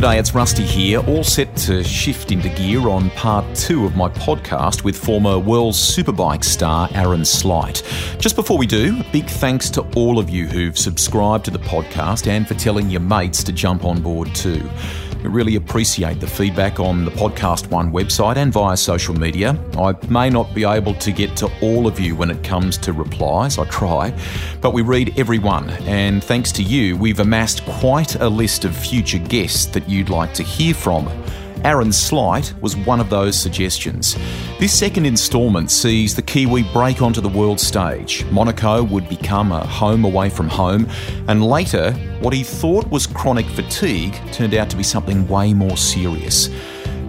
G'day, 0.00 0.18
it's 0.18 0.34
Rusty 0.34 0.62
here, 0.62 1.00
all 1.00 1.22
set 1.22 1.54
to 1.56 1.84
shift 1.84 2.32
into 2.32 2.48
gear 2.48 2.88
on 2.88 3.10
part 3.10 3.44
two 3.54 3.84
of 3.84 3.96
my 3.96 4.08
podcast 4.08 4.82
with 4.82 4.96
former 4.96 5.38
World 5.38 5.74
Superbike 5.74 6.42
star 6.42 6.88
Aaron 6.94 7.22
Slight. 7.22 7.82
Just 8.18 8.34
before 8.34 8.56
we 8.56 8.66
do, 8.66 9.04
big 9.12 9.26
thanks 9.26 9.68
to 9.68 9.82
all 9.96 10.18
of 10.18 10.30
you 10.30 10.46
who've 10.46 10.78
subscribed 10.78 11.44
to 11.44 11.50
the 11.50 11.58
podcast 11.58 12.28
and 12.28 12.48
for 12.48 12.54
telling 12.54 12.88
your 12.88 13.02
mates 13.02 13.44
to 13.44 13.52
jump 13.52 13.84
on 13.84 14.00
board 14.00 14.34
too. 14.34 14.66
We 15.22 15.28
really 15.28 15.56
appreciate 15.56 16.18
the 16.18 16.26
feedback 16.26 16.80
on 16.80 17.04
the 17.04 17.10
Podcast 17.10 17.70
One 17.70 17.92
website 17.92 18.36
and 18.36 18.50
via 18.50 18.76
social 18.76 19.14
media. 19.14 19.58
I 19.76 19.94
may 20.08 20.30
not 20.30 20.54
be 20.54 20.64
able 20.64 20.94
to 20.94 21.12
get 21.12 21.36
to 21.38 21.50
all 21.60 21.86
of 21.86 22.00
you 22.00 22.16
when 22.16 22.30
it 22.30 22.42
comes 22.42 22.78
to 22.78 22.94
replies, 22.94 23.58
I 23.58 23.64
try, 23.66 24.14
but 24.62 24.72
we 24.72 24.80
read 24.82 25.18
everyone. 25.18 25.68
and 25.86 26.24
thanks 26.24 26.52
to 26.52 26.62
you, 26.62 26.96
we've 26.96 27.20
amassed 27.20 27.64
quite 27.66 28.14
a 28.16 28.28
list 28.28 28.64
of 28.64 28.74
future 28.74 29.18
guests 29.18 29.66
that 29.66 29.88
you'd 29.88 30.08
like 30.08 30.32
to 30.34 30.42
hear 30.42 30.72
from. 30.72 31.06
Aaron 31.64 31.92
Slight 31.92 32.54
was 32.62 32.74
one 32.74 33.00
of 33.00 33.10
those 33.10 33.38
suggestions. 33.38 34.16
This 34.58 34.76
second 34.76 35.04
instalment 35.04 35.70
sees 35.70 36.14
the 36.14 36.22
Kiwi 36.22 36.62
break 36.72 37.02
onto 37.02 37.20
the 37.20 37.28
world 37.28 37.60
stage. 37.60 38.24
Monaco 38.30 38.82
would 38.82 39.08
become 39.10 39.52
a 39.52 39.66
home 39.66 40.04
away 40.06 40.30
from 40.30 40.48
home, 40.48 40.88
and 41.28 41.44
later, 41.44 41.92
what 42.20 42.32
he 42.32 42.42
thought 42.42 42.90
was 42.90 43.06
chronic 43.06 43.44
fatigue 43.46 44.14
turned 44.32 44.54
out 44.54 44.70
to 44.70 44.76
be 44.76 44.82
something 44.82 45.28
way 45.28 45.52
more 45.52 45.76
serious. 45.76 46.48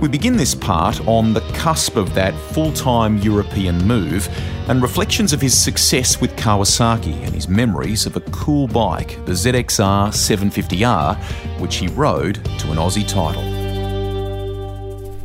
We 0.01 0.09
begin 0.09 0.35
this 0.35 0.55
part 0.55 0.99
on 1.07 1.33
the 1.33 1.41
cusp 1.53 1.95
of 1.95 2.13
that 2.15 2.33
full 2.51 2.73
time 2.73 3.19
European 3.19 3.77
move 3.87 4.27
and 4.67 4.81
reflections 4.81 5.31
of 5.31 5.39
his 5.39 5.57
success 5.57 6.19
with 6.19 6.35
Kawasaki 6.35 7.23
and 7.23 7.33
his 7.33 7.47
memories 7.47 8.05
of 8.05 8.17
a 8.17 8.21
cool 8.31 8.67
bike, 8.67 9.23
the 9.25 9.33
ZXR 9.33 10.09
750R, 10.09 11.15
which 11.61 11.75
he 11.77 11.87
rode 11.87 12.35
to 12.59 12.71
an 12.71 12.77
Aussie 12.77 13.07
title. 13.07 13.60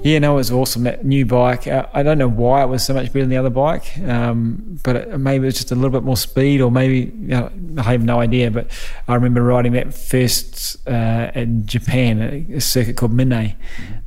Yeah, 0.06 0.20
no, 0.20 0.34
it 0.34 0.36
was 0.36 0.52
awesome. 0.52 0.84
That 0.84 1.04
new 1.04 1.26
bike. 1.26 1.66
Uh, 1.66 1.88
I 1.92 2.04
don't 2.04 2.16
know 2.16 2.28
why 2.28 2.62
it 2.62 2.68
was 2.68 2.84
so 2.84 2.94
much 2.94 3.06
better 3.06 3.22
than 3.22 3.28
the 3.28 3.38
other 3.38 3.50
bike, 3.50 3.98
um, 3.98 4.78
but 4.84 4.94
it, 4.94 5.18
maybe 5.18 5.42
it 5.42 5.46
was 5.46 5.56
just 5.56 5.72
a 5.72 5.74
little 5.74 5.90
bit 5.90 6.04
more 6.04 6.16
speed, 6.16 6.60
or 6.60 6.70
maybe 6.70 7.12
you 7.12 7.26
know, 7.26 7.50
I 7.78 7.90
have 7.90 8.04
no 8.04 8.20
idea. 8.20 8.52
But 8.52 8.70
I 9.08 9.16
remember 9.16 9.42
riding 9.42 9.72
that 9.72 9.92
first 9.92 10.76
uh, 10.88 11.32
in 11.34 11.66
Japan, 11.66 12.46
a 12.54 12.60
circuit 12.60 12.96
called 12.96 13.14
Mine, 13.14 13.56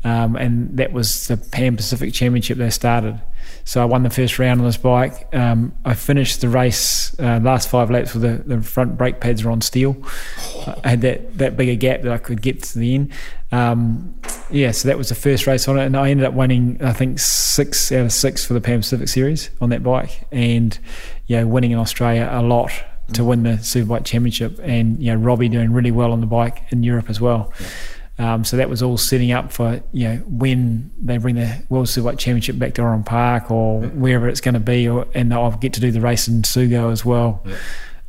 um, 0.06 0.38
and 0.38 0.78
that 0.78 0.94
was 0.94 1.28
the 1.28 1.36
Pan 1.36 1.76
Pacific 1.76 2.14
Championship 2.14 2.60
they 2.60 2.70
started. 2.70 3.20
So 3.70 3.84
I 3.84 3.86
won 3.86 4.02
the 4.02 4.10
first 4.10 4.40
round 4.40 4.62
on 4.62 4.66
this 4.66 4.78
bike. 4.78 5.28
Um, 5.32 5.74
I 5.86 5.94
finished 5.94 6.42
the 6.42 6.50
race 6.50 7.16
uh, 7.20 7.40
last 7.44 7.70
five 7.70 7.92
laps 7.92 8.16
with 8.16 8.24
the, 8.24 8.56
the 8.56 8.64
front 8.64 8.98
brake 8.98 9.20
pads 9.20 9.44
were 9.44 9.52
on 9.52 9.62
steel. 9.62 9.96
I 10.84 10.90
had 10.90 11.02
that 11.02 11.38
that 11.38 11.56
bigger 11.56 11.76
gap 11.76 12.02
that 12.02 12.12
I 12.12 12.18
could 12.18 12.42
get 12.42 12.64
to 12.64 12.80
the 12.80 12.96
end. 12.96 13.14
Um, 13.52 14.20
yeah, 14.50 14.72
so 14.72 14.88
that 14.88 14.98
was 14.98 15.10
the 15.10 15.16
first 15.16 15.46
race 15.46 15.68
on 15.68 15.78
it, 15.78 15.86
and 15.86 15.96
I 15.96 16.10
ended 16.10 16.26
up 16.26 16.34
winning 16.34 16.82
I 16.82 16.94
think 16.94 17.20
six 17.20 17.92
out 17.92 18.06
of 18.06 18.12
six 18.12 18.44
for 18.44 18.56
the 18.56 18.62
Pan 18.62 18.80
Pacific 18.80 19.08
Series 19.08 19.52
on 19.62 19.70
that 19.70 19.84
bike, 19.84 20.26
and 20.32 20.80
yeah, 21.28 21.44
winning 21.44 21.70
in 21.70 21.78
Australia 21.78 22.28
a 22.32 22.42
lot 22.42 22.72
to 23.14 23.24
win 23.24 23.44
the 23.44 23.60
Superbike 23.60 24.04
Championship, 24.04 24.60
and 24.64 25.00
know 25.14 25.20
Robbie 25.20 25.48
doing 25.48 25.74
really 25.74 25.92
well 25.92 26.12
on 26.12 26.22
the 26.22 26.26
bike 26.26 26.64
in 26.72 26.82
Europe 26.82 27.08
as 27.08 27.22
well. 27.22 27.54
Um, 28.20 28.44
so 28.44 28.58
that 28.58 28.70
was 28.70 28.84
all 28.84 28.98
setting 28.98 29.32
up 29.32 29.54
for 29.54 29.82
you 29.94 30.10
know 30.10 30.16
when 30.28 30.92
they 31.02 31.18
bring 31.18 31.36
the 31.36 31.64
World 31.70 31.88
Superbike 31.88 32.20
Championship 32.20 32.60
back 32.60 32.74
to 32.74 32.82
Oran 32.82 33.04
Park 33.04 33.50
or 33.50 33.82
wherever 33.82 34.28
it's 34.28 34.42
going 34.42 34.56
to 34.56 34.60
be, 34.60 34.90
or, 34.90 35.08
and 35.16 35.34
I'll 35.34 35.52
get 35.52 35.72
to 35.74 35.80
do 35.80 35.90
the 35.90 36.02
race 36.02 36.28
in 36.28 36.42
Sugo 36.42 36.92
as 36.92 37.06
well. 37.06 37.42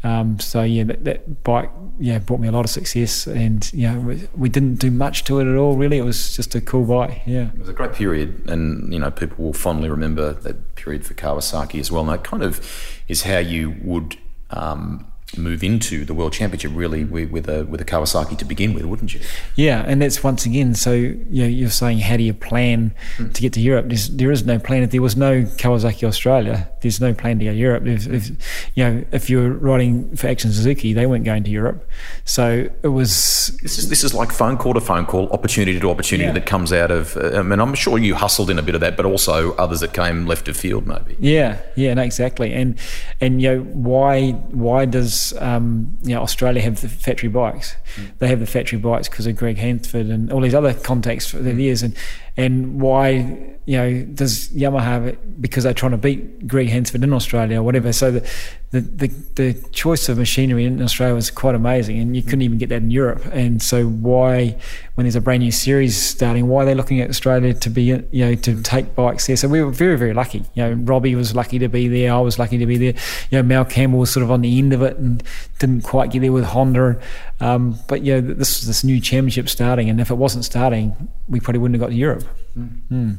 Um, 0.03 0.41
so 0.41 0.63
yeah, 0.63 0.85
that, 0.85 1.05
that 1.05 1.45
bike 1.45 1.71
yeah 1.99 2.19
brought 2.19 2.41
me 2.41 2.49
a 2.49 2.53
lot 2.53 2.65
of 2.65 2.71
success, 2.71 3.29
and 3.29 3.73
you 3.73 3.89
know 3.89 4.01
we, 4.01 4.29
we 4.35 4.49
didn't 4.49 4.77
do 4.77 4.91
much 4.91 5.23
to 5.25 5.39
it 5.39 5.47
at 5.47 5.57
all. 5.57 5.77
Really, 5.77 5.99
it 5.99 6.05
was 6.05 6.35
just 6.35 6.57
a 6.57 6.61
cool 6.61 6.85
bike. 6.85 7.23
Yeah. 7.25 7.49
It 7.49 7.59
was 7.59 7.69
a 7.69 7.73
great 7.73 7.93
period, 7.93 8.51
and 8.51 8.93
you 8.93 8.99
know 8.99 9.13
people 9.13 9.45
will 9.45 9.53
fondly 9.53 9.89
remember 9.89 10.33
that 10.33 10.75
period 10.75 11.07
for 11.07 11.15
Kawasaki 11.15 11.79
as 11.79 11.93
well. 11.93 12.03
And 12.03 12.11
that 12.11 12.25
kind 12.25 12.43
of 12.43 12.61
is 13.07 13.23
how 13.23 13.39
you 13.39 13.77
would 13.83 14.17
um, 14.51 15.10
move 15.37 15.63
into 15.63 16.05
the 16.05 16.15
World 16.15 16.33
Championship, 16.33 16.73
really, 16.75 17.05
with, 17.05 17.31
with 17.31 17.49
a 17.49 17.65
with 17.65 17.81
a 17.81 17.85
Kawasaki 17.85 18.37
to 18.39 18.45
begin 18.45 18.75
with, 18.75 18.85
wouldn't 18.85 19.15
you? 19.15 19.21
Yeah, 19.57 19.85
and 19.87 20.03
that's 20.03 20.23
once 20.23 20.47
again. 20.47 20.75
So 20.75 20.93
you 20.93 21.43
know, 21.43 21.47
you're 21.47 21.71
saying, 21.71 22.01
how 22.01 22.17
do 22.17 22.23
you 22.23 22.35
plan 22.35 22.95
hmm. 23.17 23.31
to 23.31 23.41
get 23.41 23.53
to 23.55 23.61
Europe? 23.61 23.87
There's, 23.89 24.09
there 24.09 24.31
is 24.31 24.45
no 24.45 24.59
plan. 24.59 24.83
If 24.83 24.91
there 24.91 25.03
was 25.03 25.17
no 25.17 25.43
Kawasaki 25.43 26.05
Australia, 26.05 26.69
there's 26.83 27.01
no 27.01 27.13
plan 27.15 27.39
to 27.39 27.45
go 27.45 27.51
to 27.53 27.57
Europe. 27.57 27.87
If, 27.87 28.07
if 28.07 28.31
you 28.75 28.85
know, 28.85 29.05
if 29.13 29.29
you're 29.31 29.51
riding 29.51 30.15
for 30.17 30.29
Action 30.29 30.53
Suzuki, 30.53 30.93
they 30.93 31.07
weren't 31.07 31.25
going 31.25 31.45
to 31.45 31.51
Europe. 31.51 31.89
So 32.25 32.69
it 32.83 32.89
was. 32.89 33.59
This 33.63 33.79
is 33.79 33.89
this 33.89 34.05
is 34.05 34.15
like 34.15 34.33
phone 34.33 34.57
call 34.57 34.75
to 34.75 34.81
phone 34.81 35.07
call, 35.07 35.29
opportunity 35.31 35.79
to 35.79 35.91
opportunity 35.91 36.27
Yeah. 36.27 36.33
that 36.33 36.47
comes 36.47 36.73
out 36.73 36.91
of. 36.91 37.17
uh, 37.17 37.39
I 37.39 37.43
mean, 37.43 37.61
I'm 37.61 37.75
sure 37.75 37.99
you 37.99 38.15
hustled 38.15 38.51
in 38.51 38.59
a 38.59 38.63
bit 38.63 38.75
of 38.75 38.81
that, 38.81 38.97
but 38.97 39.07
also 39.07 39.53
others 39.57 39.81
that 39.81 39.93
came 39.93 40.27
left 40.27 40.49
of 40.49 40.57
field, 40.57 40.87
maybe. 40.87 41.17
Yeah, 41.19 41.59
yeah, 41.77 41.95
no, 41.95 42.03
exactly. 42.03 42.53
And 42.53 42.77
and 43.21 43.41
you 43.43 43.51
know 43.51 43.61
why 43.63 44.33
why 44.33 44.85
does 44.85 45.33
um, 45.39 45.97
you 46.03 46.15
know 46.15 46.23
Australia 46.23 46.63
have 46.63 46.81
the 46.81 46.89
factory 46.89 47.29
bikes? 47.29 47.77
They 48.19 48.29
have 48.29 48.41
the 48.41 48.47
factory 48.47 48.79
bikes 48.79 49.09
because 49.09 49.27
of 49.27 49.37
Greg 49.37 49.59
Hansford 49.59 50.07
and 50.07 50.33
all 50.33 50.41
these 50.41 50.55
other 50.55 50.75
contacts 50.75 51.27
for 51.27 51.39
the 51.39 51.53
years. 51.55 51.83
And 51.83 51.95
and 52.41 52.81
why 52.81 53.57
you 53.67 53.77
know 53.77 54.03
does 54.15 54.49
Yamaha 54.51 54.83
have 54.83 55.07
it? 55.07 55.41
because 55.41 55.65
they're 55.65 55.75
trying 55.75 55.93
to 55.93 55.99
beat 55.99 56.47
Greg 56.47 56.69
Hansford 56.69 57.03
in 57.03 57.13
Australia 57.13 57.61
or 57.61 57.63
whatever? 57.63 57.93
So 57.93 58.11
the 58.11 58.31
the, 58.71 58.81
the 58.81 59.07
the 59.35 59.69
choice 59.71 60.09
of 60.09 60.19
machinery 60.19 60.65
in 60.65 60.83
Australia 60.83 61.15
was 61.15 61.31
quite 61.31 61.55
amazing, 61.55 61.99
and 61.99 62.15
you 62.15 62.23
couldn't 62.23 62.43
even 62.43 62.59
get 62.59 62.69
that 62.69 62.83
in 62.83 62.91
Europe. 62.91 63.25
And 63.33 63.63
so 63.63 63.87
why 63.87 64.59
when 65.01 65.07
there's 65.07 65.17
a 65.17 65.21
brand 65.23 65.43
new 65.43 65.51
series 65.51 65.97
starting, 65.97 66.47
why 66.47 66.63
are 66.63 66.67
they 66.67 66.75
looking 66.75 67.01
at 67.01 67.09
Australia 67.09 67.55
to 67.55 67.71
be 67.71 67.85
you 67.85 68.07
know 68.13 68.35
to 68.35 68.61
take 68.61 68.95
bikes 68.95 69.27
there? 69.27 69.35
So 69.35 69.49
we 69.49 69.63
were 69.63 69.71
very 69.71 69.97
very 69.97 70.13
lucky. 70.13 70.45
You 70.53 70.63
know, 70.63 70.73
Robbie 70.73 71.15
was 71.15 71.35
lucky 71.35 71.59
to 71.59 71.69
be 71.69 71.89
there. 71.89 72.13
I 72.13 72.19
was 72.19 72.39
lucky 72.39 72.59
to 72.59 72.67
be 72.67 72.77
there. 72.77 72.93
You 73.31 73.39
know, 73.39 73.43
Mal 73.43 73.65
Campbell 73.65 73.99
was 73.99 74.13
sort 74.13 74.25
of 74.25 74.31
on 74.31 74.43
the 74.43 74.59
end 74.59 74.75
of 74.75 74.83
it 74.83 74.99
and 74.99 75.23
didn't 75.59 75.85
quite 75.85 76.11
get 76.11 76.21
there 76.21 76.33
with 76.33 76.45
Honda. 76.45 77.01
Um, 77.41 77.79
but 77.89 78.03
you 78.03 78.21
know, 78.21 78.35
this 78.35 78.61
is 78.61 78.67
this 78.67 78.85
new 78.85 79.01
championship 79.01 79.49
starting, 79.49 79.89
and 79.89 80.03
if 80.03 80.11
it 80.11 80.17
wasn't 80.17 80.45
starting, 80.45 81.09
we 81.31 81.41
probably 81.41 81.61
wouldn't 81.61 81.81
have 81.81 81.89
got 81.89 81.95
to 81.95 81.99
Europe. 81.99 82.25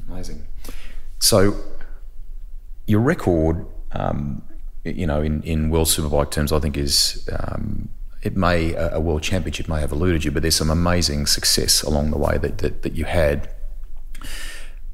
Amazing. 0.08 0.46
So, 1.18 1.56
your 2.86 3.00
record, 3.00 3.66
um, 3.94 4.44
you 4.84 5.08
know, 5.08 5.24
in, 5.24 5.42
in 5.42 5.72
World 5.72 5.88
Superbike 5.88 6.30
terms, 6.30 6.52
I 6.52 6.60
think 6.60 6.78
is 6.78 7.28
um, 7.32 7.90
it 8.22 8.36
may 8.36 8.74
a 8.76 9.00
World 9.00 9.24
Championship 9.24 9.68
may 9.68 9.80
have 9.82 9.92
eluded 9.92 10.24
you, 10.24 10.32
but 10.32 10.42
there's 10.42 10.56
some 10.56 10.70
amazing 10.70 11.26
success 11.26 11.82
along 11.82 12.12
the 12.12 12.18
way 12.18 12.38
that 12.38 12.60
that, 12.60 12.84
that 12.84 12.94
you 12.94 13.06
had. 13.06 13.50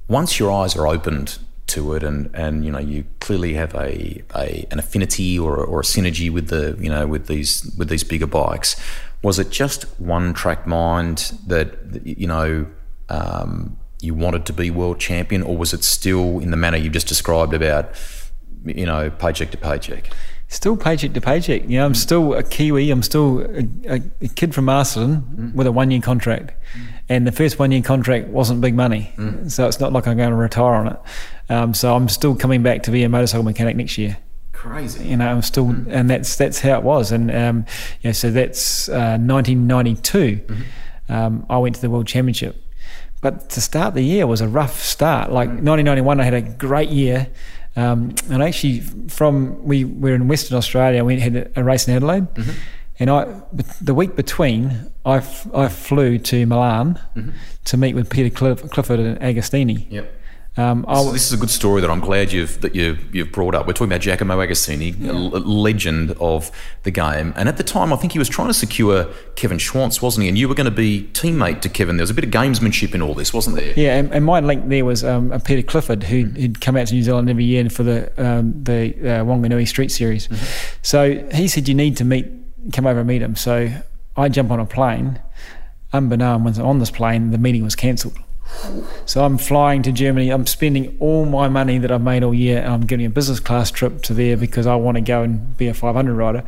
Once 0.08 0.40
your 0.40 0.52
eyes 0.52 0.76
are 0.76 0.88
opened 0.88 1.38
to 1.68 1.94
it, 1.94 2.04
and, 2.04 2.34
and 2.34 2.66
you 2.66 2.72
know 2.72 2.80
you 2.80 3.06
clearly 3.20 3.54
have 3.54 3.76
a, 3.76 4.24
a 4.36 4.66
an 4.72 4.80
affinity 4.80 5.38
or, 5.38 5.58
or 5.58 5.82
a 5.82 5.84
synergy 5.84 6.32
with 6.32 6.48
the 6.48 6.78
you 6.80 6.90
know 6.90 7.06
with 7.06 7.28
these 7.28 7.74
with 7.78 7.90
these 7.90 8.04
bigger 8.04 8.28
bikes. 8.28 8.76
Was 9.22 9.40
it 9.40 9.50
just 9.50 9.84
one 10.00 10.34
track 10.34 10.66
mind 10.66 11.34
that 11.48 11.92
that, 11.92 12.06
you 12.06 12.28
know 12.28 12.66
um, 13.10 13.78
you 14.00 14.14
wanted 14.14 14.46
to 14.46 14.54
be 14.54 14.70
world 14.72 15.00
champion, 15.00 15.44
or 15.44 15.58
was 15.58 15.74
it 15.74 15.84
still 15.84 16.40
in 16.40 16.52
the 16.52 16.58
manner 16.58 16.78
you 16.78 16.90
just 16.90 17.08
described 17.08 17.54
about 17.54 17.92
you 18.64 18.86
know 18.86 19.10
paycheck 19.10 19.52
to 19.52 19.58
paycheck? 19.58 20.10
Still 20.50 20.78
paycheck 20.78 21.12
to 21.14 21.20
paycheck. 21.20 21.64
You 21.64 21.80
know, 21.80 21.86
I'm 21.86 21.96
still 21.96 22.34
a 22.34 22.42
Kiwi. 22.42 22.90
I'm 22.90 23.04
still 23.04 23.42
a, 23.42 24.02
a, 24.22 24.28
kid 24.30 24.56
from 24.56 24.66
Masterton 24.66 25.52
with 25.54 25.68
a 25.68 25.74
one 25.74 25.92
year 25.92 26.00
contract. 26.00 26.54
And 27.10 27.28
the 27.28 27.34
first 27.34 27.60
one 27.60 27.72
year 27.72 27.82
contract 27.82 28.30
wasn't 28.30 28.62
big 28.62 28.74
money. 28.74 29.12
So 29.50 29.68
it's 29.68 29.82
not 29.82 29.92
like 29.92 30.08
I'm 30.08 30.16
going 30.16 30.30
to 30.30 30.36
retire 30.36 30.76
on 30.76 30.88
it. 30.88 31.00
Um, 31.50 31.74
so 31.74 31.96
I'm 31.96 32.08
still 32.08 32.34
coming 32.36 32.64
back 32.64 32.84
to 32.84 32.92
be 32.92 33.04
a 33.04 33.10
motorcycle 33.10 33.44
mechanic 33.44 33.76
next 33.76 33.98
year. 33.98 34.18
Crazy. 34.54 35.06
You 35.06 35.18
know, 35.18 35.28
I'm 35.28 35.42
still, 35.42 35.70
and 35.90 36.10
that's 36.10 36.36
that's 36.36 36.60
how 36.60 36.78
it 36.78 36.84
was. 36.84 37.12
And 37.12 37.30
um, 37.30 37.66
yeah, 38.02 38.12
so 38.14 38.32
that's 38.32 38.90
uh, 38.90 39.18
1992. 39.20 40.42
Um, 41.10 41.46
I 41.50 41.58
went 41.58 41.76
to 41.76 41.82
the 41.82 41.90
World 41.90 42.08
Championship, 42.08 42.56
but 43.22 43.50
to 43.52 43.62
start 43.62 43.94
the 43.94 44.02
year 44.02 44.26
was 44.26 44.42
a 44.42 44.48
rough 44.48 44.82
start. 44.82 45.32
Like 45.32 45.50
1991, 45.50 46.20
I 46.20 46.24
had 46.24 46.34
a 46.34 46.42
great 46.42 46.90
year, 46.90 47.28
um, 47.78 48.14
and 48.30 48.44
actually 48.44 48.82
from 49.08 49.64
we 49.64 49.86
were 49.86 50.14
in 50.16 50.28
Western 50.28 50.58
Australia. 50.58 51.04
We 51.06 51.20
had 51.20 51.52
a, 51.56 51.64
race 51.64 51.88
in 51.88 51.96
Adelaide, 51.96 52.28
and 53.00 53.10
I 53.10 53.42
the 53.80 53.94
week 53.94 54.16
between 54.16 54.92
I, 55.06 55.18
f- 55.18 55.48
I 55.54 55.68
flew 55.70 56.18
to 56.18 56.46
Milan 56.46 57.00
to 57.66 57.78
meet 57.78 57.96
with 57.96 58.10
Peter 58.10 58.30
Cliff, 58.36 58.70
Clifford 58.72 59.00
and 59.00 59.20
Agostini. 59.22 59.86
Yep. 59.92 60.14
Um, 60.58 60.86
So 60.88 61.12
this 61.12 61.28
is 61.28 61.34
a 61.34 61.38
good 61.38 61.52
story 61.52 61.82
that 61.82 61.90
I'm 61.90 62.00
glad 62.00 62.32
you've 62.32 62.60
that 62.62 62.74
you 62.74 62.98
you've 63.12 63.32
brought 63.32 63.54
up. 63.54 63.68
We're 63.68 63.74
talking 63.74 63.92
about 63.92 64.02
Giacomo 64.02 64.38
Agostini, 64.40 65.06
a 65.06 65.10
l- 65.14 65.36
a 65.36 65.40
legend 65.40 66.16
of 66.20 66.52
the 66.84 66.90
game, 66.92 67.32
and 67.38 67.48
at 67.48 67.58
the 67.58 67.64
time, 67.64 67.94
I 67.94 67.96
think 67.96 68.14
he 68.14 68.20
was 68.20 68.28
trying 68.28 68.48
to 68.48 68.54
secure 68.56 69.06
Kevin 69.36 69.60
Schwantz, 69.60 70.02
wasn't 70.02 70.24
he? 70.24 70.30
And 70.30 70.38
you 70.38 70.50
were 70.50 70.56
going 70.56 70.66
to 70.66 70.72
be 70.72 71.10
teammate 71.14 71.62
to 71.62 71.70
Kevin. 71.70 71.98
There 71.98 72.04
was 72.04 72.10
a 72.10 72.16
bit 72.16 72.24
of 72.26 72.32
gamesmanship 72.32 72.96
in 72.96 73.02
all 73.04 73.14
this, 73.14 73.34
wasn't 73.34 73.56
there? 73.58 73.74
Yeah, 73.78 73.98
and, 73.98 74.12
and 74.12 74.26
my 74.26 74.40
link 74.40 74.68
there 74.68 74.84
was 74.84 75.04
um, 75.04 75.30
Peter 75.46 75.62
Clifford, 75.62 76.04
who, 76.04 76.24
who'd 76.26 76.60
come 76.60 76.76
out 76.76 76.88
to 76.88 76.96
New 76.96 77.04
Zealand 77.04 77.30
every 77.30 77.46
year 77.46 77.70
for 77.70 77.84
the 77.84 78.10
um, 78.18 78.64
the 78.64 78.96
uh, 79.00 79.24
Wanganui 79.26 79.68
Street 79.68 79.92
Series. 79.92 80.28
So 80.82 81.28
he 81.34 81.48
said 81.48 81.68
you 81.68 81.76
need 81.76 81.98
to 81.98 82.04
meet, 82.06 82.26
come 82.74 82.88
over 82.88 83.00
and 83.00 83.08
meet 83.08 83.22
him. 83.22 83.36
So 83.36 83.70
I 84.16 84.30
jump 84.30 84.50
on 84.52 84.60
a 84.60 84.66
plane. 84.66 85.20
Unbeknown, 85.94 86.44
was 86.44 86.60
on 86.60 86.80
this 86.80 86.92
plane, 86.92 87.32
the 87.32 87.38
meeting 87.38 87.64
was 87.64 87.76
cancelled. 87.76 88.18
So 89.06 89.24
I'm 89.24 89.38
flying 89.38 89.84
to 89.84 89.92
Germany. 89.92 90.30
I'm 90.30 90.48
spending 90.48 90.98
all 91.00 91.26
my 91.26 91.48
money 91.48 91.78
that 91.78 91.92
I've 91.92 92.02
made 92.02 92.24
all 92.24 92.34
year, 92.34 92.60
and 92.60 92.74
I'm 92.74 92.86
getting 92.86 93.06
a 93.06 93.10
business 93.10 93.40
class 93.40 93.72
trip 93.72 94.02
to 94.04 94.14
there 94.14 94.38
because 94.38 94.68
I 94.68 94.76
want 94.76 94.96
to 94.96 95.02
go 95.02 95.24
and 95.24 95.56
be 95.58 95.68
a 95.68 95.74
500 95.74 96.14
rider. 96.14 96.44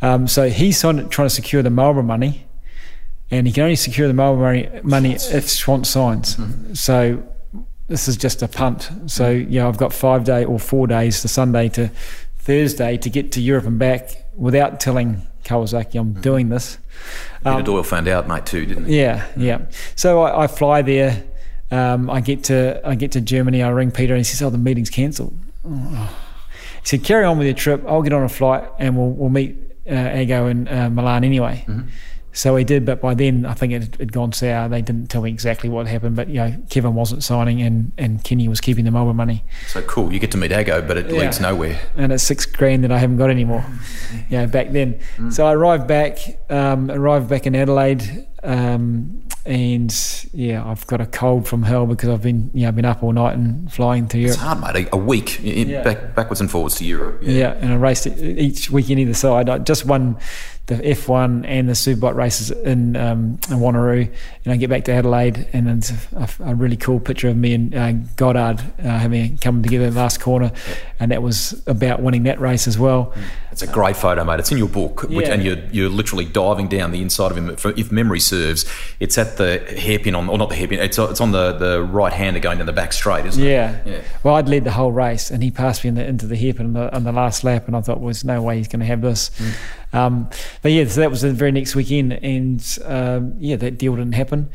Um, 0.00 0.28
so 0.28 0.48
he's 0.48 0.80
trying 0.80 1.08
to 1.08 1.30
secure 1.30 1.62
the 1.62 1.70
Marlboro 1.70 2.02
money, 2.02 2.46
and 3.30 3.46
he 3.46 3.52
can 3.52 3.64
only 3.64 3.76
secure 3.76 4.08
the 4.08 4.14
Marlboro 4.14 4.44
money, 4.44 4.80
money 4.82 5.12
if 5.14 5.46
Schwantz 5.46 5.86
signs. 5.86 6.36
Mm-hmm. 6.36 6.74
So 6.74 7.22
this 7.88 8.08
is 8.08 8.16
just 8.16 8.42
a 8.42 8.48
punt. 8.48 8.90
So 9.06 9.30
yeah, 9.30 9.68
I've 9.68 9.78
got 9.78 9.92
five 9.92 10.24
day 10.24 10.44
or 10.44 10.58
four 10.58 10.86
days, 10.86 11.22
the 11.22 11.28
Sunday 11.28 11.68
to 11.70 11.88
Thursday, 12.38 12.96
to 12.98 13.10
get 13.10 13.32
to 13.32 13.40
Europe 13.40 13.66
and 13.66 13.78
back 13.78 14.10
without 14.34 14.80
telling 14.80 15.26
Kawasaki 15.44 15.98
I'm 15.98 16.12
mm-hmm. 16.12 16.20
doing 16.20 16.48
this. 16.48 16.78
Peter 17.38 17.50
um, 17.50 17.64
Doyle 17.64 17.82
found 17.82 18.08
out, 18.08 18.28
mate, 18.28 18.46
too, 18.46 18.64
didn't 18.64 18.86
he? 18.86 18.98
Yeah, 18.98 19.26
yeah. 19.36 19.62
So 19.96 20.22
I, 20.22 20.44
I 20.44 20.46
fly 20.46 20.82
there. 20.82 21.24
Um, 21.72 22.08
I 22.10 22.20
get 22.20 22.44
to 22.44 22.80
I 22.84 22.94
get 22.94 23.12
to 23.12 23.20
Germany. 23.20 23.62
I 23.62 23.70
ring 23.70 23.90
Peter 23.90 24.12
and 24.14 24.20
he 24.20 24.24
says, 24.24 24.42
"Oh, 24.42 24.50
the 24.50 24.58
meeting's 24.58 24.90
cancelled." 24.90 25.36
Oh. 25.66 26.16
He 26.82 26.86
said, 26.88 27.02
"Carry 27.04 27.24
on 27.24 27.38
with 27.38 27.46
your 27.46 27.56
trip. 27.56 27.82
I'll 27.88 28.02
get 28.02 28.12
on 28.12 28.22
a 28.24 28.28
flight 28.28 28.64
and 28.78 28.96
we'll 28.96 29.10
we'll 29.10 29.30
meet 29.30 29.56
uh, 29.90 29.94
Ago 29.94 30.46
in 30.48 30.68
uh, 30.68 30.90
Milan 30.90 31.24
anyway." 31.24 31.64
So 32.34 32.56
he 32.56 32.64
did, 32.64 32.86
but 32.86 33.02
by 33.02 33.12
then 33.12 33.44
I 33.44 33.52
think 33.52 33.74
it 33.74 33.96
had 33.96 34.10
gone 34.10 34.32
sour. 34.32 34.66
They 34.66 34.80
didn't 34.80 35.08
tell 35.10 35.20
me 35.20 35.28
exactly 35.30 35.68
what 35.68 35.86
happened, 35.86 36.16
but 36.16 36.28
you 36.28 36.36
know 36.36 36.56
Kevin 36.70 36.94
wasn't 36.94 37.22
signing 37.22 37.60
and, 37.60 37.92
and 37.98 38.24
Kenny 38.24 38.48
was 38.48 38.58
keeping 38.58 38.86
the 38.86 38.90
Marlboro 38.90 39.12
money, 39.12 39.44
So 39.68 39.82
cool. 39.82 40.10
You 40.10 40.18
get 40.18 40.30
to 40.30 40.38
meet 40.38 40.50
Ago, 40.50 40.80
but 40.80 40.96
it 40.96 41.10
Yeah. 41.10 41.20
leads 41.20 41.40
nowhere. 41.40 41.78
and 41.94 42.10
it's 42.10 42.22
six 42.22 42.46
grand 42.46 42.84
that 42.84 42.90
I 42.92 42.96
haven't 42.98 43.18
got 43.18 43.28
anymore. 43.28 43.64
Yeah, 44.30 44.46
back 44.46 44.70
then. 44.72 44.98
So 45.30 45.46
I 45.46 45.52
arrived 45.52 45.86
back, 45.86 46.16
um, 46.48 46.90
arrived 46.90 47.28
back 47.28 47.46
in 47.46 47.54
Adelaide, 47.54 48.26
um, 48.42 49.22
and 49.44 49.92
yeah, 50.32 50.64
I've 50.64 50.86
got 50.86 51.00
a 51.00 51.06
cold 51.06 51.48
from 51.48 51.62
hell 51.64 51.86
because 51.86 52.08
I've 52.08 52.22
been 52.22 52.50
you 52.54 52.66
know 52.66 52.72
been 52.72 52.84
up 52.84 53.02
all 53.02 53.12
night 53.12 53.34
and 53.36 53.72
flying 53.72 54.06
to 54.08 54.18
Europe. 54.18 54.34
It's 54.34 54.42
hard, 54.42 54.60
mate. 54.60 54.88
A, 54.88 54.94
a 54.94 54.98
week 54.98 55.40
in, 55.40 55.68
Yeah. 55.68 55.82
back, 55.82 56.14
backwards 56.14 56.40
and 56.40 56.50
forwards 56.50 56.76
to 56.76 56.84
Europe. 56.84 57.20
Yeah, 57.22 57.52
and 57.60 57.72
I 57.72 57.76
raced 57.76 58.06
e- 58.06 58.10
each 58.38 58.70
weekend 58.70 59.00
either 59.00 59.14
side. 59.14 59.48
I 59.48 59.58
just 59.58 59.84
won 59.86 60.16
the 60.76 60.82
F1 60.82 61.44
and 61.46 61.68
the 61.68 61.72
Superbike 61.72 62.14
races 62.14 62.50
in, 62.50 62.96
um, 62.96 63.38
in 63.50 63.58
Wanneroo, 63.58 64.10
and 64.44 64.52
I 64.52 64.56
get 64.56 64.70
back 64.70 64.84
to 64.84 64.92
Adelaide, 64.92 65.48
and 65.52 65.68
it's 65.68 65.90
a, 66.12 66.28
a 66.44 66.54
really 66.54 66.76
cool 66.76 67.00
picture 67.00 67.28
of 67.28 67.36
me 67.36 67.54
and 67.54 67.74
uh, 67.74 67.92
Goddard 68.16 68.60
uh, 68.78 68.82
having 68.82 69.38
come 69.38 69.62
together 69.62 69.86
in 69.86 69.94
the 69.94 70.00
last 70.00 70.20
corner, 70.20 70.52
and 71.00 71.10
that 71.10 71.22
was 71.22 71.62
about 71.66 72.00
winning 72.02 72.24
that 72.24 72.40
race 72.40 72.66
as 72.66 72.78
well. 72.78 73.12
It's 73.50 73.60
a 73.62 73.66
great 73.66 73.96
photo, 73.96 74.24
mate. 74.24 74.40
It's 74.40 74.50
in 74.50 74.56
your 74.56 74.68
book, 74.68 75.02
which, 75.02 75.26
Yeah. 75.26 75.34
and 75.34 75.42
you're, 75.44 75.58
you're 75.70 75.90
literally 75.90 76.24
diving 76.24 76.68
down 76.68 76.90
the 76.90 77.02
inside 77.02 77.30
of 77.30 77.36
him. 77.36 77.50
If- 77.76 77.92
memory 77.92 78.20
serves, 78.20 78.64
it's 79.00 79.18
at 79.18 79.36
the 79.36 79.58
hairpin 79.58 80.14
on, 80.14 80.30
or 80.30 80.38
not 80.38 80.48
the 80.48 80.54
hairpin, 80.54 80.78
it's, 80.80 80.98
it's 80.98 81.20
on 81.20 81.32
the, 81.32 81.52
the 81.52 81.82
right 81.82 82.10
hander 82.12 82.40
going 82.40 82.56
down 82.56 82.66
the 82.66 82.72
back 82.72 82.94
straight, 82.94 83.26
isn't 83.26 83.42
it? 83.42 83.46
Yeah. 83.46 83.78
Yeah. 83.84 84.00
Well, 84.22 84.36
I'd 84.36 84.48
led 84.48 84.64
the 84.64 84.70
whole 84.70 84.90
race, 84.92 85.30
and 85.30 85.42
he 85.42 85.50
passed 85.50 85.84
me 85.84 85.88
in 85.88 85.94
the, 85.96 86.06
into 86.06 86.26
the 86.26 86.36
hairpin 86.36 86.66
on 86.66 86.72
the, 86.72 86.94
on 86.96 87.04
the 87.04 87.12
last 87.12 87.44
lap, 87.44 87.66
and 87.66 87.76
I 87.76 87.82
thought, 87.82 87.98
well, 87.98 88.06
there's 88.06 88.24
no 88.24 88.40
way 88.40 88.56
he's 88.56 88.68
going 88.68 88.80
to 88.80 88.86
have 88.86 89.02
this. 89.02 89.30
Um, 89.92 90.30
but 90.62 90.72
yeah, 90.72 90.86
so 90.86 91.00
that 91.00 91.10
was 91.10 91.20
the 91.20 91.32
very 91.32 91.52
next 91.52 91.74
weekend, 91.74 92.12
and 92.14 92.78
um, 92.84 93.34
yeah, 93.38 93.56
that 93.56 93.78
deal 93.78 93.94
didn't 93.96 94.14
happen. 94.14 94.50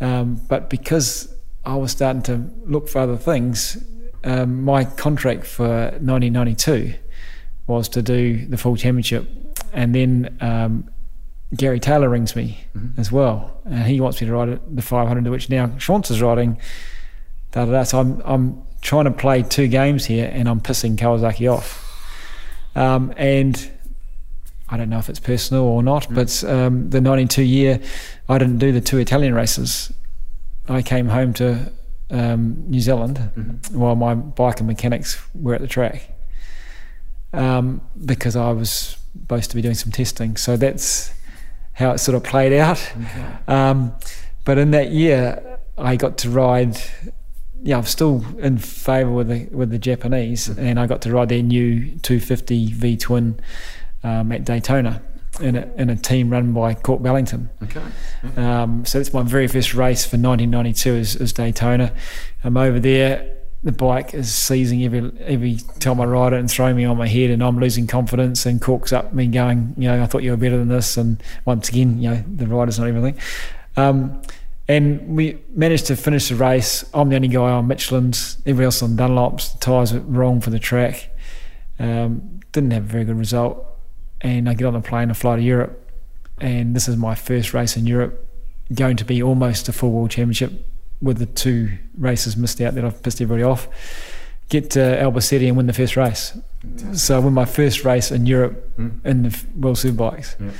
Um, 0.00 0.40
but 0.48 0.70
because 0.70 1.34
I 1.64 1.76
was 1.76 1.92
starting 1.92 2.22
to 2.22 2.50
look 2.64 2.88
for 2.88 3.00
other 3.00 3.16
things, 3.16 3.82
um, 4.24 4.64
my 4.64 4.84
contract 4.84 5.46
for 5.46 5.68
1992 5.68 6.94
was 7.66 7.88
to 7.90 8.02
do 8.02 8.46
the 8.46 8.56
full 8.56 8.76
championship, 8.76 9.28
and 9.72 9.94
then. 9.94 10.36
Um, 10.40 10.90
Gary 11.56 11.80
Taylor 11.80 12.10
rings 12.10 12.36
me 12.36 12.58
as 12.98 13.10
well, 13.10 13.58
and 13.64 13.84
he 13.84 14.02
wants 14.02 14.20
me 14.20 14.26
to 14.26 14.34
ride 14.34 14.60
the 14.76 14.82
500, 14.82 15.26
which 15.28 15.48
now 15.48 15.68
Schwantz 15.78 16.10
is 16.10 16.20
riding 16.20 16.58
da, 17.52 17.64
da, 17.64 17.72
da. 17.72 17.82
So 17.84 18.00
I'm, 18.00 18.22
I'm 18.24 18.62
trying 18.80 19.04
to 19.04 19.10
play 19.10 19.42
two 19.42 19.68
games 19.68 20.04
here 20.04 20.30
and 20.32 20.48
I'm 20.48 20.60
pissing 20.60 20.96
Kawasaki 20.96 21.52
off. 21.52 21.84
Um, 22.74 23.12
and 23.16 23.70
I 24.68 24.76
don't 24.76 24.90
know 24.90 24.98
if 24.98 25.08
it's 25.08 25.20
personal 25.20 25.64
or 25.64 25.82
not, 25.82 26.06
but 26.12 26.44
um, 26.44 26.90
the 26.90 27.00
92 27.00 27.42
year, 27.42 27.80
I 28.28 28.38
didn't 28.38 28.58
do 28.58 28.72
the 28.72 28.80
two 28.80 28.98
Italian 28.98 29.34
races. 29.34 29.92
I 30.68 30.82
came 30.82 31.08
home 31.08 31.32
to 31.34 31.72
um, 32.10 32.64
New 32.68 32.80
Zealand 32.80 33.62
while 33.70 33.94
my 33.94 34.14
bike 34.14 34.60
and 34.60 34.66
mechanics 34.66 35.20
were 35.34 35.54
at 35.54 35.60
the 35.60 35.66
track 35.66 36.14
um, 37.32 37.80
because 38.04 38.36
I 38.36 38.50
was 38.50 38.96
supposed 39.12 39.50
to 39.50 39.56
be 39.56 39.62
doing 39.62 39.74
some 39.74 39.92
testing. 39.92 40.36
So 40.36 40.56
that's 40.56 41.12
how 41.74 41.92
it 41.92 41.98
sort 41.98 42.16
of 42.16 42.24
played 42.24 42.52
out. 42.52 42.92
Um, 43.46 43.94
but 44.44 44.58
in 44.58 44.70
that 44.72 44.90
year, 44.90 45.58
I 45.76 45.96
got 45.96 46.18
to 46.18 46.30
ride. 46.30 46.78
Yeah, 47.62 47.78
I'm 47.78 47.84
still 47.84 48.24
in 48.38 48.58
favour 48.58 49.10
with 49.10 49.28
the 49.28 49.48
with 49.50 49.70
the 49.70 49.78
Japanese, 49.78 50.48
and 50.48 50.78
I 50.78 50.86
got 50.86 51.02
to 51.02 51.12
ride 51.12 51.28
their 51.28 51.42
new 51.42 51.98
250 51.98 52.72
V 52.72 52.96
twin 52.96 53.40
um, 54.02 54.32
at 54.32 54.44
Daytona 54.44 55.02
in 55.40 55.56
a, 55.56 55.68
in 55.76 55.90
a 55.90 55.96
team 55.96 56.30
run 56.30 56.52
by 56.52 56.74
Kork 56.74 57.02
Ballington. 57.02 57.50
Okay. 57.62 57.82
Um, 58.36 58.84
so 58.84 58.98
that's 58.98 59.12
my 59.12 59.22
very 59.22 59.46
first 59.46 59.74
race 59.74 60.04
for 60.04 60.16
1992 60.16 60.94
is, 60.94 61.16
is 61.16 61.32
Daytona. 61.32 61.92
I'm 62.44 62.56
over 62.56 62.80
there. 62.80 63.34
The 63.64 63.72
bike 63.72 64.14
is 64.14 64.32
seizing 64.32 64.84
every 64.84 65.10
every 65.18 65.56
time 65.80 66.00
I 66.00 66.04
ride 66.04 66.32
it 66.32 66.38
and 66.38 66.48
throwing 66.48 66.76
me 66.76 66.84
on 66.84 66.96
my 66.96 67.08
head, 67.08 67.30
and 67.30 67.42
I'm 67.42 67.58
losing 67.58 67.88
confidence. 67.88 68.46
And 68.46 68.62
Kork's 68.62 68.92
up 68.92 69.12
me 69.12 69.26
going, 69.26 69.74
you 69.76 69.88
know, 69.88 70.00
I 70.00 70.06
thought 70.06 70.22
you 70.22 70.30
were 70.30 70.36
better 70.36 70.56
than 70.56 70.68
this. 70.68 70.96
And 70.96 71.20
once 71.44 71.68
again, 71.68 72.00
you 72.00 72.10
know, 72.10 72.24
the 72.36 72.46
rider's 72.46 72.78
not 72.78 72.86
everything. 72.86 73.18
Um, 73.76 74.22
and 74.68 75.16
we 75.16 75.42
managed 75.54 75.86
to 75.86 75.96
finish 75.96 76.28
the 76.28 76.36
race. 76.36 76.84
I'm 76.94 77.08
the 77.08 77.16
only 77.16 77.28
guy 77.28 77.50
on 77.50 77.66
Michelin's. 77.66 78.38
Everybody 78.42 78.66
else 78.66 78.82
on 78.82 78.96
Dunlops. 78.96 79.54
The 79.54 79.58
tyres 79.58 79.92
were 79.92 80.00
wrong 80.00 80.40
for 80.40 80.50
the 80.50 80.60
track. 80.60 81.10
Um, 81.80 82.40
didn't 82.52 82.70
have 82.70 82.84
a 82.84 82.86
very 82.86 83.04
good 83.04 83.18
result. 83.18 83.77
And 84.20 84.48
I 84.48 84.54
get 84.54 84.66
on 84.66 84.74
the 84.74 84.80
plane 84.80 85.08
and 85.08 85.16
fly 85.16 85.36
to 85.36 85.42
Europe. 85.42 85.84
And 86.40 86.74
this 86.74 86.88
is 86.88 86.96
my 86.96 87.14
first 87.14 87.54
race 87.54 87.76
in 87.76 87.86
Europe, 87.86 88.26
going 88.72 88.96
to 88.96 89.04
be 89.04 89.22
almost 89.22 89.68
a 89.68 89.72
full 89.72 89.90
world 89.90 90.10
championship 90.10 90.52
with 91.00 91.18
the 91.18 91.26
two 91.26 91.70
races 91.96 92.36
missed 92.36 92.60
out 92.60 92.74
that 92.74 92.84
I've 92.84 93.02
pissed 93.02 93.20
everybody 93.20 93.42
off. 93.42 93.68
Get 94.48 94.70
to 94.70 94.80
Albacete 94.80 95.46
and 95.46 95.56
win 95.56 95.66
the 95.66 95.72
first 95.72 95.96
race. 95.96 96.36
So 96.92 97.16
I 97.16 97.18
win 97.18 97.34
my 97.34 97.44
first 97.44 97.84
race 97.84 98.10
in 98.10 98.26
Europe 98.26 98.72
hmm. 98.76 98.88
in 99.04 99.24
the 99.24 99.44
World 99.56 99.76
Superbikes. 99.76 100.40
Yeah. 100.40 100.50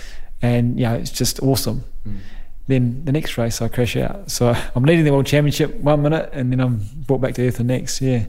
And 0.42 0.78
yeah, 0.78 0.94
it's 0.94 1.10
just 1.10 1.42
awesome. 1.42 1.84
Hmm. 2.04 2.16
Then 2.68 3.04
the 3.04 3.12
next 3.12 3.36
race 3.36 3.60
I 3.60 3.68
crash 3.68 3.96
out. 3.96 4.30
So 4.30 4.54
I'm 4.74 4.84
leading 4.84 5.04
the 5.04 5.12
world 5.12 5.26
championship 5.26 5.74
one 5.76 6.02
minute 6.02 6.30
and 6.32 6.52
then 6.52 6.60
I'm 6.60 6.86
brought 7.06 7.20
back 7.20 7.34
to 7.34 7.48
earth 7.48 7.56
the 7.56 7.64
next. 7.64 8.00
Yeah. 8.00 8.26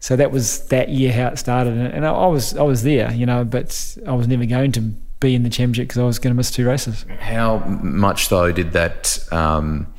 So 0.00 0.14
that 0.16 0.30
was 0.30 0.66
that 0.68 0.90
year 0.90 1.12
how 1.12 1.28
it 1.28 1.38
started, 1.38 1.72
and, 1.72 2.06
I, 2.06 2.12
I 2.12 2.26
was 2.26 2.56
I 2.56 2.62
was 2.62 2.82
there, 2.82 3.10
you 3.12 3.24
know, 3.24 3.44
but 3.44 3.96
I 4.06 4.12
was 4.12 4.28
never 4.28 4.44
going 4.44 4.70
to 4.72 4.80
be 5.20 5.34
in 5.34 5.42
the 5.42 5.50
championship 5.50 5.88
because 5.88 5.98
I 5.98 6.04
was 6.04 6.18
going 6.18 6.32
to 6.32 6.36
miss 6.36 6.50
two 6.50 6.66
races. 6.66 7.06
How 7.18 7.58
much 7.58 8.28
though 8.28 8.52
did 8.52 8.72
that? 8.72 9.18
Um, 9.32 9.92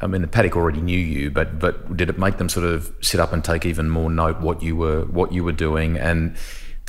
I 0.00 0.06
mean, 0.08 0.22
the 0.22 0.28
paddock 0.28 0.56
already 0.56 0.80
knew 0.80 0.98
you, 0.98 1.30
but 1.30 1.58
but 1.58 1.96
did 1.96 2.10
it 2.10 2.18
make 2.18 2.38
them 2.38 2.48
sort 2.48 2.66
of 2.66 2.92
sit 3.00 3.20
up 3.20 3.32
and 3.32 3.44
take 3.44 3.64
even 3.64 3.88
more 3.88 4.10
note 4.10 4.40
what 4.40 4.62
you 4.62 4.76
were 4.76 5.04
what 5.04 5.32
you 5.32 5.44
were 5.44 5.52
doing 5.52 5.96
and 5.96 6.36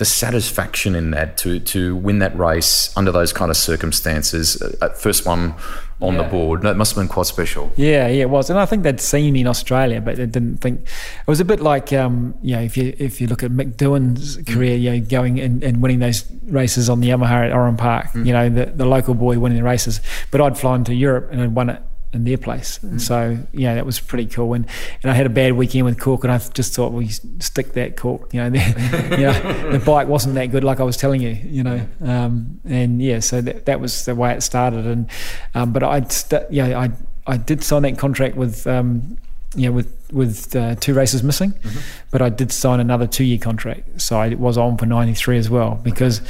the 0.02 0.06
satisfaction 0.06 0.96
in 0.96 1.12
that 1.12 1.38
to 1.38 1.60
to 1.60 1.96
win 1.96 2.18
that 2.20 2.36
race 2.36 2.92
under 2.98 3.12
those 3.12 3.32
kind 3.32 3.52
of 3.52 3.58
circumstances, 3.58 4.60
uh, 4.82 4.90
first 4.90 5.28
one 5.28 5.54
on 6.02 6.18
the 6.18 6.24
Yeah. 6.24 6.30
board, 6.30 6.62
that 6.64 6.76
must 6.78 6.96
have 6.96 7.02
been 7.04 7.08
quite 7.08 7.28
special. 7.28 7.72
Yeah, 7.76 8.08
yeah, 8.08 8.24
it 8.24 8.30
was, 8.32 8.50
and 8.50 8.58
I 8.58 8.66
think 8.66 8.82
they'd 8.82 9.00
seen 9.00 9.34
me 9.34 9.42
in 9.42 9.48
Australia, 9.48 10.02
but 10.02 10.16
they 10.16 10.26
didn't 10.26 10.58
think 10.60 10.80
it 10.82 11.28
was 11.28 11.40
a 11.40 11.46
bit 11.46 11.60
like 11.60 11.94
um, 11.94 12.34
you 12.42 12.56
know 12.56 12.64
if 12.64 12.76
you 12.78 12.96
if 12.98 13.22
you 13.22 13.28
look 13.28 13.44
at 13.44 13.52
Mick 13.52 13.76
Doohan's 13.76 14.38
career, 14.52 14.76
you 14.76 14.90
know, 14.92 15.00
going 15.18 15.40
and, 15.40 15.64
and 15.64 15.84
winning 15.84 16.00
those 16.00 16.26
races 16.48 16.90
on 16.90 17.02
the 17.02 17.10
Yamaha 17.10 17.46
at 17.48 17.54
Oran 17.54 17.78
Park, 17.78 18.08
you 18.16 18.34
know, 18.34 18.50
the 18.50 18.66
the 18.76 18.86
local 18.88 19.14
boy 19.14 19.38
winning 19.38 19.60
the 19.60 19.64
races, 19.64 20.02
but 20.32 20.42
I'd 20.42 20.58
flown 20.58 20.84
to 20.86 20.94
Europe 20.96 21.30
and 21.32 21.40
I'd 21.44 21.54
won 21.54 21.70
it 21.70 21.82
in 22.14 22.26
their 22.26 22.38
place, 22.38 22.78
and 22.84 23.02
so 23.02 23.38
yeah, 23.54 23.76
that 23.76 23.86
was 23.86 24.00
pretty 24.00 24.26
cool. 24.26 24.54
And 24.54 24.66
and 25.02 25.12
I 25.12 25.16
had 25.16 25.26
a 25.26 25.30
bad 25.30 25.54
weekend 25.54 25.86
with 25.86 26.00
Kork, 26.00 26.24
and 26.24 26.32
I 26.34 26.38
just 26.54 26.76
thought 26.76 26.92
we 26.92 27.08
stick 27.08 27.74
that 27.74 27.96
Kork, 27.96 28.34
you 28.34 28.42
know, 28.42 28.50
the, 28.50 28.60
you 29.18 29.24
know, 29.28 29.72
the 29.72 29.80
bike 29.80 30.08
wasn't 30.08 30.36
that 30.36 30.48
good, 30.48 30.64
like 30.64 30.80
I 30.80 30.84
was 30.84 30.98
telling 30.98 31.22
you, 31.22 31.30
you 31.30 31.64
know, 31.64 31.88
um, 32.04 32.60
and 32.66 33.02
yeah, 33.02 33.20
so 33.20 33.40
that 33.42 33.66
that 33.66 33.80
was 33.80 34.06
the 34.06 34.14
way 34.16 34.34
it 34.34 34.42
started, 34.44 34.86
and 34.86 35.10
um, 35.56 35.72
but 35.72 35.84
I'd 35.84 36.12
st- 36.12 36.52
yeah, 36.52 36.78
I 36.80 36.92
I 37.28 37.38
did 37.38 37.64
sign 37.64 37.84
that 37.84 37.98
contract 37.98 38.36
with 38.36 38.68
um, 38.68 39.18
you 39.56 39.68
know 39.70 39.72
with 39.72 39.94
with 40.12 40.54
uh, 40.56 40.76
two 40.76 40.94
races 40.94 41.24
missing, 41.24 41.52
Mm-hmm. 41.52 41.80
but 42.12 42.22
I 42.22 42.28
did 42.30 42.52
sign 42.52 42.80
another 42.82 43.08
two 43.08 43.24
year 43.24 43.38
contract, 43.38 44.02
so 44.02 44.20
I 44.20 44.34
was 44.34 44.58
on 44.58 44.78
for 44.78 44.86
ninety 44.86 45.14
three 45.14 45.38
as 45.38 45.50
well 45.50 45.80
because. 45.84 46.22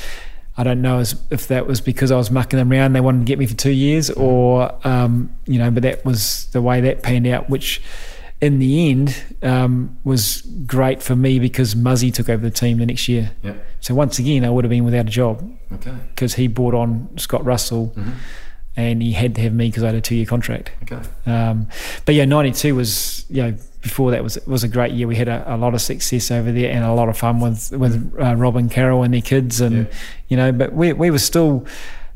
I 0.57 0.63
don't 0.63 0.81
know 0.81 0.99
if 1.29 1.47
that 1.47 1.65
was 1.65 1.79
because 1.81 2.11
I 2.11 2.17
was 2.17 2.29
mucking 2.29 2.57
them 2.59 2.71
around. 2.71 2.93
They 2.93 2.99
wanted 3.01 3.19
to 3.19 3.25
get 3.25 3.39
me 3.39 3.45
for 3.47 3.55
two 3.55 3.71
years, 3.71 4.09
Mm-hmm. 4.09 4.21
or 4.21 4.75
um, 4.87 5.33
you 5.45 5.57
know, 5.57 5.71
but 5.71 5.83
that 5.83 6.03
was 6.05 6.45
the 6.47 6.61
way 6.61 6.81
that 6.81 7.01
panned 7.03 7.25
out. 7.27 7.49
Which, 7.49 7.81
in 8.41 8.59
the 8.59 8.89
end, 8.89 9.23
um, 9.43 9.97
was 10.03 10.41
great 10.65 11.01
for 11.01 11.15
me 11.15 11.39
because 11.39 11.75
Muzzy 11.75 12.11
took 12.11 12.27
over 12.27 12.41
the 12.43 12.51
team 12.51 12.79
the 12.79 12.85
next 12.85 13.07
year. 13.07 13.31
Yeah. 13.43 13.53
So 13.79 13.95
once 13.95 14.19
again, 14.19 14.43
I 14.43 14.49
would 14.49 14.65
have 14.65 14.69
been 14.69 14.83
without 14.83 15.07
a 15.07 15.09
job 15.09 15.41
Okay. 15.71 15.93
because 16.13 16.33
he 16.35 16.47
brought 16.47 16.73
on 16.73 17.09
Scott 17.17 17.45
Russell, 17.45 17.93
Mm-hmm. 17.95 18.11
and 18.75 19.01
he 19.01 19.13
had 19.13 19.35
to 19.35 19.41
have 19.41 19.53
me 19.53 19.67
because 19.69 19.83
I 19.83 19.87
had 19.87 19.95
a 19.95 20.01
two 20.01 20.15
year 20.15 20.25
contract. 20.25 20.71
Okay. 20.83 20.99
Um, 21.25 21.67
but 22.05 22.13
yeah, 22.15 22.25
'92 22.25 22.75
was 22.75 23.25
you 23.29 23.43
know 23.43 23.57
before 23.81 24.11
that 24.11 24.23
was 24.23 24.37
was 24.45 24.63
a 24.63 24.67
great 24.67 24.91
year. 24.93 25.07
We 25.07 25.15
had 25.15 25.27
a, 25.27 25.55
a 25.55 25.57
lot 25.57 25.73
of 25.73 25.81
success 25.81 26.31
over 26.31 26.51
there 26.51 26.71
and 26.71 26.83
a 26.83 26.93
lot 26.93 27.09
of 27.09 27.17
fun 27.17 27.39
with 27.39 27.71
with 27.71 28.13
uh, 28.19 28.35
Rob 28.35 28.55
and 28.55 28.69
Carol 28.71 29.03
and 29.03 29.13
their 29.13 29.21
kids, 29.21 29.59
and 29.61 29.75
Yeah. 29.87 29.93
you 30.29 30.37
know. 30.37 30.51
But 30.51 30.73
we 30.73 30.93
we 30.93 31.11
were 31.11 31.19
still. 31.19 31.65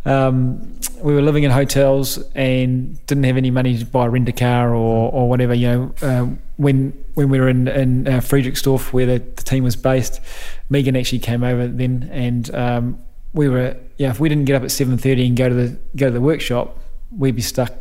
Um, 0.07 0.77
we 1.01 1.15
were 1.15 1.21
living 1.23 1.45
in 1.45 1.49
hotels 1.51 2.19
and 2.35 3.03
didn't 3.07 3.23
have 3.23 3.37
any 3.37 3.49
money 3.49 3.75
to 3.79 3.85
buy 3.87 4.05
a 4.05 4.09
rent 4.09 4.29
a 4.29 4.31
car 4.31 4.69
or, 4.75 5.11
or 5.11 5.27
whatever. 5.27 5.55
You 5.55 5.67
know, 5.67 5.95
uh, 6.03 6.27
when 6.57 6.93
when 7.15 7.29
we 7.29 7.39
were 7.39 7.49
in 7.49 7.67
in 7.67 8.07
uh, 8.07 8.11
Friedrichsdorf, 8.21 8.93
where 8.93 9.07
the, 9.07 9.17
the 9.19 9.41
team 9.43 9.63
was 9.63 9.75
based, 9.75 10.21
Megan 10.69 10.95
actually 10.95 11.19
came 11.19 11.43
over 11.43 11.67
then, 11.67 12.07
and 12.11 12.53
um, 12.53 12.99
we 13.33 13.49
were 13.49 13.75
yeah. 13.97 14.11
If 14.11 14.19
we 14.19 14.29
didn't 14.29 14.45
get 14.45 14.55
up 14.55 14.61
at 14.63 14.69
seven 14.69 14.99
thirty 14.99 15.25
and 15.25 15.35
go 15.35 15.49
to 15.49 15.55
the 15.55 15.77
go 15.95 16.05
to 16.05 16.11
the 16.11 16.21
workshop, 16.21 16.77
we'd 17.09 17.35
be 17.35 17.41
stuck 17.41 17.73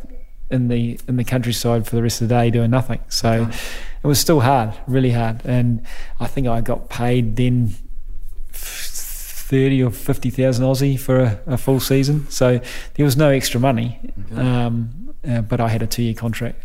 in 0.49 0.67
the 0.67 0.99
in 1.07 1.17
the 1.17 1.23
countryside 1.23 1.87
for 1.87 1.95
the 1.95 2.03
rest 2.03 2.21
of 2.21 2.29
the 2.29 2.35
day 2.35 2.49
doing 2.49 2.71
nothing. 2.71 2.99
So 3.09 3.49
it 4.03 4.07
was 4.07 4.19
still 4.19 4.41
hard, 4.41 4.73
really 4.87 5.11
hard. 5.11 5.41
And 5.45 5.85
I 6.19 6.27
think 6.27 6.47
I 6.47 6.61
got 6.61 6.89
paid 6.89 7.35
then 7.35 7.73
thirty 8.51 9.83
or 9.83 9.91
fifty 9.91 10.29
thousand 10.29 10.65
Aussie 10.65 10.99
for 10.99 11.19
a, 11.19 11.39
a 11.45 11.57
full 11.57 11.79
season. 11.79 12.27
So 12.29 12.59
there 12.95 13.05
was 13.05 13.17
no 13.17 13.29
extra 13.29 13.59
money, 13.59 13.99
um, 14.35 15.13
uh, 15.27 15.41
but 15.41 15.59
I 15.59 15.67
had 15.67 15.81
a 15.81 15.87
two 15.87 16.03
year 16.03 16.13
contract. 16.13 16.61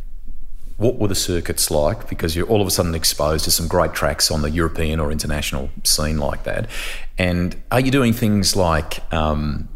What 0.76 0.96
were 0.96 1.08
the 1.08 1.14
circuits 1.14 1.70
like? 1.70 2.08
Because 2.08 2.34
you're 2.34 2.46
all 2.46 2.62
of 2.62 2.66
a 2.66 2.70
sudden 2.70 2.94
exposed 2.94 3.44
to 3.44 3.50
some 3.50 3.68
great 3.68 3.92
tracks 3.92 4.30
on 4.30 4.40
the 4.40 4.48
European 4.48 4.98
or 4.98 5.12
international 5.12 5.68
scene 5.84 6.16
like 6.16 6.44
that. 6.44 6.70
And 7.18 7.54
are 7.70 7.80
you 7.80 7.90
doing 7.90 8.14
things 8.14 8.56
like 8.56 9.12
um, 9.12 9.68
l- 9.68 9.69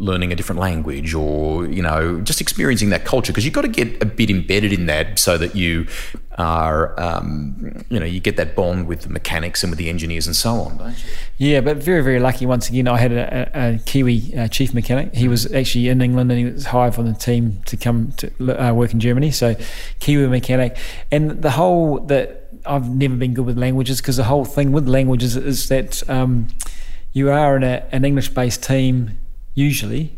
learning 0.00 0.32
a 0.32 0.34
different 0.34 0.60
language 0.60 1.14
or, 1.14 1.66
you 1.66 1.82
know, 1.82 2.20
just 2.22 2.40
experiencing 2.40 2.90
that 2.90 3.04
culture? 3.04 3.32
Because 3.32 3.44
you've 3.44 3.54
got 3.54 3.62
to 3.62 3.68
get 3.68 4.02
a 4.02 4.06
bit 4.06 4.30
embedded 4.30 4.72
in 4.72 4.86
that 4.86 5.18
so 5.18 5.38
that 5.38 5.54
you 5.54 5.86
are, 6.38 6.98
um, 6.98 7.84
you 7.90 8.00
know, 8.00 8.06
you 8.06 8.18
get 8.18 8.36
that 8.36 8.56
bond 8.56 8.86
with 8.86 9.02
the 9.02 9.10
mechanics 9.10 9.62
and 9.62 9.70
with 9.70 9.78
the 9.78 9.88
engineers 9.90 10.26
and 10.26 10.34
so 10.34 10.52
on, 10.52 10.78
don't 10.78 10.90
you? 10.90 11.04
Yeah, 11.36 11.60
but 11.60 11.76
very, 11.76 12.02
very 12.02 12.18
lucky. 12.18 12.46
Once 12.46 12.68
again, 12.68 12.88
I 12.88 12.96
had 12.96 13.12
a, 13.12 13.50
a, 13.54 13.74
a 13.74 13.78
Kiwi 13.78 14.36
uh, 14.36 14.48
chief 14.48 14.72
mechanic. 14.72 15.14
He 15.14 15.28
was 15.28 15.52
actually 15.52 15.88
in 15.88 16.00
England 16.00 16.30
and 16.32 16.38
he 16.38 16.46
was 16.46 16.66
hired 16.66 16.94
from 16.94 17.06
the 17.06 17.18
team 17.18 17.60
to 17.66 17.76
come 17.76 18.12
to 18.12 18.62
uh, 18.62 18.72
work 18.72 18.92
in 18.92 19.00
Germany. 19.00 19.30
So, 19.30 19.54
Kiwi 20.00 20.28
mechanic, 20.28 20.76
and 21.12 21.42
the 21.42 21.50
whole 21.50 22.00
that 22.06 22.48
I've 22.66 22.88
never 22.90 23.16
been 23.16 23.34
good 23.34 23.46
with 23.46 23.58
languages 23.58 24.00
because 24.00 24.16
the 24.16 24.24
whole 24.24 24.44
thing 24.44 24.72
with 24.72 24.88
languages 24.88 25.36
is 25.36 25.68
that 25.68 26.08
um, 26.08 26.48
you 27.12 27.30
are 27.30 27.56
in 27.56 27.62
a, 27.62 27.86
an 27.92 28.04
English-based 28.04 28.62
team 28.62 29.18
usually. 29.54 30.16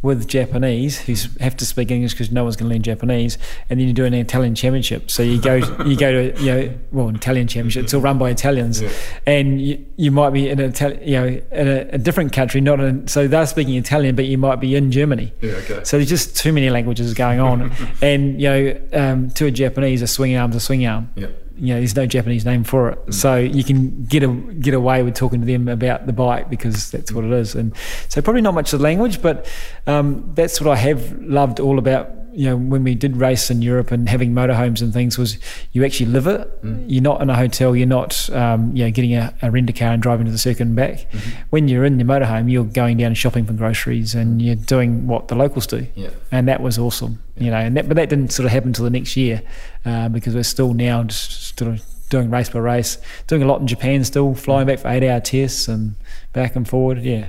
With 0.00 0.28
Japanese, 0.28 1.00
who 1.00 1.16
have 1.40 1.56
to 1.56 1.66
speak 1.66 1.90
English 1.90 2.12
because 2.12 2.30
no 2.30 2.44
one's 2.44 2.54
going 2.54 2.68
to 2.68 2.72
learn 2.76 2.84
Japanese, 2.84 3.36
and 3.68 3.80
then 3.80 3.88
you 3.88 3.92
do 3.92 4.04
an 4.04 4.14
Italian 4.14 4.54
championship. 4.54 5.10
So 5.10 5.24
you 5.24 5.40
go, 5.40 5.56
you 5.84 5.96
go 5.96 6.12
to, 6.30 6.40
you 6.40 6.52
know, 6.54 6.74
well, 6.92 7.08
an 7.08 7.16
Italian 7.16 7.48
championship. 7.48 7.82
It's 7.82 7.94
all 7.94 8.00
run 8.00 8.16
by 8.16 8.30
Italians, 8.30 8.80
and 9.26 9.60
you, 9.60 9.84
you 9.96 10.12
might 10.12 10.30
be 10.30 10.50
in 10.50 10.60
a, 10.60 10.68
Itali- 10.68 11.04
you 11.04 11.14
know, 11.14 11.26
in 11.50 11.66
a, 11.66 11.88
a 11.94 11.98
different 11.98 12.32
country, 12.32 12.60
not 12.60 12.78
in. 12.78 13.08
So 13.08 13.26
they're 13.26 13.44
speaking 13.44 13.74
Italian, 13.74 14.14
but 14.14 14.26
you 14.26 14.38
might 14.38 14.60
be 14.60 14.76
in 14.76 14.92
Germany. 14.92 15.32
Yeah, 15.40 15.54
okay. 15.54 15.80
So 15.82 15.96
there's 15.96 16.08
just 16.08 16.36
too 16.36 16.52
many 16.52 16.70
languages 16.70 17.12
going 17.14 17.40
on, 17.40 17.72
and 18.00 18.40
you 18.40 18.48
know, 18.48 18.80
um, 18.92 19.30
to 19.30 19.46
a 19.46 19.50
Japanese, 19.50 20.00
a 20.00 20.06
swing 20.06 20.36
arm's 20.36 20.54
a 20.54 20.60
swing 20.60 20.86
arm. 20.86 21.10
Yeah. 21.16 21.26
You 21.58 21.74
know, 21.74 21.80
there's 21.80 21.96
no 21.96 22.06
Japanese 22.06 22.44
name 22.44 22.64
for 22.64 22.90
it, 22.90 23.14
so 23.14 23.36
you 23.36 23.64
can 23.64 24.04
get 24.04 24.22
a, 24.22 24.28
get 24.28 24.74
away 24.74 25.02
with 25.02 25.14
talking 25.14 25.40
to 25.40 25.46
them 25.46 25.68
about 25.68 26.06
the 26.06 26.12
bike 26.12 26.48
because 26.48 26.90
that's 26.90 27.12
what 27.12 27.24
it 27.24 27.32
is. 27.32 27.54
And 27.54 27.74
so 28.08 28.22
probably 28.22 28.42
not 28.42 28.54
much 28.54 28.72
of 28.72 28.78
the 28.78 28.84
language, 28.84 29.20
but 29.20 29.50
um, 29.86 30.32
that's 30.34 30.60
what 30.60 30.70
I 30.70 30.76
have 30.76 31.20
loved 31.20 31.60
all 31.60 31.78
about. 31.78 32.10
You 32.38 32.44
know, 32.46 32.56
when 32.56 32.84
we 32.84 32.94
did 32.94 33.16
race 33.16 33.50
in 33.50 33.62
Europe 33.62 33.90
and 33.90 34.08
having 34.08 34.32
motorhomes 34.32 34.80
and 34.80 34.92
things, 34.92 35.18
was 35.18 35.38
you 35.72 35.84
actually 35.84 36.06
live 36.06 36.26
it. 36.26 36.64
Mm. 36.64 36.78
Mm. 36.78 36.84
You're 36.88 37.02
not 37.02 37.20
in 37.20 37.30
a 37.30 37.36
hotel. 37.36 37.74
You're 37.74 37.86
not, 37.86 38.30
um, 38.30 38.74
you 38.76 38.84
know, 38.84 38.90
getting 38.90 39.14
a, 39.14 39.34
a 39.42 39.50
rent 39.50 39.68
a 39.70 39.72
car 39.72 39.88
and 39.88 40.02
driving 40.02 40.26
to 40.26 40.32
the 40.32 40.38
circuit 40.38 40.62
and 40.62 40.76
back. 40.76 41.10
Mm-hmm. 41.10 41.40
When 41.50 41.68
you're 41.68 41.84
in 41.84 41.98
the 41.98 42.04
motorhome, 42.04 42.50
you're 42.50 42.64
going 42.64 42.98
down 42.98 43.08
and 43.08 43.18
shopping 43.18 43.44
for 43.44 43.52
groceries 43.54 44.14
and 44.14 44.40
mm. 44.40 44.44
you're 44.44 44.54
doing 44.54 45.06
what 45.06 45.28
the 45.28 45.34
locals 45.34 45.66
do 45.66 45.86
Yeah. 45.94 46.10
and 46.30 46.46
that 46.48 46.60
was 46.60 46.78
awesome. 46.78 47.22
You 47.36 47.50
know, 47.50 47.56
and 47.56 47.76
that, 47.76 47.88
but 47.88 47.96
that 47.96 48.08
didn't 48.08 48.32
sort 48.32 48.46
of 48.46 48.52
happen 48.52 48.68
until 48.70 48.84
the 48.84 48.90
next 48.90 49.16
year 49.16 49.42
uh, 49.84 50.08
because 50.08 50.34
we're 50.34 50.42
still 50.42 50.74
now 50.74 51.04
just 51.04 51.58
sort 51.58 51.72
of 51.72 51.84
doing 52.08 52.30
race 52.30 52.50
by 52.50 52.58
race, 52.58 52.98
doing 53.26 53.42
a 53.42 53.46
lot 53.46 53.60
in 53.60 53.66
Japan 53.66 54.04
still, 54.04 54.34
flying 54.34 54.66
back 54.66 54.78
for 54.78 54.88
eight 54.88 55.02
hour 55.04 55.20
tests 55.20 55.68
and 55.68 55.94
back 56.32 56.56
and 56.56 56.68
forward. 56.68 57.02
Yeah, 57.02 57.28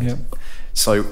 yeah. 0.00 0.16
So 0.74 1.04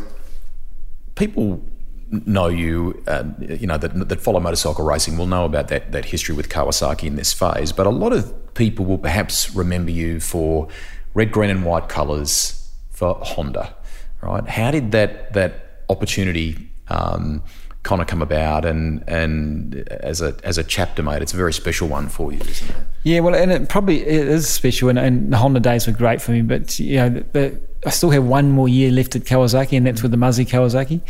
people 1.15 1.63
know 2.11 2.49
you, 2.49 3.03
uh, 3.07 3.25
you 3.41 3.67
know, 3.67 3.79
that, 3.79 4.09
that 4.09 4.21
follow 4.21 4.41
motorcycle 4.41 4.85
racing 4.85 5.17
will 5.17 5.27
know 5.27 5.45
about 5.45 5.69
that, 5.69 5.93
that 5.93 6.07
history 6.07 6.35
with 6.35 6.49
Kawasaki 6.49 7.05
in 7.05 7.17
this 7.17 7.33
phase. 7.33 7.73
But 7.73 7.87
a 7.87 7.91
lot 7.91 8.13
of 8.13 8.55
people 8.55 8.85
will 8.85 8.99
perhaps 8.99 9.55
remember 9.55 9.91
you 9.91 10.21
for 10.21 10.69
red, 11.15 11.33
green, 11.33 11.51
and 11.51 11.65
white 11.65 11.89
colours 11.89 12.71
for 12.91 13.15
Honda, 13.23 13.75
right? 14.23 14.47
How 14.49 14.71
did 14.71 14.93
that 14.93 15.33
that 15.35 15.83
opportunity 15.89 16.71
um, 16.89 17.43
kind 17.83 18.03
of 18.03 18.09
come 18.09 18.23
about? 18.23 18.65
And 18.65 19.05
and 19.09 19.89
as 19.89 20.21
a 20.21 20.37
as 20.45 20.59
a 20.59 20.65
chapter 20.65 21.03
mate, 21.03 21.23
it's 21.23 21.33
a 21.33 21.37
very 21.37 21.53
special 21.53 21.89
one 21.89 22.09
for 22.09 22.33
you, 22.33 22.41
isn't 22.41 22.71
it? 22.71 22.77
Yeah, 23.05 23.21
well, 23.21 23.35
and 23.35 23.51
it 23.53 23.69
probably 23.69 24.03
it 24.03 24.29
is 24.29 24.49
special, 24.49 24.89
and, 24.89 24.99
and 24.99 25.33
the 25.33 25.37
Honda 25.37 25.61
days 25.61 25.87
were 25.87 25.93
great 25.93 26.21
for 26.21 26.33
me. 26.33 26.43
But 26.43 26.79
you 26.79 26.97
know, 26.97 27.09
the, 27.09 27.21
the, 27.33 27.61
I 27.85 27.91
still 27.91 28.11
have 28.11 28.25
one 28.25 28.51
more 28.51 28.69
year 28.69 28.91
left 28.91 29.17
at 29.17 29.23
Kawasaki, 29.23 29.77
and 29.77 29.87
that's 29.87 30.03
with 30.03 30.11
the 30.11 30.17
Muzzy 30.19 30.45
Kawasaki. 30.45 31.01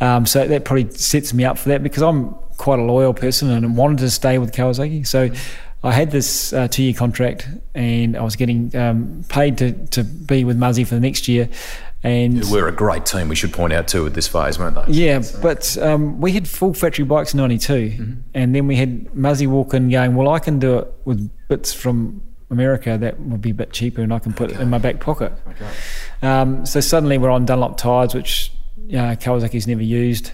Um, 0.00 0.24
so 0.26 0.46
that 0.46 0.64
probably 0.64 0.90
sets 0.90 1.34
me 1.34 1.44
up 1.44 1.58
for 1.58 1.68
that 1.68 1.82
because 1.82 2.02
I'm 2.02 2.34
quite 2.56 2.78
a 2.78 2.82
loyal 2.82 3.12
person 3.12 3.50
and 3.50 3.76
wanted 3.76 3.98
to 3.98 4.10
stay 4.10 4.38
with 4.38 4.52
Kawasaki. 4.52 5.06
So 5.06 5.30
I 5.82 5.92
had 5.92 6.10
this 6.10 6.52
uh, 6.54 6.68
two-year 6.68 6.94
contract, 6.94 7.46
and 7.74 8.16
I 8.16 8.22
was 8.22 8.36
getting 8.36 8.74
um, 8.74 9.24
paid 9.28 9.58
to 9.58 9.72
to 9.88 10.02
be 10.04 10.44
with 10.44 10.56
Muzzy 10.56 10.84
for 10.84 10.94
the 10.94 11.00
next 11.00 11.28
year. 11.28 11.48
And 12.02 12.44
We're 12.50 12.68
a 12.68 12.72
great 12.72 13.06
team. 13.06 13.28
We 13.28 13.34
should 13.34 13.52
point 13.54 13.72
out 13.72 13.88
too 13.88 14.06
at 14.06 14.12
this 14.12 14.28
phase, 14.28 14.58
weren't 14.58 14.76
they? 14.76 14.92
yeah, 14.92 15.22
but 15.40 15.76
um, 15.78 16.20
we 16.20 16.32
had 16.32 16.46
full 16.46 16.74
factory 16.74 17.04
bikes 17.04 17.32
in 17.34 17.38
'92, 17.38 18.16
and 18.34 18.54
then 18.54 18.66
we 18.66 18.76
had 18.76 19.14
Muzzy 19.14 19.46
walk 19.46 19.74
in 19.74 19.90
going, 19.90 20.14
"Well, 20.14 20.28
I 20.28 20.38
can 20.38 20.58
do 20.58 20.78
it 20.78 20.92
with 21.04 21.30
bits 21.48 21.72
from 21.72 22.22
America 22.54 22.96
that 22.98 23.20
would 23.20 23.42
be 23.42 23.50
a 23.50 23.54
bit 23.54 23.72
cheaper, 23.72 24.00
and 24.02 24.12
I 24.12 24.18
can 24.18 24.32
put 24.32 24.50
it 24.50 24.60
in 24.60 24.70
my 24.70 24.78
back 24.78 25.00
pocket." 25.00 25.32
Okay. 25.48 25.70
Um, 26.22 26.64
so 26.64 26.80
suddenly 26.80 27.18
we're 27.18 27.30
on 27.30 27.44
Dunlop 27.44 27.76
tyres, 27.76 28.14
which 28.14 28.52
uh, 28.90 29.16
Kawasaki's 29.20 29.66
never 29.66 29.82
used, 29.82 30.32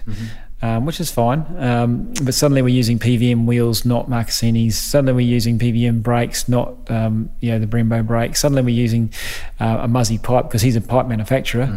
um, 0.61 0.85
which 0.85 0.99
is 0.99 1.11
fine. 1.11 1.45
Um, 1.57 2.13
but 2.23 2.33
suddenly 2.33 2.61
we're 2.61 2.69
using 2.83 2.99
PVM 2.99 3.45
wheels, 3.45 3.83
not 3.85 4.09
Marchesini's. 4.09 4.77
Suddenly 4.77 5.13
we're 5.13 5.33
using 5.39 5.57
PVM 5.59 6.01
brakes, 6.03 6.47
not 6.47 6.75
um, 6.89 7.29
you 7.39 7.49
know 7.51 7.59
the 7.59 7.67
Brembo 7.67 8.05
brakes. 8.05 8.39
Suddenly 8.39 8.61
we're 8.63 8.75
using 8.75 9.11
uh, 9.59 9.79
a 9.81 9.87
Muzzy 9.87 10.17
pipe 10.17 10.45
because 10.45 10.61
he's 10.61 10.75
a 10.75 10.81
pipe 10.81 11.07
manufacturer, 11.07 11.67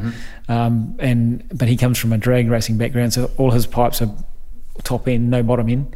um, 0.49 0.97
and 0.99 1.43
but 1.57 1.69
he 1.69 1.77
comes 1.77 1.99
from 1.99 2.13
a 2.13 2.19
drag 2.19 2.49
racing 2.51 2.77
background, 2.79 3.13
so 3.13 3.31
all 3.39 3.51
his 3.51 3.67
pipes 3.67 4.03
are 4.03 4.11
top 4.83 5.07
end, 5.09 5.31
no 5.31 5.43
bottom 5.43 5.69
end. 5.69 5.95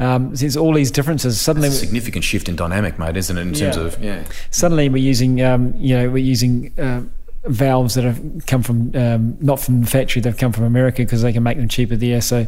Um, 0.00 0.34
there's 0.34 0.56
all 0.56 0.74
these 0.74 0.90
differences. 0.90 1.40
Suddenly, 1.40 1.68
It's 1.68 1.76
a 1.76 1.80
significant 1.80 2.24
shift 2.24 2.48
in 2.48 2.56
dynamic, 2.56 2.98
mate, 2.98 3.16
isn't 3.16 3.36
it? 3.38 3.40
In 3.42 3.52
terms 3.54 3.76
Yeah. 3.76 3.82
of 3.82 4.02
yeah. 4.02 4.24
suddenly 4.50 4.88
we're 4.88 4.96
using 5.02 5.40
um, 5.42 5.72
you 5.76 5.96
know 5.96 6.10
we're 6.10 6.18
using 6.18 6.72
uh, 6.78 7.02
valves 7.44 7.94
that 7.94 8.04
have 8.04 8.20
come 8.46 8.62
from 8.62 8.90
um, 8.96 9.36
not 9.40 9.60
from 9.60 9.82
the 9.82 9.86
factory 9.86 10.20
they've 10.22 10.36
come 10.36 10.50
from 10.50 10.64
America 10.64 11.02
because 11.02 11.22
they 11.22 11.32
can 11.32 11.42
make 11.42 11.58
them 11.58 11.68
cheaper 11.68 11.94
there 11.94 12.20
so 12.22 12.46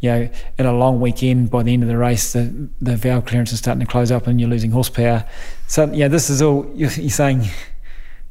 you 0.00 0.10
know 0.10 0.28
in 0.58 0.64
a 0.64 0.72
long 0.72 1.00
weekend 1.00 1.50
by 1.50 1.60
the 1.62 1.72
end 1.74 1.82
of 1.82 1.88
the 1.88 1.96
race 1.98 2.32
the, 2.34 2.68
the 2.80 2.96
valve 2.96 3.24
clearance 3.26 3.52
is 3.52 3.58
starting 3.58 3.80
to 3.80 3.86
close 3.86 4.12
up 4.12 4.28
and 4.28 4.40
you're 4.40 4.48
losing 4.48 4.70
horsepower 4.70 5.24
so 5.66 5.90
yeah 5.92 6.06
this 6.06 6.30
is 6.30 6.40
all 6.40 6.70
you're, 6.74 6.90
you're 6.92 7.10
saying 7.10 7.42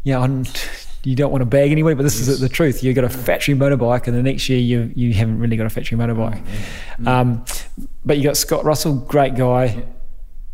yeah 0.03 0.19
I'm, 0.19 0.45
you 1.03 1.15
don't 1.15 1.31
want 1.31 1.41
to 1.41 1.45
bag 1.45 1.71
anybody 1.71 1.95
but 1.95 2.03
this 2.03 2.19
is 2.19 2.39
the 2.39 2.49
truth 2.49 2.83
you've 2.83 2.95
got 2.95 3.03
a 3.05 3.09
factory 3.09 3.53
motorbike 3.53 4.07
and 4.07 4.15
the 4.17 4.23
next 4.23 4.49
year 4.49 4.59
you 4.59 4.91
you 4.95 5.13
haven't 5.13 5.39
really 5.39 5.55
got 5.55 5.65
a 5.65 5.69
factory 5.69 5.97
motorbike 5.97 6.41
um, 7.07 7.43
but 8.05 8.17
you 8.17 8.23
got 8.23 8.35
Scott 8.37 8.65
Russell 8.65 8.95
great 8.95 9.35
guy 9.35 9.83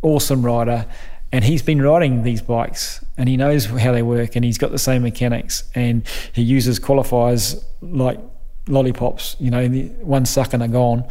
awesome 0.01 0.45
rider 0.45 0.85
and 1.31 1.43
he's 1.43 1.63
been 1.63 1.81
riding 1.81 2.21
these 2.23 2.41
bikes 2.43 3.03
and 3.17 3.27
he 3.27 3.35
knows 3.37 3.65
how 3.65 3.91
they 3.91 4.03
work 4.03 4.35
and 4.35 4.45
he's 4.45 4.57
got 4.59 4.71
the 4.71 4.77
same 4.77 5.01
mechanics 5.01 5.63
and 5.73 6.07
he 6.33 6.43
uses 6.43 6.79
qualifiers 6.79 7.63
like 7.81 8.19
lollipops. 8.67 9.35
You 9.39 9.49
know, 9.49 9.67
the- 9.67 9.87
one 10.01 10.25
suck 10.25 10.53
and 10.53 10.61
they're 10.61 10.69
gone. 10.69 11.05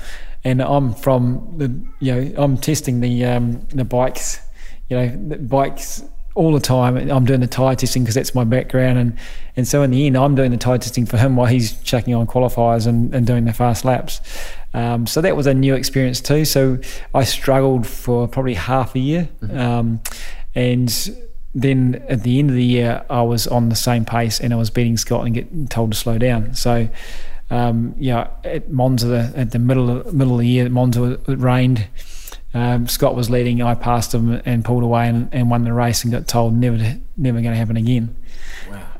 And 0.44 0.62
I'm 0.62 0.94
from 0.94 1.54
the, 1.56 1.74
you 1.98 2.14
know, 2.14 2.32
I'm 2.36 2.56
testing 2.56 3.00
the 3.00 3.24
um, 3.24 3.66
the 3.70 3.84
bikes, 3.84 4.40
you 4.88 4.96
know, 4.96 5.08
the 5.28 5.38
bikes 5.38 6.04
all 6.34 6.52
the 6.52 6.60
time. 6.60 6.96
I'm 6.96 7.24
doing 7.24 7.40
the 7.40 7.46
tire 7.46 7.74
testing 7.74 8.02
because 8.02 8.14
that's 8.14 8.34
my 8.34 8.44
background, 8.44 8.98
and 8.98 9.16
and 9.56 9.68
so 9.68 9.82
in 9.82 9.90
the 9.90 10.06
end, 10.06 10.16
I'm 10.16 10.34
doing 10.34 10.50
the 10.50 10.56
tire 10.56 10.78
testing 10.78 11.06
for 11.06 11.16
him 11.18 11.36
while 11.36 11.46
he's 11.46 11.80
checking 11.82 12.14
on 12.14 12.26
qualifiers 12.26 12.86
and, 12.86 13.14
and 13.14 13.26
doing 13.26 13.44
the 13.44 13.52
fast 13.52 13.84
laps. 13.84 14.20
Um, 14.74 15.06
so 15.06 15.20
that 15.20 15.36
was 15.36 15.46
a 15.46 15.54
new 15.54 15.74
experience 15.74 16.20
too. 16.20 16.44
So 16.44 16.78
I 17.14 17.24
struggled 17.24 17.86
for 17.86 18.26
probably 18.26 18.54
half 18.54 18.94
a 18.94 18.98
year, 18.98 19.28
um, 19.50 20.00
and 20.54 20.90
then 21.54 22.02
at 22.08 22.22
the 22.22 22.38
end 22.38 22.50
of 22.50 22.56
the 22.56 22.64
year, 22.64 23.04
I 23.10 23.22
was 23.22 23.46
on 23.46 23.68
the 23.68 23.76
same 23.76 24.04
pace 24.04 24.40
and 24.40 24.52
I 24.52 24.56
was 24.56 24.70
beating 24.70 24.96
Scott 24.96 25.26
and 25.26 25.34
getting 25.34 25.68
told 25.68 25.92
to 25.92 25.98
slow 25.98 26.16
down. 26.16 26.54
So, 26.54 26.88
um, 27.50 27.94
yeah, 27.98 28.28
at 28.44 28.70
Monza, 28.70 29.06
the, 29.06 29.32
at 29.36 29.50
the 29.50 29.58
middle 29.58 29.90
of, 29.90 30.14
middle 30.14 30.34
of 30.34 30.40
the 30.40 30.46
year, 30.46 30.68
Monza, 30.70 31.20
it 31.28 31.38
rained. 31.38 31.86
Um, 32.54 32.86
Scott 32.86 33.14
was 33.14 33.30
leading. 33.30 33.62
I 33.62 33.74
passed 33.74 34.14
him 34.14 34.42
and 34.44 34.64
pulled 34.64 34.82
away 34.82 35.08
and, 35.08 35.28
and 35.32 35.50
won 35.50 35.64
the 35.64 35.72
race 35.72 36.04
and 36.04 36.12
got 36.12 36.28
told 36.28 36.54
never, 36.54 36.76
to, 36.76 37.00
never 37.16 37.40
going 37.40 37.52
to 37.52 37.56
happen 37.56 37.76
again. 37.76 38.14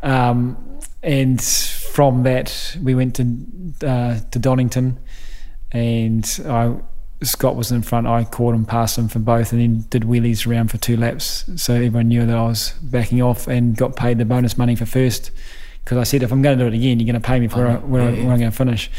Um, 0.03 0.57
and 1.03 1.43
from 1.43 2.23
that, 2.23 2.77
we 2.83 2.95
went 2.95 3.17
to 3.17 3.87
uh, 3.87 4.21
to 4.31 4.39
Donington, 4.39 4.99
and 5.73 6.25
I 6.47 6.77
Scott 7.23 7.57
was 7.57 7.71
in 7.71 7.83
front. 7.83 8.07
I 8.07 8.25
caught 8.25 8.55
him, 8.55 8.65
passed 8.65 8.99
him 8.99 9.09
for 9.09 9.19
both, 9.19 9.53
and 9.53 9.61
then 9.61 9.85
did 9.91 10.03
wheelies 10.03 10.47
around 10.47 10.71
for 10.71 10.79
two 10.79 10.97
laps. 10.97 11.45
So 11.57 11.75
everyone 11.75 12.09
knew 12.09 12.25
that 12.25 12.37
I 12.37 12.43
was 12.43 12.73
backing 12.83 13.23
off 13.23 13.49
and 13.49 13.77
got 13.77 13.97
paid 13.97 14.19
the 14.19 14.25
bonus 14.25 14.57
money 14.57 14.77
for 14.77 14.87
first. 14.87 15.31
Because 15.85 15.99
I 15.99 16.05
said, 16.05 16.23
if 16.23 16.31
I'm 16.33 16.43
going 16.43 16.57
to 16.59 16.65
do 16.65 16.69
it 16.69 16.75
again, 16.77 17.01
you're 17.01 17.07
going 17.13 17.21
to 17.21 17.27
pay 17.27 17.41
me 17.41 17.49
for 17.49 17.67
Oh, 17.67 17.75
where, 17.81 18.03
yeah, 18.03 18.09
I- 18.09 18.13
yeah. 18.13 18.25
where 18.25 18.33
I'm 18.35 18.39
going 18.39 18.51
to 18.53 18.57
finish. 18.57 18.91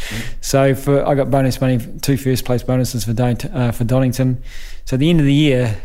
So 0.42 0.76
for 0.76 1.06
I 1.08 1.16
got 1.16 1.32
bonus 1.32 1.62
money, 1.62 1.80
two 2.02 2.18
first 2.18 2.44
place 2.46 2.62
bonuses 2.62 3.06
for 3.06 3.14
Don, 3.14 3.38
uh, 3.54 3.72
for 3.72 3.86
Donington. 3.86 4.42
So 4.86 4.96
at 4.96 5.00
the 5.00 5.10
end 5.10 5.20
of 5.22 5.26
the 5.26 5.34
year, 5.34 5.78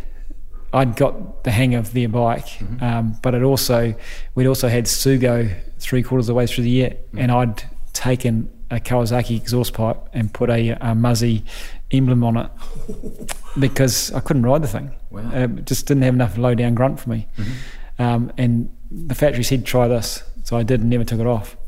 I'd 0.72 0.96
got 0.96 1.44
the 1.44 1.50
hang 1.50 1.74
of 1.74 1.92
their 1.94 2.08
bike, 2.08 2.46
Mm-hmm. 2.46 2.82
um, 2.84 3.16
but 3.22 3.34
it 3.34 3.42
also 3.42 3.94
we'd 4.34 4.46
also 4.48 4.68
had 4.68 4.84
Sugo 4.86 5.54
three 5.78 6.02
quarters 6.02 6.24
of 6.28 6.34
the 6.34 6.34
way 6.34 6.46
through 6.46 6.64
the 6.64 6.70
year, 6.70 6.90
Mm-hmm. 6.90 7.18
and 7.20 7.32
I'd 7.32 7.62
taken 7.94 8.50
a 8.70 8.78
Kawasaki 8.80 9.34
exhaust 9.36 9.72
pipe 9.72 9.96
and 10.12 10.30
put 10.34 10.50
a, 10.50 10.70
a 10.80 10.94
Muzzy 10.94 11.42
emblem 11.90 12.22
on 12.22 12.36
it 12.36 12.50
because 13.58 14.12
I 14.12 14.20
couldn't 14.20 14.42
ride 14.42 14.62
the 14.62 14.68
thing. 14.68 14.94
Wow. 15.10 15.22
Mm-hmm. 15.22 15.36
Uh, 15.56 15.58
it 15.60 15.64
just 15.66 15.86
didn't 15.86 16.02
have 16.02 16.14
enough 16.14 16.36
low 16.36 16.54
down 16.54 16.74
grunt 16.74 17.00
for 17.00 17.08
me. 17.10 17.26
Um, 17.98 18.30
and 18.36 18.68
the 18.90 19.14
factory 19.14 19.42
said 19.44 19.64
try 19.64 19.88
this, 19.88 20.22
so 20.48 20.56
I 20.56 20.62
did 20.62 20.80
and 20.80 20.88
never 20.88 21.04
took 21.04 21.20
it 21.20 21.26
off. 21.26 21.58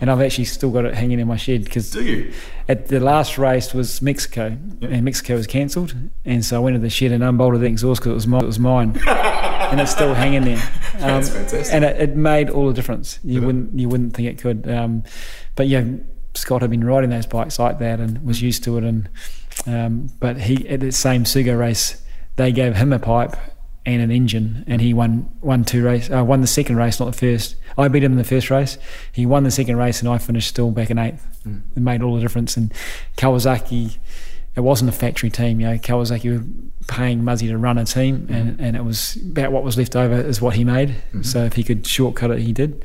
And 0.00 0.10
I've 0.10 0.20
actually 0.20 0.46
still 0.46 0.70
got 0.72 0.84
it 0.86 0.94
hanging 0.94 1.20
in 1.20 1.28
my 1.28 1.36
shed 1.36 1.62
because 1.62 1.92
Do 1.92 2.02
you? 2.02 2.32
at 2.68 2.88
the 2.88 2.98
last 2.98 3.38
race 3.38 3.72
was 3.72 4.02
Mexico, 4.02 4.46
and 4.80 5.04
Mexico 5.04 5.36
was 5.36 5.46
cancelled, 5.46 5.94
and 6.24 6.44
so 6.44 6.56
I 6.56 6.58
went 6.58 6.74
to 6.74 6.80
the 6.80 6.90
shed 6.90 7.12
and 7.12 7.22
unbolted 7.22 7.60
the 7.60 7.66
exhaust 7.66 8.00
because 8.00 8.10
it 8.10 8.14
was 8.14 8.26
mine. 8.26 8.42
It 8.42 8.46
was 8.46 8.58
mine, 8.58 8.98
and 9.06 9.80
it's 9.80 9.92
still 9.92 10.14
hanging 10.14 10.42
there. 10.42 10.62
Um, 10.94 11.00
That's 11.00 11.28
fantastic. 11.28 11.72
And 11.74 11.84
it, 11.84 12.00
it 12.00 12.16
made 12.16 12.50
all 12.50 12.66
the 12.66 12.72
difference. 12.72 13.20
You 13.22 13.40
wouldn't 13.42 13.78
you 13.78 13.88
wouldn't 13.88 14.14
think 14.14 14.28
it 14.28 14.38
could, 14.38 14.68
um, 14.68 15.04
but 15.54 15.68
yeah, 15.68 15.84
Scott 16.34 16.62
had 16.62 16.70
been 16.70 16.82
riding 16.82 17.10
those 17.10 17.26
bikes 17.26 17.60
like 17.60 17.78
that 17.78 18.00
and 18.00 18.24
was 18.24 18.42
used 18.42 18.64
to 18.64 18.78
it, 18.78 18.84
and 18.84 19.08
um, 19.66 20.10
but 20.18 20.38
he 20.40 20.68
at 20.68 20.80
the 20.80 20.90
same 20.90 21.22
Sugo 21.22 21.56
race, 21.56 22.02
they 22.34 22.50
gave 22.50 22.74
him 22.74 22.92
a 22.92 22.98
pipe 22.98 23.36
and 23.86 24.00
an 24.00 24.10
engine, 24.10 24.64
and 24.66 24.80
he 24.80 24.94
won 24.94 25.28
won 25.40 25.62
two 25.64 25.84
race, 25.84 26.10
uh, 26.10 26.24
won 26.24 26.40
the 26.40 26.46
second 26.46 26.76
race, 26.76 26.98
not 26.98 27.06
the 27.12 27.18
first. 27.18 27.56
I 27.76 27.88
beat 27.88 28.04
him 28.04 28.12
in 28.12 28.18
the 28.18 28.24
first 28.24 28.50
race. 28.50 28.78
He 29.12 29.26
won 29.26 29.44
the 29.44 29.50
second 29.50 29.76
race, 29.76 30.00
and 30.00 30.08
I 30.08 30.18
finished 30.18 30.48
still 30.48 30.70
back 30.70 30.90
in 30.90 30.98
eighth. 30.98 31.26
Hmm. 31.42 31.58
It 31.76 31.80
made 31.80 32.02
all 32.02 32.14
the 32.14 32.20
difference. 32.20 32.56
And 32.56 32.72
Kawasaki, 33.16 33.98
it 34.54 34.60
wasn't 34.60 34.90
a 34.90 34.92
factory 34.92 35.30
team. 35.30 35.60
You 35.60 35.68
know, 35.68 35.78
Kawasaki 35.78 36.38
were 36.38 36.44
paying 36.86 37.24
Muzzy 37.24 37.48
to 37.48 37.58
run 37.58 37.78
a 37.78 37.84
team, 37.84 38.26
hmm. 38.26 38.32
and, 38.32 38.60
and 38.60 38.76
it 38.76 38.84
was 38.84 39.16
about 39.16 39.52
what 39.52 39.64
was 39.64 39.76
left 39.76 39.96
over 39.96 40.14
is 40.14 40.40
what 40.40 40.54
he 40.54 40.64
made. 40.64 40.90
Hmm. 41.12 41.22
So 41.22 41.44
if 41.44 41.54
he 41.54 41.64
could 41.64 41.86
shortcut 41.86 42.30
it, 42.30 42.40
he 42.40 42.52
did. 42.52 42.84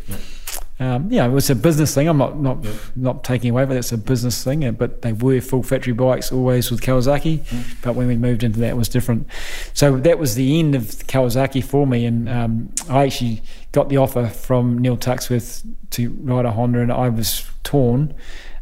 Um, 0.81 1.11
yeah, 1.11 1.25
it 1.25 1.29
was 1.31 1.49
a 1.49 1.55
business 1.55 1.93
thing. 1.93 2.07
I'm 2.07 2.17
not 2.17 2.39
not 2.39 2.65
not 2.95 3.23
taking 3.25 3.49
away, 3.51 3.65
but 3.65 3.75
it's 3.75 3.91
a 3.91 3.97
business 3.97 4.41
thing. 4.43 4.63
uh, 4.63 4.71
But 4.71 5.01
they 5.01 5.11
were 5.11 5.41
full 5.41 5.61
factory 5.61 5.91
bikes 5.93 6.31
always 6.31 6.71
with 6.71 6.81
Kawasaki. 6.81 7.41
But 7.81 7.95
when 7.95 8.07
we 8.07 8.15
moved 8.15 8.43
into 8.43 8.59
that, 8.61 8.69
it 8.69 8.77
was 8.77 8.87
different. 8.87 9.27
So 9.73 9.97
that 9.97 10.17
was 10.19 10.35
the 10.35 10.57
end 10.57 10.75
of 10.75 10.83
Kawasaki 10.83 11.61
for 11.63 11.85
me. 11.85 12.05
And 12.05 12.29
um, 12.29 12.73
I 12.89 13.03
actually 13.05 13.41
got 13.73 13.89
the 13.89 13.97
offer 13.97 14.27
from 14.27 14.77
Neil 14.77 14.95
Tuxworth 14.95 15.65
to 15.91 16.09
ride 16.21 16.45
a 16.45 16.51
Honda, 16.51 16.79
and 16.79 16.91
I 16.93 17.09
was 17.09 17.45
torn. 17.63 18.13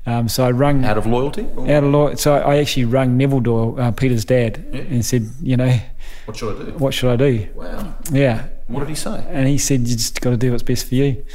Um, 0.08 0.28
so 0.30 0.46
I 0.46 0.52
rung 0.52 0.86
Out 0.86 0.98
of 0.98 1.06
loyalty? 1.06 1.46
Or 1.56 1.70
out 1.70 1.84
of 1.84 1.92
law. 1.92 2.16
So 2.16 2.34
I 2.36 2.58
actually 2.58 2.86
rung 2.86 3.18
Neville 3.18 3.42
Doyle, 3.42 3.76
uh, 3.80 3.92
Peter's 3.92 4.24
dad, 4.26 4.58
and 4.72 5.06
said, 5.06 5.28
you 5.42 5.58
know, 5.58 5.78
What 6.26 6.38
should 6.38 6.56
I 6.62 6.66
do? 6.66 6.72
what 6.78 6.94
should 6.94 7.12
I 7.12 7.16
do? 7.18 7.48
Wow. 7.54 7.94
Yeah, 8.10 8.48
What 8.68 8.80
did 8.80 8.90
he 8.90 8.96
say? 8.96 9.24
and 9.30 9.48
he 9.50 9.58
said 9.58 9.82
you 9.82 9.98
just 9.98 10.22
got 10.22 10.30
to 10.30 10.38
do 10.38 10.52
what's 10.52 10.64
best 10.64 10.88
for 10.88 10.96
you. 10.96 11.26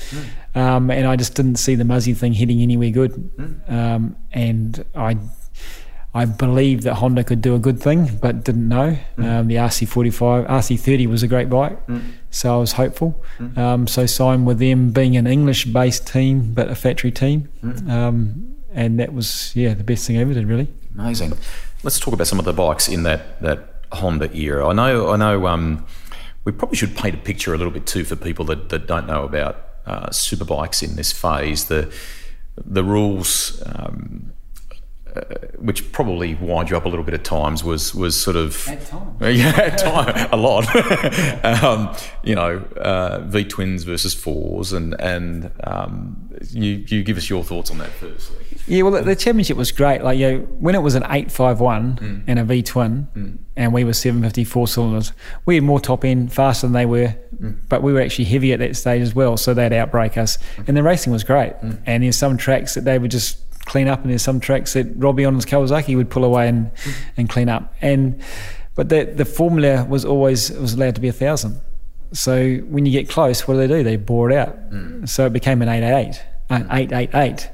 Um, 0.55 0.91
and 0.91 1.07
I 1.07 1.17
just 1.17 1.35
didn't 1.35 1.57
see 1.57 1.75
the 1.75 1.85
Muzzy 1.85 2.15
thing 2.15 2.35
heading 2.35 2.61
anywhere 2.61 2.91
good. 2.91 3.31
Um, 3.69 4.17
and 4.33 4.85
I, 4.95 5.17
I 6.15 6.27
believed 6.27 6.83
that 6.83 6.95
Honda 6.95 7.25
could 7.25 7.41
do 7.41 7.55
a 7.55 7.59
good 7.59 7.81
thing, 7.81 8.19
but 8.21 8.45
didn't 8.45 8.69
know. 8.69 8.99
Um, 9.17 9.47
the 9.49 9.57
RC45, 9.57 10.47
RC30 10.47 11.07
was 11.09 11.23
a 11.23 11.29
great 11.29 11.49
bike, 11.49 11.79
so 12.31 12.55
I 12.55 12.59
was 12.59 12.73
hopeful. 12.73 13.23
Um, 13.57 13.87
so 13.87 14.05
signed 14.05 14.47
with 14.47 14.59
them, 14.59 14.91
being 14.91 15.17
an 15.17 15.27
English-based 15.27 16.07
team 16.07 16.53
but 16.53 16.69
a 16.69 16.75
factory 16.75 17.11
team, 17.11 17.49
um, 17.89 18.57
and 18.75 18.99
that 19.01 19.13
was 19.15 19.55
yeah 19.57 19.75
the 19.75 19.85
best 19.85 20.07
thing 20.07 20.19
I 20.19 20.21
ever 20.21 20.35
did 20.35 20.47
really. 20.47 20.69
Amazing. 20.99 21.33
Let's 21.83 21.99
talk 21.99 22.13
about 22.13 22.27
some 22.27 22.39
of 22.39 22.45
the 22.45 22.53
bikes 22.53 22.89
in 22.89 23.05
that 23.05 23.41
that 23.41 23.83
Honda 23.93 24.35
era. 24.37 24.69
I 24.69 24.73
know. 24.75 25.11
I 25.11 25.17
know. 25.17 25.47
Um, 25.47 25.87
we 26.45 26.53
probably 26.53 26.77
should 26.77 26.97
paint 26.97 27.15
a 27.15 27.19
picture 27.19 27.55
a 27.55 27.57
little 27.57 27.73
bit 27.73 27.87
too 27.87 28.05
for 28.05 28.17
people 28.17 28.45
that, 28.47 28.69
that 28.71 28.87
don't 28.87 29.07
know 29.07 29.25
about 29.25 29.72
uh, 29.87 30.09
superbikes 30.09 30.83
in 30.83 30.97
this 30.97 31.13
phase. 31.13 31.67
The 31.67 31.93
the 32.57 32.85
rules. 32.85 33.63
Um, 33.67 34.33
uh, 35.15 35.21
which 35.59 35.93
probably 35.93 36.35
wind 36.37 36.71
you 36.71 36.77
up 36.77 36.87
a 36.87 36.89
little 36.89 37.05
bit 37.05 37.13
at 37.13 37.23
times 37.23 37.63
was 37.63 37.95
was 37.95 38.19
sort 38.19 38.35
of 38.35 38.67
At 38.67 38.87
times. 38.87 39.21
yeah 39.21 39.51
at 39.51 39.77
time 39.77 40.29
a 40.33 40.37
lot 40.39 40.65
um, 41.63 41.95
you 42.23 42.35
know 42.35 42.65
uh, 42.77 43.21
V 43.27 43.45
twins 43.45 43.85
versus 43.85 44.15
fours 44.15 44.73
and 44.73 44.99
and 45.03 45.51
um, 45.65 46.31
you 46.51 46.83
you 46.89 47.03
give 47.03 47.19
us 47.19 47.29
your 47.29 47.45
thoughts 47.45 47.71
on 47.71 47.77
that 47.77 47.91
firstly 47.91 48.43
Yeah, 48.67 48.83
well, 48.83 49.03
the, 49.03 49.17
championship 49.17 49.57
was 49.57 49.73
great. 49.73 50.03
Like, 50.03 50.19
you 50.19 50.31
know, 50.31 50.39
when 50.39 50.75
it 50.75 50.83
was 50.83 50.95
an 50.95 51.03
851 51.03 51.97
mm. 51.97 52.25
and 52.27 52.39
a 52.39 52.45
V 52.45 52.63
twin, 52.63 53.09
mm. 53.15 53.39
and 53.57 53.73
we 53.73 53.85
were 53.85 53.93
750 53.93 54.45
four 54.45 54.69
cylinders, 54.69 55.13
we 55.47 55.57
had 55.57 55.65
more 55.65 55.81
top 55.81 56.05
end, 56.05 56.33
faster 56.33 56.67
than 56.67 56.73
they 56.73 56.87
were, 56.87 57.15
mm. 57.41 57.59
but 57.69 57.83
we 57.83 57.93
were 57.93 58.01
actually 58.01 58.27
heavy 58.27 58.53
at 58.53 58.61
that 58.61 58.77
stage 58.77 59.03
as 59.03 59.15
well, 59.15 59.37
so 59.37 59.53
they'd 59.53 59.73
outbreak 59.73 60.17
us. 60.17 60.39
And 60.67 60.77
the 60.77 60.83
racing 60.83 61.13
was 61.13 61.25
great. 61.25 61.55
And 61.87 62.05
there's 62.05 62.17
some 62.17 62.37
tracks 62.37 62.75
that 62.75 62.85
they 62.85 62.99
would 62.99 63.11
just 63.11 63.39
clean 63.65 63.89
up, 63.89 64.03
and 64.03 64.11
there's 64.11 64.23
some 64.23 64.41
tracks 64.41 64.75
that 64.75 64.87
Robbie 64.97 65.25
on 65.25 65.35
his 65.35 65.47
Kawasaki 65.47 65.97
would 65.97 66.11
pull 66.11 66.25
away 66.25 66.49
and, 66.49 66.71
and 67.17 67.29
clean 67.29 67.49
up. 67.49 67.75
And 67.81 68.23
but 68.75 68.89
the 68.89 69.05
the 69.05 69.25
formula 69.25 69.85
was 69.85 70.05
always 70.05 70.51
it 70.51 70.61
was 70.61 70.75
allowed 70.75 70.95
to 70.95 71.01
be 71.01 71.09
a 71.09 71.13
thousand. 71.13 71.61
So 72.13 72.57
when 72.57 72.87
you 72.87 72.93
get 72.93 73.09
close, 73.09 73.47
what 73.49 73.55
do 73.55 73.61
they 73.61 73.67
do? 73.67 73.83
They 73.83 73.97
bore 73.97 74.31
it 74.31 74.37
out. 74.37 74.57
So 75.09 75.27
it 75.27 75.33
became 75.33 75.63
an 75.63 75.69
888, 75.69 76.23
an 76.51 76.67
888. 76.71 77.51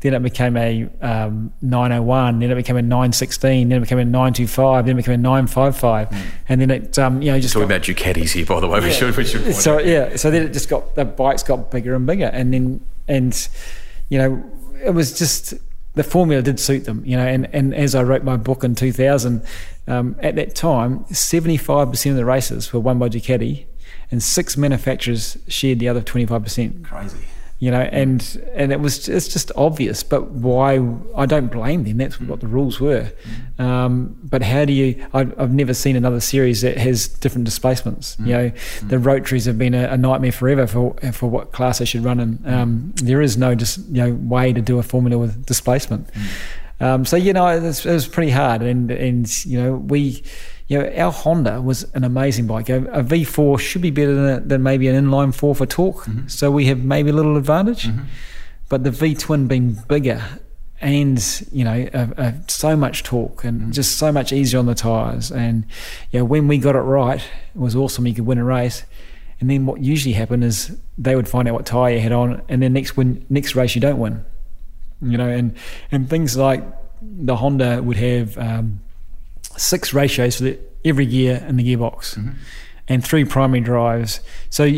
Then 0.00 0.12
it 0.12 0.22
became 0.22 0.56
a 0.56 0.88
um, 1.00 1.52
901. 1.62 2.38
Then 2.38 2.50
it 2.50 2.54
became 2.54 2.76
a 2.76 2.82
916. 2.82 3.68
Then 3.68 3.78
it 3.78 3.80
became 3.80 3.98
a 3.98 4.04
925. 4.04 4.86
Then 4.86 4.94
it 4.94 4.96
became 4.96 5.14
a 5.14 5.18
955. 5.18 6.08
And 6.48 6.60
then 6.60 6.70
it, 6.70 6.98
um, 6.98 7.22
you 7.22 7.32
know, 7.32 7.40
just 7.40 7.54
talking 7.54 7.68
got, 7.68 7.76
about 7.76 7.86
Ducatis 7.86 8.32
here 8.32 8.44
by 8.44 8.60
the 8.60 8.68
way 8.68 8.80
we 8.80 8.92
should 8.92 9.16
we 9.16 9.24
should 9.24 9.54
so 9.54 9.78
yeah. 9.78 10.16
So 10.16 10.30
then 10.30 10.42
it 10.42 10.52
just 10.52 10.68
got 10.68 10.94
the 10.94 11.04
bikes 11.04 11.42
got 11.42 11.70
bigger 11.70 11.94
and 11.94 12.06
bigger, 12.06 12.26
and 12.26 12.52
then 12.52 12.80
and 13.08 13.48
you 14.08 14.18
know 14.18 14.44
it 14.84 14.90
was 14.90 15.16
just 15.18 15.54
the 15.94 16.04
formula 16.04 16.42
did 16.42 16.60
suit 16.60 16.84
them, 16.84 17.02
you 17.04 17.16
know. 17.16 17.26
And 17.26 17.48
and 17.54 17.74
as 17.74 17.94
I 17.94 18.02
wrote 18.02 18.22
my 18.22 18.36
book 18.36 18.64
in 18.64 18.74
2000, 18.74 19.42
um, 19.88 20.16
at 20.22 20.36
that 20.36 20.54
time, 20.54 21.04
75% 21.04 22.10
of 22.10 22.16
the 22.16 22.24
races 22.24 22.72
were 22.72 22.80
won 22.80 22.98
by 22.98 23.08
Ducati, 23.08 23.64
and 24.10 24.22
six 24.22 24.56
manufacturers 24.56 25.38
shared 25.48 25.78
the 25.78 25.88
other 25.88 26.02
25% 26.02 26.84
crazy 26.84 27.18
you 27.58 27.70
know, 27.70 27.80
and 27.80 28.42
and 28.54 28.70
it 28.70 28.80
was 28.80 29.08
it's 29.08 29.28
just 29.28 29.50
obvious. 29.56 30.02
But 30.02 30.30
why? 30.30 30.78
I 31.16 31.24
don't 31.24 31.50
blame 31.50 31.84
them. 31.84 31.96
That's 31.96 32.20
what 32.20 32.40
the 32.40 32.46
rules 32.46 32.80
were. 32.80 33.10
Um, 33.58 34.18
but 34.22 34.42
how 34.42 34.66
do 34.66 34.74
you? 34.74 35.06
I've, 35.14 35.38
I've 35.40 35.52
never 35.52 35.72
seen 35.72 35.96
another 35.96 36.20
series 36.20 36.60
that 36.60 36.76
has 36.76 37.08
different 37.08 37.46
displacements. 37.46 38.16
You 38.20 38.32
know, 38.32 38.52
the 38.82 38.98
rotaries 38.98 39.46
have 39.46 39.56
been 39.56 39.72
a, 39.72 39.88
a 39.88 39.96
nightmare 39.96 40.32
forever 40.32 40.66
for 40.66 40.94
for 41.12 41.30
what 41.30 41.52
class 41.52 41.78
they 41.78 41.86
should 41.86 42.04
run 42.04 42.20
in. 42.20 42.38
Um, 42.44 42.92
there 42.96 43.22
is 43.22 43.38
no 43.38 43.54
just 43.54 43.78
you 43.88 44.02
know 44.02 44.12
way 44.12 44.52
to 44.52 44.60
do 44.60 44.78
a 44.78 44.82
formula 44.82 45.16
with 45.16 45.46
displacement. 45.46 46.10
Um, 46.78 47.06
so 47.06 47.16
you 47.16 47.32
know, 47.32 47.46
it 47.48 47.62
was, 47.62 47.86
it 47.86 47.92
was 47.92 48.06
pretty 48.06 48.32
hard, 48.32 48.60
and 48.60 48.90
and 48.90 49.46
you 49.46 49.62
know 49.62 49.76
we. 49.76 50.22
You 50.68 50.82
know, 50.82 50.92
our 50.96 51.12
Honda 51.12 51.60
was 51.60 51.84
an 51.94 52.02
amazing 52.02 52.46
bike. 52.46 52.68
A, 52.68 52.78
a 52.86 53.02
V4 53.02 53.58
should 53.60 53.82
be 53.82 53.90
better 53.90 54.14
than, 54.14 54.24
a, 54.24 54.40
than 54.40 54.62
maybe 54.62 54.88
an 54.88 55.04
inline 55.04 55.32
four 55.34 55.54
for 55.54 55.66
torque, 55.66 56.06
so 56.26 56.50
we 56.50 56.66
have 56.66 56.84
maybe 56.84 57.10
a 57.10 57.12
little 57.12 57.36
advantage. 57.36 57.88
But 58.68 58.82
the 58.82 58.90
V 58.90 59.14
twin 59.14 59.46
being 59.46 59.78
bigger 59.88 60.22
and 60.80 61.42
you 61.52 61.64
know 61.64 61.88
uh, 61.94 62.06
uh, 62.18 62.32
so 62.48 62.76
much 62.76 63.02
torque 63.02 63.44
and 63.44 63.72
just 63.72 63.96
so 63.96 64.12
much 64.12 64.30
easier 64.30 64.58
on 64.58 64.66
the 64.66 64.74
tires 64.74 65.32
and 65.32 65.64
you 66.10 66.18
know 66.18 66.24
when 66.24 66.46
we 66.48 66.58
got 66.58 66.76
it 66.76 66.80
right 66.80 67.20
it 67.20 67.58
was 67.58 67.74
awesome. 67.74 68.06
You 68.06 68.14
could 68.14 68.26
win 68.26 68.38
a 68.38 68.44
race. 68.44 68.84
And 69.38 69.50
then 69.50 69.66
what 69.66 69.82
usually 69.82 70.14
happened 70.14 70.44
is 70.44 70.76
they 70.96 71.14
would 71.14 71.28
find 71.28 71.46
out 71.46 71.54
what 71.54 71.66
tire 71.66 71.94
you 71.94 72.00
had 72.00 72.12
on 72.12 72.42
and 72.48 72.62
then 72.62 72.72
next 72.72 72.96
win 72.96 73.24
next 73.28 73.54
race 73.54 73.74
you 73.74 73.80
don't 73.80 73.98
win 73.98 74.24
you 75.02 75.16
know. 75.16 75.28
And 75.28 75.56
and 75.90 76.08
things 76.08 76.36
like 76.36 76.64
the 77.02 77.36
Honda 77.36 77.82
would 77.82 77.96
have 77.96 78.36
um, 78.38 78.80
six 79.56 79.92
ratios 79.92 80.36
for 80.36 80.44
the, 80.44 80.58
every 80.84 81.06
gear 81.06 81.44
in 81.48 81.56
the 81.56 81.64
gearbox 81.64 82.16
mm-hmm. 82.16 82.30
and 82.88 83.04
three 83.04 83.24
primary 83.24 83.60
drives 83.60 84.20
so 84.50 84.68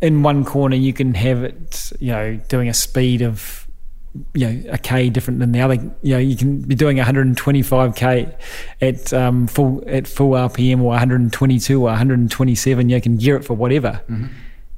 in 0.00 0.22
one 0.22 0.44
corner 0.44 0.76
you 0.76 0.92
can 0.92 1.14
have 1.14 1.42
it 1.42 1.92
you 2.00 2.12
know 2.12 2.36
doing 2.48 2.68
a 2.68 2.74
speed 2.74 3.22
of 3.22 3.66
you 4.34 4.46
know 4.46 4.72
a 4.72 4.78
k 4.78 5.08
different 5.08 5.38
than 5.38 5.52
the 5.52 5.60
other. 5.60 5.74
You 6.02 6.14
know, 6.14 6.18
you 6.18 6.36
can 6.36 6.62
be 6.62 6.74
doing 6.74 6.96
125k 6.96 8.34
at 8.80 9.12
um, 9.12 9.46
full 9.46 9.82
at 9.86 10.08
full 10.08 10.30
RPM 10.30 10.80
or 10.80 10.88
122 10.88 11.80
or 11.80 11.84
127. 11.84 12.88
You 12.88 13.00
can 13.00 13.16
gear 13.16 13.36
it 13.36 13.44
for 13.44 13.54
whatever. 13.54 14.00
Mm-hmm. 14.08 14.26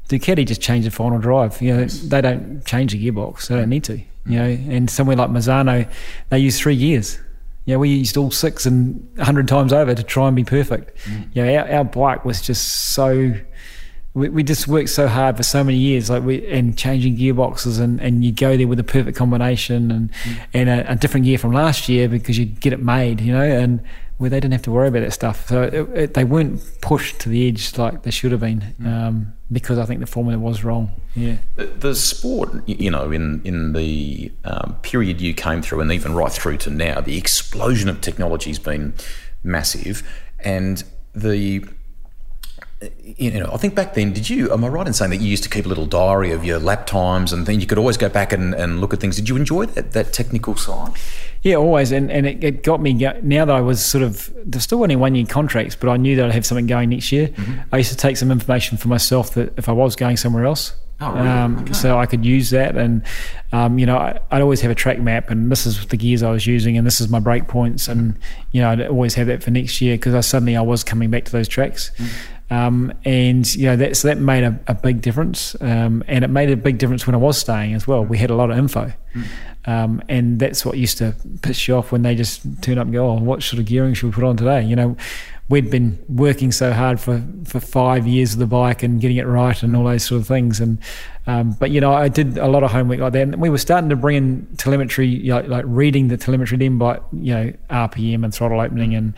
Ducati 0.09 0.47
just 0.47 0.61
change 0.61 0.85
the 0.85 0.91
final 0.91 1.19
drive. 1.19 1.61
You 1.63 1.75
know, 1.75 1.81
yes. 1.83 2.01
they 2.01 2.21
don't 2.21 2.65
change 2.67 2.93
the 2.93 3.11
gearbox. 3.11 3.49
They 3.49 3.57
don't 3.57 3.71
need 3.71 3.85
to. 3.85 3.99
You 4.27 4.39
know, 4.39 4.45
and 4.45 4.89
somewhere 4.91 5.17
like 5.17 5.31
Misano, 5.31 5.91
they 6.29 6.39
use 6.39 6.61
three 6.61 6.77
gears. 6.77 7.19
Yeah, 7.65 7.73
you 7.73 7.77
know, 7.77 7.81
we 7.81 7.91
used 7.91 8.17
all 8.17 8.31
six 8.31 8.67
and 8.67 9.09
100 9.17 9.47
times 9.47 9.73
over 9.73 9.95
to 9.95 10.03
try 10.03 10.27
and 10.27 10.35
be 10.35 10.45
perfect. 10.45 10.97
Mm. 11.05 11.29
Yeah, 11.33 11.45
you 11.45 11.53
know, 11.53 11.59
our, 11.59 11.73
our 11.79 11.85
bike 11.85 12.25
was 12.25 12.43
just 12.43 12.93
so 12.93 13.35
we, 14.15 14.29
we 14.29 14.43
just 14.43 14.69
worked 14.69 14.91
so 14.91 15.09
hard 15.09 15.37
for 15.37 15.43
so 15.43 15.65
many 15.65 15.79
years, 15.79 16.11
like 16.11 16.23
we 16.23 16.47
and 16.49 16.77
changing 16.77 17.17
gearboxes, 17.17 17.81
and, 17.81 18.01
and 18.01 18.25
you 18.25 18.33
go 18.33 18.57
there 18.57 18.69
with 18.69 18.79
a 18.79 18.85
perfect 18.85 19.17
combination 19.17 19.91
and 19.91 20.13
mm. 20.13 20.47
and 20.53 20.69
a, 20.69 20.93
a, 20.93 20.97
different 20.97 21.25
gear 21.25 21.39
from 21.39 21.53
last 21.53 21.89
year 21.89 22.09
because 22.09 22.39
you 22.39 22.45
get 22.45 22.73
it 22.73 22.83
made, 22.83 23.21
you 23.21 23.33
know, 23.33 23.43
and 23.43 23.83
where 24.23 24.31
they 24.31 24.39
didn't 24.39 24.53
have 24.53 24.63
to 24.63 24.71
worry 24.71 24.87
about 24.87 25.01
that 25.01 25.13
stuff. 25.13 25.49
So 25.49 25.63
it, 25.63 25.75
it, 25.75 26.15
they 26.15 26.23
weren't 26.23 26.63
pushed 26.81 27.19
to 27.23 27.29
the 27.29 27.49
edge 27.49 27.77
like 27.77 28.05
they 28.05 28.13
should 28.13 28.31
have 28.31 28.41
been 28.41 28.73
mm. 28.81 28.87
um, 28.87 29.33
because 29.51 29.81
I 29.81 29.85
think 29.85 29.99
the 29.99 30.07
formula 30.07 30.39
was 30.39 30.63
wrong. 30.63 30.93
Yeah, 31.17 31.39
the, 31.57 31.67
the 31.67 31.95
sport, 31.97 32.51
you 32.69 32.89
know, 32.89 33.11
in 33.11 33.43
in 33.45 33.73
the 33.73 34.31
um, 34.45 34.77
period 34.83 35.21
you 35.21 35.35
came 35.35 35.61
through, 35.61 35.81
and 35.81 35.91
even 35.91 36.15
right 36.15 36.31
through 36.31 36.59
to 36.59 36.71
now, 36.71 37.01
the 37.01 37.19
explosion 37.19 37.89
of 37.89 38.01
technology 38.01 38.51
has 38.51 38.61
been 38.61 38.95
massive, 39.43 40.09
and 40.39 40.85
the 41.15 41.67
you 43.01 43.31
know, 43.31 43.51
I 43.53 43.57
think 43.59 43.75
back 43.75 43.95
then, 43.95 44.13
did 44.13 44.29
you, 44.29 44.53
am 44.53 44.65
I 44.65 44.69
right 44.69 44.87
in 44.87 44.93
saying 44.93 45.11
that 45.13 45.21
you 45.21 45.29
used 45.29 45.45
to 45.45 45.49
keep 45.49 45.67
a 45.67 45.69
little 45.69 45.87
diary 45.87 46.33
of 46.33 46.45
your 46.45 46.59
lap 46.59 46.85
times 46.87 47.33
and 47.33 47.47
then 47.47 47.61
You 47.61 47.67
could 47.67 47.79
always 47.79 47.97
go 47.97 48.09
back 48.09 48.33
and, 48.33 48.55
and 48.55 48.81
look 48.81 48.93
at 48.93 48.99
things. 48.99 49.15
Did 49.15 49.29
you 49.29 49.37
enjoy 49.37 49.67
that, 49.67 49.93
that 49.93 50.13
technical 50.13 50.57
side? 50.57 50.93
Yeah, 51.43 51.57
always. 51.57 51.93
And, 51.93 52.11
and 52.11 52.27
it, 52.27 52.45
it 52.45 52.63
got 52.63 52.81
me, 52.81 52.95
now 52.95 53.45
that 53.45 53.55
I 53.55 53.61
was 53.61 53.85
sort 53.85 54.05
of, 54.05 54.33
there's 54.45 54.63
still 54.63 54.83
only 54.83 54.97
one 54.97 55.15
year 55.15 55.27
contracts, 55.27 55.75
but 55.75 55.89
I 55.91 55.97
knew 55.97 56.17
that 56.17 56.27
I'd 56.27 56.33
have 56.33 56.47
something 56.47 56.67
going 56.67 56.91
next 56.91 57.11
year. 57.11 57.29
Mm-hmm. 57.29 57.61
I 57.73 57.79
used 57.79 57.91
to 57.91 57.97
take 57.97 58.17
some 58.17 58.31
information 58.31 58.79
for 58.79 58.89
myself 58.89 59.35
that 59.35 59.53
if 59.59 59.69
I 59.69 59.73
was 59.73 59.97
going 59.97 60.17
somewhere 60.17 60.45
else, 60.45 60.75
Oh, 61.03 61.13
really? 61.15 61.29
um, 61.29 61.59
okay. 61.59 61.73
So 61.73 61.99
I 61.99 62.07
could 62.07 62.25
use 62.25 62.51
that, 62.51 62.77
and 62.77 63.03
um, 63.51 63.79
you 63.79 63.87
know, 63.87 63.97
I, 63.97 64.21
would 64.31 64.43
always 64.43 64.61
have 64.61 64.71
a 64.71 64.75
track 64.75 65.01
map, 65.01 65.31
and 65.31 65.51
this 65.51 65.67
is 65.67 65.85
the 65.87 65.97
gears 65.97 66.23
I 66.23 66.31
was 66.31 66.47
using, 66.47 66.79
and 66.79 66.87
this 66.87 67.01
is 67.01 67.09
my 67.09 67.19
brake 67.19 67.49
points, 67.49 67.89
and 67.89 68.17
you 68.53 68.61
know, 68.61 68.71
I'd 68.71 68.87
always 68.87 69.15
have 69.15 69.27
that 69.27 69.43
for 69.43 69.51
next 69.51 69.81
year 69.81 69.95
because 69.95 70.15
I 70.15 70.21
suddenly 70.21 70.57
I 70.57 70.61
was 70.61 70.85
coming 70.85 71.11
back 71.11 71.25
to 71.25 71.33
those 71.33 71.49
tracks. 71.49 71.91
Mm. 71.97 72.09
Um, 72.51 72.93
and 73.05 73.55
you 73.55 73.65
know 73.65 73.77
that 73.77 73.97
so 73.97 74.09
that 74.09 74.19
made 74.19 74.45
a, 74.45 74.61
a 74.69 74.75
big 74.75 75.01
difference, 75.01 75.57
um, 75.61 76.05
and 76.07 76.25
it 76.25 76.29
made 76.29 76.51
a 76.51 76.57
big 76.57 76.79
difference 76.79 77.07
when 77.07 77.15
I 77.15 77.19
was 77.19 77.39
staying 77.39 77.75
as 77.75 77.87
well. 77.87 78.05
We 78.05 78.19
had 78.19 78.31
a 78.31 78.37
lot 78.37 78.51
of 78.51 78.59
info, 78.59 78.93
mm. 79.15 79.25
Um, 79.65 80.03
and 80.09 80.39
that's 80.39 80.65
what 80.65 80.77
used 80.77 80.99
to 80.99 81.15
piss 81.43 81.69
you 81.69 81.77
off 81.77 81.93
when 81.93 82.03
they 82.03 82.15
just 82.15 82.43
turn 82.63 82.79
up 82.79 82.85
and 82.85 82.93
go, 82.93 83.09
"Oh, 83.09 83.15
what 83.15 83.43
sort 83.43 83.61
of 83.61 83.67
gearing 83.67 83.95
should 83.95 84.07
we 84.07 84.13
put 84.13 84.25
on 84.25 84.37
today?" 84.37 84.63
You 84.63 84.77
know, 84.77 84.97
we'd 85.49 85.71
been 85.71 85.99
working 86.09 86.51
so 86.51 86.73
hard 86.73 86.99
for, 86.99 87.23
for 87.45 87.61
five 87.61 88.07
years 88.07 88.33
of 88.33 88.39
the 88.39 88.47
bike 88.47 88.83
and 88.83 89.01
getting 89.01 89.19
it 89.19 89.27
right 89.27 89.63
and 89.63 89.77
all 89.77 89.85
those 89.85 90.03
sort 90.03 90.21
of 90.21 90.27
things. 90.27 90.61
And 90.61 90.79
um, 91.27 91.53
but 91.53 91.71
you 91.71 91.81
know, 91.81 91.93
I 91.93 92.09
did 92.09 92.39
a 92.39 92.49
lot 92.49 92.65
of 92.65 92.73
homework 92.73 93.01
like 93.01 93.13
that. 93.13 93.23
And 93.23 93.41
we 93.41 93.51
were 93.51 93.59
starting 93.59 93.91
to 93.91 93.97
bring 93.97 94.17
in 94.17 94.49
telemetry, 94.57 95.07
you 95.07 95.33
know, 95.33 95.41
like 95.41 95.65
reading 95.69 96.09
the 96.09 96.17
telemetry 96.17 96.57
then 96.57 96.79
by 96.79 97.01
you 97.13 97.35
know 97.35 97.53
RPM 97.71 98.25
and 98.25 98.35
throttle 98.35 98.61
opening 98.61 98.95
and 98.95 99.15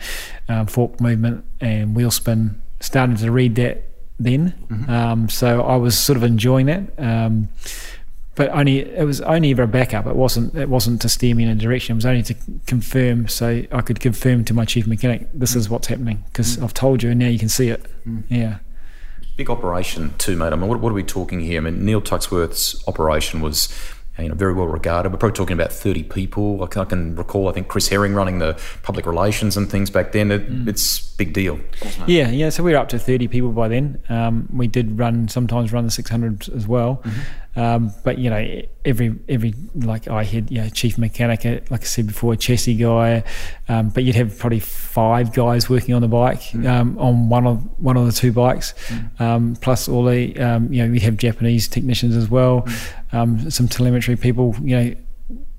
um, 0.49 0.67
fork 0.67 0.99
movement 0.99 1.45
and 1.61 1.95
wheel 1.95 2.11
spin 2.11 2.61
started 2.81 3.17
to 3.19 3.31
read 3.31 3.55
that 3.55 3.83
then. 4.19 4.53
Mm-hmm. 4.69 4.89
Um, 4.89 5.29
so 5.29 5.61
I 5.61 5.77
was 5.77 5.97
sort 5.97 6.17
of 6.17 6.23
enjoying 6.23 6.65
that. 6.67 6.83
But 8.35 8.49
only 8.49 8.79
it 8.79 9.05
was 9.05 9.21
only 9.21 9.51
ever 9.51 9.63
a 9.63 9.67
backup. 9.67 10.05
It 10.07 10.15
wasn't 10.15 10.55
it 10.55 10.69
wasn't 10.69 11.01
to 11.01 11.09
steer 11.09 11.33
me 11.33 11.43
in 11.43 11.49
a 11.49 11.55
direction. 11.55 11.93
It 11.93 11.95
was 11.95 12.05
only 12.05 12.23
to 12.23 12.35
confirm, 12.67 13.27
so 13.27 13.63
I 13.71 13.81
could 13.81 13.99
confirm 13.99 14.43
to 14.45 14.53
my 14.53 14.65
chief 14.65 14.87
mechanic, 14.87 15.29
this 15.33 15.53
mm. 15.53 15.57
is 15.57 15.69
what's 15.69 15.87
happening 15.87 16.23
because 16.25 16.57
mm. 16.57 16.63
I've 16.63 16.73
told 16.73 17.01
you, 17.01 17.11
and 17.11 17.19
now 17.19 17.27
you 17.27 17.39
can 17.39 17.49
see 17.49 17.69
it. 17.69 17.85
Mm. 18.05 18.23
Yeah. 18.29 18.57
Big 19.37 19.49
operation 19.49 20.13
too, 20.17 20.35
mate. 20.37 20.53
I 20.53 20.55
mean, 20.55 20.69
what, 20.69 20.79
what, 20.79 20.91
are 20.91 20.95
we 20.95 21.03
talking 21.03 21.41
here? 21.41 21.59
I 21.59 21.63
mean, 21.63 21.83
Neil 21.83 22.01
Tuxworth's 22.01 22.81
operation 22.87 23.41
was 23.41 23.67
you 24.19 24.29
know, 24.29 24.35
very 24.35 24.53
well 24.53 24.67
regarded. 24.67 25.11
We're 25.11 25.17
probably 25.17 25.35
talking 25.35 25.53
about 25.53 25.71
30 25.71 26.03
people. 26.03 26.63
I 26.63 26.67
can, 26.67 26.81
I 26.81 26.85
can, 26.85 27.15
recall, 27.15 27.49
I 27.49 27.51
think, 27.51 27.67
Chris 27.67 27.89
Herring 27.89 28.13
running 28.13 28.39
the 28.39 28.59
public 28.83 29.05
relations 29.05 29.57
and 29.57 29.69
things 29.69 29.89
back 29.89 30.11
then. 30.11 30.31
It, 30.31 30.49
mm. 30.49 30.67
It's 30.67 30.99
big 31.15 31.33
deal. 31.33 31.59
Yeah, 32.07 32.29
yeah. 32.29 32.49
So 32.49 32.63
we 32.63 32.71
were 32.71 32.77
up 32.77 32.89
to 32.89 32.99
30 32.99 33.27
people 33.27 33.51
by 33.51 33.67
then. 33.67 34.01
Um, 34.09 34.49
we 34.53 34.67
did 34.67 34.97
run, 34.97 35.27
sometimes 35.27 35.73
run 35.73 35.85
the 35.85 35.91
600 35.91 36.49
as 36.49 36.67
well. 36.67 37.01
Mm-hmm. 37.03 37.19
Um, 37.57 37.93
but 38.03 38.17
you 38.17 38.29
know, 38.29 38.61
every 38.83 39.17
every 39.29 39.53
like 39.75 40.09
I 40.09 40.25
had, 40.25 40.51
you 40.51 40.61
know, 40.61 40.69
chief 40.69 40.97
mechanic, 40.97 41.45
uh, 41.45 41.59
like 41.69 41.81
I 41.81 41.85
said 41.85 42.07
before, 42.07 42.33
a 42.33 42.37
chassis 42.37 42.75
guy. 42.75 43.23
Um, 43.69 43.89
but 43.89 44.03
you'd 44.03 44.15
have 44.15 44.37
probably 44.37 44.59
five 44.59 45.33
guys 45.33 45.69
working 45.69 45.95
on 45.95 46.01
the 46.01 46.09
bike 46.09 46.41
mm. 46.41 46.67
um, 46.67 46.97
on 46.99 47.29
one 47.29 47.47
of 47.47 47.63
one 47.79 47.95
of 47.95 48.05
the 48.05 48.11
two 48.11 48.33
bikes, 48.33 48.73
mm. 48.87 49.21
Um, 49.21 49.55
plus 49.55 49.87
all 49.87 50.03
the 50.03 50.37
um, 50.37 50.71
you 50.71 50.83
know 50.83 50.91
we 50.91 50.99
have 50.99 51.15
Japanese 51.15 51.69
technicians 51.69 52.17
as 52.17 52.29
well, 52.29 52.63
mm. 52.63 53.03
Um, 53.15 53.49
some 53.49 53.67
telemetry 53.67 54.15
people. 54.15 54.55
You 54.61 54.75
know, 54.75 54.95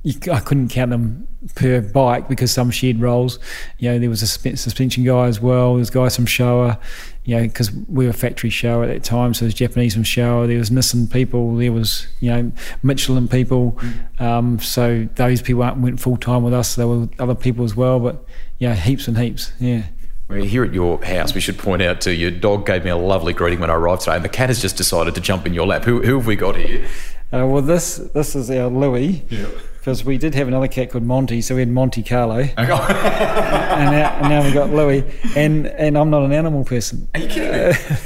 you, 0.03 0.33
I 0.33 0.39
couldn't 0.39 0.69
count 0.69 0.91
them 0.91 1.27
per 1.57 1.81
bike 1.81 2.29
because 2.29 2.53
some 2.53 2.71
shared 2.71 3.01
roles. 3.01 3.39
You 3.79 3.91
know, 3.91 3.99
there 3.99 4.09
was 4.09 4.23
a 4.23 4.27
suspension 4.27 5.05
guy 5.05 5.27
as 5.27 5.41
well. 5.41 5.75
There's 5.75 5.91
guys 5.91 6.15
from 6.15 6.27
Showa, 6.27 6.79
you 7.25 7.37
know, 7.37 7.43
because 7.43 7.73
we 7.73 8.07
were 8.07 8.13
factory 8.13 8.51
Showa 8.51 8.85
at 8.85 8.89
that 8.89 9.03
time. 9.03 9.35
So 9.35 9.45
there's 9.45 9.55
Japanese 9.55 9.95
from 9.95 10.05
Showa. 10.05 10.47
There 10.47 10.59
was 10.59 10.71
Nissin 10.71 11.11
people. 11.11 11.57
There 11.57 11.73
was 11.73 12.07
you 12.21 12.31
know 12.31 12.53
Michelin 12.83 13.27
people. 13.27 13.73
Mm. 13.73 14.21
Um, 14.21 14.59
so 14.61 15.09
those 15.17 15.43
people 15.43 15.61
went 15.77 15.99
full 15.99 16.17
time 16.17 16.45
with 16.45 16.55
us. 16.55 16.77
There 16.77 16.87
were 16.87 17.09
other 17.19 17.35
people 17.35 17.65
as 17.65 17.75
well, 17.75 17.99
but 17.99 18.25
yeah, 18.59 18.75
heaps 18.75 19.09
and 19.09 19.19
heaps. 19.19 19.53
Yeah. 19.59 19.87
We're 20.29 20.45
here 20.45 20.65
at 20.65 20.75
your 20.75 21.05
house. 21.05 21.35
We 21.35 21.41
should 21.41 21.57
point 21.57 21.83
out 21.83 22.01
to 22.01 22.13
you, 22.13 22.29
your 22.29 22.31
dog 22.33 22.67
gave 22.67 22.85
me 22.85 22.91
a 22.91 22.97
lovely 22.97 23.33
greeting 23.33 23.61
when 23.61 23.71
I 23.71 23.75
arrived 23.75 24.03
today, 24.03 24.17
and 24.17 24.25
the 24.25 24.29
cat 24.29 24.49
has 24.49 24.61
just 24.61 24.77
decided 24.77 25.15
to 25.15 25.21
jump 25.21 25.47
in 25.47 25.55
your 25.55 25.67
lap. 25.69 25.85
Who, 25.85 26.03
who 26.03 26.17
have 26.17 26.27
we 26.27 26.35
got 26.35 26.57
here? 26.57 26.85
Uh, 27.37 27.47
well, 27.47 27.63
this 27.63 27.97
this 27.97 28.35
is 28.35 28.51
our 28.51 28.69
Louis. 28.69 29.25
Yeah 29.29 29.47
because 29.87 30.05
we 30.05 30.19
did 30.19 30.35
have 30.35 30.49
another 30.49 30.67
cat 30.67 30.91
called 30.91 31.05
Monty, 31.05 31.41
so 31.41 31.55
we 31.55 31.61
had 31.61 31.69
Monte 31.69 32.03
Carlo, 32.03 32.39
and, 32.57 32.67
now, 32.67 34.19
and 34.19 34.29
now 34.29 34.43
we 34.43 34.53
got 34.53 34.71
Louis, 34.71 35.05
and 35.37 35.69
and 35.69 35.97
I'm 35.97 36.11
not 36.11 36.25
an 36.25 36.33
animal 36.33 36.65
person. 36.65 37.09
Are 37.15 37.21
you 37.21 37.29
kidding 37.29 37.53
me? 37.53 37.97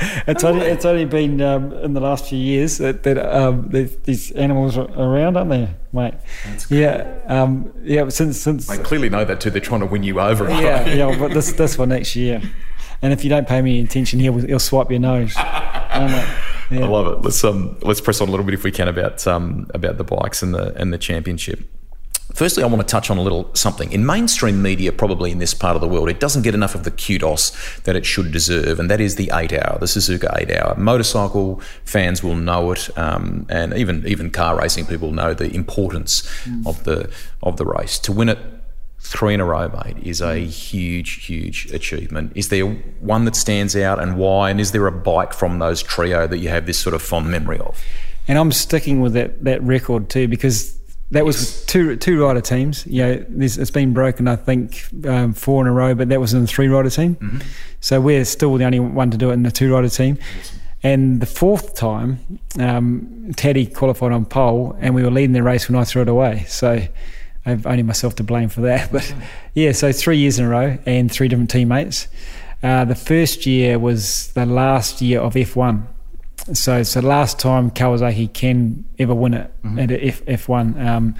it's 0.26 0.42
only 0.42 0.64
it's 0.64 0.86
only 0.86 1.04
been 1.04 1.42
um, 1.42 1.70
in 1.74 1.92
the 1.92 2.00
last 2.00 2.30
few 2.30 2.38
years 2.38 2.78
that, 2.78 3.02
that 3.02 3.18
um, 3.18 3.68
these 3.68 4.30
animals 4.30 4.78
are 4.78 4.88
around, 4.98 5.36
aren't 5.36 5.50
they, 5.50 5.68
mate? 5.92 6.14
Yeah, 6.70 7.12
um, 7.26 7.70
yeah. 7.82 8.08
Since 8.08 8.38
since 8.38 8.66
they 8.68 8.78
clearly 8.78 9.10
know 9.10 9.26
that 9.26 9.38
too. 9.38 9.50
They're 9.50 9.60
trying 9.60 9.80
to 9.80 9.86
win 9.86 10.04
you 10.04 10.18
over. 10.18 10.48
Yeah, 10.48 10.88
yeah. 10.88 11.18
But 11.18 11.34
this 11.34 11.52
this 11.52 11.76
one 11.76 11.90
next 11.90 12.16
year, 12.16 12.40
and 13.02 13.12
if 13.12 13.22
you 13.22 13.28
don't 13.28 13.46
pay 13.46 13.60
me 13.60 13.82
attention, 13.82 14.18
he'll 14.18 14.38
he'll 14.38 14.58
swipe 14.58 14.90
your 14.90 15.00
nose. 15.00 15.36
Yeah. 16.72 16.84
I 16.84 16.88
love 16.88 17.06
it. 17.06 17.22
Let's 17.22 17.42
um 17.44 17.76
let's 17.82 18.00
press 18.00 18.20
on 18.20 18.28
a 18.28 18.30
little 18.30 18.46
bit 18.46 18.54
if 18.54 18.64
we 18.64 18.72
can 18.72 18.88
about 18.88 19.26
um 19.26 19.68
about 19.74 19.98
the 19.98 20.04
bikes 20.04 20.42
and 20.42 20.54
the 20.54 20.74
and 20.80 20.92
the 20.92 20.98
championship. 20.98 21.68
Firstly, 22.34 22.62
I 22.62 22.66
want 22.66 22.80
to 22.80 22.90
touch 22.90 23.10
on 23.10 23.18
a 23.18 23.22
little 23.22 23.54
something. 23.54 23.92
In 23.92 24.06
mainstream 24.06 24.62
media, 24.62 24.90
probably 24.90 25.30
in 25.32 25.38
this 25.38 25.52
part 25.52 25.74
of 25.74 25.82
the 25.82 25.88
world, 25.88 26.08
it 26.08 26.18
doesn't 26.18 26.42
get 26.42 26.54
enough 26.54 26.74
of 26.74 26.84
the 26.84 26.90
kudos 26.90 27.52
that 27.80 27.94
it 27.94 28.06
should 28.06 28.32
deserve, 28.32 28.80
and 28.80 28.90
that 28.90 29.00
is 29.02 29.16
the 29.16 29.30
eight 29.34 29.52
hour, 29.52 29.76
the 29.78 29.86
Suzuka 29.86 30.34
eight 30.40 30.50
hour. 30.50 30.74
Motorcycle 30.76 31.60
fans 31.84 32.22
will 32.22 32.36
know 32.36 32.72
it, 32.72 32.88
um, 32.96 33.46
and 33.50 33.74
even 33.74 34.06
even 34.06 34.30
car 34.30 34.58
racing 34.58 34.86
people 34.86 35.12
know 35.12 35.34
the 35.34 35.54
importance 35.54 36.22
mm. 36.44 36.66
of 36.66 36.84
the 36.84 37.10
of 37.42 37.58
the 37.58 37.66
race. 37.66 37.98
To 37.98 38.12
win 38.12 38.30
it 38.30 38.38
three 39.02 39.34
in 39.34 39.40
a 39.40 39.44
row, 39.44 39.68
mate, 39.68 39.98
is 40.02 40.20
a 40.20 40.38
huge, 40.38 41.24
huge 41.24 41.70
achievement. 41.72 42.32
Is 42.34 42.48
there 42.48 42.66
one 43.00 43.24
that 43.24 43.36
stands 43.36 43.74
out 43.76 44.00
and 44.00 44.16
why? 44.16 44.50
And 44.50 44.60
is 44.60 44.72
there 44.72 44.86
a 44.86 44.92
bike 44.92 45.34
from 45.34 45.58
those 45.58 45.82
trio 45.82 46.26
that 46.26 46.38
you 46.38 46.48
have 46.48 46.66
this 46.66 46.78
sort 46.78 46.94
of 46.94 47.02
fond 47.02 47.30
memory 47.30 47.58
of? 47.58 47.82
And 48.28 48.38
I'm 48.38 48.52
sticking 48.52 49.00
with 49.00 49.12
that, 49.14 49.42
that 49.44 49.62
record 49.62 50.08
too 50.08 50.28
because 50.28 50.78
that 51.10 51.26
was 51.26 51.64
two 51.66 51.96
two 51.96 52.24
rider 52.24 52.40
teams. 52.40 52.86
You 52.86 53.02
know, 53.02 53.26
it's 53.38 53.70
been 53.70 53.92
broken, 53.92 54.28
I 54.28 54.36
think, 54.36 54.86
um, 55.06 55.34
four 55.34 55.60
in 55.62 55.68
a 55.68 55.72
row, 55.72 55.94
but 55.94 56.08
that 56.08 56.20
was 56.20 56.32
in 56.32 56.44
a 56.44 56.46
three 56.46 56.68
rider 56.68 56.88
team. 56.88 57.16
Mm-hmm. 57.16 57.38
So 57.80 58.00
we're 58.00 58.24
still 58.24 58.56
the 58.56 58.64
only 58.64 58.80
one 58.80 59.10
to 59.10 59.18
do 59.18 59.30
it 59.30 59.34
in 59.34 59.42
the 59.42 59.50
two 59.50 59.74
rider 59.74 59.90
team. 59.90 60.16
And 60.82 61.20
the 61.20 61.26
fourth 61.26 61.74
time, 61.74 62.18
um, 62.58 63.32
Taddy 63.36 63.66
qualified 63.66 64.12
on 64.12 64.24
pole, 64.24 64.76
and 64.80 64.94
we 64.94 65.02
were 65.02 65.10
leading 65.10 65.32
the 65.32 65.42
race 65.42 65.68
when 65.68 65.78
I 65.78 65.84
threw 65.84 66.02
it 66.02 66.08
away. 66.08 66.44
So 66.48 66.82
I've 67.44 67.66
only 67.66 67.82
myself 67.82 68.14
to 68.16 68.24
blame 68.24 68.48
for 68.48 68.60
that. 68.62 68.92
But 68.92 69.14
yeah, 69.54 69.72
so 69.72 69.92
three 69.92 70.18
years 70.18 70.38
in 70.38 70.44
a 70.44 70.48
row 70.48 70.78
and 70.86 71.10
three 71.10 71.28
different 71.28 71.50
teammates. 71.50 72.08
Uh, 72.62 72.84
the 72.84 72.94
first 72.94 73.44
year 73.46 73.78
was 73.78 74.32
the 74.32 74.46
last 74.46 75.02
year 75.02 75.20
of 75.20 75.34
F1. 75.34 75.84
So 76.52 76.78
it's 76.78 76.94
the 76.94 77.02
last 77.02 77.38
time 77.38 77.70
Kawasaki 77.70 78.32
can 78.32 78.84
ever 78.98 79.14
win 79.14 79.34
it 79.34 79.50
mm-hmm. 79.62 79.78
at 79.78 79.90
F, 79.90 80.24
F1. 80.24 80.84
Um, 80.84 81.14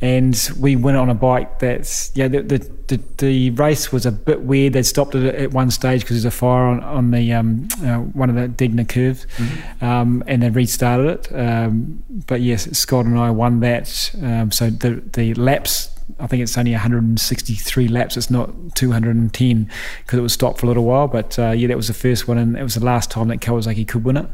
and 0.00 0.50
we 0.58 0.76
went 0.76 0.96
on 0.96 1.08
a 1.08 1.14
bike 1.14 1.58
that's 1.60 2.10
yeah 2.14 2.28
the 2.28 2.42
the, 2.42 2.58
the, 2.88 3.00
the 3.18 3.50
race 3.50 3.92
was 3.92 4.04
a 4.04 4.12
bit 4.12 4.42
weird 4.42 4.72
they 4.72 4.82
stopped 4.82 5.14
it 5.14 5.34
at 5.34 5.50
one 5.52 5.70
stage 5.70 6.02
because 6.02 6.16
there's 6.16 6.34
a 6.34 6.36
fire 6.36 6.64
on, 6.64 6.80
on 6.82 7.10
the 7.10 7.32
um, 7.32 7.68
uh, 7.82 7.98
one 7.98 8.28
of 8.28 8.36
the 8.36 8.48
Degner 8.48 8.88
curves 8.88 9.26
mm-hmm. 9.36 9.84
um, 9.84 10.22
and 10.26 10.42
they 10.42 10.50
restarted 10.50 11.06
it 11.06 11.34
um, 11.34 12.02
but 12.26 12.40
yes 12.40 12.70
Scott 12.76 13.06
and 13.06 13.18
I 13.18 13.30
won 13.30 13.60
that 13.60 14.14
um, 14.22 14.50
so 14.50 14.70
the 14.70 15.02
the 15.12 15.34
laps 15.34 15.90
I 16.20 16.26
think 16.26 16.42
it's 16.42 16.56
only 16.58 16.72
163 16.72 17.88
laps. 17.88 18.16
It's 18.16 18.30
not 18.30 18.50
210 18.74 19.70
because 20.02 20.18
it 20.18 20.22
was 20.22 20.32
stopped 20.32 20.60
for 20.60 20.66
a 20.66 20.68
little 20.68 20.84
while. 20.84 21.08
But 21.08 21.38
uh, 21.38 21.52
yeah, 21.52 21.68
that 21.68 21.76
was 21.76 21.88
the 21.88 21.94
first 21.94 22.28
one, 22.28 22.36
and 22.36 22.56
it 22.56 22.62
was 22.62 22.74
the 22.74 22.84
last 22.84 23.10
time 23.10 23.28
that 23.28 23.40
Kawasaki 23.40 23.88
could 23.88 24.04
win 24.04 24.18
it. 24.18 24.28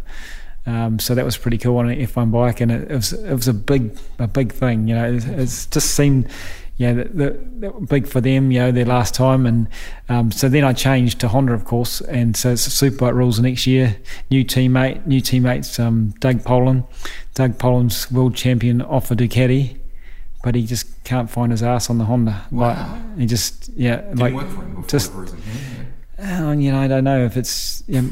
Um, 0.67 0.99
so 0.99 1.15
that 1.15 1.25
was 1.25 1.37
pretty 1.37 1.59
cool 1.59 1.79
on 1.79 1.89
an 1.89 1.99
F1 1.99 2.31
bike, 2.31 2.61
and 2.61 2.71
it, 2.71 2.91
it, 2.91 2.95
was 2.95 3.13
it 3.13 3.33
was 3.33 3.49
a 3.49 3.55
big 3.55 3.97
a 4.19 4.29
big 4.29 4.53
thing. 4.53 4.89
You 4.89 4.95
know, 4.95 5.13
it, 5.13 5.27
it 5.27 5.67
just 5.71 5.95
seemed 5.95 6.29
yeah 6.77 6.93
the, 6.93 7.05
the 7.59 7.71
big 7.89 8.07
for 8.07 8.21
them. 8.21 8.51
You 8.51 8.61
know, 8.61 8.73
their 8.73 8.85
last 8.85 9.15
time, 9.15 9.47
and 9.47 9.69
um, 10.09 10.31
so 10.31 10.49
then 10.49 10.65
I 10.65 10.73
changed 10.73 11.21
to 11.21 11.29
Honda, 11.29 11.55
of 11.55 11.65
course, 11.65 12.03
and 12.03 12.37
so 12.37 12.53
it's 12.53 12.69
Superbike 12.69 13.15
rules 13.15 13.37
the 13.37 13.43
next 13.43 13.67
year. 13.67 13.97
New 14.31 14.45
teammate, 14.45 15.07
new 15.07 15.21
teammates, 15.21 15.79
um, 15.79 16.11
Doug 16.21 16.45
Polen. 16.45 16.85
Doug 17.35 17.59
Polen's 17.59 18.11
world 18.11 18.35
champion 18.35 18.83
off 18.83 19.11
a 19.11 19.17
Ducati, 19.17 19.79
but 20.45 20.55
he 20.55 20.67
just 20.67 21.03
can't 21.05 21.31
find 21.31 21.53
his 21.53 21.63
ass 21.63 21.89
on 21.89 21.97
the 21.97 22.05
Honda. 22.05 22.45
Wow. 22.51 22.69
Like, 22.69 23.19
he 23.19 23.27
just 23.27 23.71
yeah 23.71 23.97
Didn't 23.97 24.19
like 24.19 24.87
just. 24.89 25.13
Uh, 26.23 26.51
you 26.51 26.71
know, 26.71 26.79
I 26.79 26.87
don't 26.87 27.05
know 27.05 27.25
if 27.25 27.39
it's. 27.39 27.83
You 27.87 28.03
know, 28.03 28.11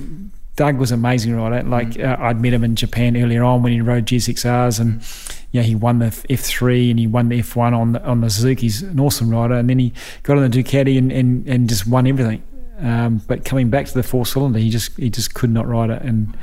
Doug 0.58 0.76
was 0.76 0.90
amazing 0.90 1.36
rider. 1.36 1.62
Like 1.62 1.90
mm. 1.90 2.04
uh, 2.04 2.20
I'd 2.20 2.40
met 2.40 2.52
him 2.52 2.64
in 2.64 2.74
Japan 2.74 3.16
earlier 3.16 3.44
on 3.44 3.62
when 3.62 3.72
he 3.72 3.80
rode 3.80 4.06
GSX-Rs, 4.06 4.80
and 4.80 5.00
yeah, 5.52 5.62
he 5.62 5.76
won 5.76 6.00
the 6.00 6.06
F3 6.06 6.90
and 6.90 6.98
he 6.98 7.06
won 7.06 7.28
the 7.28 7.40
F1 7.40 7.72
on 7.72 7.92
the, 7.92 8.04
on 8.04 8.22
the 8.22 8.28
Suzuki's 8.28 8.82
an 8.82 8.98
awesome 8.98 9.30
rider. 9.30 9.54
And 9.54 9.70
then 9.70 9.78
he 9.78 9.92
got 10.24 10.36
on 10.36 10.50
the 10.50 10.62
Ducati 10.62 10.98
and, 10.98 11.12
and, 11.12 11.46
and 11.46 11.68
just 11.68 11.86
won 11.86 12.08
everything. 12.08 12.42
Um, 12.80 13.22
but 13.28 13.44
coming 13.44 13.70
back 13.70 13.86
to 13.86 13.94
the 13.94 14.02
four 14.02 14.26
cylinder, 14.26 14.58
he 14.58 14.68
just 14.68 14.96
he 14.96 15.10
just 15.10 15.32
could 15.32 15.50
not 15.50 15.68
ride 15.68 15.90
it. 15.90 16.02
And 16.02 16.36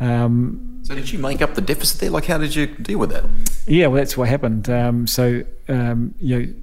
um, 0.00 0.80
so, 0.82 0.94
did 0.94 1.12
you 1.12 1.18
make 1.18 1.42
up 1.42 1.54
the 1.54 1.60
deficit 1.60 2.00
there? 2.00 2.10
Like, 2.10 2.24
how 2.24 2.38
did 2.38 2.54
you 2.54 2.66
deal 2.66 2.98
with 2.98 3.10
that? 3.10 3.24
Yeah, 3.66 3.88
well, 3.88 3.96
that's 3.96 4.16
what 4.16 4.28
happened. 4.28 4.70
Um, 4.70 5.06
so, 5.06 5.42
um, 5.68 6.14
you 6.18 6.38
know 6.38 6.54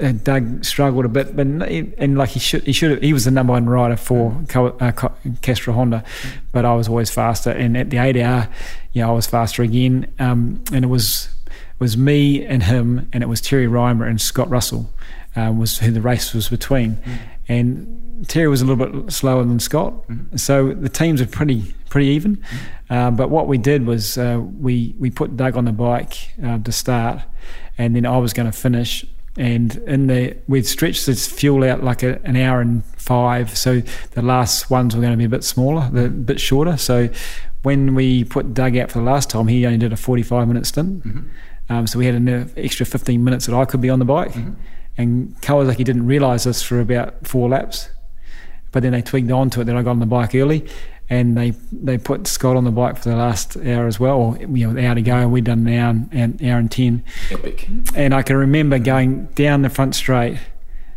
and 0.00 0.22
Doug 0.22 0.64
struggled 0.64 1.04
a 1.04 1.08
bit, 1.08 1.34
but 1.34 1.46
and 1.46 2.16
like 2.16 2.30
he 2.30 2.38
should, 2.38 2.62
he 2.64 2.72
should 2.72 2.92
have, 2.92 3.02
he 3.02 3.12
was 3.12 3.24
the 3.24 3.30
number 3.30 3.52
one 3.52 3.66
rider 3.66 3.96
for 3.96 4.44
uh, 4.54 4.92
Castrol 5.42 5.74
Honda, 5.74 6.04
but 6.52 6.64
I 6.64 6.74
was 6.74 6.88
always 6.88 7.10
faster. 7.10 7.50
And 7.50 7.76
at 7.76 7.90
the 7.90 7.98
eight 7.98 8.16
hour, 8.16 8.48
yeah, 8.92 9.08
I 9.08 9.12
was 9.12 9.26
faster 9.26 9.62
again. 9.62 10.12
Um, 10.18 10.62
and 10.72 10.84
it 10.84 10.88
was 10.88 11.28
it 11.46 11.80
was 11.80 11.96
me 11.96 12.44
and 12.44 12.62
him, 12.62 13.08
and 13.12 13.22
it 13.22 13.26
was 13.26 13.40
Terry 13.40 13.66
Rymer 13.66 14.06
and 14.06 14.20
Scott 14.20 14.48
Russell 14.48 14.92
um, 15.34 15.58
was 15.58 15.78
who 15.78 15.90
the 15.90 16.00
race 16.00 16.32
was 16.32 16.48
between, 16.48 16.96
mm. 16.96 17.18
and 17.48 18.24
Terry 18.28 18.48
was 18.48 18.62
a 18.62 18.66
little 18.66 18.86
bit 18.86 19.12
slower 19.12 19.44
than 19.44 19.58
Scott, 19.58 20.06
mm. 20.08 20.38
so 20.38 20.72
the 20.74 20.88
teams 20.88 21.20
are 21.20 21.26
pretty 21.26 21.74
pretty 21.88 22.08
even. 22.08 22.36
Mm. 22.36 22.44
Uh, 22.90 23.10
but 23.10 23.30
what 23.30 23.48
we 23.48 23.58
did 23.58 23.84
was 23.84 24.16
uh, 24.16 24.40
we 24.60 24.94
we 24.98 25.10
put 25.10 25.36
Doug 25.36 25.56
on 25.56 25.64
the 25.64 25.72
bike 25.72 26.30
uh, 26.44 26.58
to 26.58 26.70
start, 26.70 27.20
and 27.76 27.96
then 27.96 28.06
I 28.06 28.18
was 28.18 28.32
going 28.32 28.50
to 28.50 28.56
finish 28.56 29.04
and 29.38 29.76
in 29.86 30.08
the 30.08 30.36
we'd 30.48 30.66
stretched 30.66 31.06
this 31.06 31.26
fuel 31.26 31.64
out 31.64 31.82
like 31.82 32.02
a, 32.02 32.20
an 32.24 32.36
hour 32.36 32.60
and 32.60 32.84
five 32.96 33.56
so 33.56 33.80
the 34.12 34.22
last 34.22 34.68
ones 34.68 34.94
were 34.94 35.00
going 35.00 35.12
to 35.12 35.16
be 35.16 35.24
a 35.24 35.28
bit 35.28 35.44
smaller 35.44 35.88
a 35.94 36.08
bit 36.08 36.40
shorter 36.40 36.76
so 36.76 37.08
when 37.62 37.94
we 37.94 38.24
put 38.24 38.52
Doug 38.52 38.76
out 38.76 38.90
for 38.90 38.98
the 38.98 39.04
last 39.04 39.30
time 39.30 39.46
he 39.46 39.64
only 39.64 39.78
did 39.78 39.92
a 39.92 39.96
45 39.96 40.48
minute 40.48 40.66
stint 40.66 41.06
mm-hmm. 41.06 41.72
um, 41.72 41.86
so 41.86 41.98
we 41.98 42.06
had 42.06 42.16
an 42.16 42.52
extra 42.56 42.84
15 42.84 43.22
minutes 43.22 43.46
that 43.46 43.54
I 43.54 43.64
could 43.64 43.80
be 43.80 43.90
on 43.90 44.00
the 44.00 44.04
bike 44.04 44.32
mm-hmm. 44.32 44.54
and 44.96 45.40
Kawasaki 45.40 45.84
didn't 45.84 46.06
realise 46.06 46.44
this 46.44 46.62
for 46.62 46.80
about 46.80 47.26
four 47.26 47.48
laps 47.48 47.90
but 48.72 48.82
then 48.82 48.92
they 48.92 49.02
twigged 49.02 49.30
onto 49.30 49.60
it 49.60 49.64
that 49.64 49.76
I 49.76 49.82
got 49.82 49.92
on 49.92 50.00
the 50.00 50.06
bike 50.06 50.34
early 50.34 50.66
and 51.10 51.36
they 51.36 51.50
they 51.72 51.96
put 51.96 52.26
Scott 52.26 52.56
on 52.56 52.64
the 52.64 52.70
bike 52.70 52.96
for 52.96 53.08
the 53.08 53.16
last 53.16 53.56
hour 53.56 53.86
as 53.86 53.98
well, 53.98 54.36
you 54.40 54.72
know, 54.72 54.80
hour 54.80 54.94
to 54.94 55.02
go, 55.02 55.16
and 55.16 55.32
we'd 55.32 55.44
done 55.44 55.66
an 55.66 55.74
hour 55.74 56.06
and, 56.12 56.42
hour 56.42 56.58
and 56.58 56.70
ten. 56.70 57.02
Epic. 57.30 57.68
And 57.94 58.14
I 58.14 58.22
can 58.22 58.36
remember 58.36 58.78
going 58.78 59.26
down 59.34 59.62
the 59.62 59.70
front 59.70 59.94
straight 59.94 60.38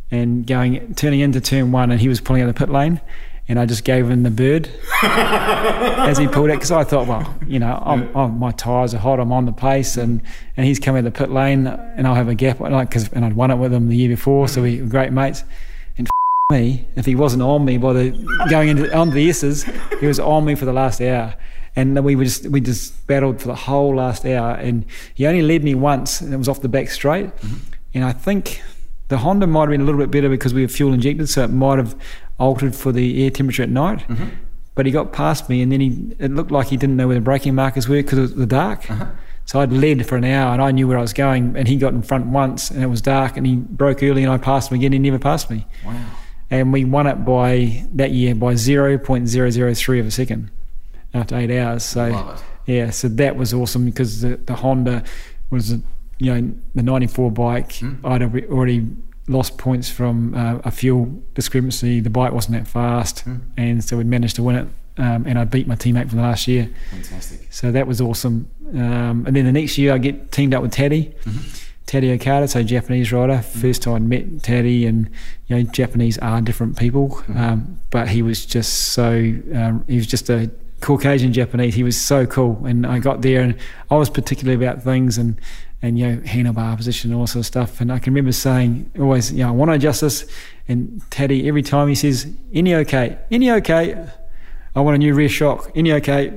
and 0.10 0.45
going 0.45 0.93
turning 0.95 1.21
into 1.21 1.39
turn 1.39 1.71
one, 1.71 1.91
and 1.91 2.02
he 2.02 2.10
was 2.10 2.19
pulling 2.19 2.41
out 2.41 2.47
the 2.47 2.54
pit 2.54 2.69
lane, 2.69 3.00
and 3.47 3.58
I 3.58 3.65
just 3.65 3.86
gave 3.86 4.10
him 4.10 4.24
the 4.24 4.32
bird 4.32 4.69
as 5.04 6.17
he 6.17 6.28
pulled 6.28 6.50
it 6.50 6.54
because 6.54 6.71
I 6.71 6.84
thought, 6.84 7.08
well, 7.08 7.34
you 7.47 7.60
know, 7.60 7.82
I'm, 7.86 8.15
I'm, 8.15 8.38
my 8.38 8.52
tyres 8.52 8.93
are 8.93 8.97
hot, 8.97 9.21
I'm 9.21 9.32
on 9.32 9.45
the 9.45 9.54
pace, 9.54 9.95
and, 9.95 10.21
and 10.58 10.65
he's 10.65 10.80
coming 10.80 11.00
out 11.00 11.08
of 11.08 11.13
the 11.13 11.17
pit 11.17 11.32
lane, 11.32 11.67
and 11.67 12.06
I'll 12.06 12.15
have 12.15 12.28
a 12.28 12.36
gap, 12.36 12.60
like, 12.60 12.91
cause, 12.91 13.10
and 13.13 13.24
I'd 13.24 13.34
won 13.34 13.50
it 13.50 13.56
with 13.56 13.74
him 13.74 13.88
the 13.88 13.95
year 13.95 14.10
before, 14.10 14.50
so 14.50 14.62
we 14.62 14.82
were 14.82 14.88
great 14.88 15.13
mates 15.13 15.45
me 16.52 16.88
if 16.96 17.06
he 17.06 17.16
wasn't 17.16 17.42
on 17.42 17.66
me 17.66 17.78
by 17.78 17.94
the 17.94 18.46
going 18.50 18.70
into 18.70 18.96
on 18.96 19.10
the 19.10 19.30
S's. 19.30 19.66
He 20.00 20.06
was 20.06 20.20
on 20.20 20.46
me 20.46 20.56
for 20.56 20.66
the 20.66 20.74
last 20.74 21.02
hour, 21.02 21.34
and 21.76 22.04
we 22.04 22.16
were 22.16 22.26
just 22.26 22.48
we 22.48 22.62
just 22.62 23.08
battled 23.08 23.42
for 23.42 23.48
the 23.48 23.56
whole 23.56 23.96
last 23.96 24.26
hour. 24.26 24.54
And 24.56 24.86
he 25.16 25.26
only 25.26 25.42
led 25.42 25.64
me 25.64 25.74
once, 25.74 26.22
and 26.22 26.34
it 26.34 26.38
was 26.38 26.48
off 26.48 26.62
the 26.62 26.70
back 26.70 26.90
straight. 26.90 27.36
Mm-hmm. 27.38 27.56
And 27.94 28.04
I 28.06 28.12
think 28.12 28.62
the 29.08 29.18
Honda 29.18 29.48
might 29.48 29.62
have 29.62 29.70
been 29.70 29.82
a 29.82 29.86
little 29.86 30.00
bit 30.00 30.12
better 30.12 30.30
because 30.30 30.54
we 30.54 30.62
were 30.62 30.68
fuel 30.68 30.94
injected, 30.94 31.30
so 31.30 31.44
it 31.44 31.50
might 31.50 31.78
have 31.78 31.96
altered 32.38 32.76
for 32.76 32.92
the 32.92 33.24
air 33.24 33.32
temperature 33.32 33.64
at 33.64 33.70
night. 33.70 34.00
Mm-hmm. 34.08 34.30
But 34.76 34.86
he 34.86 34.92
got 34.92 35.12
past 35.12 35.50
me, 35.50 35.62
and 35.62 35.72
then 35.72 35.82
he 35.82 36.16
it 36.20 36.32
looked 36.32 36.52
like 36.52 36.68
he 36.68 36.78
didn't 36.78 36.98
know 36.98 37.08
where 37.08 37.16
the 37.16 37.22
braking 37.22 37.56
markers 37.56 37.88
were 37.88 37.98
because 37.98 38.18
it 38.18 38.22
was 38.22 38.36
the 38.36 38.46
dark. 38.46 38.90
Uh-huh. 38.90 39.08
So 39.44 39.60
I'd 39.60 39.74
led 39.74 40.06
for 40.08 40.16
an 40.16 40.24
hour 40.24 40.54
and 40.54 40.62
I 40.62 40.72
knew 40.72 40.88
where 40.88 40.98
I 40.98 41.02
was 41.02 41.14
going, 41.14 41.58
and 41.58 41.68
he 41.68 41.76
got 41.76 41.94
in 41.94 42.04
front 42.04 42.28
once 42.28 42.70
and 42.70 42.84
it 42.84 42.88
was 42.88 43.02
dark, 43.02 43.38
and 43.38 43.46
he 43.46 43.56
broke 43.56 44.04
early, 44.04 44.24
and 44.24 44.32
I 44.32 44.38
passed 44.38 44.72
him 44.72 44.78
again. 44.78 44.94
He 44.94 45.00
never 45.00 45.20
passed 45.20 45.50
me. 45.50 45.66
Wow 45.86 46.06
and 46.52 46.74
we 46.74 46.86
won 46.86 47.08
it 47.08 47.26
by 47.26 47.86
that 47.94 48.12
year 48.12 48.36
by 48.36 48.54
0.003 48.54 50.00
of 50.00 50.06
a 50.06 50.12
second 50.12 50.52
after 51.14 51.38
eight 51.38 51.58
hours. 51.58 51.84
So 51.84 52.38
yeah, 52.66 52.90
so 52.92 53.08
that 53.08 53.38
was 53.38 53.54
awesome 53.54 53.86
because 53.86 54.22
the, 54.22 54.36
the 54.36 54.56
Honda 54.56 55.04
was 55.50 55.72
you 56.20 56.34
know 56.34 56.54
the 56.76 56.84
94 56.84 57.32
bike. 57.32 57.70
Mm. 57.70 58.06
I'd 58.06 58.22
already 58.52 58.88
lost 59.28 59.58
points 59.58 59.90
from 59.90 60.36
uh, 60.36 60.60
a 60.66 60.72
fuel 60.72 61.24
discrepancy. 61.34 62.02
The 62.02 62.10
bike 62.10 62.34
wasn't 62.34 62.58
that 62.58 62.68
fast, 62.70 63.26
mm. 63.26 63.42
and 63.58 63.84
so 63.84 63.98
we 63.98 64.04
managed 64.04 64.36
to 64.36 64.44
win 64.44 64.56
it. 64.58 64.68
Um, 64.98 65.26
and 65.26 65.40
I 65.40 65.46
beat 65.46 65.68
my 65.68 65.76
teammate 65.76 66.10
from 66.10 66.20
last 66.20 66.50
year. 66.50 66.70
Fantastic. 66.92 67.48
So 67.50 67.72
that 67.72 67.88
was 67.88 68.02
awesome. 68.02 68.50
Um, 68.74 69.26
and 69.26 69.36
then 69.36 69.46
the 69.46 69.52
next 69.54 69.78
year 69.78 69.94
I 69.94 69.98
get 69.98 70.34
teamed 70.34 70.54
up 70.54 70.62
with 70.62 70.74
Taddy. 70.74 71.16
Mm-hmm 71.24 71.68
Taddy 71.86 72.12
Okada, 72.12 72.48
so 72.48 72.63
Japanese. 72.63 73.10
Mm. 73.10 73.44
First 73.44 73.82
time 73.84 73.96
I 73.96 74.00
met 74.00 74.44
Taddy, 74.44 74.86
and 74.86 75.10
you 75.48 75.58
know, 75.58 75.63
Japanese 75.63 76.17
are 76.20 76.41
different 76.41 76.78
people, 76.78 77.22
um, 77.36 77.80
but 77.89 78.08
he 78.08 78.22
was 78.22 78.46
just 78.46 78.94
so 78.94 79.12
um, 79.54 79.84
he 79.88 79.98
was 79.98 80.08
just 80.08 80.30
a 80.30 80.50
Caucasian 80.80 81.34
Japanese. 81.34 81.76
He 81.76 81.84
was 81.84 82.00
so 82.00 82.26
cool, 82.26 82.65
and 82.65 82.86
I 82.86 83.00
got 83.00 83.22
there, 83.22 83.41
and 83.41 83.56
I 83.89 83.96
was 83.96 84.10
particular 84.10 84.54
about 84.54 84.84
things, 84.84 85.17
and 85.17 85.39
and 85.82 85.98
you 85.98 86.08
know 86.08 86.22
handlebar 86.22 86.78
position 86.78 87.12
and 87.12 87.20
all 87.20 87.28
sort 87.28 87.41
of 87.41 87.46
stuff. 87.46 87.82
And 87.82 87.91
I 87.91 88.00
can 88.00 88.13
remember 88.13 88.32
saying 88.32 88.91
always, 89.00 89.32
you 89.32 89.39
know, 89.39 89.50
I 89.50 89.52
want 89.52 89.82
this. 89.82 90.26
And 90.67 91.02
Taddy, 91.10 91.48
every 91.48 91.62
time 91.62 91.88
he 91.88 91.96
says, 91.96 92.28
"Any 92.54 92.76
okay? 92.76 93.17
Any 93.30 93.52
okay?" 93.52 94.08
I 94.76 94.80
want 94.80 94.96
a 94.96 95.00
new 95.00 95.13
rear 95.13 95.28
shock. 95.28 95.72
Any 95.76 95.91
okay? 95.94 96.32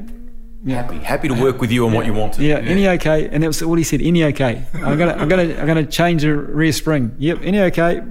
Yeah. 0.65 0.77
Happy, 0.77 0.99
happy 0.99 1.29
to 1.29 1.35
work 1.35 1.61
with 1.61 1.71
you 1.71 1.85
on 1.85 1.93
yeah. 1.93 1.97
what 1.97 2.07
you 2.07 2.15
want 2.15 2.35
to. 2.35 2.43
Yeah, 2.43 2.59
yeah. 2.59 2.71
any 2.71 2.89
okay, 2.89 3.29
and 3.29 3.43
that 3.43 3.47
was 3.47 3.63
what 3.63 3.77
he 3.79 3.85
said. 3.85 4.01
Any 4.01 4.25
okay? 4.25 4.65
I'm 4.73 4.97
gonna, 4.97 5.13
I'm 5.13 5.29
gonna, 5.29 5.55
I'm 5.57 5.67
gonna 5.67 5.85
change 5.85 6.23
the 6.23 6.35
rear 6.35 6.73
spring. 6.73 7.15
Yep, 7.19 7.41
any 7.43 7.61
okay, 7.61 8.03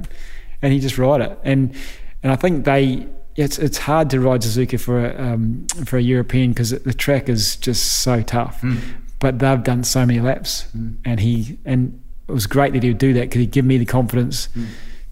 and 0.61 0.73
he 0.73 0.79
just 0.79 0.99
ride 0.99 1.21
it. 1.21 1.37
And 1.43 1.73
and 2.21 2.31
I 2.31 2.35
think 2.35 2.65
they, 2.65 3.07
it's 3.35 3.57
it's 3.57 3.79
hard 3.79 4.11
to 4.11 4.19
ride 4.19 4.41
Suzuka 4.41 4.79
for 4.79 5.03
a, 5.03 5.19
um, 5.19 5.65
for 5.85 5.97
a 5.97 6.01
European 6.01 6.51
because 6.51 6.69
the 6.69 6.93
track 6.93 7.27
is 7.27 7.55
just 7.55 8.03
so 8.03 8.21
tough. 8.21 8.61
Mm. 8.61 8.79
But 9.17 9.39
they've 9.39 9.63
done 9.63 9.83
so 9.83 10.05
many 10.05 10.19
laps, 10.19 10.67
mm. 10.77 10.95
and 11.05 11.19
he 11.19 11.57
and 11.65 11.99
it 12.27 12.33
was 12.33 12.45
great 12.45 12.73
that 12.73 12.83
he 12.83 12.89
would 12.89 12.99
do 12.99 13.13
that 13.13 13.21
because 13.21 13.39
he'd 13.39 13.51
give 13.51 13.65
me 13.65 13.77
the 13.77 13.85
confidence. 13.85 14.47
Mm. 14.55 14.67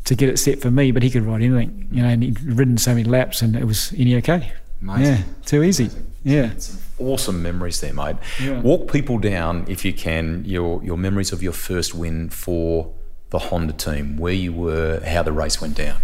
To 0.05 0.15
get 0.15 0.29
it 0.29 0.39
set 0.39 0.59
for 0.59 0.71
me, 0.71 0.91
but 0.91 1.03
he 1.03 1.11
could 1.11 1.21
ride 1.21 1.43
anything, 1.43 1.87
you 1.91 2.01
know, 2.01 2.09
and 2.09 2.23
he'd 2.23 2.41
ridden 2.41 2.79
so 2.79 2.89
many 2.95 3.03
laps, 3.03 3.43
and 3.43 3.55
it 3.55 3.65
was 3.65 3.93
any 3.95 4.15
okay. 4.15 4.51
Amazing. 4.81 5.13
Yeah, 5.13 5.23
too 5.45 5.61
easy. 5.61 5.83
Amazing. 5.83 6.07
Yeah. 6.23 6.53
Awesome 7.01 7.41
memories 7.41 7.81
there, 7.81 7.93
mate. 7.93 8.17
Yeah. 8.41 8.61
Walk 8.61 8.91
people 8.91 9.17
down, 9.17 9.65
if 9.67 9.83
you 9.83 9.93
can, 9.93 10.43
your, 10.45 10.83
your 10.83 10.97
memories 10.97 11.31
of 11.31 11.43
your 11.43 11.53
first 11.53 11.93
win 11.93 12.29
for 12.29 12.93
the 13.29 13.39
Honda 13.39 13.73
team, 13.73 14.17
where 14.17 14.33
you 14.33 14.53
were, 14.53 15.01
how 15.05 15.23
the 15.23 15.31
race 15.31 15.61
went 15.61 15.75
down. 15.75 16.01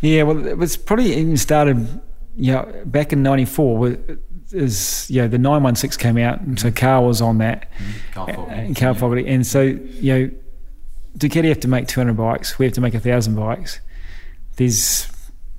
Yeah, 0.00 0.22
well, 0.22 0.46
it 0.46 0.56
was 0.56 0.76
probably 0.76 1.14
even 1.14 1.36
started 1.36 2.00
yeah, 2.36 2.64
back 2.84 3.12
in 3.12 3.22
'94 3.22 3.96
is 4.52 5.08
yeah 5.08 5.26
the 5.26 5.38
916 5.38 6.00
came 6.00 6.18
out, 6.18 6.40
and 6.40 6.58
so 6.58 6.70
Carl 6.70 7.06
was 7.06 7.20
on 7.20 7.38
that, 7.38 7.70
mm-hmm. 7.72 8.12
Carl 8.12 8.26
Fogarty. 8.26 8.60
and 8.60 8.76
Carl 8.76 8.94
Fogarty, 8.94 9.26
and 9.28 9.46
so 9.46 9.62
you 9.62 10.12
know, 10.18 10.30
Ducati 11.18 11.48
have 11.48 11.60
to 11.60 11.68
make 11.68 11.86
200 11.88 12.14
bikes. 12.16 12.58
We 12.58 12.64
have 12.64 12.74
to 12.74 12.80
make 12.80 12.94
a 12.94 13.00
thousand 13.00 13.34
bikes. 13.36 13.80
There's 14.56 15.06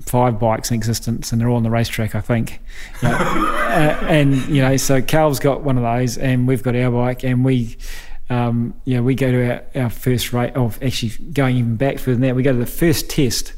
five 0.05 0.39
bikes 0.39 0.71
in 0.71 0.75
existence, 0.75 1.31
and 1.31 1.39
they're 1.39 1.49
all 1.49 1.57
on 1.57 1.63
the 1.63 1.69
racetrack, 1.69 2.15
I 2.15 2.21
think. 2.21 2.59
You 3.01 3.09
know, 3.09 3.15
uh, 3.15 4.05
and 4.07 4.35
you 4.47 4.61
know, 4.61 4.77
so 4.77 5.01
Carl's 5.01 5.39
got 5.39 5.61
one 5.61 5.77
of 5.77 5.83
those, 5.83 6.17
and 6.17 6.47
we've 6.47 6.63
got 6.63 6.75
our 6.75 6.91
bike, 6.91 7.23
and 7.23 7.45
we. 7.45 7.77
Um, 8.29 8.75
you 8.85 8.95
know, 8.95 9.03
we 9.03 9.13
go 9.13 9.29
to 9.29 9.51
our, 9.51 9.83
our 9.83 9.89
first 9.89 10.31
race, 10.31 10.53
or 10.55 10.71
actually 10.81 11.09
going 11.33 11.57
even 11.57 11.75
back 11.75 11.99
further 11.99 12.13
than 12.13 12.21
that, 12.21 12.33
we 12.33 12.43
go 12.43 12.53
to 12.53 12.57
the 12.57 12.65
first 12.65 13.09
test 13.09 13.51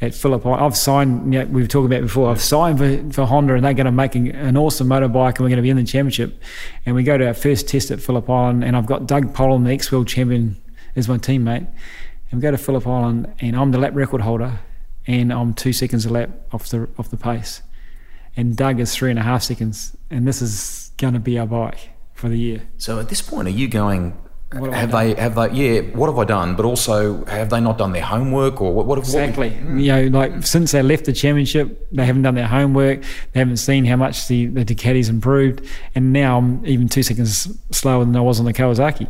at 0.00 0.14
Phillip 0.14 0.44
Island. 0.44 0.64
I've 0.64 0.76
signed, 0.76 1.32
you 1.32 1.38
know, 1.38 1.46
we 1.46 1.62
were 1.62 1.68
talking 1.68 1.86
about 1.86 2.02
before, 2.02 2.28
I've 2.28 2.40
signed 2.40 2.78
for, 2.78 3.12
for 3.12 3.24
Honda 3.24 3.54
and 3.54 3.64
they're 3.64 3.72
going 3.72 3.86
to 3.86 3.92
make 3.92 4.14
an, 4.16 4.28
an 4.32 4.56
awesome 4.56 4.88
motorbike 4.88 5.36
and 5.36 5.40
we're 5.40 5.50
going 5.50 5.58
to 5.58 5.62
be 5.62 5.70
in 5.70 5.76
the 5.76 5.84
championship. 5.84 6.42
And 6.86 6.96
we 6.96 7.02
go 7.02 7.18
to 7.18 7.26
our 7.26 7.34
first 7.34 7.68
test 7.68 7.92
at 7.92 8.00
Phillip 8.00 8.28
Island 8.28 8.64
and 8.64 8.76
I've 8.76 8.86
got 8.86 9.06
Doug 9.06 9.34
Pollin, 9.34 9.64
the 9.64 9.70
ex 9.70 9.92
world 9.92 10.08
champion, 10.08 10.60
as 10.96 11.08
my 11.08 11.18
teammate. 11.18 11.68
And 12.30 12.40
we 12.40 12.40
go 12.40 12.50
to 12.50 12.58
Phillip 12.58 12.86
Island 12.86 13.32
and 13.40 13.54
I'm 13.54 13.70
the 13.70 13.78
lap 13.78 13.94
record 13.94 14.22
holder 14.22 14.58
and 15.06 15.32
I'm 15.32 15.54
two 15.54 15.72
seconds 15.72 16.06
a 16.06 16.10
lap 16.10 16.30
off 16.52 16.68
the, 16.68 16.88
off 16.98 17.10
the 17.10 17.16
pace. 17.16 17.62
And 18.36 18.56
Doug 18.56 18.80
is 18.80 18.94
three 18.94 19.10
and 19.10 19.18
a 19.18 19.22
half 19.22 19.42
seconds. 19.42 19.96
And 20.08 20.26
this 20.26 20.40
is 20.40 20.92
going 20.98 21.14
to 21.14 21.20
be 21.20 21.38
our 21.38 21.46
bike 21.46 21.90
for 22.14 22.28
the 22.28 22.38
year. 22.38 22.62
So 22.78 23.00
at 23.00 23.08
this 23.08 23.22
point, 23.22 23.48
are 23.48 23.52
you 23.52 23.68
going? 23.68 24.16
What 24.52 24.72
have 24.72 24.92
I 24.92 25.04
they? 25.04 25.20
Have 25.20 25.34
they? 25.36 25.50
Yeah. 25.52 25.80
What 25.92 26.08
have 26.08 26.18
I 26.18 26.24
done? 26.24 26.56
But 26.56 26.66
also, 26.66 27.24
have 27.26 27.50
they 27.50 27.60
not 27.60 27.78
done 27.78 27.92
their 27.92 28.02
homework, 28.02 28.60
or 28.60 28.74
what? 28.74 28.86
what 28.86 28.98
Exactly. 28.98 29.50
You 29.50 29.92
know, 29.92 30.06
like 30.06 30.44
since 30.44 30.72
they 30.72 30.82
left 30.82 31.04
the 31.04 31.12
championship, 31.12 31.86
they 31.92 32.04
haven't 32.04 32.22
done 32.22 32.34
their 32.34 32.48
homework. 32.48 33.02
They 33.32 33.38
haven't 33.38 33.58
seen 33.58 33.84
how 33.84 33.94
much 33.94 34.26
the, 34.26 34.46
the 34.46 34.64
Ducati's 34.64 35.08
improved. 35.08 35.64
And 35.94 36.12
now 36.12 36.38
I'm 36.38 36.66
even 36.66 36.88
two 36.88 37.04
seconds 37.04 37.56
slower 37.70 38.04
than 38.04 38.16
I 38.16 38.20
was 38.20 38.40
on 38.40 38.46
the 38.46 38.52
Kawasaki. 38.52 39.08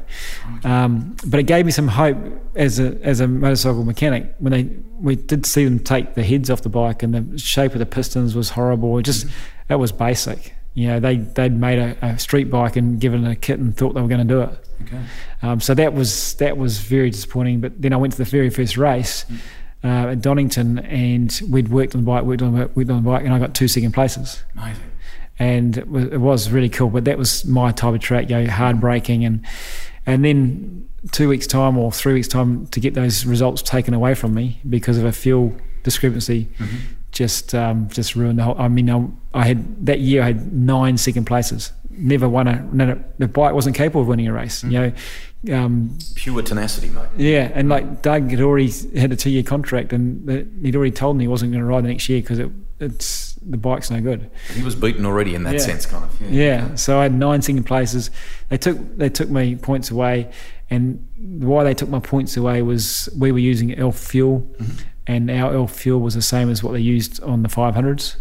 Um, 0.64 1.16
but 1.26 1.40
it 1.40 1.44
gave 1.44 1.64
me 1.64 1.72
some 1.72 1.88
hope 1.88 2.18
as 2.54 2.78
a 2.78 2.98
as 3.02 3.20
a 3.20 3.28
motorcycle 3.28 3.84
mechanic 3.84 4.34
when 4.40 4.52
they 4.52 4.64
we 5.00 5.16
did 5.16 5.46
see 5.46 5.64
them 5.64 5.78
take 5.78 6.14
the 6.16 6.22
heads 6.22 6.50
off 6.50 6.60
the 6.60 6.68
bike 6.68 7.02
and 7.02 7.14
the 7.14 7.38
shape 7.38 7.72
of 7.72 7.78
the 7.78 7.86
pistons 7.86 8.34
was 8.34 8.50
horrible. 8.50 8.98
It 8.98 9.04
just 9.04 9.26
that 9.68 9.78
was 9.78 9.90
basic. 9.90 10.54
You 10.74 10.88
know, 10.88 11.00
they 11.00 11.16
they'd 11.16 11.58
made 11.58 11.78
a, 11.78 11.96
a 12.04 12.18
street 12.18 12.50
bike 12.50 12.76
and 12.76 13.00
given 13.00 13.24
it 13.24 13.32
a 13.32 13.36
kit 13.36 13.58
and 13.58 13.74
thought 13.74 13.94
they 13.94 14.02
were 14.02 14.08
going 14.08 14.26
to 14.26 14.34
do 14.34 14.42
it. 14.42 14.66
Okay. 14.82 15.00
Um, 15.42 15.60
so 15.60 15.74
that 15.74 15.94
was 15.94 16.34
that 16.34 16.56
was 16.56 16.78
very 16.78 17.10
disappointing. 17.10 17.60
But 17.60 17.80
then 17.80 17.92
I 17.92 17.96
went 17.96 18.12
to 18.12 18.18
the 18.18 18.24
very 18.24 18.50
first 18.50 18.76
race 18.76 19.24
uh, 19.84 20.08
at 20.08 20.20
Donington, 20.20 20.78
and 20.80 21.40
we'd 21.48 21.68
worked 21.68 21.94
on 21.94 22.02
the 22.02 22.06
bike, 22.06 22.24
worked 22.24 22.42
on 22.42 22.52
the, 22.54 22.66
worked 22.74 22.90
on 22.90 23.02
the 23.02 23.10
bike, 23.10 23.24
and 23.24 23.32
I 23.32 23.38
got 23.38 23.54
two 23.54 23.68
second 23.68 23.92
places, 23.92 24.42
Amazing. 24.56 24.82
and 25.38 25.78
it 25.78 25.88
was, 25.88 26.04
it 26.06 26.18
was 26.18 26.50
really 26.50 26.68
cool. 26.68 26.90
But 26.90 27.04
that 27.04 27.18
was 27.18 27.44
my 27.44 27.72
type 27.72 27.94
of 27.94 28.00
track, 28.00 28.28
you 28.30 28.36
know, 28.42 28.50
hard 28.50 28.80
braking, 28.80 29.24
and 29.24 29.44
and 30.06 30.24
then 30.24 30.88
two 31.12 31.28
weeks 31.28 31.46
time 31.46 31.78
or 31.78 31.92
three 31.92 32.14
weeks 32.14 32.28
time 32.28 32.66
to 32.68 32.80
get 32.80 32.94
those 32.94 33.24
results 33.24 33.62
taken 33.62 33.94
away 33.94 34.14
from 34.14 34.34
me 34.34 34.60
because 34.68 34.98
of 34.98 35.04
a 35.04 35.12
fuel 35.12 35.54
discrepancy. 35.82 36.48
Just, 37.12 37.56
um, 37.56 37.88
just 37.88 38.14
ruined 38.14 38.38
the 38.38 38.44
whole. 38.44 38.54
I 38.56 38.68
mean, 38.68 38.88
I, 38.88 39.04
I 39.34 39.44
had 39.44 39.86
that 39.86 39.98
year. 39.98 40.22
I 40.22 40.26
had 40.26 40.52
nine 40.52 40.96
second 40.96 41.24
places. 41.24 41.72
Never 42.02 42.28
won 42.28 42.48
a. 42.48 42.62
No, 42.72 42.98
the 43.18 43.28
bike 43.28 43.52
wasn't 43.54 43.76
capable 43.76 44.00
of 44.00 44.08
winning 44.08 44.26
a 44.26 44.32
race. 44.32 44.64
You 44.64 44.70
know, 44.70 45.54
um, 45.56 45.98
Pure 46.14 46.42
tenacity, 46.42 46.88
mate. 46.88 47.08
yeah, 47.16 47.50
and 47.54 47.68
like 47.68 48.02
Doug 48.02 48.30
had 48.30 48.40
already 48.40 48.70
had 48.98 49.12
a 49.12 49.16
two-year 49.16 49.42
contract, 49.42 49.92
and 49.92 50.26
the, 50.26 50.46
he'd 50.62 50.74
already 50.76 50.92
told 50.92 51.16
me 51.16 51.24
he 51.24 51.28
wasn't 51.28 51.52
going 51.52 51.60
to 51.62 51.66
ride 51.66 51.84
the 51.84 51.88
next 51.88 52.08
year 52.08 52.20
because 52.20 52.38
it, 52.38 52.50
it's 52.78 53.34
the 53.34 53.56
bike's 53.58 53.90
no 53.90 54.00
good. 54.00 54.30
He 54.54 54.62
was 54.62 54.74
beaten 54.74 55.04
already 55.04 55.34
in 55.34 55.42
that 55.44 55.54
Yeah. 55.54 55.58
sense, 55.60 55.84
kind 55.86 56.04
of. 56.04 56.30
Yeah, 56.30 56.74
so 56.74 56.98
I 56.98 57.02
had 57.04 57.14
nine 57.14 57.42
second 57.42 57.64
places. 57.64 58.10
They 58.48 58.56
took 58.56 58.78
they 58.96 59.08
took 59.10 59.28
me 59.28 59.56
points 59.56 59.90
away, 59.90 60.30
and 60.70 61.06
why 61.18 61.64
they 61.64 61.74
took 61.74 61.88
my 61.90 62.00
points 62.00 62.36
away 62.36 62.62
was 62.62 63.08
we 63.18 63.30
were 63.32 63.38
using 63.38 63.74
elf 63.78 63.98
fuel, 63.98 64.46
and 65.06 65.30
our 65.30 65.52
elf 65.54 65.72
fuel 65.74 66.00
was 66.00 66.14
the 66.14 66.22
same 66.22 66.48
as 66.50 66.62
what 66.62 66.72
they 66.72 66.80
used 66.80 67.22
on 67.22 67.42
the 67.42 67.48
500s, 67.48 68.16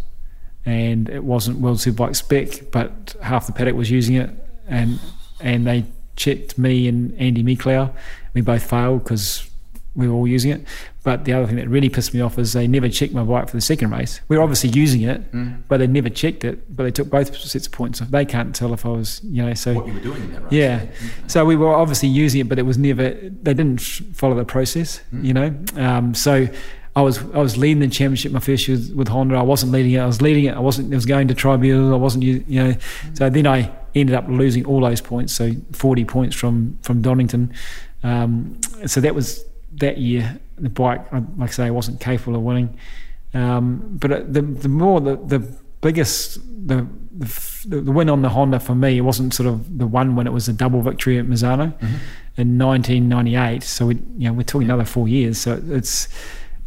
and 0.65 1.09
it 1.09 1.23
wasn't 1.23 1.59
World 1.59 1.77
Superbike 1.77 2.15
spec, 2.15 2.71
but 2.71 3.15
half 3.21 3.47
the 3.47 3.53
paddock 3.53 3.75
was 3.75 3.89
using 3.89 4.15
it, 4.15 4.29
and 4.67 4.99
and 5.39 5.65
they 5.65 5.85
checked 6.15 6.57
me 6.57 6.87
and 6.87 7.13
Andy 7.19 7.43
Meklau. 7.43 7.93
We 8.33 8.41
both 8.41 8.63
failed 8.69 9.03
because 9.03 9.49
we 9.95 10.07
were 10.07 10.13
all 10.13 10.27
using 10.27 10.51
it. 10.51 10.65
But 11.01 11.23
the 11.25 11.33
other 11.33 11.47
thing 11.47 11.55
that 11.55 11.67
really 11.69 11.89
pissed 11.89 12.13
me 12.13 12.19
off 12.21 12.37
is 12.37 12.53
they 12.53 12.67
never 12.67 12.89
checked 12.89 13.13
my 13.13 13.23
bike 13.23 13.47
for 13.49 13.55
the 13.55 13.61
second 13.61 13.89
race. 13.91 14.19
We 14.27 14.37
were 14.37 14.43
obviously 14.43 14.69
using 14.69 15.01
it, 15.01 15.67
but 15.67 15.77
they 15.77 15.87
never 15.87 16.09
checked 16.09 16.43
it. 16.43 16.75
But 16.75 16.83
they 16.83 16.91
took 16.91 17.09
both 17.09 17.35
sets 17.37 17.65
of 17.65 17.71
points. 17.71 18.01
Off. 18.01 18.09
They 18.09 18.25
can't 18.25 18.53
tell 18.53 18.73
if 18.73 18.85
I 18.85 18.89
was, 18.89 19.21
you 19.23 19.43
know. 19.43 19.53
So 19.53 19.73
What 19.75 19.87
you 19.87 19.93
were 19.93 19.99
doing 20.01 20.21
in 20.23 20.33
that 20.33 20.41
race. 20.43 20.51
yeah. 20.51 20.85
So 21.27 21.45
we 21.45 21.55
were 21.55 21.73
obviously 21.73 22.09
using 22.09 22.41
it, 22.41 22.49
but 22.49 22.59
it 22.59 22.63
was 22.63 22.77
never. 22.77 23.11
They 23.11 23.53
didn't 23.53 23.79
follow 24.13 24.35
the 24.35 24.45
process, 24.45 25.01
you 25.13 25.33
know. 25.33 25.55
Um, 25.77 26.13
so 26.13 26.47
I 26.95 27.01
was 27.01 27.19
I 27.33 27.37
was 27.37 27.57
leading 27.57 27.79
the 27.79 27.87
championship 27.87 28.31
my 28.31 28.39
first 28.39 28.67
year 28.67 28.77
with, 28.95 29.07
Honda. 29.07 29.35
I 29.35 29.41
wasn't 29.41 29.71
leading 29.71 29.91
it. 29.93 29.99
I 29.99 30.05
was 30.05 30.21
leading 30.21 30.45
it. 30.45 30.55
I 30.55 30.59
wasn't. 30.59 30.91
It 30.91 30.95
was 30.95 31.05
going 31.05 31.27
to 31.27 31.33
tribunal. 31.33 31.93
I 31.93 31.97
wasn't. 31.97 32.23
You 32.23 32.43
know. 32.47 32.75
So 33.13 33.29
then 33.29 33.47
I 33.47 33.71
ended 33.95 34.15
up 34.15 34.27
losing 34.27 34.65
all 34.65 34.81
those 34.81 35.01
points. 35.01 35.33
So 35.33 35.51
forty 35.71 36.03
points 36.03 36.35
from 36.35 36.77
from 36.81 37.01
Donington. 37.01 37.53
Um, 38.03 38.59
so 38.85 39.01
that 39.01 39.13
was 39.15 39.43
that 39.75 39.97
year. 39.97 40.39
The 40.57 40.69
bike, 40.69 41.09
like 41.11 41.49
I 41.49 41.53
say, 41.53 41.65
I 41.67 41.71
wasn't 41.71 42.01
capable 42.01 42.35
of 42.35 42.41
winning. 42.41 42.77
Um, 43.33 43.97
but 43.99 44.33
the 44.33 44.41
the 44.41 44.67
more 44.69 44.99
the 44.99 45.15
the 45.15 45.39
biggest 45.81 46.39
the 46.67 46.87
the, 47.11 47.25
f- 47.25 47.65
the 47.67 47.81
win 47.91 48.09
on 48.09 48.21
the 48.21 48.29
Honda 48.29 48.59
for 48.59 48.75
me 48.75 48.97
it 48.97 49.01
wasn't 49.01 49.33
sort 49.33 49.47
of 49.47 49.77
the 49.77 49.87
one 49.87 50.15
when 50.15 50.27
It 50.27 50.33
was 50.33 50.47
a 50.49 50.53
double 50.53 50.81
victory 50.81 51.17
at 51.17 51.25
Misano 51.25 51.73
in 52.37 52.57
1998. 52.57 53.63
So 53.63 53.85
we 53.87 53.95
you 54.17 54.27
know 54.27 54.33
we're 54.33 54.43
talking 54.43 54.67
another 54.67 54.85
four 54.85 55.07
years. 55.07 55.37
So 55.37 55.61
it's 55.69 56.07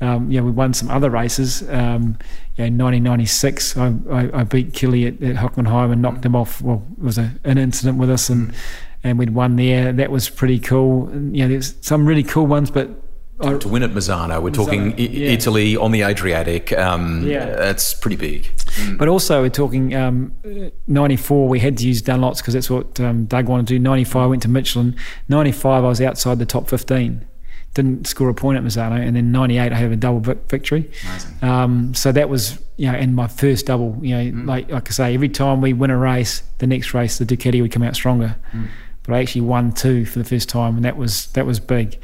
um, 0.02 0.30
you 0.30 0.38
know 0.40 0.44
we 0.44 0.50
won 0.52 0.74
some 0.74 0.90
other 0.90 1.08
races. 1.10 1.62
Um, 1.70 2.18
you 2.56 2.68
know, 2.70 2.84
1996 2.84 3.76
I, 3.78 3.94
I, 4.10 4.40
I 4.40 4.44
beat 4.44 4.74
Kelly 4.74 5.06
at, 5.06 5.22
at 5.22 5.36
Hockenheim 5.36 5.90
and 5.92 6.02
knocked 6.02 6.26
him 6.26 6.36
off. 6.36 6.60
Well, 6.60 6.84
it 6.98 7.02
was 7.02 7.16
a, 7.16 7.32
an 7.44 7.56
incident 7.58 7.98
with 7.98 8.10
us 8.10 8.28
and. 8.28 8.52
And 9.04 9.18
we'd 9.18 9.30
won 9.30 9.56
there. 9.56 9.92
That 9.92 10.12
was 10.12 10.30
pretty 10.30 10.60
cool. 10.60 11.08
And, 11.08 11.36
you 11.36 11.42
know, 11.42 11.48
there's 11.48 11.74
some 11.80 12.06
really 12.06 12.22
cool 12.22 12.46
ones, 12.46 12.70
but 12.70 12.88
I, 13.40 13.54
To 13.58 13.68
win 13.68 13.82
at 13.82 13.90
Misano, 13.90 14.40
we're 14.40 14.50
talking 14.50 14.92
I- 14.92 14.96
yeah. 14.96 15.30
Italy 15.30 15.76
on 15.76 15.90
the 15.90 16.02
Adriatic. 16.02 16.72
Um, 16.78 17.26
Yeah. 17.26 17.46
That's 17.46 17.94
pretty 17.94 18.14
big. 18.14 18.48
But 18.96 19.08
also, 19.08 19.42
we're 19.42 19.48
talking 19.48 19.92
um, 19.96 20.32
94, 20.86 21.48
we 21.48 21.58
had 21.58 21.78
to 21.78 21.86
use 21.88 22.00
Dunlops 22.00 22.36
because 22.38 22.54
that's 22.54 22.70
what 22.70 23.00
um, 23.00 23.24
Doug 23.24 23.48
wanted 23.48 23.66
to 23.66 23.74
do. 23.74 23.78
95, 23.80 24.22
I 24.22 24.26
went 24.26 24.42
to 24.42 24.48
Michelin. 24.48 24.94
95, 25.28 25.82
I 25.84 25.88
was 25.88 26.00
outside 26.00 26.38
the 26.38 26.46
top 26.46 26.68
15. 26.68 27.26
Didn't 27.74 28.06
score 28.06 28.28
a 28.28 28.34
point 28.34 28.58
at 28.58 28.64
Misano. 28.64 29.00
And 29.00 29.16
then 29.16 29.32
98, 29.32 29.72
I 29.72 29.74
had 29.74 29.90
a 29.92 29.96
double 29.96 30.20
vic- 30.20 30.48
victory. 30.48 30.90
Um, 31.40 31.94
so 31.94 32.12
that 32.12 32.28
was, 32.28 32.58
you 32.76 32.90
know, 32.90 32.96
and 32.98 33.16
my 33.16 33.28
first 33.28 33.66
double, 33.66 33.98
you 34.02 34.14
know, 34.14 34.44
like, 34.44 34.70
like 34.70 34.88
I 34.88 34.92
say, 34.92 35.14
every 35.14 35.30
time 35.30 35.60
we 35.62 35.72
win 35.72 35.90
a 35.90 35.96
race, 35.96 36.42
the 36.58 36.66
next 36.66 36.92
race, 36.92 37.16
the 37.18 37.24
Ducati 37.24 37.62
would 37.62 37.72
come 37.72 37.82
out 37.82 37.94
stronger. 37.94 38.36
But 39.04 39.14
I 39.14 39.20
actually 39.20 39.40
won 39.40 39.72
two 39.72 40.04
for 40.04 40.20
the 40.20 40.24
first 40.24 40.48
time, 40.48 40.76
and 40.76 40.84
that 40.84 40.96
was 40.96 41.26
that 41.32 41.44
was 41.44 41.58
big. 41.58 41.98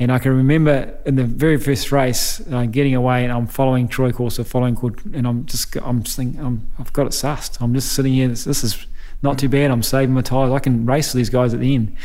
And 0.00 0.10
I 0.10 0.18
can 0.18 0.32
remember 0.36 0.92
in 1.06 1.14
the 1.14 1.22
very 1.22 1.56
first 1.58 1.92
race, 1.92 2.40
uh, 2.50 2.64
getting 2.64 2.96
away, 2.96 3.22
and 3.22 3.32
I'm 3.32 3.46
following 3.46 3.86
Troy 3.86 4.10
Corser, 4.10 4.44
following, 4.44 4.74
Cord- 4.74 5.00
and 5.14 5.28
I'm 5.28 5.46
just 5.46 5.76
I'm 5.76 6.02
just 6.02 6.16
thinking, 6.16 6.40
I'm, 6.40 6.66
I've 6.76 6.92
got 6.92 7.06
it 7.06 7.10
sussed. 7.12 7.58
I'm 7.60 7.72
just 7.72 7.92
sitting 7.92 8.14
here. 8.14 8.26
This, 8.26 8.42
this 8.42 8.64
is 8.64 8.84
not 9.22 9.38
too 9.38 9.48
bad. 9.48 9.70
I'm 9.70 9.84
saving 9.84 10.12
my 10.12 10.22
tyres. 10.22 10.50
I 10.50 10.58
can 10.58 10.86
race 10.86 11.14
with 11.14 11.18
these 11.20 11.30
guys 11.30 11.54
at 11.54 11.60
the 11.60 11.72
end. 11.72 11.96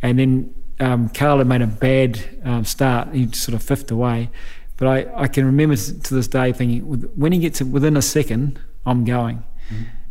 And 0.00 0.18
then 0.18 0.54
um, 0.82 1.08
Carl 1.08 1.38
had 1.38 1.46
made 1.46 1.62
a 1.62 1.66
bad 1.66 2.20
um, 2.44 2.64
start. 2.64 3.14
He 3.14 3.30
sort 3.32 3.54
of 3.54 3.62
fifth 3.62 3.90
away. 3.90 4.30
But 4.76 4.88
I, 4.88 5.22
I 5.22 5.28
can 5.28 5.44
remember 5.46 5.76
to 5.76 6.14
this 6.14 6.28
day 6.28 6.52
thinking, 6.52 6.82
when 7.14 7.32
he 7.32 7.38
gets 7.38 7.62
within 7.62 7.96
a 7.96 8.02
second, 8.02 8.58
I'm 8.84 9.04
going. 9.04 9.44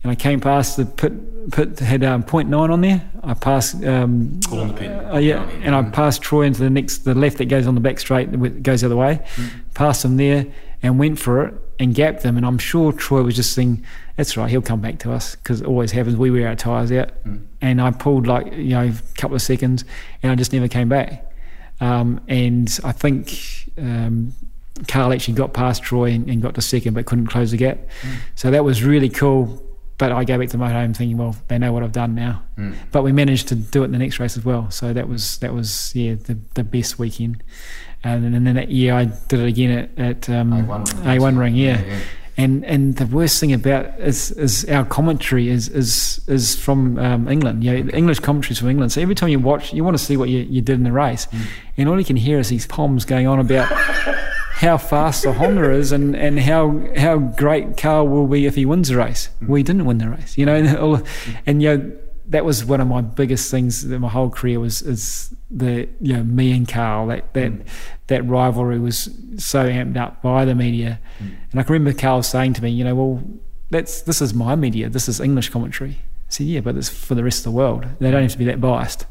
And 0.03 0.11
I 0.11 0.15
came 0.15 0.39
past 0.39 0.77
the 0.77 0.85
pit, 0.85 1.51
pit 1.51 1.79
had 1.79 2.03
um, 2.03 2.23
point 2.23 2.49
nine 2.49 2.71
on 2.71 2.81
there. 2.81 3.07
I 3.21 3.33
passed, 3.33 3.83
um, 3.83 4.39
Carl 4.47 4.61
on 4.61 4.67
the 4.69 4.73
pin. 4.73 4.91
uh, 4.91 5.17
yeah, 5.17 5.47
and 5.61 5.75
I 5.75 5.83
passed 5.83 6.21
Troy 6.21 6.43
into 6.43 6.61
the 6.61 6.69
next, 6.69 6.99
the 6.99 7.13
left 7.13 7.37
that 7.37 7.45
goes 7.45 7.67
on 7.67 7.75
the 7.75 7.81
back 7.81 7.99
straight, 7.99 8.31
that 8.31 8.63
goes 8.63 8.81
the 8.81 8.87
other 8.87 8.95
way. 8.95 9.19
Passed 9.73 10.05
him 10.05 10.17
there 10.17 10.47
and 10.81 10.97
went 10.97 11.19
for 11.19 11.45
it 11.45 11.53
and 11.81 11.95
gapped 11.95 12.21
them. 12.21 12.37
And 12.37 12.45
I'm 12.45 12.59
sure 12.59 12.93
Troy 12.93 13.23
was 13.23 13.35
just 13.35 13.55
thinking, 13.55 13.83
that's 14.15 14.37
right, 14.37 14.49
he'll 14.49 14.61
come 14.61 14.81
back 14.81 14.99
to 14.99 15.11
us 15.11 15.35
because 15.35 15.61
it 15.61 15.67
always 15.67 15.91
happens. 15.91 16.15
We 16.15 16.29
wear 16.29 16.47
our 16.47 16.55
tyres 16.55 16.91
out. 16.91 17.09
And 17.59 17.81
I 17.81 17.89
pulled 17.91 18.27
like, 18.27 18.53
you 18.53 18.69
know, 18.69 18.83
a 18.83 18.93
couple 19.17 19.35
of 19.35 19.41
seconds 19.41 19.83
and 20.21 20.31
I 20.31 20.35
just 20.35 20.53
never 20.53 20.67
came 20.67 20.89
back. 20.89 21.31
Um, 21.79 22.21
and 22.27 22.79
I 22.83 22.91
think 22.91 23.67
um, 23.79 24.33
Carl 24.87 25.11
actually 25.11 25.33
got 25.33 25.53
past 25.53 25.81
Troy 25.81 26.11
and, 26.11 26.29
and 26.29 26.39
got 26.41 26.53
to 26.55 26.61
second, 26.61 26.93
but 26.93 27.07
couldn't 27.07 27.27
close 27.27 27.49
the 27.49 27.57
gap. 27.57 27.79
So 28.35 28.51
that 28.51 28.63
was 28.63 28.83
really 28.83 29.09
cool. 29.09 29.61
But 29.97 30.11
I 30.11 30.23
go 30.23 30.37
back 30.37 30.49
to 30.49 30.57
my 30.57 30.71
home 30.71 30.93
thinking, 30.93 31.17
well, 31.17 31.35
they 31.47 31.59
know 31.59 31.73
what 31.73 31.83
I've 31.83 31.91
done 31.91 32.15
now. 32.15 32.43
But 32.91 33.03
we 33.03 33.11
managed 33.11 33.47
to 33.49 33.55
do 33.55 33.81
it 33.81 33.85
in 33.85 33.91
the 33.91 33.99
next 33.99 34.19
race 34.19 34.37
as 34.37 34.45
well. 34.45 34.69
So 34.71 34.93
that 34.93 35.07
was 35.07 35.37
that 35.39 35.53
was 35.53 35.95
yeah 35.95 36.15
the, 36.15 36.37
the 36.55 36.63
best 36.63 36.97
weekend. 36.97 37.43
And 38.03 38.23
then, 38.23 38.33
and 38.33 38.47
then 38.47 38.55
that 38.55 38.69
year 38.71 38.93
I 38.95 39.05
did 39.05 39.39
it 39.41 39.47
again 39.47 39.89
at, 39.97 40.27
at 40.27 40.29
um, 40.29 40.51
A1 40.51 40.85
ring. 41.05 41.19
A1 41.19 41.37
ring, 41.39 41.55
yeah. 41.55 41.79
Yeah, 41.81 41.85
yeah. 41.85 41.99
And 42.37 42.65
and 42.65 42.95
the 42.95 43.05
worst 43.05 43.39
thing 43.39 43.53
about 43.53 43.99
is 43.99 44.31
is 44.31 44.65
our 44.69 44.85
commentary 44.85 45.49
is 45.49 45.67
is 45.67 46.21
is 46.27 46.55
from 46.55 46.97
um, 46.97 47.27
England. 47.27 47.63
You 47.63 47.73
know, 47.73 47.83
the 47.83 47.95
English 47.95 48.19
commentary 48.21 48.53
is 48.53 48.59
from 48.59 48.69
England. 48.69 48.91
So 48.93 49.01
every 49.01 49.13
time 49.15 49.29
you 49.29 49.37
watch, 49.37 49.73
you 49.73 49.83
want 49.83 49.97
to 49.97 50.03
see 50.03 50.17
what 50.17 50.29
you, 50.29 50.39
you 50.39 50.61
did 50.61 50.75
in 50.75 50.83
the 50.83 50.91
race, 50.93 51.27
Mm. 51.27 51.41
and 51.77 51.89
all 51.89 51.99
you 51.99 52.05
can 52.05 52.15
hear 52.15 52.39
is 52.39 52.49
these 52.49 52.65
poems 52.65 53.05
going 53.05 53.27
on 53.27 53.37
about 53.39 53.67
how 54.53 54.77
fast 54.77 55.23
the 55.23 55.33
Honda 55.33 55.71
is 55.71 55.91
and, 55.91 56.15
and 56.15 56.39
how 56.39 56.81
how 56.97 57.17
great 57.19 57.77
Carl 57.77 58.07
will 58.07 58.27
be 58.27 58.45
if 58.47 58.55
he 58.55 58.65
wins 58.65 58.87
the 58.87 58.95
race. 58.97 59.29
Well, 59.45 59.61
didn't 59.61 59.85
win 59.85 59.97
the 59.99 60.09
race, 60.09 60.37
you 60.37 60.45
know. 60.45 60.55
And, 60.55 60.77
all- 60.83 61.03
and 61.45 61.61
you 61.61 61.77
know 61.77 61.91
that 62.31 62.45
was 62.45 62.63
one 62.63 62.79
of 62.79 62.87
my 62.87 63.01
biggest 63.01 63.51
things 63.51 63.83
in 63.83 64.01
my 64.01 64.07
whole 64.07 64.29
career 64.29 64.59
was 64.59 64.81
is 64.81 65.35
the 65.49 65.87
you 65.99 66.13
know 66.13 66.23
me 66.23 66.55
and 66.55 66.67
Carl 66.67 67.07
that 67.07 67.33
that 67.33 67.51
mm. 67.51 67.65
that 68.07 68.25
rivalry 68.25 68.79
was 68.79 69.09
so 69.37 69.67
amped 69.67 69.97
up 69.97 70.21
by 70.21 70.45
the 70.45 70.55
media. 70.55 70.99
Mm. 71.19 71.35
And 71.51 71.59
I 71.59 71.63
can 71.63 71.73
remember 71.73 71.97
Carl 71.97 72.23
saying 72.23 72.53
to 72.53 72.63
me, 72.63 72.71
you 72.71 72.85
know, 72.85 72.95
well, 72.95 73.23
that's 73.69 74.01
this 74.01 74.21
is 74.21 74.33
my 74.33 74.55
media, 74.55 74.89
this 74.89 75.09
is 75.09 75.19
English 75.19 75.49
commentary. 75.49 75.99
I 76.31 76.33
said, 76.33 76.47
yeah, 76.47 76.61
but 76.61 76.77
it's 76.77 76.87
for 76.87 77.13
the 77.13 77.25
rest 77.25 77.39
of 77.39 77.43
the 77.43 77.51
world. 77.51 77.85
They 77.99 78.09
don't 78.09 78.21
have 78.21 78.31
to 78.31 78.37
be 78.37 78.45
that 78.45 78.61
biased. 78.61 79.05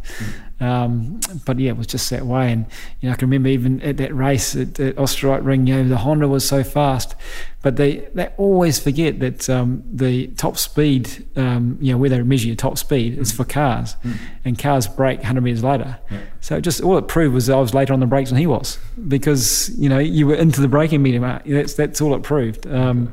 Um, 0.58 1.20
but 1.44 1.58
yeah, 1.58 1.70
it 1.70 1.76
was 1.76 1.86
just 1.86 2.08
that 2.10 2.24
way. 2.24 2.50
And 2.50 2.64
you 3.00 3.08
know, 3.08 3.12
I 3.12 3.16
can 3.16 3.28
remember 3.28 3.50
even 3.50 3.82
at 3.82 3.98
that 3.98 4.14
race 4.14 4.56
at, 4.56 4.80
at 4.80 4.96
Osterreich 4.96 5.44
Ring, 5.44 5.66
you 5.66 5.76
know, 5.76 5.88
the 5.88 5.98
Honda 5.98 6.28
was 6.28 6.46
so 6.46 6.62
fast, 6.62 7.14
but 7.60 7.76
they 7.76 8.08
they 8.14 8.28
always 8.38 8.78
forget 8.78 9.20
that 9.20 9.50
um, 9.50 9.82
the 9.90 10.28
top 10.28 10.56
speed, 10.56 11.26
um, 11.36 11.76
you 11.80 11.92
know, 11.92 11.98
where 11.98 12.08
they 12.08 12.22
measure 12.22 12.46
your 12.46 12.56
top 12.56 12.78
speed 12.78 13.18
is 13.18 13.32
for 13.32 13.44
cars, 13.44 13.96
and 14.44 14.58
cars 14.58 14.86
brake 14.86 15.18
100 15.18 15.42
meters 15.42 15.64
later. 15.64 15.98
So 16.40 16.56
it 16.56 16.62
just 16.62 16.80
all 16.80 16.96
it 16.96 17.06
proved 17.08 17.34
was 17.34 17.50
I 17.50 17.58
was 17.58 17.74
later 17.74 17.92
on 17.92 18.00
the 18.00 18.06
brakes 18.06 18.30
than 18.30 18.38
he 18.38 18.46
was 18.46 18.78
because 19.08 19.70
you 19.78 19.90
know 19.90 19.98
you 19.98 20.26
were 20.26 20.36
into 20.36 20.60
the 20.60 20.68
braking 20.68 21.02
meter. 21.02 21.20
Mark. 21.20 21.44
That's 21.44 21.74
that's 21.74 22.00
all 22.00 22.14
it 22.14 22.22
proved. 22.22 22.66
Um, 22.66 23.12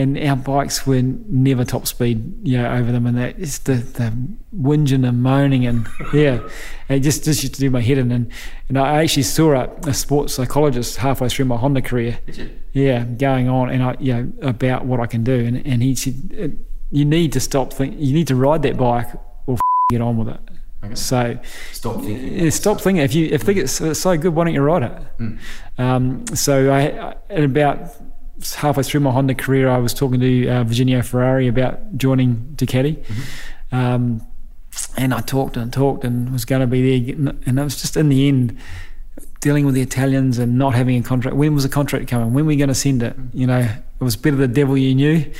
and 0.00 0.18
our 0.18 0.36
bikes 0.36 0.86
were 0.86 1.02
never 1.02 1.64
top 1.64 1.86
speed, 1.86 2.34
you 2.42 2.58
know, 2.58 2.72
over 2.72 2.90
them, 2.92 3.06
and 3.06 3.16
that 3.18 3.38
it's 3.38 3.58
the 3.58 3.74
the 3.74 4.12
whinging 4.56 5.06
and 5.08 5.22
moaning, 5.22 5.66
and 5.66 5.86
yeah, 6.12 6.40
it 6.88 7.00
just 7.00 7.24
just 7.24 7.42
used 7.42 7.54
to 7.54 7.60
do 7.60 7.70
my 7.70 7.80
head 7.80 7.98
in. 7.98 8.10
And 8.10 8.30
and 8.68 8.78
I 8.78 9.02
actually 9.02 9.24
saw 9.24 9.52
a, 9.52 9.70
a 9.86 9.94
sports 9.94 10.34
psychologist 10.34 10.96
halfway 10.96 11.28
through 11.28 11.46
my 11.46 11.56
Honda 11.56 11.82
career, 11.82 12.18
yeah, 12.72 13.04
going 13.04 13.48
on, 13.48 13.70
and 13.70 13.82
I 13.82 13.96
you 14.00 14.12
know 14.14 14.32
about 14.42 14.86
what 14.86 15.00
I 15.00 15.06
can 15.06 15.22
do, 15.24 15.34
and 15.44 15.66
and 15.66 15.82
he 15.82 15.94
said 15.94 16.14
"Uh, 16.40 16.48
you 16.90 17.04
need 17.04 17.32
to 17.32 17.40
stop 17.40 17.72
think, 17.72 17.94
you 17.98 18.12
need 18.14 18.26
to 18.28 18.34
ride 18.36 18.62
that 18.62 18.76
bike 18.76 19.08
or 19.46 19.54
f- 19.54 19.60
get 19.90 20.00
on 20.00 20.16
with 20.16 20.28
it. 20.28 20.40
So 20.94 21.38
Stop 21.72 22.00
thinking. 22.00 22.38
yeah, 22.38 22.50
stop 22.50 22.80
thinking. 22.80 23.04
If 23.04 23.14
you 23.14 23.26
if 23.30 23.42
think 23.42 23.58
it's, 23.58 23.80
it's 23.80 24.00
so 24.00 24.16
good, 24.16 24.34
why 24.34 24.44
don't 24.44 24.54
you 24.54 24.62
ride 24.62 24.82
it? 24.82 24.92
Um, 25.78 26.24
so 26.34 26.70
I, 26.72 26.80
I 27.10 27.14
at 27.28 27.44
about 27.44 27.90
halfway 28.56 28.82
through 28.82 29.00
my 29.00 29.10
Honda 29.10 29.34
career, 29.34 29.68
I 29.68 29.78
was 29.78 29.94
talking 29.94 30.20
to 30.20 30.48
uh, 30.48 30.64
Virginio 30.64 31.04
Ferrari 31.04 31.48
about 31.48 31.96
joining 31.96 32.36
Ducati, 32.56 33.04
um, 33.72 34.26
and 34.96 35.12
I 35.12 35.20
talked 35.20 35.56
and 35.56 35.72
talked 35.72 36.04
and 36.04 36.32
was 36.32 36.44
going 36.44 36.60
to 36.60 36.66
be 36.66 37.00
there, 37.00 37.16
and 37.46 37.58
it 37.58 37.62
was 37.62 37.80
just 37.80 37.96
in 37.96 38.08
the 38.08 38.28
end 38.28 38.58
dealing 39.40 39.64
with 39.64 39.74
the 39.74 39.80
Italians 39.80 40.38
and 40.38 40.58
not 40.58 40.74
having 40.74 40.98
a 40.98 41.02
contract. 41.02 41.34
When 41.36 41.54
was 41.54 41.62
the 41.62 41.70
contract 41.70 42.08
coming? 42.08 42.34
When 42.34 42.44
were 42.44 42.48
we 42.48 42.56
going 42.56 42.68
to 42.68 42.74
send 42.74 43.02
it? 43.02 43.16
You 43.32 43.46
know, 43.46 43.60
it 43.60 44.04
was 44.04 44.14
better 44.14 44.36
the 44.36 44.46
devil 44.46 44.76
you 44.76 44.94
knew. 44.94 45.32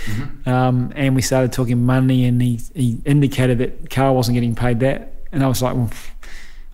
Um, 0.47 0.91
and 0.97 1.15
we 1.15 1.23
started 1.23 1.53
talking 1.53 1.85
money, 1.85 2.25
and 2.25 2.41
he, 2.41 2.61
he 2.75 2.99
indicated 3.05 3.59
that 3.59 3.91
Carl 3.91 4.15
wasn't 4.17 4.37
getting 4.37 4.55
paid 4.55 4.81
that, 4.81 5.13
and 5.33 5.45
I 5.45 5.49
was 5.49 5.61
like, 5.61 5.75
well, 5.75 5.91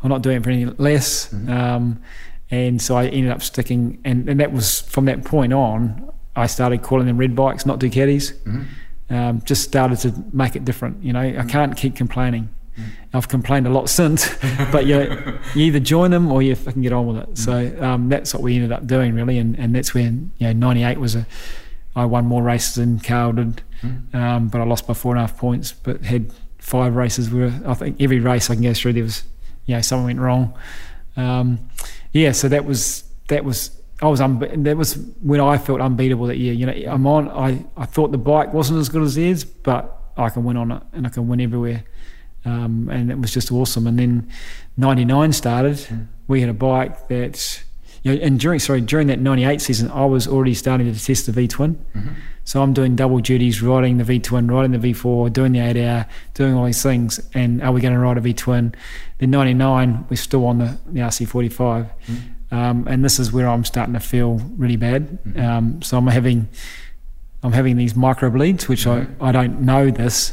I'm 0.02 0.08
not 0.08 0.22
doing 0.22 0.36
it 0.36 0.44
for 0.44 0.50
any 0.50 0.66
less. 0.66 1.32
Um, 1.32 2.00
and 2.48 2.80
so 2.80 2.96
I 2.96 3.06
ended 3.06 3.32
up 3.32 3.42
sticking, 3.42 4.00
and, 4.04 4.28
and 4.28 4.38
that 4.38 4.52
was 4.52 4.82
from 4.82 5.06
that 5.06 5.24
point 5.24 5.52
on, 5.52 6.12
I 6.36 6.46
started 6.46 6.82
calling 6.82 7.06
them 7.06 7.16
red 7.16 7.34
bikes, 7.34 7.64
not 7.66 7.80
Ducatis. 7.80 8.34
Um, 9.08 9.40
just 9.44 9.62
started 9.62 9.98
to 10.00 10.12
make 10.32 10.56
it 10.56 10.64
different. 10.64 11.02
You 11.02 11.12
know, 11.12 11.20
I 11.20 11.44
can't 11.44 11.76
keep 11.76 11.96
complaining. 11.96 12.50
I've 13.14 13.28
complained 13.28 13.66
a 13.66 13.70
lot 13.70 13.88
since, 13.88 14.28
but 14.72 14.84
you, 14.84 15.38
you 15.54 15.64
either 15.64 15.80
join 15.80 16.10
them 16.10 16.30
or 16.30 16.42
you 16.42 16.54
fucking 16.54 16.82
get 16.82 16.92
on 16.92 17.06
with 17.06 17.16
it. 17.16 17.38
So 17.38 17.74
um, 17.80 18.08
that's 18.10 18.34
what 18.34 18.42
we 18.42 18.54
ended 18.56 18.72
up 18.72 18.86
doing, 18.86 19.14
really, 19.14 19.38
and, 19.38 19.58
and 19.58 19.74
that's 19.74 19.94
when 19.94 20.32
you 20.38 20.48
know 20.48 20.52
'98 20.52 20.98
was 20.98 21.16
a. 21.16 21.26
I 21.94 22.04
won 22.04 22.26
more 22.26 22.42
races 22.42 22.74
than 22.74 22.98
Carl 23.00 23.32
did, 23.32 23.62
um, 24.12 24.48
but 24.48 24.60
I 24.60 24.64
lost 24.64 24.86
by 24.86 24.92
four 24.92 25.12
and 25.12 25.18
a 25.18 25.26
half 25.26 25.38
points. 25.38 25.72
But 25.72 26.04
had 26.04 26.30
five 26.58 26.94
races 26.94 27.30
where 27.30 27.58
I 27.64 27.72
think 27.72 27.98
every 28.00 28.20
race 28.20 28.50
I 28.50 28.54
can 28.54 28.64
go 28.64 28.74
through 28.74 28.92
there 28.92 29.04
was, 29.04 29.24
you 29.64 29.74
know, 29.74 29.80
something 29.80 30.04
went 30.04 30.20
wrong. 30.20 30.52
Um, 31.16 31.70
yeah, 32.12 32.32
so 32.32 32.48
that 32.50 32.66
was 32.66 33.04
that 33.28 33.44
was 33.46 33.75
I 34.02 34.08
was 34.08 34.20
unbe- 34.20 34.64
that 34.64 34.76
was 34.76 34.94
when 35.22 35.40
I 35.40 35.56
felt 35.56 35.80
unbeatable 35.80 36.26
that 36.26 36.36
year. 36.36 36.52
You 36.52 36.66
know, 36.66 36.92
I'm 36.92 37.06
on. 37.06 37.28
I 37.30 37.64
I 37.76 37.86
thought 37.86 38.12
the 38.12 38.18
bike 38.18 38.52
wasn't 38.52 38.78
as 38.78 38.88
good 38.88 39.02
as 39.02 39.14
theirs, 39.14 39.44
but 39.44 39.98
I 40.16 40.28
can 40.28 40.44
win 40.44 40.56
on 40.56 40.72
it 40.72 40.82
and 40.92 41.06
I 41.06 41.10
can 41.10 41.28
win 41.28 41.40
everywhere. 41.40 41.84
Um, 42.44 42.88
and 42.90 43.10
it 43.10 43.18
was 43.18 43.32
just 43.32 43.50
awesome. 43.50 43.86
And 43.86 43.98
then 43.98 44.30
'99 44.76 45.32
started. 45.32 45.80
Hmm. 45.80 46.02
We 46.28 46.40
had 46.40 46.50
a 46.50 46.54
bike 46.54 47.08
that, 47.08 47.64
you 48.02 48.14
know, 48.14 48.22
and 48.22 48.38
during 48.38 48.58
sorry 48.58 48.82
during 48.82 49.06
that 49.06 49.18
'98 49.18 49.60
season, 49.62 49.90
I 49.90 50.04
was 50.04 50.28
already 50.28 50.54
starting 50.54 50.92
to 50.92 51.04
test 51.04 51.26
the 51.26 51.32
V 51.32 51.48
twin. 51.48 51.76
Mm-hmm. 51.94 52.12
So 52.44 52.62
I'm 52.62 52.72
doing 52.72 52.94
double 52.96 53.18
duties, 53.18 53.62
riding 53.62 53.96
the 53.96 54.04
V 54.04 54.20
twin, 54.20 54.46
riding 54.46 54.78
the 54.78 54.92
V4, 54.92 55.32
doing 55.32 55.52
the 55.52 55.60
eight 55.60 55.76
hour, 55.76 56.06
doing 56.34 56.54
all 56.54 56.66
these 56.66 56.82
things. 56.82 57.18
And 57.34 57.62
are 57.62 57.72
we 57.72 57.80
going 57.80 57.94
to 57.94 57.98
ride 57.98 58.18
a 58.18 58.20
V 58.20 58.34
twin? 58.34 58.74
Then 59.18 59.30
'99, 59.30 60.06
we're 60.10 60.16
still 60.16 60.46
on 60.46 60.58
the, 60.58 60.78
the 60.86 61.00
RC45. 61.00 61.90
Um, 62.56 62.86
and 62.88 63.04
this 63.04 63.18
is 63.18 63.32
where 63.32 63.48
I'm 63.48 63.64
starting 63.64 63.94
to 63.94 64.00
feel 64.00 64.40
really 64.56 64.76
bad. 64.76 65.18
Um, 65.36 65.82
so 65.82 65.98
I'm 65.98 66.06
having, 66.06 66.48
I'm 67.42 67.52
having 67.52 67.76
these 67.76 67.94
micro 67.94 68.30
bleeds, 68.30 68.68
which 68.68 68.86
I, 68.86 69.06
I 69.20 69.30
don't 69.32 69.60
know 69.60 69.90
this, 69.90 70.30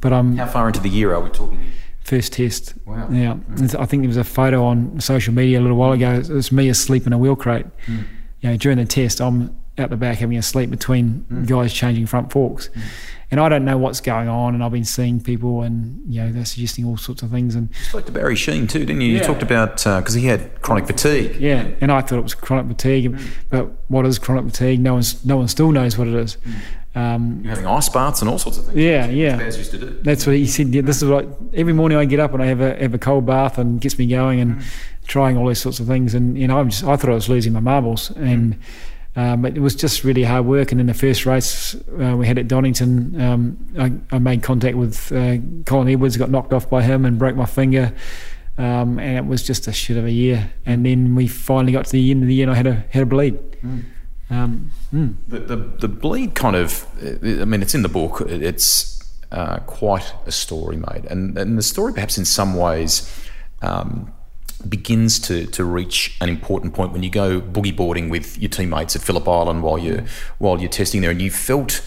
but 0.00 0.12
I'm 0.12 0.36
How 0.36 0.46
far 0.46 0.66
into 0.68 0.80
the 0.80 0.88
year 0.90 1.12
are 1.14 1.20
we 1.20 1.30
talking? 1.30 1.58
first 2.04 2.34
test. 2.34 2.74
Wow. 2.84 3.08
Yeah, 3.10 3.36
It's- 3.54 3.74
I 3.74 3.86
think 3.86 4.02
there 4.02 4.08
was 4.08 4.18
a 4.18 4.24
photo 4.24 4.64
on 4.66 5.00
social 5.00 5.32
media 5.32 5.58
a 5.58 5.62
little 5.62 5.78
while 5.78 5.92
ago. 5.92 6.12
It 6.12 6.28
was 6.28 6.52
me 6.52 6.68
asleep 6.68 7.06
in 7.06 7.12
a 7.14 7.18
wheel 7.18 7.34
crate. 7.34 7.64
Hmm. 7.86 8.00
You 8.42 8.50
know, 8.50 8.56
during 8.58 8.76
the 8.76 8.84
test, 8.84 9.20
I'm 9.22 9.56
out 9.78 9.90
the 9.90 9.96
back 9.96 10.18
having 10.18 10.36
a 10.36 10.42
sleep 10.42 10.70
between 10.70 11.26
mm. 11.30 11.46
guys 11.46 11.72
changing 11.72 12.06
front 12.06 12.30
forks, 12.30 12.68
mm. 12.68 12.82
and 13.30 13.40
I 13.40 13.48
don't 13.48 13.64
know 13.64 13.76
what's 13.76 14.00
going 14.00 14.28
on. 14.28 14.54
And 14.54 14.62
I've 14.62 14.72
been 14.72 14.84
seeing 14.84 15.20
people, 15.20 15.62
and 15.62 16.00
you 16.06 16.20
know, 16.20 16.32
they're 16.32 16.44
suggesting 16.44 16.84
all 16.84 16.96
sorts 16.96 17.22
of 17.22 17.30
things. 17.30 17.54
And 17.54 17.70
You 17.70 17.84
spoke 17.84 18.06
to 18.06 18.12
Barry 18.12 18.36
Sheene 18.36 18.68
too, 18.68 18.80
didn't 18.80 19.00
you? 19.00 19.08
You 19.08 19.20
talked 19.20 19.42
about 19.42 19.86
uh, 19.86 20.00
because 20.00 20.14
he 20.14 20.26
had 20.26 20.62
chronic 20.62 20.86
fatigue. 20.86 21.36
yeah, 21.36 21.68
and 21.80 21.90
I 21.90 22.00
thought 22.00 22.18
it 22.18 22.22
was 22.22 22.34
chronic 22.34 22.68
fatigue, 22.68 23.12
mm. 23.12 23.30
but 23.50 23.70
what 23.88 24.06
is 24.06 24.18
chronic 24.18 24.44
fatigue? 24.52 24.80
No 24.80 24.94
one's 24.94 25.24
no 25.24 25.36
one 25.36 25.48
still 25.48 25.72
knows 25.72 25.98
what 25.98 26.08
it 26.08 26.14
is. 26.14 26.36
Um, 26.96 27.40
You're 27.42 27.50
having 27.50 27.66
ice 27.66 27.88
baths 27.88 28.20
and 28.20 28.30
all 28.30 28.38
sorts 28.38 28.58
of 28.58 28.66
things. 28.66 28.78
yeah, 28.78 29.06
yeah. 29.06 29.36
Baz 29.36 29.58
used 29.58 29.72
to 29.72 29.78
do. 29.78 29.98
That's 30.02 30.26
what 30.26 30.36
he 30.36 30.46
said. 30.46 30.72
Yeah, 30.72 30.82
this 30.82 31.02
is 31.02 31.08
what 31.08 31.26
every 31.52 31.72
morning 31.72 31.98
I 31.98 32.04
get 32.04 32.20
up 32.20 32.32
and 32.34 32.42
I 32.42 32.46
have 32.46 32.60
a 32.60 32.76
have 32.76 32.94
a 32.94 32.98
cold 32.98 33.26
bath 33.26 33.58
and 33.58 33.80
gets 33.80 33.98
me 33.98 34.06
going 34.06 34.40
and 34.40 34.62
trying 35.08 35.36
all 35.36 35.48
these 35.48 35.60
sorts 35.60 35.80
of 35.80 35.88
things. 35.88 36.14
And 36.14 36.38
you 36.38 36.46
know, 36.46 36.60
I'm 36.60 36.70
just 36.70 36.84
I 36.84 36.96
thought 36.96 37.10
I 37.10 37.14
was 37.14 37.28
losing 37.28 37.52
my 37.52 37.60
marbles, 37.60 38.10
and 38.12 38.60
um, 39.16 39.44
it 39.44 39.58
was 39.58 39.74
just 39.74 40.04
really 40.04 40.24
hard 40.24 40.46
work. 40.46 40.72
And 40.72 40.80
in 40.80 40.86
the 40.86 40.94
first 40.94 41.24
race 41.26 41.74
uh, 41.74 42.16
we 42.16 42.26
had 42.26 42.38
at 42.38 42.48
Donington, 42.48 43.20
um, 43.20 43.58
I, 43.78 44.16
I 44.16 44.18
made 44.18 44.42
contact 44.42 44.76
with 44.76 45.12
uh, 45.12 45.36
Colin 45.66 45.88
Edwards, 45.88 46.16
got 46.16 46.30
knocked 46.30 46.52
off 46.52 46.68
by 46.68 46.82
him 46.82 47.04
and 47.04 47.18
broke 47.18 47.36
my 47.36 47.46
finger. 47.46 47.92
Um, 48.56 48.98
and 48.98 49.18
it 49.18 49.26
was 49.26 49.42
just 49.42 49.66
a 49.66 49.72
shit 49.72 49.96
of 49.96 50.04
a 50.04 50.10
year. 50.10 50.52
And 50.64 50.86
then 50.86 51.14
we 51.14 51.26
finally 51.26 51.72
got 51.72 51.86
to 51.86 51.92
the 51.92 52.10
end 52.10 52.22
of 52.22 52.28
the 52.28 52.34
year, 52.34 52.44
and 52.44 52.52
I 52.52 52.54
had 52.54 52.66
a 52.66 52.84
had 52.90 53.02
a 53.02 53.06
bleed. 53.06 53.38
Um, 54.30 54.70
mm. 54.92 55.14
The, 55.28 55.40
the 55.40 55.56
the 55.56 55.88
bleed 55.88 56.34
kind 56.34 56.54
of, 56.56 56.86
I 57.02 57.44
mean, 57.44 57.62
it's 57.62 57.74
in 57.74 57.82
the 57.82 57.88
book. 57.88 58.20
It's 58.20 59.12
uh, 59.32 59.58
quite 59.66 60.14
a 60.26 60.32
story, 60.32 60.76
mate, 60.76 61.04
and 61.10 61.36
and 61.36 61.58
the 61.58 61.62
story 61.62 61.92
perhaps 61.92 62.16
in 62.16 62.24
some 62.24 62.54
ways. 62.54 63.12
Um, 63.60 64.13
begins 64.68 65.18
to, 65.20 65.46
to 65.46 65.64
reach 65.64 66.16
an 66.20 66.28
important 66.28 66.74
point 66.74 66.92
when 66.92 67.02
you 67.02 67.10
go 67.10 67.40
boogie 67.40 67.74
boarding 67.74 68.08
with 68.08 68.38
your 68.38 68.48
teammates 68.48 68.96
at 68.96 69.02
Phillip 69.02 69.28
Island 69.28 69.62
while 69.62 69.78
you 69.78 70.04
while 70.38 70.60
you're 70.60 70.68
testing 70.68 71.00
there, 71.00 71.10
and 71.10 71.22
you 71.22 71.30
felt 71.30 71.82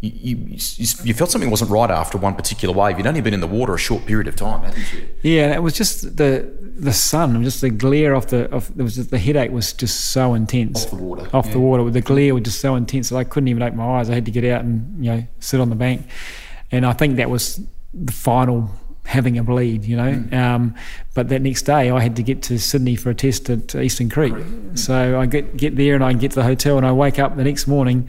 you, 0.00 0.36
you, 0.36 0.58
you 1.04 1.14
felt 1.14 1.30
something 1.30 1.50
wasn't 1.50 1.70
right 1.70 1.90
after 1.90 2.18
one 2.18 2.34
particular 2.34 2.74
wave. 2.74 2.98
You'd 2.98 3.06
only 3.06 3.20
been 3.20 3.34
in 3.34 3.40
the 3.40 3.46
water 3.46 3.74
a 3.74 3.78
short 3.78 4.04
period 4.04 4.28
of 4.28 4.36
time, 4.36 4.62
hadn't 4.62 4.92
you? 4.92 5.08
Yeah, 5.22 5.44
and 5.44 5.54
it 5.54 5.62
was 5.62 5.74
just 5.74 6.16
the 6.16 6.52
the 6.76 6.92
sun, 6.92 7.42
just 7.44 7.60
the 7.60 7.70
glare 7.70 8.14
off 8.14 8.28
the 8.28 8.50
of 8.50 8.74
there 8.76 8.84
was 8.84 8.96
just, 8.96 9.10
the 9.10 9.18
headache 9.18 9.50
was 9.50 9.72
just 9.72 10.12
so 10.12 10.34
intense 10.34 10.84
Off 10.84 10.90
the 10.90 10.96
water, 10.96 11.28
Off 11.32 11.46
yeah. 11.46 11.52
the 11.52 11.60
water, 11.60 11.90
the 11.90 12.00
glare 12.00 12.34
was 12.34 12.42
just 12.42 12.60
so 12.60 12.74
intense 12.74 13.08
that 13.10 13.16
I 13.16 13.24
couldn't 13.24 13.48
even 13.48 13.62
open 13.62 13.78
my 13.78 13.98
eyes. 13.98 14.10
I 14.10 14.14
had 14.14 14.26
to 14.26 14.30
get 14.30 14.44
out 14.44 14.64
and 14.64 15.04
you 15.04 15.10
know 15.10 15.26
sit 15.40 15.60
on 15.60 15.70
the 15.70 15.76
bank, 15.76 16.06
and 16.70 16.84
I 16.84 16.92
think 16.92 17.16
that 17.16 17.30
was 17.30 17.60
the 17.94 18.12
final 18.12 18.70
having 19.04 19.38
a 19.38 19.44
bleed, 19.44 19.84
you 19.84 19.96
know. 19.96 20.12
Mm. 20.12 20.32
Um, 20.34 20.74
but 21.14 21.28
that 21.28 21.42
next 21.42 21.62
day, 21.62 21.90
I 21.90 22.00
had 22.00 22.16
to 22.16 22.22
get 22.22 22.42
to 22.44 22.58
Sydney 22.58 22.96
for 22.96 23.10
a 23.10 23.14
test 23.14 23.50
at 23.50 23.74
Eastern 23.74 24.08
Creek. 24.08 24.32
Mm. 24.32 24.78
So 24.78 25.20
I 25.20 25.26
get 25.26 25.56
get 25.56 25.76
there 25.76 25.94
and 25.94 26.02
I 26.02 26.12
get 26.14 26.32
to 26.32 26.36
the 26.36 26.44
hotel 26.44 26.76
and 26.76 26.86
I 26.86 26.92
wake 26.92 27.18
up 27.18 27.36
the 27.36 27.44
next 27.44 27.66
morning, 27.66 28.08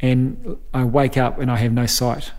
and 0.00 0.58
I 0.72 0.84
wake 0.84 1.16
up 1.16 1.38
and 1.38 1.50
I 1.50 1.56
have 1.56 1.72
no 1.72 1.86
sight. 1.86 2.32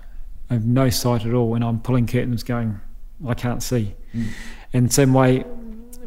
I 0.50 0.54
have 0.54 0.66
no 0.66 0.90
sight 0.90 1.26
at 1.26 1.34
all, 1.34 1.56
and 1.56 1.64
I'm 1.64 1.80
pulling 1.80 2.08
curtains, 2.08 2.44
going, 2.44 2.80
I 3.28 3.34
can't 3.34 3.62
see. 3.62 3.96
Mm. 4.16 4.28
And 4.74 4.94
same 4.94 5.14
way, 5.14 5.44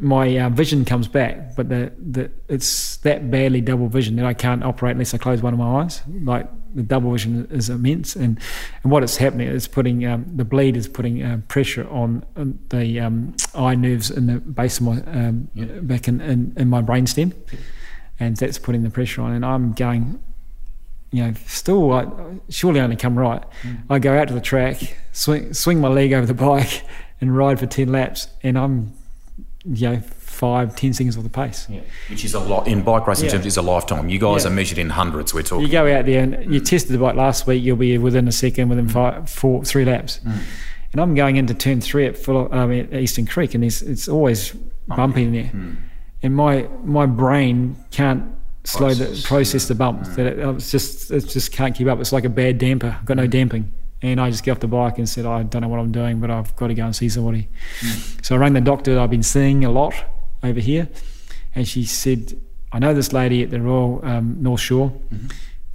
my 0.01 0.35
uh, 0.37 0.49
vision 0.49 0.83
comes 0.83 1.07
back, 1.07 1.55
but 1.55 1.69
the, 1.69 1.93
the 1.97 2.31
it's 2.49 2.97
that 2.97 3.29
badly 3.31 3.61
double 3.61 3.87
vision 3.87 4.15
that 4.17 4.25
I 4.25 4.33
can't 4.33 4.63
operate 4.63 4.93
unless 4.93 5.13
I 5.13 5.17
close 5.19 5.41
one 5.41 5.53
of 5.53 5.59
my 5.59 5.81
eyes. 5.83 6.01
Like 6.23 6.49
the 6.73 6.81
double 6.83 7.11
vision 7.11 7.47
is 7.51 7.69
immense, 7.69 8.15
and 8.15 8.39
and 8.83 8.91
what 8.91 9.03
is 9.03 9.17
happening 9.17 9.47
is 9.47 9.67
putting 9.67 10.05
um, 10.05 10.25
the 10.35 10.43
bleed 10.43 10.75
is 10.75 10.87
putting 10.87 11.21
uh, 11.23 11.39
pressure 11.47 11.87
on, 11.89 12.25
the 12.69 12.99
um, 12.99 13.35
eye 13.53 13.75
nerves 13.75 14.09
in 14.09 14.25
the 14.27 14.39
base 14.39 14.79
of 14.79 14.83
my 14.85 15.01
um, 15.03 15.47
Yeah. 15.53 15.65
back 15.81 16.07
in, 16.07 16.19
in 16.19 16.53
in 16.57 16.67
my 16.67 16.81
brainstem, 16.81 17.33
and 18.19 18.35
that's 18.37 18.57
putting 18.57 18.83
the 18.83 18.89
pressure 18.89 19.21
on, 19.21 19.31
and 19.33 19.45
I'm 19.45 19.73
going. 19.73 20.19
You 21.13 21.23
know, 21.27 21.33
still, 21.45 21.89
like, 21.89 22.07
surely 22.47 22.79
only 22.79 22.95
come 22.95 23.19
right. 23.19 23.43
I 23.89 23.99
go 23.99 24.17
out 24.17 24.29
to 24.29 24.33
the 24.33 24.39
track, 24.39 24.95
swing, 25.11 25.53
swing 25.53 25.81
my 25.81 25.89
leg 25.89 26.13
over 26.13 26.25
the 26.25 26.33
bike, 26.33 26.83
and 27.19 27.35
ride 27.35 27.59
for 27.59 27.65
ten 27.65 27.91
laps, 27.91 28.29
and 28.43 28.57
I'm, 28.57 28.93
you 29.63 29.89
know, 29.89 29.99
five, 29.99 30.75
ten 30.75 30.93
seconds 30.93 31.17
off 31.17 31.23
the 31.23 31.29
pace. 31.29 31.67
Yeah. 31.69 31.81
Which 32.09 32.25
is 32.25 32.33
a 32.33 32.39
lot 32.39 32.67
in 32.67 32.81
bike 32.81 33.05
racing 33.05 33.25
Yeah. 33.25 33.31
terms 33.33 33.45
is 33.45 33.57
a 33.57 33.61
lifetime. 33.61 34.09
You 34.09 34.19
guys 34.19 34.43
Yeah. 34.43 34.51
are 34.51 34.53
measured 34.53 34.77
in 34.79 34.89
hundreds. 34.89 35.33
We're 35.33 35.43
talking. 35.43 35.65
You 35.65 35.71
go 35.71 35.85
out 35.93 36.05
there 36.05 36.23
and 36.23 36.53
you 36.53 36.59
tested 36.59 36.91
the 36.91 36.97
bike 36.97 37.15
last 37.15 37.45
week. 37.45 37.63
You'll 37.63 37.77
be 37.77 37.97
within 37.97 38.27
a 38.27 38.31
second, 38.31 38.69
within 38.69 38.87
mm. 38.87 38.91
five, 38.91 39.29
four, 39.29 39.63
three 39.63 39.85
laps. 39.85 40.19
Mm. 40.25 40.39
And 40.93 41.01
I'm 41.01 41.15
going 41.15 41.37
into 41.37 41.53
turn 41.53 41.79
three 41.79 42.05
at, 42.05 42.17
full, 42.17 42.53
um, 42.53 42.71
at 42.71 42.93
Eastern 42.93 43.25
Creek, 43.25 43.53
and 43.53 43.63
it's, 43.63 43.81
it's 43.81 44.07
always 44.09 44.51
bumpy 44.87 45.23
in 45.23 45.33
there. 45.33 45.51
Mm. 45.53 45.77
And 46.23 46.35
my 46.35 46.67
my 46.83 47.05
brain 47.05 47.75
can't 47.91 48.23
slow 48.63 48.93
the 48.93 49.05
Process. 49.05 49.25
process 49.25 49.67
the 49.67 49.75
bumps. 49.75 50.09
That 50.15 50.27
it, 50.27 50.39
it's 50.39 50.71
just 50.71 51.11
it 51.11 51.27
just 51.27 51.51
can't 51.51 51.75
keep 51.75 51.87
up. 51.87 51.99
It's 51.99 52.11
like 52.11 52.25
a 52.25 52.29
bad 52.29 52.57
damper. 52.57 52.95
I've 52.99 53.05
got 53.05 53.17
no 53.17 53.27
damping. 53.27 53.71
And 54.03 54.19
I 54.19 54.31
just 54.31 54.43
get 54.43 54.51
off 54.51 54.59
the 54.59 54.67
bike 54.67 54.97
and 54.97 55.07
said, 55.07 55.25
I 55.25 55.43
don't 55.43 55.61
know 55.61 55.67
what 55.67 55.79
I'm 55.79 55.91
doing, 55.91 56.19
but 56.19 56.31
I've 56.31 56.55
got 56.55 56.67
to 56.67 56.73
go 56.73 56.85
and 56.85 56.95
see 56.95 57.07
somebody. 57.09 57.49
So 58.23 58.35
I 58.35 58.39
rang 58.39 58.53
the 58.53 58.61
doctor 58.61 58.95
that 58.95 59.01
I've 59.01 59.11
been 59.11 59.21
seeing 59.23 59.63
a 59.63 59.71
lot 59.71 59.93
over 60.43 60.59
here, 60.59 60.89
and 61.53 61.67
she 61.67 61.85
said, 61.85 62.35
I 62.71 62.79
know 62.79 62.93
this 62.93 63.11
lady 63.13 63.43
at 63.43 63.51
the 63.51 63.61
Royal 63.61 63.99
um, 64.03 64.37
North 64.41 64.61
Shore. 64.61 64.93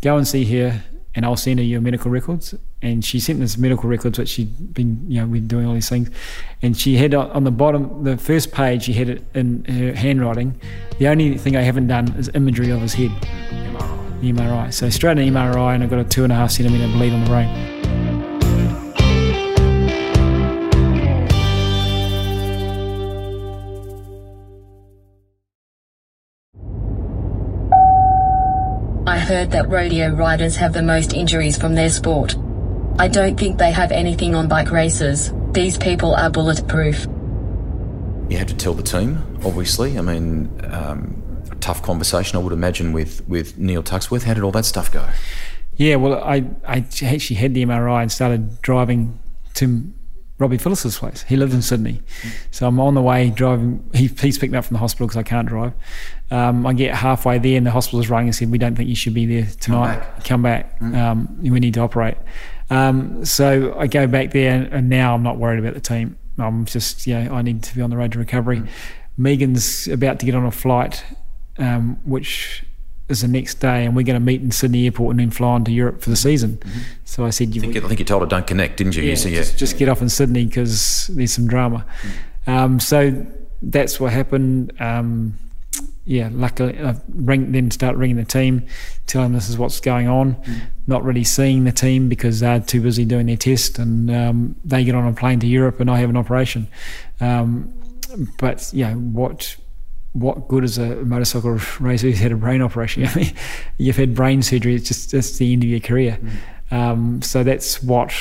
Go 0.00 0.16
and 0.16 0.26
see 0.26 0.44
her, 0.58 0.82
and 1.14 1.24
I'll 1.24 1.36
send 1.36 1.58
her 1.58 1.64
your 1.64 1.80
medical 1.80 2.10
records. 2.10 2.54
And 2.82 3.04
she 3.04 3.20
sent 3.20 3.42
us 3.42 3.56
medical 3.56 3.88
records, 3.88 4.18
which 4.18 4.28
she'd 4.30 4.74
been, 4.74 5.04
you 5.10 5.20
know, 5.20 5.26
we'd 5.26 5.46
doing 5.46 5.66
all 5.66 5.74
these 5.74 5.88
things. 5.88 6.10
And 6.62 6.76
she 6.76 6.96
had 6.96 7.14
on 7.14 7.44
the 7.44 7.50
bottom, 7.50 8.04
the 8.04 8.16
first 8.16 8.50
page, 8.52 8.84
she 8.84 8.92
had 8.92 9.08
it 9.08 9.24
in 9.34 9.64
her 9.64 9.92
handwriting. 9.94 10.60
The 10.98 11.08
only 11.08 11.36
thing 11.38 11.56
I 11.56 11.62
haven't 11.62 11.88
done 11.88 12.12
is 12.14 12.30
imagery 12.34 12.70
of 12.70 12.80
his 12.80 12.94
head, 12.94 13.10
the 14.20 14.32
MRI. 14.32 14.72
So 14.72 14.88
straight 14.90 15.18
an 15.18 15.28
MRI, 15.32 15.74
and 15.74 15.84
I've 15.84 15.90
got 15.90 15.98
a 15.98 16.04
two 16.04 16.24
and 16.24 16.32
a 16.32 16.36
half 16.36 16.50
centimetre 16.50 16.86
bleed 16.92 17.12
on 17.12 17.24
the 17.24 17.30
brain. 17.30 17.75
Heard 29.26 29.50
that 29.50 29.68
rodeo 29.68 30.10
riders 30.14 30.54
have 30.54 30.72
the 30.72 30.82
most 30.82 31.12
injuries 31.12 31.58
from 31.58 31.74
their 31.74 31.90
sport. 31.90 32.36
I 32.96 33.08
don't 33.08 33.36
think 33.36 33.58
they 33.58 33.72
have 33.72 33.90
anything 33.90 34.36
on 34.36 34.46
bike 34.46 34.70
races. 34.70 35.32
These 35.50 35.76
people 35.78 36.14
are 36.14 36.30
bulletproof. 36.30 37.06
You 38.30 38.38
had 38.38 38.46
to 38.46 38.54
tell 38.54 38.72
the 38.72 38.84
team, 38.84 39.40
obviously. 39.44 39.98
I 39.98 40.02
mean, 40.02 40.48
um, 40.70 41.42
tough 41.58 41.82
conversation, 41.82 42.38
I 42.38 42.40
would 42.40 42.52
imagine, 42.52 42.92
with, 42.92 43.28
with 43.28 43.58
Neil 43.58 43.82
Tuxworth. 43.82 44.22
How 44.22 44.34
did 44.34 44.44
all 44.44 44.52
that 44.52 44.64
stuff 44.64 44.92
go? 44.92 45.04
Yeah, 45.74 45.96
well, 45.96 46.22
I, 46.22 46.44
I 46.64 46.86
actually 47.02 47.36
had 47.36 47.52
the 47.52 47.64
MRI 47.64 48.02
and 48.02 48.12
started 48.12 48.62
driving 48.62 49.18
to 49.54 49.92
Robbie 50.38 50.58
Phillis's 50.58 50.98
place. 50.98 51.22
He 51.22 51.36
lives 51.36 51.52
in 51.52 51.62
Sydney. 51.62 52.00
So 52.52 52.68
I'm 52.68 52.78
on 52.78 52.94
the 52.94 53.02
way 53.02 53.30
driving. 53.30 53.90
He, 53.92 54.06
he's 54.06 54.38
picked 54.38 54.52
me 54.52 54.58
up 54.58 54.66
from 54.66 54.74
the 54.74 54.80
hospital 54.80 55.06
because 55.06 55.16
I 55.16 55.22
can't 55.22 55.48
drive. 55.48 55.72
Um, 56.30 56.66
I 56.66 56.72
get 56.72 56.94
halfway 56.94 57.38
there 57.38 57.56
and 57.56 57.64
the 57.64 57.70
hospital's 57.70 58.10
rung 58.10 58.24
and 58.24 58.34
said, 58.34 58.50
We 58.50 58.58
don't 58.58 58.74
think 58.74 58.88
you 58.88 58.96
should 58.96 59.14
be 59.14 59.26
there 59.26 59.48
tonight. 59.60 59.98
back. 59.98 60.24
Come 60.24 60.42
back. 60.42 60.76
Um, 60.82 61.38
we 61.40 61.60
need 61.60 61.74
to 61.74 61.80
operate. 61.80 62.16
Um, 62.68 63.24
so 63.24 63.78
I 63.78 63.86
go 63.86 64.06
back 64.06 64.32
there 64.32 64.54
and, 64.54 64.72
and 64.72 64.88
now 64.88 65.14
I'm 65.14 65.22
not 65.22 65.38
worried 65.38 65.60
about 65.60 65.74
the 65.74 65.80
team. 65.80 66.16
I'm 66.38 66.64
just, 66.64 67.06
yeah, 67.06 67.32
I 67.32 67.42
need 67.42 67.62
to 67.62 67.74
be 67.74 67.80
on 67.80 67.90
the 67.90 67.96
road 67.96 68.12
to 68.12 68.18
recovery. 68.18 68.62
Megan's 69.16 69.88
about 69.88 70.20
to 70.20 70.26
get 70.26 70.34
on 70.34 70.44
a 70.44 70.50
flight, 70.50 71.04
um, 71.58 71.98
which 72.04 72.64
is 73.08 73.22
the 73.22 73.28
next 73.28 73.60
day, 73.60 73.84
and 73.86 73.94
we're 73.96 74.02
going 74.02 74.18
to 74.18 74.24
meet 74.24 74.42
in 74.42 74.50
Sydney 74.50 74.84
Airport 74.84 75.12
and 75.12 75.20
then 75.20 75.30
fly 75.30 75.48
on 75.48 75.64
to 75.64 75.72
Europe 75.72 76.02
for 76.02 76.10
the 76.10 76.16
season. 76.16 76.60
So 77.04 77.24
I 77.24 77.30
said, 77.30 77.48
I 77.48 77.52
you, 77.52 77.60
think, 77.60 77.76
I 77.76 77.80
think 77.88 78.00
you 78.00 78.04
told 78.04 78.22
her 78.22 78.28
don't 78.28 78.46
connect, 78.46 78.78
didn't 78.78 78.96
you? 78.96 79.04
yeah, 79.04 79.10
you 79.10 79.16
said, 79.16 79.32
yeah. 79.32 79.38
just, 79.38 79.56
just 79.56 79.78
get 79.78 79.88
off 79.88 80.02
in 80.02 80.08
Sydney 80.08 80.44
because 80.44 81.06
there's 81.14 81.32
some 81.32 81.46
drama. 81.46 81.86
Um, 82.46 82.80
so 82.80 83.26
that's 83.62 83.98
what 83.98 84.12
happened. 84.12 84.72
Um, 84.80 85.38
yeah, 86.06 86.28
luckily, 86.32 86.78
I 86.80 86.94
ring, 87.08 87.50
then 87.50 87.72
start 87.72 87.96
ringing 87.96 88.16
the 88.16 88.24
team, 88.24 88.64
tell 89.08 89.22
them 89.22 89.32
this 89.32 89.48
is 89.48 89.58
what's 89.58 89.80
going 89.80 90.06
on. 90.06 90.36
Not 90.86 91.02
really 91.02 91.24
seeing 91.24 91.64
the 91.64 91.72
team 91.72 92.08
because 92.08 92.38
they're 92.38 92.60
too 92.60 92.80
busy 92.80 93.04
doing 93.04 93.26
their 93.26 93.36
test, 93.36 93.80
and 93.80 94.08
um, 94.10 94.56
they 94.64 94.84
get 94.84 94.94
on 94.94 95.04
a 95.04 95.12
plane 95.12 95.40
to 95.40 95.48
Europe, 95.48 95.80
and 95.80 95.90
I 95.90 95.98
have 95.98 96.08
an 96.08 96.16
operation. 96.16 96.68
Um, 97.20 97.74
but 98.38 98.70
yeah, 98.72 98.94
what 98.94 99.56
what 100.12 100.46
good 100.46 100.62
is 100.62 100.78
a 100.78 100.94
motorcycle 101.04 101.58
racer 101.80 102.06
who's 102.06 102.20
had 102.20 102.30
a 102.30 102.36
brain 102.36 102.62
operation? 102.62 103.04
I 103.04 103.14
mean, 103.14 103.34
you've 103.78 103.96
had 103.96 104.14
brain 104.14 104.42
surgery; 104.42 104.76
it's 104.76 104.86
just 104.86 105.10
that's 105.10 105.36
the 105.38 105.52
end 105.52 105.64
of 105.64 105.68
your 105.68 105.80
career. 105.80 106.20
Um, 106.70 107.20
so 107.20 107.42
that's 107.42 107.82
what 107.82 108.14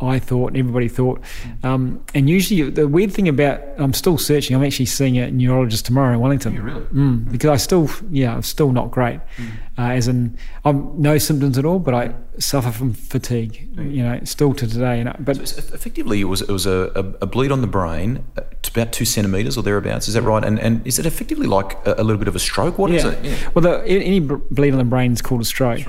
I 0.00 0.18
thought, 0.18 0.48
and 0.48 0.56
everybody 0.56 0.88
thought. 0.88 1.20
Um, 1.62 2.04
and 2.14 2.28
usually, 2.28 2.70
the 2.70 2.88
weird 2.88 3.12
thing 3.12 3.28
about 3.28 3.60
I'm 3.78 3.92
still 3.92 4.18
searching. 4.18 4.56
I'm 4.56 4.64
actually 4.64 4.86
seeing 4.86 5.18
a 5.18 5.30
neurologist 5.30 5.86
tomorrow 5.86 6.14
in 6.14 6.20
Wellington. 6.20 6.62
really? 6.62 6.80
Mm, 6.86 7.30
because 7.30 7.50
I 7.50 7.56
still, 7.56 7.88
yeah, 8.10 8.34
I'm 8.34 8.42
still 8.42 8.72
not 8.72 8.90
great. 8.90 9.20
Uh, 9.80 9.92
as 9.92 10.08
in, 10.08 10.36
I'm 10.66 11.00
no 11.00 11.16
symptoms 11.16 11.56
at 11.56 11.64
all, 11.64 11.78
but 11.78 11.94
I 11.94 12.12
suffer 12.38 12.70
from 12.70 12.92
fatigue. 12.92 13.66
You 13.78 14.02
know, 14.02 14.20
still 14.24 14.52
to 14.52 14.66
today. 14.66 15.00
And 15.00 15.08
I, 15.08 15.16
but 15.18 15.48
So 15.48 15.58
effectively, 15.74 16.20
it 16.20 16.24
was 16.24 16.42
it 16.42 16.50
was 16.50 16.66
a, 16.66 17.16
a, 17.22 17.26
bleed 17.26 17.50
on 17.50 17.62
the 17.62 17.66
brain, 17.66 18.22
uh, 18.36 18.42
to 18.60 18.70
about 18.70 18.92
two 18.92 19.06
centimeters 19.06 19.56
or 19.56 19.62
thereabouts. 19.62 20.06
Is 20.06 20.14
that 20.14 20.22
right? 20.22 20.44
And 20.44 20.60
and 20.60 20.86
is 20.86 20.98
it 20.98 21.06
effectively 21.06 21.46
like 21.46 21.78
a, 21.86 21.94
a 21.94 22.04
little 22.04 22.18
bit 22.18 22.28
of 22.28 22.36
a 22.36 22.38
stroke? 22.38 22.76
What 22.76 22.90
is 22.90 23.04
yeah. 23.04 23.12
it? 23.12 23.54
Well, 23.54 23.62
the, 23.62 23.82
any 23.86 24.20
bleed 24.20 24.72
on 24.72 24.78
the 24.78 24.84
brain 24.84 25.12
is 25.12 25.22
called 25.22 25.40
a 25.40 25.46
stroke. 25.46 25.80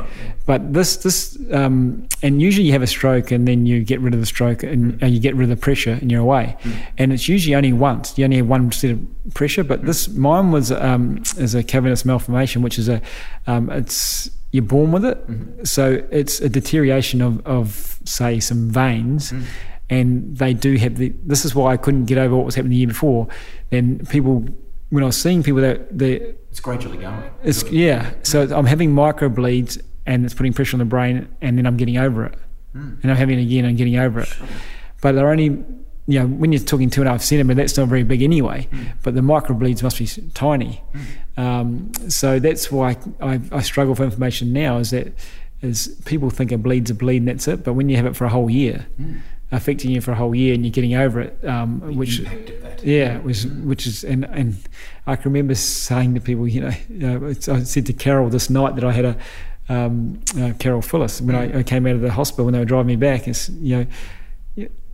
But 0.45 0.73
this, 0.73 0.97
this, 0.97 1.37
um, 1.51 2.07
and 2.23 2.41
usually 2.41 2.65
you 2.65 2.71
have 2.71 2.81
a 2.81 2.87
stroke 2.87 3.31
and 3.31 3.47
then 3.47 3.65
you 3.65 3.83
get 3.83 3.99
rid 3.99 4.13
of 4.13 4.19
the 4.19 4.25
stroke 4.25 4.63
and 4.63 5.01
uh, 5.03 5.05
you 5.05 5.19
get 5.19 5.35
rid 5.35 5.43
of 5.43 5.49
the 5.49 5.61
pressure 5.61 5.97
and 6.01 6.11
you're 6.11 6.21
away. 6.21 6.57
And 6.97 7.13
it's 7.13 7.29
usually 7.29 7.55
only 7.55 7.73
once. 7.73 8.17
You 8.17 8.23
only 8.23 8.37
have 8.37 8.47
one 8.47 8.71
set 8.71 8.91
of 8.91 8.99
pressure. 9.34 9.63
But 9.63 9.86
this, 9.86 10.07
mine 10.09 10.51
was 10.51 10.72
um, 10.72 11.24
is 11.38 11.55
a 11.55 11.63
cavernous 11.63 12.05
malformation, 12.05 12.61
which 12.61 12.80
is 12.80 12.89
a, 12.89 13.01
um, 13.47 13.69
it's 13.69 14.30
you're 14.51 14.63
born 14.63 14.91
with 14.91 15.05
it. 15.05 15.67
So 15.67 16.03
it's 16.11 16.41
a 16.41 16.49
deterioration 16.49 17.22
of, 17.22 17.45
of 17.45 17.99
say 18.05 18.39
some 18.39 18.69
veins. 18.69 19.34
And 19.89 20.38
they 20.38 20.53
do 20.53 20.76
have 20.78 20.95
the. 20.95 21.13
This 21.24 21.43
is 21.43 21.53
why 21.53 21.74
I 21.74 21.78
couldn't 21.78 22.05
get 22.05 22.17
over 22.17 22.36
what 22.36 22.45
was 22.45 22.55
happening 22.55 22.72
the 22.72 22.78
year 22.78 22.88
before. 22.88 23.28
And 23.74 24.07
people, 24.07 24.45
when 24.89 25.03
I 25.03 25.07
was 25.07 25.17
seeing 25.17 25.43
people 25.43 25.61
that 25.61 25.97
the 25.97 26.34
It's 26.49 26.61
gradually 26.61 26.97
going. 26.97 27.24
it's 27.43 27.63
yeah. 27.69 28.13
So 28.24 28.43
I'm 28.55 28.65
having 28.65 28.93
micro 28.93 29.28
bleeds 29.28 29.78
and 30.05 30.24
it's 30.24 30.34
putting 30.34 30.53
pressure 30.53 30.76
on 30.76 30.80
the 30.80 30.86
brain, 30.86 31.28
and 31.41 31.57
then 31.57 31.65
I'm 31.65 31.76
getting 31.78 31.97
over 31.97 32.26
it, 32.26 32.36
and 32.74 33.11
I'm 33.11 33.17
having 33.17 33.38
it 33.38 33.43
again 33.43 33.65
and 33.65 33.78
getting 33.78 33.97
over 33.97 34.22
it. 34.22 34.34
But 35.01 35.11
they're 35.11 35.30
only, 35.30 35.63
you 36.08 36.20
know, 36.20 36.28
when 36.28 36.52
you're 36.52 36.62
talking 36.62 36.89
two 36.89 37.02
and 37.02 37.08
a 37.08 37.12
half 37.12 37.22
centimeter, 37.22 37.56
that's 37.62 37.78
not 37.78 37.88
very 37.88 38.04
big 38.04 38.22
anyway. 38.22 38.68
But 39.04 39.16
the 39.16 39.22
micro 39.22 39.56
bleeds 39.56 39.84
must 39.84 39.99
be 39.99 40.08
tiny. 40.34 40.82
Um, 41.38 41.91
so 42.10 42.39
that's 42.39 42.72
why 42.72 42.97
I, 43.22 43.39
I 43.52 43.62
struggle 43.62 43.95
for 43.95 44.04
information 44.04 44.52
now. 44.54 44.78
Is 44.78 44.91
that 44.91 45.14
is 45.62 45.99
people 46.06 46.30
think 46.32 46.52
a 46.52 46.58
bleed's 46.58 46.89
a 46.89 46.95
bleed 46.95 47.18
and 47.18 47.28
that's 47.28 47.47
it, 47.47 47.64
but 47.64 47.74
when 47.74 47.88
you 47.88 47.95
have 47.97 48.06
it 48.06 48.16
for 48.16 48.26
a 48.26 48.30
whole 48.30 48.49
year. 48.49 48.88
Affecting 49.54 49.91
you 49.91 49.99
for 49.99 50.14
a 50.14 50.16
whole 50.16 50.34
year, 50.34 50.54
and 50.54 50.64
you're 50.66 50.72
getting 50.72 50.95
over 50.95 51.20
it, 51.20 51.38
um, 51.45 51.82
which 51.97 52.20
of 52.20 52.26
that. 52.64 52.82
yeah, 52.86 53.18
it 53.18 53.24
was 53.26 53.45
which 53.45 53.86
is 53.86 54.06
and 54.06 54.24
and 54.24 54.56
I 55.06 55.18
can 55.18 55.30
remember 55.34 55.56
saying 55.56 56.14
to 56.14 56.22
people, 56.22 56.47
you 56.47 56.62
know, 56.62 56.70
uh, 56.70 57.28
it's- 57.32 57.49
I 57.49 57.62
said 57.64 57.86
to 57.88 57.93
Carol 57.93 58.30
this 58.30 58.49
night 58.49 58.76
that 58.76 58.86
I 58.86 58.93
had 58.93 59.04
a 59.04 59.18
um, 59.68 60.22
uh, 60.39 60.54
Carol 60.58 60.82
Phillis 60.82 61.20
when 61.20 61.36
I, 61.36 61.60
I 61.60 61.64
came 61.64 61.86
out 61.86 61.95
of 61.95 62.02
the 62.02 62.12
hospital 62.14 62.45
when 62.45 62.54
they 62.54 62.60
were 62.60 62.66
driving 62.66 62.88
me 62.88 62.95
back. 62.95 63.28
It's 63.28 63.49
you 63.49 63.76
know, 63.80 63.86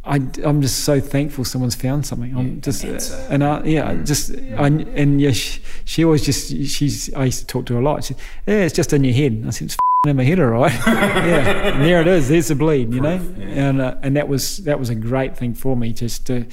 I 0.07 0.15
I'm 0.43 0.61
just 0.61 0.85
so 0.85 0.99
thankful 0.99 1.43
someone's 1.43 1.75
found 1.75 2.05
something. 2.05 2.35
I'm 2.35 2.55
Yeah, 2.55 2.61
just 2.61 2.83
an 2.83 3.31
and 3.31 3.43
I, 3.43 3.63
yeah, 3.63 3.93
just 4.03 4.31
I, 4.31 4.67
and 4.67 5.21
yeah, 5.21 5.31
she, 5.31 5.61
she 5.85 6.05
always 6.05 6.25
just 6.25 6.49
she's 6.49 7.13
I 7.13 7.25
used 7.25 7.39
to 7.39 7.47
talk 7.47 7.65
to 7.67 7.73
her 7.73 7.79
a 7.79 7.83
lot. 7.83 8.03
She, 8.05 8.15
yeah, 8.47 8.63
it's 8.63 8.75
just 8.75 8.93
in 8.93 9.03
your 9.03 9.13
head. 9.13 9.43
I 9.45 9.49
said 9.49 9.65
it's 9.65 9.77
in 10.07 10.15
my 10.15 10.23
head, 10.23 10.39
all 10.39 10.47
right. 10.47 10.73
yeah, 10.87 11.73
and 11.73 11.83
there 11.83 12.01
it 12.01 12.07
is. 12.07 12.29
There's 12.29 12.47
the 12.47 12.55
bleed, 12.55 12.93
you 12.93 13.01
know, 13.01 13.19
yeah. 13.37 13.69
and 13.69 13.81
uh, 13.81 13.95
and 14.01 14.15
that 14.15 14.27
was 14.27 14.57
that 14.59 14.79
was 14.79 14.89
a 14.89 14.95
great 14.95 15.37
thing 15.37 15.53
for 15.53 15.75
me 15.75 15.93
just 15.93 16.25
to. 16.27 16.45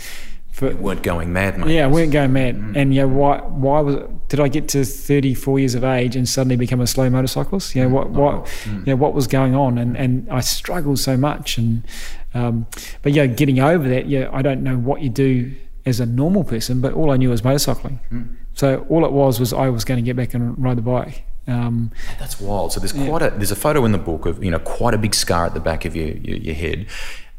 For, 0.55 0.71
You 0.71 0.77
weren't 0.77 1.03
going 1.03 1.33
mad, 1.33 1.59
mate. 1.59 1.75
yeah, 1.75 1.85
I 1.85 1.89
weren't 1.89 2.13
going 2.13 2.33
mad. 2.33 2.55
And 2.77 2.95
yeah, 2.95 3.05
why 3.05 3.39
why 3.39 3.81
was 3.81 3.97
it, 3.97 4.29
did 4.29 4.39
I 4.39 4.47
get 4.47 4.69
to 4.69 4.85
34 4.85 5.59
years 5.59 5.75
of 5.75 5.83
age 5.83 6.15
and 6.15 6.29
suddenly 6.29 6.55
become 6.55 6.81
a 6.81 6.87
slow 6.87 7.11
motorcyclist? 7.11 7.75
You 7.75 7.83
know, 7.83 7.89
what 7.89 8.11
what 8.11 8.49
you 8.65 8.83
know, 8.87 8.95
what 8.95 9.15
was 9.15 9.27
going 9.27 9.57
on? 9.57 9.79
And 9.79 9.97
and 9.97 10.31
I 10.31 10.39
struggled 10.41 11.01
so 11.01 11.17
much. 11.17 11.59
And 11.59 11.83
um, 12.35 12.67
but 13.03 13.11
yeah, 13.13 13.27
getting 13.27 13.59
over 13.59 13.89
that, 13.89 14.07
yeah, 14.07 14.31
I 14.33 14.43
don't 14.43 14.63
know 14.63 14.77
what 14.79 15.03
you 15.03 15.11
do 15.11 15.55
as 15.87 15.99
a 15.99 16.07
normal 16.07 16.45
person, 16.45 16.81
but 16.81 16.93
all 16.95 17.11
I 17.11 17.17
knew 17.17 17.31
was 17.31 17.43
motorcycling. 17.43 17.99
So 18.55 18.87
all 18.89 19.05
it 19.05 19.11
was 19.11 19.41
was 19.41 19.53
I 19.53 19.69
was 19.71 19.85
going 19.85 19.99
to 19.99 20.05
get 20.07 20.15
back 20.15 20.35
and 20.35 20.57
ride 20.63 20.79
the 20.79 20.83
bike. 20.83 21.25
Um, 21.49 21.91
That's 22.21 22.41
wild. 22.41 22.73
So 22.73 22.79
there's 22.81 22.93
quite 22.93 23.23
a 23.23 23.31
there's 23.31 23.51
a 23.51 23.57
photo 23.57 23.85
in 23.85 23.91
the 23.93 23.99
book 23.99 24.25
of 24.25 24.43
you 24.45 24.53
know 24.53 24.61
quite 24.61 24.95
a 24.95 24.99
big 24.99 25.17
scar 25.17 25.47
at 25.47 25.55
the 25.55 25.61
back 25.61 25.85
of 25.85 25.97
your 25.97 26.09
your, 26.09 26.37
your 26.37 26.55
head. 26.55 26.87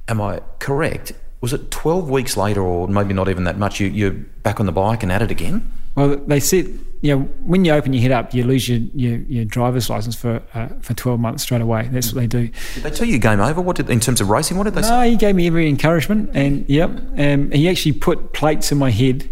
Am 0.09 0.19
I 0.21 0.41
correct? 0.59 1.13
Was 1.45 1.53
it 1.53 1.69
12 1.69 2.09
weeks 2.09 2.35
later, 2.35 2.63
or 2.63 2.87
maybe 2.87 3.13
not 3.13 3.29
even 3.29 3.43
that 3.43 3.59
much? 3.59 3.79
You 3.79 3.85
you're 3.85 4.13
back 4.41 4.59
on 4.59 4.65
the 4.65 4.71
bike 4.71 5.03
and 5.03 5.11
at 5.11 5.21
it 5.21 5.29
again? 5.29 5.71
well, 5.95 6.15
they 6.15 6.39
said, 6.39 6.65
you 7.01 7.15
know, 7.15 7.21
when 7.45 7.63
you 7.65 7.71
open 7.71 7.93
your 7.93 8.01
head 8.01 8.11
up, 8.11 8.33
you 8.33 8.43
lose 8.43 8.67
your, 8.67 8.79
your, 8.95 9.19
your 9.19 9.45
driver's 9.45 9.87
license 9.87 10.15
for 10.15 10.41
uh, 10.55 10.69
for 10.81 10.95
12 10.95 11.19
months 11.19 11.43
straight 11.43 11.61
away. 11.61 11.87
That's 11.91 12.11
what 12.11 12.21
they 12.21 12.25
do. 12.25 12.47
Did 12.73 12.81
they 12.81 12.89
tell 12.89 13.07
you 13.07 13.19
game 13.19 13.39
over? 13.41 13.61
What 13.61 13.75
did 13.75 13.91
in 13.91 13.99
terms 13.99 14.21
of 14.21 14.29
racing? 14.31 14.57
What 14.57 14.63
did 14.63 14.73
they 14.73 14.81
say? 14.81 14.89
No, 14.89 15.01
he 15.07 15.17
gave 15.17 15.35
me 15.35 15.45
every 15.45 15.69
encouragement, 15.69 16.31
and 16.33 16.67
yep, 16.67 16.89
um, 17.19 17.51
he 17.51 17.69
actually 17.69 17.91
put 17.91 18.33
plates 18.33 18.71
in 18.71 18.79
my 18.79 18.89
head 18.89 19.29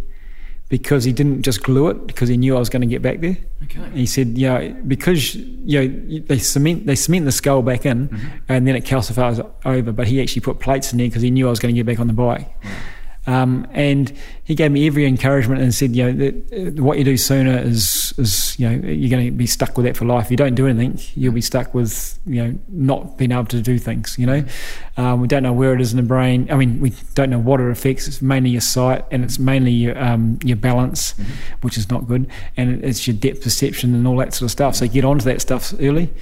because 0.73 1.03
he 1.03 1.13
didn't 1.13 1.43
just 1.43 1.61
glue 1.61 1.87
it 1.89 2.07
because 2.07 2.27
he 2.27 2.35
knew 2.35 2.55
I 2.55 2.59
was 2.59 2.67
going 2.67 2.81
to 2.81 2.87
get 2.87 3.03
back 3.03 3.19
there. 3.19 3.37
Okay. 3.65 3.91
He 3.93 4.07
said, 4.07 4.35
you 4.35 4.47
know, 4.47 4.75
because 4.87 5.35
you 5.35 5.87
know 5.87 6.19
they 6.21 6.39
cement 6.39 6.87
they 6.87 6.95
cement 6.95 7.25
the 7.25 7.31
skull 7.31 7.61
back 7.61 7.85
in, 7.85 8.09
mm-hmm. 8.09 8.27
and 8.49 8.67
then 8.67 8.75
it 8.75 8.83
calcifies 8.83 9.37
over. 9.65 9.91
But 9.91 10.07
he 10.07 10.19
actually 10.19 10.41
put 10.41 10.59
plates 10.59 10.91
in 10.91 10.97
there 10.97 11.05
because 11.05 11.21
he 11.21 11.29
knew 11.29 11.45
I 11.45 11.51
was 11.51 11.59
going 11.59 11.75
to 11.75 11.79
get 11.79 11.85
back 11.85 11.99
on 11.99 12.07
the 12.07 12.13
bike. 12.13 12.51
Um, 13.25 13.65
and 13.71 14.11
he 14.43 14.53
gave 14.53 14.71
me 14.71 14.85
every 14.85 15.05
encouragement 15.05 15.61
and 15.61 15.73
said, 15.73 15.95
you 15.95 16.11
know, 16.11 16.11
that, 16.11 16.77
uh, 16.77 16.83
what 16.83 16.97
you 16.97 17.05
do 17.05 17.15
sooner 17.15 17.57
is, 17.57 18.13
is, 18.17 18.59
you 18.59 18.69
know, 18.69 18.87
you're 18.87 19.09
going 19.09 19.25
to 19.25 19.31
be 19.31 19.47
stuck 19.47 19.77
with 19.77 19.85
that 19.85 19.95
for 19.95 20.03
life. 20.03 20.25
If 20.25 20.31
you 20.31 20.37
don't 20.37 20.55
do 20.55 20.67
anything, 20.67 20.99
you'll 21.15 21.33
be 21.33 21.41
stuck 21.41 21.73
with, 21.73 22.19
you 22.25 22.43
know, 22.43 22.59
not 22.67 23.17
being 23.17 23.31
able 23.31 23.45
to 23.45 23.61
do 23.61 23.79
things, 23.79 24.17
you 24.19 24.25
know. 24.25 24.43
Um, 24.97 25.21
we 25.21 25.27
don't 25.27 25.43
know 25.43 25.53
where 25.53 25.73
it 25.73 25.79
is 25.79 25.93
in 25.93 25.97
the 25.97 26.03
brain. 26.03 26.49
I 26.51 26.55
mean, 26.55 26.81
we 26.81 26.93
don't 27.15 27.29
know 27.29 27.39
what 27.39 27.61
it 27.61 27.69
affects. 27.69 28.07
It's 28.07 28.21
mainly 28.21 28.49
your 28.49 28.61
sight 28.61 29.05
and 29.09 29.23
it's 29.23 29.39
mainly 29.39 29.71
your, 29.71 29.97
um, 29.97 30.39
your 30.43 30.57
balance, 30.57 31.15
which 31.61 31.77
is 31.77 31.89
not 31.89 32.07
good. 32.07 32.29
And 32.57 32.83
it's 32.83 33.07
your 33.07 33.15
depth 33.15 33.41
perception 33.41 33.95
and 33.95 34.05
all 34.05 34.17
that 34.17 34.33
sort 34.33 34.47
of 34.47 34.51
stuff. 34.51 34.75
So 34.75 34.87
get 34.87 35.05
onto 35.05 35.23
that 35.25 35.39
stuff 35.39 35.73
early. 35.79 36.13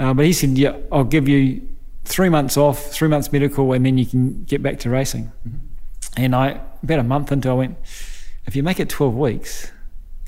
Uh, 0.00 0.12
but 0.12 0.26
he 0.26 0.32
said, 0.32 0.58
yeah, 0.58 0.76
I'll 0.90 1.04
give 1.04 1.28
you 1.28 1.68
three 2.04 2.28
months 2.28 2.56
off, 2.56 2.90
three 2.90 3.08
months 3.08 3.30
medical, 3.32 3.72
and 3.72 3.86
then 3.86 3.96
you 3.96 4.06
can 4.06 4.42
get 4.44 4.60
back 4.60 4.80
to 4.80 4.90
racing. 4.90 5.30
And 6.18 6.34
I, 6.34 6.60
about 6.82 6.98
a 6.98 7.04
month 7.04 7.30
into, 7.30 7.48
I 7.48 7.52
went, 7.52 7.78
if 8.44 8.56
you 8.56 8.62
make 8.62 8.80
it 8.80 8.88
12 8.88 9.14
weeks, 9.14 9.70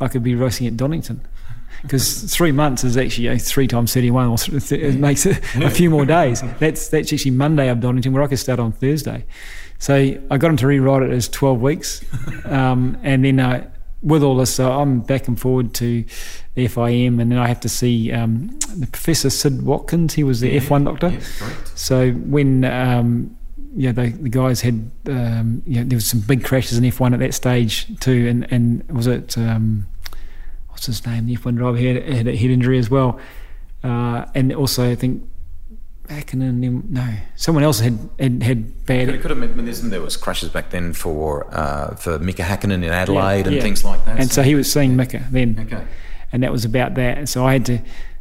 I 0.00 0.06
could 0.08 0.22
be 0.22 0.34
racing 0.34 0.66
at 0.66 0.76
Donington. 0.76 1.26
Because 1.82 2.24
three 2.34 2.52
months 2.52 2.84
is 2.84 2.98
actually 2.98 3.24
you 3.24 3.30
know, 3.30 3.38
three 3.38 3.66
times 3.66 3.94
31, 3.94 4.26
or 4.26 4.36
th- 4.36 4.72
it 4.72 4.96
makes 4.96 5.24
it 5.24 5.38
a 5.54 5.70
few 5.70 5.88
more 5.88 6.04
days. 6.04 6.42
That's 6.58 6.88
that's 6.88 7.10
actually 7.10 7.30
Monday 7.30 7.70
up 7.70 7.80
Donington, 7.80 8.12
where 8.12 8.22
I 8.22 8.26
could 8.26 8.38
start 8.38 8.60
on 8.60 8.72
Thursday. 8.72 9.24
So 9.78 9.94
I 10.30 10.36
got 10.36 10.50
him 10.50 10.58
to 10.58 10.66
rewrite 10.66 11.04
it 11.04 11.10
as 11.10 11.28
12 11.28 11.60
weeks. 11.60 12.04
Um, 12.44 12.98
and 13.02 13.24
then 13.24 13.40
uh, 13.40 13.70
with 14.02 14.22
all 14.22 14.36
this, 14.36 14.54
so 14.54 14.70
I'm 14.72 15.00
back 15.00 15.28
and 15.28 15.40
forward 15.40 15.72
to 15.74 16.04
the 16.54 16.66
FIM, 16.66 17.20
and 17.20 17.32
then 17.32 17.38
I 17.38 17.46
have 17.46 17.60
to 17.60 17.68
see 17.68 18.12
um, 18.12 18.58
the 18.76 18.88
Professor 18.88 19.30
Sid 19.30 19.62
Watkins. 19.62 20.14
He 20.14 20.24
was 20.24 20.40
the 20.40 20.58
F1 20.58 20.84
doctor. 20.84 21.18
So 21.76 22.10
when 22.10 22.64
um, 22.64 23.36
yeah, 23.74 23.92
the, 23.92 24.08
the 24.08 24.28
guys 24.28 24.60
had 24.60 24.90
um, 25.06 25.62
yeah, 25.66 25.82
there 25.84 25.96
was 25.96 26.06
some 26.06 26.20
big 26.20 26.44
crashes 26.44 26.78
in 26.78 26.84
F1 26.84 27.12
at 27.12 27.20
that 27.20 27.34
stage 27.34 27.86
too, 28.00 28.26
and 28.28 28.50
and 28.52 28.88
was 28.90 29.06
it 29.06 29.36
um, 29.38 29.86
what's 30.68 30.86
his 30.86 31.04
name? 31.06 31.26
The 31.26 31.36
F1 31.36 31.56
driver 31.56 31.78
had, 31.78 32.02
had 32.08 32.28
a 32.28 32.36
head 32.36 32.50
injury 32.50 32.78
as 32.78 32.90
well, 32.90 33.20
uh, 33.84 34.26
and 34.34 34.52
also 34.52 34.90
I 34.90 34.94
think 34.94 35.22
Hakkinen, 36.10 36.90
no, 36.90 37.14
someone 37.36 37.62
else 37.62 37.78
had 37.78 37.98
had, 38.18 38.42
had 38.42 38.86
bad. 38.86 39.08
It 39.08 39.20
could 39.20 39.30
have 39.30 39.56
been, 39.56 39.90
there 39.90 40.02
was 40.02 40.16
crashes 40.16 40.48
back 40.48 40.70
then 40.70 40.92
for 40.92 41.46
uh, 41.54 41.94
for 41.94 42.18
Mika 42.18 42.42
Hakkinen 42.42 42.82
in 42.82 42.84
Adelaide 42.84 43.46
and 43.46 43.56
yeah. 43.56 43.62
things 43.62 43.84
like 43.84 44.04
that. 44.06 44.18
And 44.18 44.30
so 44.30 44.42
he 44.42 44.54
was 44.54 44.70
seeing 44.70 44.96
Mika 44.96 45.24
then, 45.30 45.56
okay. 45.60 45.86
and 46.32 46.42
that 46.42 46.50
was 46.50 46.64
about 46.64 46.94
that. 46.94 47.18
And 47.18 47.28
so 47.28 47.46
I 47.46 47.52
had 47.52 47.66
to 47.66 47.78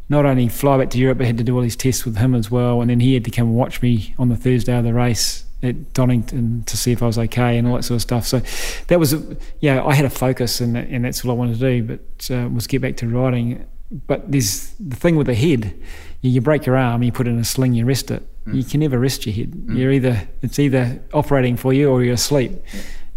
not 0.09 0.25
only 0.25 0.47
fly 0.47 0.77
back 0.77 0.89
to 0.89 0.97
Europe, 0.97 1.19
but 1.19 1.27
had 1.27 1.37
to 1.37 1.43
do 1.43 1.55
all 1.55 1.61
these 1.61 1.75
tests 1.75 2.03
with 2.03 2.17
him 2.17 2.33
as 2.35 2.49
well. 2.49 2.81
And 2.81 2.89
then 2.89 2.99
he 2.99 3.13
had 3.13 3.23
to 3.25 3.31
come 3.31 3.47
and 3.47 3.55
watch 3.55 3.81
me 3.81 4.15
on 4.17 4.29
the 4.29 4.35
Thursday 4.35 4.75
of 4.75 4.83
the 4.83 4.93
race 4.93 5.45
at 5.61 5.93
Donington 5.93 6.63
to 6.63 6.77
see 6.77 6.91
if 6.91 7.03
I 7.03 7.05
was 7.05 7.17
okay 7.17 7.57
and 7.57 7.67
all 7.67 7.75
that 7.75 7.83
sort 7.83 7.97
of 7.97 8.01
stuff. 8.01 8.25
So 8.25 8.41
that 8.87 8.99
was, 8.99 9.15
yeah, 9.59 9.83
I 9.83 9.93
had 9.93 10.05
a 10.05 10.09
focus, 10.09 10.61
and 10.61 10.75
and 10.75 11.05
that's 11.05 11.23
all 11.23 11.31
I 11.31 11.35
wanted 11.35 11.59
to 11.59 11.81
do. 11.81 11.83
But 11.83 12.31
uh, 12.35 12.49
was 12.49 12.67
get 12.67 12.81
back 12.81 12.97
to 12.97 13.07
riding. 13.07 13.65
But 13.91 14.31
there's 14.31 14.69
the 14.79 14.95
thing 14.95 15.15
with 15.15 15.27
the 15.27 15.35
head. 15.35 15.73
You, 16.21 16.31
you 16.31 16.41
break 16.41 16.65
your 16.65 16.75
arm, 16.75 17.01
you 17.01 17.11
put 17.11 17.27
it 17.27 17.31
in 17.31 17.39
a 17.39 17.45
sling, 17.45 17.73
you 17.73 17.85
rest 17.85 18.11
it. 18.11 18.27
You 18.51 18.63
can 18.63 18.79
never 18.79 18.97
rest 18.97 19.27
your 19.27 19.35
head. 19.35 19.53
You're 19.69 19.91
either 19.91 20.27
it's 20.41 20.57
either 20.57 20.99
operating 21.13 21.55
for 21.55 21.71
you 21.71 21.87
or 21.89 22.03
you're 22.03 22.15
asleep. 22.15 22.51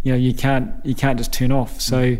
You 0.03 0.11
know, 0.11 0.17
you 0.17 0.33
can't 0.33 0.73
you 0.85 0.93
can't 0.93 1.17
just 1.17 1.33
turn 1.33 1.51
off. 1.51 1.81
So 1.81 2.17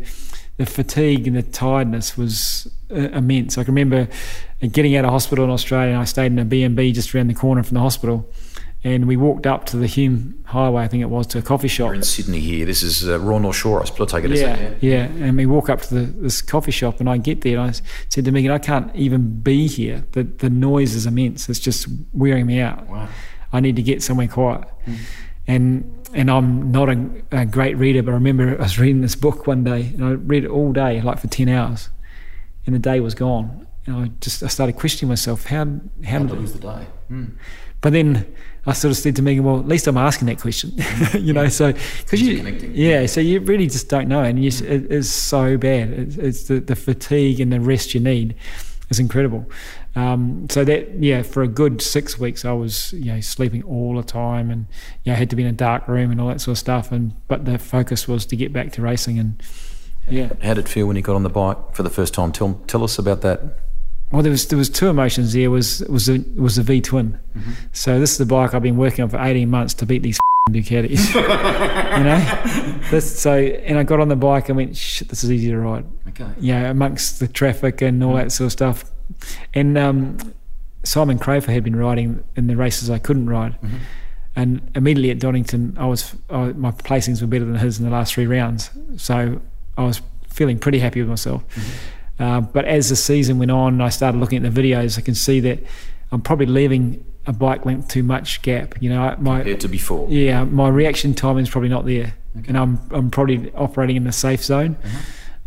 the 0.57 0.65
fatigue 0.65 1.27
and 1.27 1.35
the 1.35 1.43
tiredness 1.43 2.17
was 2.17 2.71
uh, 2.91 2.95
immense. 2.95 3.57
I 3.57 3.63
can 3.63 3.75
remember 3.75 4.07
getting 4.71 4.95
out 4.95 5.05
of 5.05 5.11
hospital 5.11 5.43
in 5.45 5.51
Australia. 5.51 5.91
and 5.93 6.01
I 6.01 6.05
stayed 6.05 6.27
in 6.31 6.39
a 6.39 6.45
B&B 6.45 6.91
just 6.93 7.13
around 7.13 7.27
the 7.27 7.33
corner 7.33 7.63
from 7.63 7.75
the 7.75 7.81
hospital, 7.81 8.31
and 8.85 9.07
we 9.07 9.15
walked 9.15 9.47
up 9.47 9.65
to 9.67 9.77
the 9.77 9.87
Hume 9.87 10.43
Highway, 10.45 10.83
I 10.83 10.87
think 10.87 11.01
it 11.01 11.09
was, 11.09 11.25
to 11.27 11.39
a 11.39 11.41
coffee 11.41 11.67
shop. 11.69 11.87
We're 11.89 11.95
in 11.95 12.03
Sydney 12.03 12.39
here. 12.41 12.65
This 12.65 12.83
is 12.83 13.07
uh, 13.07 13.17
Royal 13.19 13.39
North 13.39 13.55
Shore. 13.55 13.81
I 13.81 13.85
suppose 13.85 14.11
take 14.11 14.25
it 14.25 14.31
Yeah, 14.31 14.55
that. 14.55 14.83
yeah, 14.83 15.03
and 15.05 15.37
we 15.37 15.45
walk 15.45 15.69
up 15.69 15.81
to 15.83 15.93
the, 15.95 16.01
this 16.01 16.41
coffee 16.41 16.71
shop, 16.71 16.99
and 16.99 17.09
I 17.09 17.17
get 17.17 17.41
there, 17.41 17.57
and 17.59 17.69
I 17.71 17.79
said 18.09 18.25
to 18.25 18.31
Megan, 18.31 18.51
"I 18.51 18.57
can't 18.59 18.93
even 18.95 19.39
be 19.41 19.67
here. 19.67 20.05
The 20.11 20.23
the 20.23 20.49
noise 20.49 20.95
is 20.95 21.05
immense. 21.05 21.47
It's 21.49 21.59
just 21.59 21.87
wearing 22.13 22.45
me 22.45 22.59
out. 22.59 22.87
Wow. 22.87 23.07
I 23.53 23.59
need 23.61 23.75
to 23.77 23.83
get 23.83 24.03
somewhere 24.03 24.27
quiet." 24.27 24.65
And 25.47 26.05
and 26.13 26.29
I'm 26.29 26.71
not 26.71 26.89
a, 26.89 27.09
a 27.31 27.45
great 27.45 27.75
reader, 27.77 28.03
but 28.03 28.11
I 28.11 28.15
remember 28.15 28.55
I 28.59 28.63
was 28.63 28.77
reading 28.79 29.01
this 29.01 29.15
book 29.15 29.47
one 29.47 29.63
day, 29.63 29.91
and 29.93 30.03
I 30.05 30.11
read 30.11 30.43
it 30.45 30.49
all 30.49 30.71
day, 30.73 31.01
like 31.01 31.19
for 31.19 31.27
ten 31.27 31.47
hours, 31.49 31.89
and 32.65 32.75
the 32.75 32.79
day 32.79 32.99
was 32.99 33.15
gone. 33.15 33.65
And 33.85 33.95
I 33.95 34.11
just 34.21 34.43
I 34.43 34.47
started 34.47 34.73
questioning 34.73 35.09
myself, 35.09 35.45
how 35.45 35.65
how 36.05 36.19
did 36.19 36.29
to 36.29 36.35
lose 36.35 36.53
the 36.53 36.59
day. 36.59 36.87
Hmm. 37.07 37.23
Hmm. 37.23 37.31
but 37.81 37.93
then 37.93 38.33
I 38.65 38.71
sort 38.71 38.91
of 38.91 38.97
said 38.97 39.17
to 39.17 39.21
Megan, 39.21 39.43
well, 39.43 39.59
at 39.59 39.67
least 39.67 39.87
I'm 39.87 39.97
asking 39.97 40.27
that 40.27 40.39
question, 40.39 40.71
you 41.19 41.33
know. 41.33 41.49
So 41.49 41.73
because 41.73 42.21
you, 42.21 42.37
connecting. 42.37 42.71
yeah, 42.73 43.05
so 43.07 43.19
you 43.19 43.41
really 43.41 43.67
just 43.67 43.89
don't 43.89 44.07
know, 44.07 44.23
and 44.23 44.41
you, 44.41 44.47
s- 44.47 44.61
hmm. 44.61 44.67
it 44.67 44.91
is 44.91 45.11
so 45.11 45.57
bad. 45.57 45.89
It's, 45.89 46.15
it's 46.15 46.43
the, 46.45 46.59
the 46.59 46.75
fatigue 46.75 47.41
and 47.41 47.51
the 47.51 47.59
rest 47.59 47.93
you 47.93 47.99
need 47.99 48.35
is 48.89 48.99
incredible. 48.99 49.49
Um, 49.95 50.47
so 50.49 50.63
that 50.63 50.95
yeah, 50.95 51.21
for 51.21 51.43
a 51.43 51.47
good 51.47 51.81
six 51.81 52.17
weeks, 52.17 52.45
I 52.45 52.53
was 52.53 52.93
you 52.93 53.13
know 53.13 53.19
sleeping 53.19 53.63
all 53.63 53.97
the 53.97 54.03
time, 54.03 54.49
and 54.49 54.65
you 55.03 55.11
know, 55.11 55.15
I 55.15 55.19
had 55.19 55.29
to 55.31 55.35
be 55.35 55.43
in 55.43 55.49
a 55.49 55.53
dark 55.53 55.87
room 55.87 56.09
and 56.09 56.21
all 56.21 56.29
that 56.29 56.39
sort 56.41 56.53
of 56.53 56.59
stuff. 56.59 56.91
And 56.91 57.13
but 57.27 57.45
the 57.45 57.59
focus 57.59 58.07
was 58.07 58.25
to 58.27 58.35
get 58.35 58.53
back 58.53 58.71
to 58.73 58.81
racing, 58.81 59.19
and 59.19 59.43
yeah. 60.09 60.29
How 60.41 60.53
did 60.53 60.65
it 60.65 60.69
feel 60.69 60.87
when 60.87 60.95
you 60.95 61.01
got 61.01 61.15
on 61.15 61.23
the 61.23 61.29
bike 61.29 61.57
for 61.73 61.83
the 61.83 61.89
first 61.89 62.13
time? 62.13 62.31
Tell 62.31 62.55
tell 62.65 62.83
us 62.83 62.97
about 62.97 63.21
that. 63.21 63.59
Well, 64.13 64.21
there 64.21 64.31
was 64.31 64.47
there 64.47 64.59
was 64.59 64.69
two 64.69 64.89
emotions 64.89 65.33
there. 65.33 65.49
Was 65.49 65.79
was 65.89 66.05
the 66.05 66.23
was 66.35 66.57
the 66.57 66.61
V 66.61 66.81
twin. 66.81 67.19
Mm-hmm. 67.35 67.51
So 67.71 67.99
this 67.99 68.11
is 68.11 68.19
the 68.19 68.27
bike 68.27 68.53
I've 68.53 68.61
been 68.61 68.77
working 68.77 69.03
on 69.03 69.09
for 69.09 69.19
eighteen 69.19 69.49
months 69.49 69.73
to 69.75 69.87
beat 69.87 70.03
these 70.03 70.19
Ducatis. 70.51 71.15
you 71.97 72.03
know, 72.03 72.81
this, 72.91 73.19
so 73.19 73.33
and 73.33 73.79
I 73.79 73.83
got 73.83 73.99
on 73.99 74.09
the 74.09 74.15
bike 74.15 74.49
and 74.49 74.57
went, 74.57 74.77
shit, 74.77 75.07
this 75.07 75.23
is 75.23 75.31
easy 75.31 75.49
to 75.49 75.57
ride. 75.57 75.85
Okay. 76.09 76.27
You 76.39 76.53
know, 76.53 76.69
amongst 76.69 77.21
the 77.21 77.27
traffic 77.27 77.81
and 77.81 78.03
all 78.03 78.13
that 78.13 78.31
sort 78.31 78.45
of 78.45 78.51
stuff. 78.51 78.85
And 79.55 79.79
um, 79.79 80.17
Simon 80.83 81.17
Crafer 81.17 81.51
had 81.51 81.63
been 81.63 81.75
riding 81.75 82.23
in 82.35 82.45
the 82.45 82.55
races 82.55 82.91
I 82.91 82.99
couldn't 82.99 83.27
ride. 83.27 83.59
Mm-hmm. 83.61 83.77
And 84.35 84.71
immediately 84.75 85.09
at 85.09 85.19
Donington, 85.19 85.75
I 85.79 85.87
was 85.87 86.15
I, 86.29 86.53
my 86.53 86.69
placings 86.69 87.19
were 87.19 87.27
better 87.27 87.45
than 87.45 87.55
his 87.55 87.79
in 87.79 87.85
the 87.85 87.91
last 87.91 88.13
three 88.13 88.27
rounds. 88.27 88.69
So 88.97 89.41
I 89.75 89.83
was 89.83 90.03
feeling 90.27 90.59
pretty 90.59 90.77
happy 90.77 91.01
with 91.01 91.09
myself. 91.09 91.47
Mm-hmm. 91.55 92.02
Uh, 92.23 92.39
but 92.39 92.63
as 92.65 92.87
the 92.89 92.95
season 92.95 93.37
went 93.37 93.51
on, 93.51 93.81
I 93.81 93.89
started 93.89 94.17
looking 94.17 94.45
at 94.45 94.53
the 94.53 94.61
videos. 94.61 94.97
I 94.97 95.01
can 95.01 95.15
see 95.15 95.41
that 95.41 95.59
I'm 96.11 96.21
probably 96.21 96.45
leaving 96.45 97.03
a 97.25 97.33
bike 97.33 97.65
length 97.65 97.87
too 97.89 98.03
much 98.03 98.41
gap. 98.41 98.81
You 98.81 98.89
know, 98.91 99.15
my 99.19 99.39
Compared 99.39 99.59
to 99.61 99.67
before. 99.67 100.07
yeah, 100.09 100.43
my 100.45 100.69
reaction 100.69 101.13
time 101.13 101.37
is 101.37 101.49
probably 101.49 101.69
not 101.69 101.85
there, 101.85 102.13
and 102.47 102.57
I'm 102.57 102.79
I'm 102.91 103.09
probably 103.11 103.51
operating 103.55 103.97
in 103.97 104.03
the 104.05 104.11
safe 104.13 104.43
zone. 104.43 104.77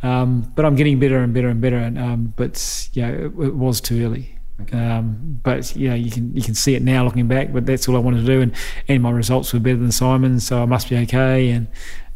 Um, 0.03 0.53
but 0.55 0.65
I'm 0.67 0.77
getting 0.77 0.99
better 1.01 1.19
and 1.19 1.33
better 1.33 1.49
and 1.49 1.61
better. 1.61 1.79
And 1.79 1.99
um, 1.99 2.35
but 2.37 2.55
yeah, 2.93 3.09
it, 3.09 3.25
it 3.25 3.55
was 3.55 3.81
too 3.81 4.05
early. 4.05 4.39
Um, 4.73 5.41
but 5.43 5.75
you 5.77 5.89
know, 5.89 5.95
you 5.95 6.11
can 6.11 6.35
you 6.37 6.43
can 6.43 6.55
see 6.55 6.75
it 6.75 6.83
now 6.83 7.05
looking 7.05 7.27
back. 7.29 7.53
But 7.53 7.65
that's 7.65 7.89
all 7.89 7.97
I 7.97 8.01
wanted 8.01 8.21
to 8.21 8.27
do, 8.27 8.41
and 8.43 8.53
and 8.89 9.03
my 9.03 9.11
results 9.11 9.53
were 9.55 9.61
better 9.61 9.79
than 9.79 9.93
Simon's, 9.93 10.47
so 10.47 10.63
I 10.63 10.67
must 10.67 10.91
be 10.91 10.97
okay. 10.99 11.51
And 11.51 11.69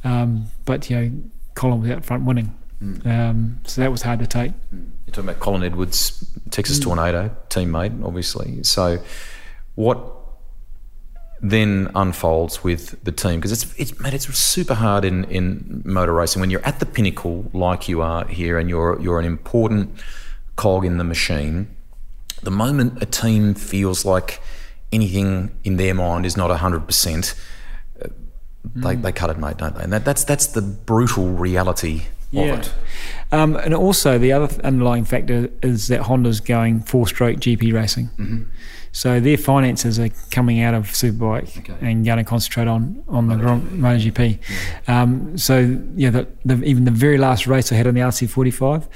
um, 0.05 0.47
but 0.67 0.91
you 0.91 0.97
know, 1.01 1.11
Colin 1.55 1.81
was 1.81 1.91
out 1.91 2.05
front 2.05 2.25
winning, 2.25 2.55
Mm. 2.83 3.07
um, 3.07 3.61
so 3.65 3.83
that 3.83 3.91
was 3.91 4.03
hard 4.03 4.21
to 4.21 4.27
take. 4.27 4.53
Mm. 4.75 4.91
You're 5.07 5.13
talking 5.13 5.29
about 5.29 5.41
Colin 5.41 5.63
Edwards, 5.63 6.25
Texas 6.51 6.79
mm. 6.79 6.85
Tornado 6.85 7.37
teammate, 7.51 8.05
obviously. 8.05 8.63
So, 8.63 9.03
what 9.75 10.01
then 11.43 11.91
unfolds 11.95 12.65
with 12.65 13.03
the 13.05 13.13
team? 13.13 13.41
Because 13.41 13.53
it's 13.53 13.75
it's 13.79 14.01
mate, 14.01 14.15
it's 14.15 14.27
super 14.39 14.75
hard 14.75 15.05
in, 15.05 15.25
in 15.25 15.83
motor 15.85 16.15
racing 16.15 16.41
when 16.41 16.51
you're 16.51 16.65
at 16.65 16.81
the 16.81 16.87
pinnacle 16.87 17.51
like 17.53 17.89
you 17.89 18.01
are 18.01 18.27
here, 18.27 18.59
and 18.59 18.71
you're 18.71 18.99
you're 19.01 19.21
an 19.21 19.27
important 19.27 19.95
cog 20.57 20.85
in 20.85 20.97
the 20.97 21.05
machine. 21.05 21.75
The 22.43 22.51
moment 22.51 23.03
a 23.03 23.07
team 23.07 23.53
feels 23.53 24.07
like 24.07 24.41
anything 24.91 25.51
in 25.65 25.77
their 25.77 25.93
mind 25.93 26.25
is 26.25 26.37
not 26.37 26.51
hundred 26.57 26.87
percent, 26.87 27.35
uh, 28.03 28.09
they, 28.75 28.97
they 28.97 29.13
cut 29.13 29.29
it, 29.29 29.37
mate, 29.37 29.59
don't 29.59 29.75
they? 29.75 29.83
And 29.83 29.93
that, 29.93 30.07
that's 30.07 30.25
that's 30.25 30.47
the 30.47 30.63
brutal 30.63 31.29
reality 31.29 32.05
it. 32.33 32.73
Um, 33.33 33.57
and 33.57 33.75
also, 33.75 34.19
the 34.19 34.33
other 34.33 34.61
underlying 34.63 35.05
factor 35.05 35.49
is 35.63 35.89
that 35.89 36.03
Honda's 36.03 36.41
going 36.41 36.81
four 36.83 37.07
stroke 37.07 37.39
GP 37.39 37.73
racing. 37.73 38.07
Mm-hmm. 38.19 38.43
So 38.93 39.21
their 39.21 39.37
finances 39.37 40.01
are 40.01 40.09
coming 40.33 40.61
out 40.61 40.75
of 40.75 40.87
Superbike 40.87 41.59
Okay. 41.59 41.75
and 41.81 42.05
going 42.05 42.19
to 42.19 42.25
concentrate 42.25 42.67
on, 42.67 43.05
on 43.09 43.29
the 43.29 43.37
Grand 43.37 43.63
MotoGP. 43.71 44.41
Um, 44.89 45.39
so, 45.39 45.81
yeah, 45.95 46.11
the, 46.11 46.27
the, 46.45 46.63
even 46.65 46.85
the 46.87 46.91
very 46.91 47.17
last 47.17 47.47
race 47.47 47.71
I 47.71 47.77
had 47.77 47.87
on 47.87 47.95
the 47.95 48.01
RC45 48.01 48.89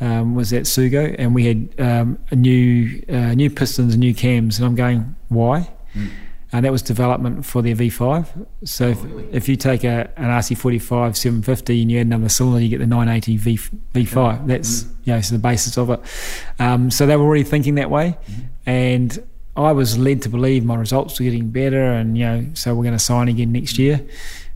um, 0.00 0.36
was 0.36 0.52
at 0.52 0.62
Sugo, 0.62 1.16
and 1.18 1.34
we 1.34 1.46
had 1.46 1.80
um, 1.80 2.18
a 2.30 2.36
new, 2.36 3.02
uh, 3.08 3.34
new 3.34 3.50
pistons 3.50 3.94
and 3.94 4.00
new 4.00 4.14
cams. 4.14 4.58
And 4.58 4.66
I'm 4.66 4.76
going, 4.76 5.16
why? 5.28 5.68
And 6.52 6.64
that 6.64 6.72
was 6.72 6.82
development 6.82 7.46
for 7.46 7.62
their 7.62 7.76
V5. 7.76 8.46
So 8.64 8.88
if, 8.88 9.04
if 9.32 9.48
you 9.48 9.56
take 9.56 9.84
a, 9.84 10.10
an 10.16 10.26
RC45 10.26 11.16
750 11.16 11.82
and 11.82 11.92
you 11.92 11.98
add 11.98 12.06
another 12.06 12.28
cylinder, 12.28 12.60
you 12.60 12.68
get 12.68 12.78
the 12.78 12.86
980 12.86 13.36
v, 13.36 13.56
V5. 13.94 14.46
That's 14.46 14.82
you 15.04 15.14
know, 15.14 15.20
so 15.20 15.34
the 15.34 15.40
basis 15.40 15.78
of 15.78 15.90
it. 15.90 16.00
Um, 16.58 16.90
so 16.90 17.06
they 17.06 17.16
were 17.16 17.24
already 17.24 17.44
thinking 17.44 17.76
that 17.76 17.90
way, 17.90 18.18
and 18.66 19.22
I 19.56 19.72
was 19.72 19.98
led 19.98 20.22
to 20.22 20.28
believe 20.28 20.64
my 20.64 20.76
results 20.76 21.18
were 21.20 21.24
getting 21.24 21.50
better, 21.50 21.92
and 21.92 22.18
you 22.18 22.24
know, 22.24 22.46
so 22.54 22.74
we're 22.74 22.84
going 22.84 22.96
to 22.96 23.04
sign 23.04 23.28
again 23.28 23.52
next 23.52 23.78
year. 23.78 24.04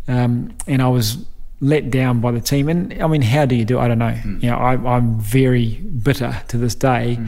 Um, 0.09 0.55
and 0.67 0.83
I 0.83 0.89
was 0.89 1.25
let 1.61 1.91
down 1.91 2.21
by 2.21 2.31
the 2.31 2.41
team. 2.41 2.69
And 2.69 3.03
I 3.03 3.07
mean, 3.07 3.23
how 3.23 3.47
do 3.47 3.55
you 3.55 3.65
do? 3.65 3.79
it? 3.79 3.83
I 3.83 3.89
don't 3.89 3.99
know. 3.99 4.21
You 4.25 4.51
know, 4.51 4.57
I, 4.57 4.97
I'm 4.97 5.19
very 5.19 5.77
bitter 5.77 6.43
to 6.49 6.59
this 6.59 6.75
day 6.75 7.19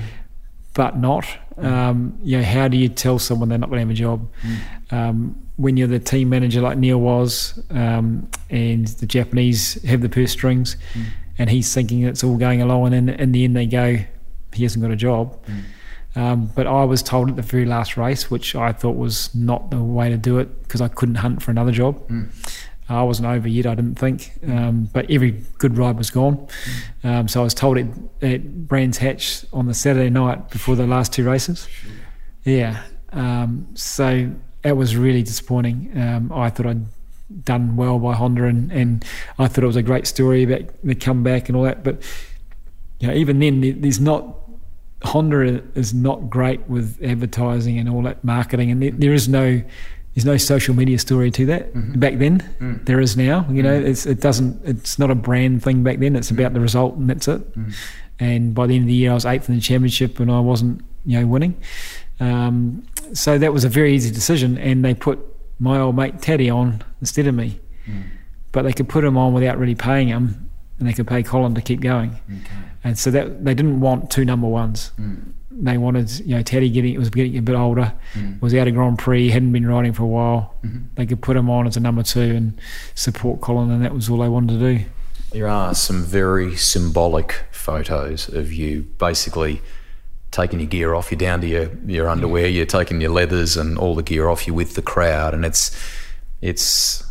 but 0.77 0.99
not. 0.99 1.27
Um, 1.59 2.19
you 2.23 2.37
know, 2.39 2.45
how 2.45 2.69
do 2.69 2.77
you 2.77 2.89
tell 2.89 3.19
someone 3.19 3.49
they're 3.49 3.59
not 3.59 3.71
going 3.71 3.79
to 3.79 3.87
have 3.87 3.91
a 3.91 3.95
job? 3.95 4.29
Um, 4.91 5.37
when 5.57 5.77
you're 5.79 5.89
the 5.89 5.99
team 5.99 6.29
manager 6.29 6.61
like 6.61 6.77
Neil 6.77 7.01
was, 7.01 7.59
um, 7.71 8.29
and 8.51 8.87
the 8.89 9.07
Japanese 9.07 9.83
have 9.85 10.03
the 10.03 10.09
purse 10.09 10.33
strings, 10.33 10.77
and 11.39 11.49
he's 11.51 11.73
thinking 11.75 12.03
it's 12.03 12.23
all 12.23 12.37
going 12.37 12.61
along, 12.61 12.93
and 12.93 12.95
in, 13.11 13.21
in 13.21 13.33
the 13.33 13.45
end 13.45 13.57
they 13.57 13.67
go, 13.67 13.97
he 14.53 14.63
hasn't 14.63 14.83
got 14.83 14.91
a 14.91 14.97
job. 14.97 15.39
Um, 16.15 16.47
but 16.55 16.67
I 16.67 16.85
was 16.85 17.03
told 17.03 17.29
at 17.31 17.37
the 17.37 17.43
very 17.43 17.67
last 17.67 17.97
race, 17.99 18.31
which 18.31 18.55
I 18.55 18.73
thought 18.73 18.97
was 18.97 19.35
not 19.35 19.71
the 19.71 19.83
way 19.83 20.09
to 20.09 20.17
do 20.17 20.39
it 20.39 20.63
because 20.63 20.81
I 20.81 20.89
couldn't 20.89 21.17
hunt 21.17 21.43
for 21.43 21.51
another 21.51 21.73
job. 21.73 22.03
I 22.89 23.03
wasn't 23.03 23.29
over 23.29 23.49
yet, 23.49 23.67
I 23.67 23.75
didn't 23.75 23.97
think. 23.97 24.33
Um, 24.47 24.89
but 24.93 25.11
every 25.11 25.43
good 25.59 25.77
ride 25.77 25.99
was 25.99 26.11
gone. 26.11 26.47
Um, 27.03 27.29
so 27.29 27.41
I 27.41 27.45
was 27.45 27.55
told 27.55 27.79
at, 27.79 27.87
at 28.23 28.69
Brands 28.69 28.99
Hatch 28.99 29.45
on 29.53 29.67
the 29.67 29.75
Saturday 29.75 30.11
night 30.11 30.51
before 30.51 30.77
the 30.77 30.87
last 30.87 31.13
two 31.13 31.25
races. 31.25 31.69
Yeah. 32.45 32.83
Um, 33.13 33.69
so 33.75 34.31
that 34.63 34.77
was 34.77 34.97
really 34.97 35.23
disappointing. 35.23 35.93
Um, 35.97 36.33
I 36.33 36.51
thought 36.51 36.67
I'd 36.67 36.87
done 37.45 37.77
well 37.77 37.99
by 37.99 38.15
Honda 38.15 38.45
and, 38.45 38.71
and 38.71 39.05
I 39.39 39.49
thought 39.49 39.65
it 39.65 39.67
was 39.67 39.77
a 39.77 39.83
great 39.83 40.07
story 40.07 40.45
about 40.45 40.63
the 40.85 40.95
comeback 40.95 41.49
and 41.49 41.57
all 41.57 41.65
that. 41.65 41.83
But 41.83 42.03
you 43.01 43.09
know, 43.09 43.15
even 43.15 43.39
then, 43.41 43.81
there's 43.81 44.01
not. 44.01 44.35
Honda 45.03 45.63
is 45.75 45.93
not 45.93 46.31
great 46.31 46.67
with 46.69 46.99
advertising 47.05 47.79
and 47.79 47.89
all 47.89 48.03
that 48.03 48.25
marketing, 48.25 48.71
and 48.71 48.83
there, 48.83 48.93
there 48.93 49.13
is 49.13 49.29
no 49.29 49.63
there's 50.17 50.25
no 50.25 50.39
social 50.39 50.75
media 50.75 50.99
story 50.99 51.31
to 51.31 51.45
that. 51.45 51.75
Mm-hmm. 51.75 52.01
Back 52.01 52.17
then, 52.17 52.39
mm. 52.59 52.83
there 52.87 53.01
is 53.01 53.19
now. 53.19 53.47
You 53.51 53.63
know, 53.63 53.79
mm. 53.79 53.87
it's, 53.87 54.07
it 54.07 54.19
doesn't. 54.19 54.65
It's 54.65 54.99
not 54.99 55.11
a 55.11 55.15
brand 55.15 55.63
thing 55.63 55.83
back 55.83 55.99
then. 55.99 56.17
It's 56.17 56.33
mm. 56.33 56.39
about 56.39 56.55
the 56.55 56.61
result, 56.61 56.97
and 56.97 57.11
that's 57.11 57.29
it. 57.29 57.43
And 58.19 58.55
by 58.55 58.67
the 58.67 58.77
end 58.77 58.85
of 58.85 58.89
the 58.89 58.95
year, 58.95 59.11
I 59.11 59.15
was 59.15 59.27
eighth 59.27 59.51
in 59.51 59.57
the 59.57 59.61
championship, 59.61 60.19
and 60.19 60.33
I 60.33 60.41
wasn't, 60.41 60.83
you 61.05 61.21
know, 61.21 61.27
winning. 61.27 61.55
Um, 62.19 62.87
so 63.13 63.37
that 63.37 63.53
was 63.53 63.65
a 63.65 63.69
very 63.69 63.95
easy 63.95 64.11
decision, 64.11 64.57
and 64.57 64.83
they 64.83 64.95
put 64.95 65.19
my 65.61 65.79
old 65.79 65.97
mate 65.97 66.23
Taddy 66.23 66.49
on 66.49 66.83
instead 67.03 67.27
of 67.27 67.35
me. 67.35 67.61
But 68.53 68.63
they 68.63 68.73
could 68.73 68.89
put 68.89 69.05
him 69.05 69.19
on 69.19 69.35
without 69.35 69.59
really 69.59 69.75
paying 69.75 70.09
him, 70.09 70.49
and 70.79 70.89
they 70.89 70.95
could 70.95 71.07
pay 71.07 71.23
Colin 71.23 71.55
to 71.57 71.61
keep 71.61 71.81
going. 71.81 72.17
And 72.83 72.99
so 72.99 73.11
that 73.11 73.45
they 73.45 73.53
didn't 73.53 73.81
want 73.81 74.11
two 74.11 74.25
number 74.25 74.47
ones. 74.47 74.93
They 75.59 75.79
wanted, 75.79 76.11
you 76.21 76.37
know, 76.37 76.43
Taddy 76.43 76.69
getting 76.71 76.95
it 76.95 76.99
was 76.99 77.11
getting 77.11 77.39
a 77.39 77.43
bit 77.43 77.55
older, 77.55 77.93
mm-hmm. 78.15 78.41
was 78.41 78.55
out 78.55 78.69
of 78.69 78.75
Grand 78.75 78.99
Prix, 78.99 79.31
hadn't 79.31 79.53
been 79.53 79.67
riding 79.67 79.93
for 79.93 80.03
a 80.03 80.07
while. 80.07 80.55
Mm-hmm. 80.65 80.85
They 80.97 81.07
could 81.07 81.23
put 81.23 81.37
him 81.37 81.49
on 81.49 81.67
as 81.67 81.77
a 81.77 81.81
number 81.81 82.03
two 82.03 82.21
and 82.21 82.61
support 82.95 83.41
Colin, 83.41 83.71
and 83.71 83.83
that 83.83 83.95
was 83.95 84.11
all 84.11 84.19
they 84.19 84.29
wanted 84.29 84.59
to 84.59 84.79
do. 84.79 84.85
There 85.33 85.49
are 85.49 85.75
some 85.75 86.05
very 86.05 86.57
symbolic 86.57 87.45
photos 87.51 88.29
of 88.29 88.53
you 88.53 88.83
basically 88.99 89.63
taking 90.31 90.61
your 90.61 90.69
gear 90.69 90.95
off, 90.95 91.11
you're 91.11 91.19
down 91.19 91.41
to 91.41 91.47
your, 91.47 91.71
your 91.87 92.09
underwear, 92.09 92.47
you're 92.47 92.67
taking 92.67 93.01
your 93.01 93.11
leathers 93.11 93.57
and 93.57 93.79
all 93.79 93.95
the 93.95 94.03
gear 94.03 94.29
off 94.29 94.47
You're 94.47 94.57
with 94.57 94.75
the 94.75 94.83
crowd, 94.83 95.35
and 95.35 95.45
it's 95.45 95.77
it's 96.43 97.03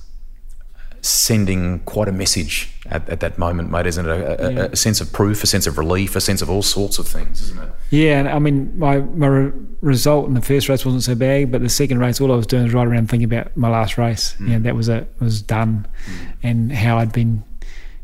sending 1.05 1.79
quite 1.81 2.07
a 2.07 2.11
message 2.11 2.71
at, 2.87 3.07
at 3.09 3.19
that 3.19 3.37
moment, 3.37 3.69
mate, 3.69 3.85
isn't 3.85 4.07
it? 4.07 4.09
A, 4.09 4.63
a, 4.63 4.65
a 4.71 4.75
sense 4.75 5.01
of 5.01 5.13
proof, 5.13 5.43
a 5.43 5.47
sense 5.47 5.67
of 5.67 5.77
relief, 5.77 6.15
a 6.15 6.21
sense 6.21 6.41
of 6.41 6.49
all 6.49 6.63
sorts 6.63 6.97
of 6.97 7.07
things, 7.07 7.41
isn't 7.41 7.61
it? 7.61 7.69
Yeah, 7.91 8.19
and 8.19 8.27
I 8.27 8.39
mean, 8.39 8.77
my 8.77 8.99
my 8.99 9.27
re- 9.27 9.53
result 9.81 10.27
in 10.27 10.33
the 10.33 10.41
first 10.41 10.67
race 10.67 10.83
wasn't 10.83 11.03
so 11.03 11.15
bad, 11.15 11.51
but 11.51 11.61
the 11.61 11.69
second 11.69 11.99
race, 11.99 12.19
all 12.19 12.31
I 12.31 12.35
was 12.35 12.47
doing 12.47 12.63
was 12.63 12.73
right 12.73 12.87
around 12.87 13.09
thinking 13.09 13.25
about 13.25 13.55
my 13.55 13.69
last 13.69 13.97
race. 13.97 14.33
Hmm. 14.33 14.51
Yeah, 14.51 14.59
that 14.59 14.75
was 14.75 14.89
it 14.89 15.07
was 15.19 15.41
done, 15.41 15.87
hmm. 16.05 16.25
and 16.43 16.71
how 16.71 16.97
I'd 16.97 17.13
been, 17.13 17.43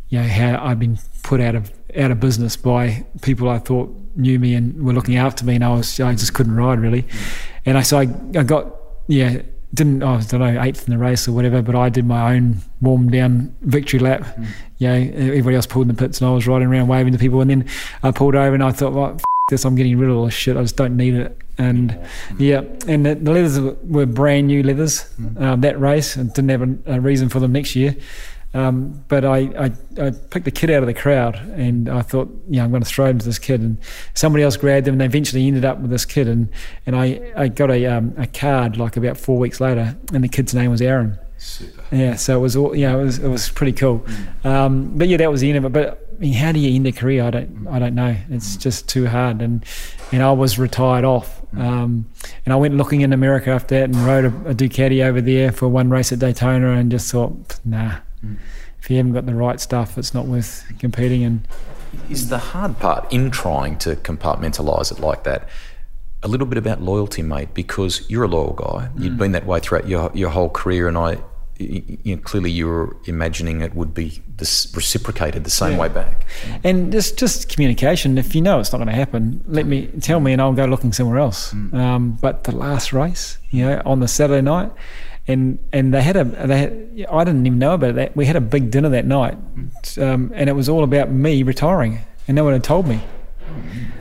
you 0.09 0.19
know, 0.19 0.27
how 0.27 0.63
I'd 0.63 0.79
been 0.79 0.99
put 1.23 1.41
out 1.41 1.55
of 1.55 1.71
out 1.97 2.11
of 2.11 2.19
business 2.19 2.55
by 2.55 3.05
people 3.21 3.49
I 3.49 3.57
thought 3.57 3.95
knew 4.15 4.39
me 4.39 4.53
and 4.53 4.83
were 4.83 4.93
looking 4.93 5.17
after 5.17 5.43
me, 5.43 5.55
and 5.55 5.63
I 5.63 5.73
was 5.73 5.99
I 5.99 6.13
just 6.13 6.33
couldn't 6.33 6.55
ride 6.55 6.79
really, 6.79 7.01
hmm. 7.01 7.17
and 7.65 7.77
I 7.77 7.81
so 7.81 7.97
I, 7.97 8.07
I 8.35 8.43
got 8.43 8.75
yeah 9.07 9.41
didn't 9.73 10.03
oh, 10.03 10.15
I 10.15 10.21
don't 10.21 10.39
know 10.39 10.61
eighth 10.61 10.87
in 10.87 10.91
the 10.93 10.97
race 10.97 11.27
or 11.27 11.31
whatever, 11.31 11.61
but 11.61 11.75
I 11.75 11.89
did 11.89 12.05
my 12.05 12.35
own 12.35 12.57
warm 12.81 13.09
down 13.09 13.55
victory 13.61 13.99
lap. 13.99 14.21
Mm. 14.21 14.47
You 14.79 14.87
know, 14.87 15.27
everybody 15.27 15.55
else 15.55 15.65
pulled 15.65 15.89
in 15.89 15.95
the 15.95 15.99
pits, 15.99 16.19
and 16.19 16.29
I 16.29 16.33
was 16.33 16.47
riding 16.47 16.67
around 16.67 16.87
waving 16.87 17.13
to 17.13 17.19
people, 17.19 17.41
and 17.41 17.49
then 17.49 17.65
I 18.03 18.11
pulled 18.11 18.35
over 18.35 18.53
and 18.53 18.63
I 18.63 18.71
thought, 18.71 18.93
well, 18.93 19.13
f- 19.15 19.23
this, 19.49 19.65
I'm 19.65 19.75
getting 19.75 19.97
rid 19.97 20.09
of 20.09 20.17
all 20.17 20.25
this 20.25 20.33
shit. 20.33 20.57
I 20.57 20.61
just 20.61 20.75
don't 20.75 20.97
need 20.97 21.13
it. 21.13 21.37
And 21.57 21.97
yeah, 22.37 22.61
mm. 22.61 22.87
and 22.87 23.05
the, 23.05 23.15
the 23.15 23.31
leathers 23.31 23.59
were- 23.83 24.05
brand 24.05 24.47
new 24.47 24.63
leathers. 24.63 25.09
Mm. 25.19 25.41
Um, 25.41 25.61
that 25.61 25.79
race, 25.79 26.15
and 26.15 26.33
didn't 26.33 26.49
have 26.49 26.61
a, 26.61 26.95
a 26.97 26.99
reason 26.99 27.29
for 27.29 27.39
them 27.39 27.53
next 27.53 27.75
year. 27.75 27.95
Um, 28.53 29.03
but 29.07 29.23
I, 29.23 29.37
I, 29.37 29.71
I 30.01 30.11
picked 30.11 30.45
the 30.45 30.51
kid 30.51 30.69
out 30.71 30.83
of 30.83 30.87
the 30.87 30.93
crowd 30.93 31.35
and 31.35 31.87
I 31.87 32.01
thought, 32.01 32.29
yeah, 32.49 32.63
I'm 32.63 32.71
going 32.71 32.83
to 32.83 32.89
throw 32.89 33.05
him 33.05 33.19
to 33.19 33.25
this 33.25 33.39
kid. 33.39 33.61
And 33.61 33.77
somebody 34.13 34.43
else 34.43 34.57
grabbed 34.57 34.87
him 34.87 34.95
and 34.95 35.01
they 35.01 35.05
eventually 35.05 35.47
ended 35.47 35.63
up 35.63 35.79
with 35.79 35.89
this 35.89 36.05
kid. 36.05 36.27
And, 36.27 36.49
and 36.85 36.95
I, 36.95 37.31
I 37.35 37.47
got 37.47 37.71
a, 37.71 37.85
um, 37.85 38.13
a 38.17 38.27
card 38.27 38.77
like 38.77 38.97
about 38.97 39.17
four 39.17 39.37
weeks 39.37 39.61
later 39.61 39.95
and 40.13 40.23
the 40.23 40.27
kid's 40.27 40.53
name 40.53 40.69
was 40.69 40.81
Aaron. 40.81 41.17
Super. 41.37 41.83
Yeah, 41.91 42.15
so 42.15 42.37
it 42.37 42.41
was 42.41 42.55
all, 42.55 42.75
yeah, 42.75 42.93
it 42.93 43.03
was, 43.03 43.17
it 43.19 43.27
was 43.27 43.49
pretty 43.49 43.73
cool. 43.73 44.05
Um, 44.43 44.95
but 44.97 45.07
yeah, 45.07 45.17
that 45.17 45.31
was 45.31 45.41
the 45.41 45.49
end 45.49 45.57
of 45.57 45.65
it. 45.65 45.71
But 45.73 46.07
I 46.13 46.19
mean, 46.19 46.33
how 46.33 46.51
do 46.51 46.59
you 46.59 46.75
end 46.75 46.85
a 46.85 46.91
career? 46.91 47.23
I 47.23 47.31
don't, 47.31 47.67
I 47.67 47.79
don't 47.79 47.95
know. 47.95 48.15
It's 48.29 48.57
just 48.57 48.87
too 48.87 49.07
hard. 49.07 49.41
And, 49.41 49.65
and 50.11 50.21
I 50.21 50.31
was 50.33 50.59
retired 50.59 51.03
off. 51.05 51.41
Um, 51.57 52.09
and 52.45 52.53
I 52.53 52.57
went 52.57 52.75
looking 52.75 53.01
in 53.01 53.11
America 53.11 53.49
after 53.49 53.79
that 53.79 53.85
and 53.85 53.95
rode 53.95 54.25
a, 54.25 54.51
a 54.51 54.53
Ducati 54.53 55.03
over 55.03 55.19
there 55.19 55.51
for 55.51 55.67
one 55.67 55.89
race 55.89 56.11
at 56.11 56.19
Daytona 56.19 56.73
and 56.73 56.91
just 56.91 57.11
thought, 57.11 57.59
nah, 57.65 57.97
if 58.79 58.89
you 58.89 58.97
haven't 58.97 59.13
got 59.13 59.25
the 59.25 59.35
right 59.35 59.59
stuff, 59.59 59.97
it's 59.97 60.13
not 60.13 60.25
worth 60.25 60.63
competing. 60.79 61.23
And 61.23 61.47
Is 62.09 62.29
the 62.29 62.37
hard 62.37 62.79
part 62.79 63.11
in 63.11 63.31
trying 63.31 63.77
to 63.79 63.95
compartmentalise 63.95 64.91
it 64.91 64.99
like 64.99 65.23
that 65.23 65.47
a 66.23 66.27
little 66.27 66.47
bit 66.47 66.57
about 66.57 66.81
loyalty, 66.81 67.21
mate? 67.23 67.53
Because 67.53 68.09
you're 68.09 68.23
a 68.23 68.27
loyal 68.27 68.53
guy. 68.53 68.89
You've 68.97 69.17
been 69.17 69.31
that 69.33 69.45
way 69.45 69.59
throughout 69.59 69.87
your 69.87 70.11
your 70.13 70.29
whole 70.29 70.49
career, 70.49 70.87
and 70.87 70.97
I, 70.97 71.17
you 71.57 72.15
know, 72.15 72.21
clearly 72.21 72.49
you 72.51 72.67
were 72.67 72.95
imagining 73.05 73.61
it 73.61 73.75
would 73.75 73.93
be 73.93 74.21
this 74.37 74.71
reciprocated 74.75 75.43
the 75.43 75.49
same 75.51 75.73
Yeah. 75.73 75.79
way 75.79 75.87
back. 75.89 76.25
and 76.63 76.91
just 76.91 77.17
just 77.19 77.49
communication. 77.49 78.17
If 78.17 78.33
you 78.35 78.41
know 78.41 78.59
it's 78.59 78.71
not 78.71 78.77
going 78.79 78.87
to 78.87 78.93
happen, 78.95 79.43
let 79.47 79.65
me 79.67 79.87
tell 80.01 80.19
me, 80.19 80.31
and 80.33 80.41
I'll 80.41 80.53
go 80.53 80.65
looking 80.65 80.91
somewhere 80.93 81.19
else. 81.19 81.53
Um, 81.53 82.17
but 82.21 82.45
the 82.45 82.51
last 82.55 82.93
race, 82.93 83.37
you 83.51 83.65
know, 83.65 83.81
on 83.85 83.99
the 83.99 84.07
Saturday 84.07 84.41
night, 84.41 84.71
and 85.31 85.59
and 85.71 85.93
they 85.93 86.01
had 86.01 86.15
a 86.15 86.23
they 86.23 86.57
had, 86.57 87.05
I 87.11 87.23
didn't 87.23 87.45
even 87.45 87.59
know 87.59 87.73
about 87.73 87.95
that. 87.95 88.15
We 88.15 88.25
had 88.25 88.35
a 88.35 88.41
big 88.41 88.71
dinner 88.71 88.89
that 88.89 89.05
night, 89.05 89.37
um, 89.97 90.31
and 90.33 90.49
it 90.49 90.53
was 90.53 90.69
all 90.69 90.83
about 90.83 91.09
me 91.11 91.43
retiring, 91.43 91.99
and 92.27 92.35
no 92.35 92.43
one 92.43 92.53
had 92.53 92.63
told 92.63 92.87
me. 92.87 93.01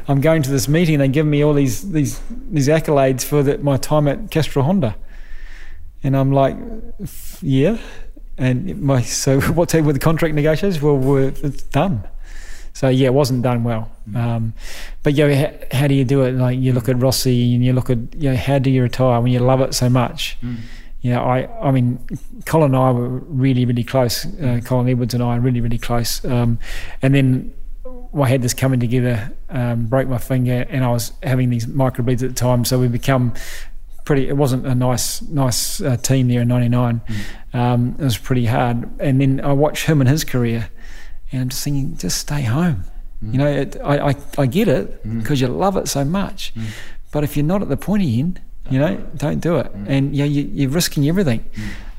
I'm 0.09 0.21
going 0.21 0.43
to 0.43 0.51
this 0.51 0.69
meeting. 0.69 0.99
They 0.99 1.09
give 1.09 1.27
me 1.27 1.43
all 1.45 1.55
these 1.55 1.91
these 1.93 2.21
these 2.51 2.69
accolades 2.69 3.23
for 3.25 3.43
the, 3.43 3.59
my 3.59 3.77
time 3.77 4.09
at 4.09 4.31
Castrol 4.31 4.65
Honda, 4.65 4.97
and 6.03 6.17
I'm 6.17 6.33
like, 6.33 6.57
yeah. 7.41 7.79
And 8.37 8.81
my 8.81 9.03
so 9.03 9.41
what's 9.57 9.73
happened 9.73 9.87
with 9.87 9.97
the 9.97 10.01
contract 10.01 10.35
negotiations? 10.35 10.83
Well, 10.83 10.97
we're, 10.97 11.29
it's 11.29 11.63
done. 11.63 12.09
So 12.73 12.89
yeah, 12.89 13.07
it 13.07 13.15
wasn't 13.15 13.43
done 13.43 13.65
well. 13.65 13.91
Um, 14.15 14.55
but 15.03 15.15
yeah, 15.15 15.35
how, 15.35 15.79
how 15.81 15.87
do 15.87 15.95
you 15.95 16.05
do 16.05 16.23
it? 16.23 16.33
Like 16.33 16.59
you 16.59 16.73
look 16.73 16.89
at 16.89 16.99
Rossi 16.99 17.55
and 17.55 17.65
you 17.65 17.73
look 17.73 17.91
at 17.91 17.99
you 18.15 18.31
know 18.31 18.37
how 18.37 18.59
do 18.59 18.71
you 18.71 18.83
retire 18.83 19.21
when 19.21 19.33
you 19.33 19.41
love 19.41 19.61
it 19.61 19.75
so 19.75 19.89
much? 19.89 20.39
You 21.03 21.13
know, 21.13 21.23
I 21.23 21.49
I 21.61 21.71
mean, 21.71 21.99
Colin 22.45 22.75
and 22.75 22.77
I 22.77 22.91
were 22.91 23.09
really 23.09 23.65
really 23.65 23.85
close. 23.85 24.27
Uh, 24.41 24.61
Colin 24.65 24.89
Edwards 24.89 25.15
and 25.15 25.23
I 25.23 25.37
are 25.37 25.41
really 25.41 25.61
really 25.61 25.79
close. 25.79 26.25
Um, 26.25 26.59
and 27.03 27.15
then 27.15 27.55
I 28.19 28.29
had 28.29 28.43
this 28.43 28.55
coming 28.55 28.81
together, 28.81 29.33
um, 29.49 29.87
broke 29.87 30.09
my 30.09 30.19
finger, 30.19 30.67
and 30.69 30.85
I 30.85 30.91
was 30.91 31.13
having 31.23 31.51
these 31.51 31.67
microbleeds 31.67 32.23
at 32.23 32.31
the 32.31 32.35
time. 32.35 32.65
So 32.65 32.79
we 32.79 32.89
become 32.89 33.33
pretty. 34.05 34.29
It 34.29 34.37
wasn't 34.37 34.67
a 34.67 34.75
nice 34.75 35.23
nice 35.23 35.81
uh, 35.81 35.97
team 35.97 36.29
there 36.29 36.43
in 36.43 36.49
'99. 36.49 37.01
Um, 37.53 37.97
it 37.99 38.05
was 38.05 38.19
pretty 38.19 38.47
hard. 38.47 38.89
And 39.01 39.21
then 39.21 39.41
I 39.41 39.53
watched 39.53 39.87
him 39.87 40.01
and 40.01 40.11
his 40.11 40.25
career, 40.25 40.71
and 41.33 41.43
I'm 41.43 41.49
just 41.49 41.65
thinking, 41.65 41.97
just 41.97 42.19
stay 42.19 42.43
home. 42.43 42.85
You 43.23 43.39
know, 43.39 43.47
it, 43.47 43.77
I, 43.85 44.11
I 44.11 44.15
I 44.39 44.47
get 44.47 44.67
it 44.67 45.03
because 45.19 45.41
you 45.41 45.47
love 45.49 45.77
it 45.77 45.89
so 45.89 46.05
much, 46.05 46.53
but 47.13 47.23
if 47.23 47.37
you're 47.37 47.47
not 47.47 47.63
at 47.63 47.69
the 47.69 47.77
pointy 47.77 48.19
end, 48.19 48.41
you 48.71 48.79
know, 48.79 48.97
don't 49.17 49.41
do 49.41 49.57
it. 49.59 49.71
And 49.87 50.15
you 50.17 50.25
know, 50.25 50.31
you, 50.31 50.43
you're 50.53 50.71
risking 50.71 51.09
everything. 51.09 51.45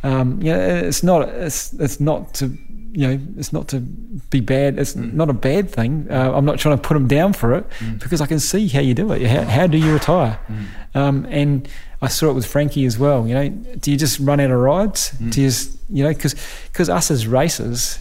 Um, 0.03 0.41
you 0.41 0.51
know, 0.51 0.59
it's 0.59 1.03
not 1.03 1.30
it's 1.30 1.74
it's 1.74 1.99
not 1.99 2.34
to 2.36 2.45
you 2.93 3.07
know 3.07 3.19
it's 3.38 3.53
not 3.53 3.67
to 3.69 3.80
be 3.80 4.39
bad. 4.41 4.80
It's 4.80 4.95
not 4.95 5.30
a 5.30 5.34
bad 5.34 5.69
thing. 5.69 6.07
Uh, 6.09 6.34
I'm 6.36 6.45
not 6.45 6.57
trying 6.59 6.78
to 6.78 6.82
put 6.82 6.97
him 6.97 7.07
down 7.07 7.34
for 7.34 7.53
it 7.53 7.65
because 7.99 8.19
I 8.22 8.26
can 8.26 8.39
see 8.39 8.67
how 8.67 8.80
you 8.82 8.93
do 8.93 9.11
it. 9.13 9.22
How, 9.28 9.43
how 9.43 9.67
do 9.67 9.78
you 9.78 9.93
retire? 9.93 10.39
Um, 10.95 11.26
and 11.30 11.67
I 12.01 12.07
saw 12.07 12.30
it 12.32 12.34
with 12.34 12.45
Frankie 12.45 12.86
as 12.86 12.97
well. 12.97 13.28
You 13.28 13.34
know, 13.36 13.49
do 13.49 13.91
you 13.91 13.97
just 13.97 14.19
run 14.19 14.39
out 14.39 14.49
of 14.51 14.59
rides? 14.59 15.11
Do 15.11 15.26
you 15.41 15.47
just 15.49 15.78
you 15.89 16.03
know 16.03 16.09
because 16.13 16.36
because 16.72 16.89
us 16.89 17.11
as 17.11 17.28
racers. 17.28 17.99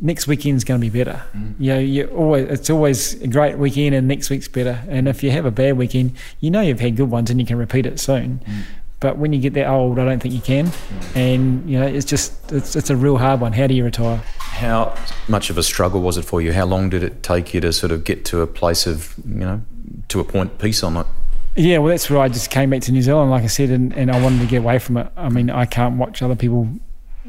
Next 0.00 0.26
weekend's 0.28 0.62
going 0.64 0.80
to 0.80 0.90
be 0.90 0.96
better. 0.96 1.22
Mm. 1.34 1.54
You 1.58 1.74
know, 1.74 1.78
you 1.80 2.06
always 2.08 2.48
it's 2.48 2.70
always 2.70 3.20
a 3.20 3.26
great 3.26 3.58
weekend, 3.58 3.94
and 3.94 4.06
next 4.06 4.30
week's 4.30 4.48
better. 4.48 4.84
And 4.88 5.08
if 5.08 5.22
you 5.22 5.30
have 5.32 5.44
a 5.44 5.50
bad 5.50 5.76
weekend, 5.76 6.12
you 6.40 6.50
know 6.50 6.60
you've 6.60 6.80
had 6.80 6.96
good 6.96 7.10
ones, 7.10 7.30
and 7.30 7.40
you 7.40 7.46
can 7.46 7.58
repeat 7.58 7.86
it 7.86 7.98
soon. 7.98 8.40
Mm. 8.46 8.62
But 9.00 9.16
when 9.18 9.32
you 9.32 9.40
get 9.40 9.54
that 9.54 9.68
old, 9.68 9.98
I 9.98 10.04
don't 10.04 10.20
think 10.20 10.34
you 10.34 10.40
can. 10.40 10.66
Mm. 10.66 11.16
And 11.16 11.70
you 11.70 11.80
know, 11.80 11.86
it's 11.86 12.06
just 12.06 12.52
it's, 12.52 12.76
it's 12.76 12.90
a 12.90 12.96
real 12.96 13.18
hard 13.18 13.40
one. 13.40 13.52
How 13.52 13.66
do 13.66 13.74
you 13.74 13.84
retire? 13.84 14.18
How 14.38 14.96
much 15.28 15.50
of 15.50 15.58
a 15.58 15.62
struggle 15.62 16.00
was 16.00 16.16
it 16.16 16.22
for 16.24 16.40
you? 16.40 16.52
How 16.52 16.64
long 16.64 16.90
did 16.90 17.02
it 17.02 17.22
take 17.22 17.54
you 17.54 17.60
to 17.60 17.72
sort 17.72 17.92
of 17.92 18.04
get 18.04 18.24
to 18.26 18.40
a 18.40 18.46
place 18.46 18.86
of, 18.86 19.14
you 19.24 19.34
know, 19.34 19.62
to 20.08 20.20
a 20.20 20.24
point 20.24 20.58
peace 20.58 20.82
on 20.82 20.96
it? 20.96 21.06
Yeah, 21.54 21.78
well, 21.78 21.90
that's 21.90 22.08
where 22.08 22.20
I 22.20 22.28
just 22.28 22.50
came 22.50 22.70
back 22.70 22.82
to 22.82 22.92
New 22.92 23.02
Zealand, 23.02 23.30
like 23.30 23.42
I 23.42 23.48
said, 23.48 23.70
and, 23.70 23.92
and 23.94 24.12
I 24.12 24.22
wanted 24.22 24.40
to 24.40 24.46
get 24.46 24.58
away 24.58 24.78
from 24.78 24.96
it. 24.96 25.10
I 25.16 25.28
mean, 25.28 25.50
I 25.50 25.64
can't 25.64 25.96
watch 25.96 26.22
other 26.22 26.36
people 26.36 26.68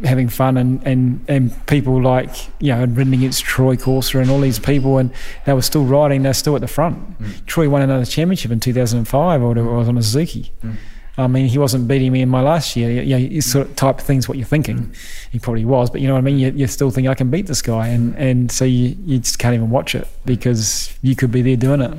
having 0.04 0.30
fun 0.30 0.58
and, 0.58 0.86
and, 0.86 1.26
and 1.28 1.68
people 1.68 2.02
like, 2.02 2.30
you 2.60 2.74
know, 2.74 2.86
ridden 2.86 3.14
against 3.14 3.43
Troy 3.43 3.76
Corser 3.76 4.22
and 4.22 4.30
all 4.30 4.39
these 4.39 4.60
people, 4.60 4.97
and 4.97 5.12
they 5.45 5.54
were 5.54 5.62
still 5.62 5.86
riding, 5.86 6.24
they're 6.24 6.34
still 6.34 6.56
at 6.56 6.62
the 6.62 6.68
front. 6.68 7.20
Mm. 7.20 7.45
Troy 7.45 7.70
won 7.70 7.82
another 7.82 8.06
championship 8.06 8.52
in 8.52 8.60
2005, 8.60 9.41
or 9.41 9.47
whatever 9.47 9.70
it 9.70 9.78
was 9.78 9.89
on 9.89 9.97
a 9.97 10.02
Suzuki. 10.02 10.52
Mm. 10.64 10.76
I 11.18 11.28
mean, 11.28 11.47
he 11.47 11.58
wasn't 11.58 11.88
beating 11.88 12.14
me 12.14 12.22
in 12.22 12.30
my 12.30 12.41
last 12.41 12.78
year. 12.78 13.04
Yeah, 13.04 13.18
you 13.18 13.41
sort 13.41 13.68
of 13.68 13.76
type 13.76 14.00
of 14.00 14.06
things 14.06 14.30
what 14.30 14.38
you're 14.38 14.47
thinking. 14.47 14.78
Mm. 14.78 14.95
He 15.32 15.39
probably 15.39 15.66
was, 15.66 15.89
but 15.89 16.00
you 16.00 16.08
know 16.08 16.14
what 16.14 16.20
I 16.20 16.22
mean. 16.22 16.39
You, 16.39 16.52
you 16.52 16.68
still 16.68 16.91
think 16.91 17.08
I 17.08 17.14
can 17.14 17.30
beat 17.30 17.45
this 17.47 17.62
guy, 17.62 17.89
and 17.89 18.16
and 18.16 18.52
so 18.52 18.64
you, 18.64 18.95
you 19.06 19.20
just 19.20 19.38
can't 19.38 19.54
even 19.54 19.70
watch 19.70 19.95
it 19.95 20.08
because 20.26 20.97
you 21.02 21.16
could 21.16 21.32
be 21.32 21.41
there 21.41 21.58
doing 21.58 21.82
it. 21.82 21.97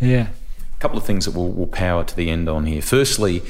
Yeah. 0.00 0.28
A 0.74 0.80
couple 0.80 0.96
of 0.96 1.04
things 1.04 1.26
that 1.26 1.32
we'll, 1.32 1.48
we'll 1.48 1.66
power 1.66 2.04
to 2.04 2.16
the 2.16 2.30
end 2.30 2.48
on 2.48 2.66
here. 2.66 2.80
Firstly, 2.80 3.42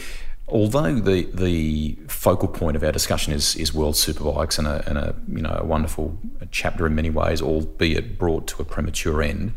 although 0.49 0.95
the 0.95 1.25
the 1.33 1.99
focal 2.09 2.49
point 2.49 2.77
of 2.77 2.85
our 2.85 2.93
discussion 2.93 3.33
is 3.33 3.57
is 3.57 3.75
World 3.75 3.95
Superbikes 3.95 4.59
and 4.59 4.67
a, 4.67 4.89
and 4.89 4.99
a 4.99 5.15
you 5.29 5.43
know 5.43 5.57
a 5.59 5.65
wonderful 5.65 6.19
chapter 6.51 6.87
in 6.87 6.95
many 6.95 7.11
ways, 7.11 7.43
albeit 7.43 8.19
brought 8.19 8.47
to 8.49 8.63
a 8.63 8.65
premature 8.65 9.23
end, 9.23 9.55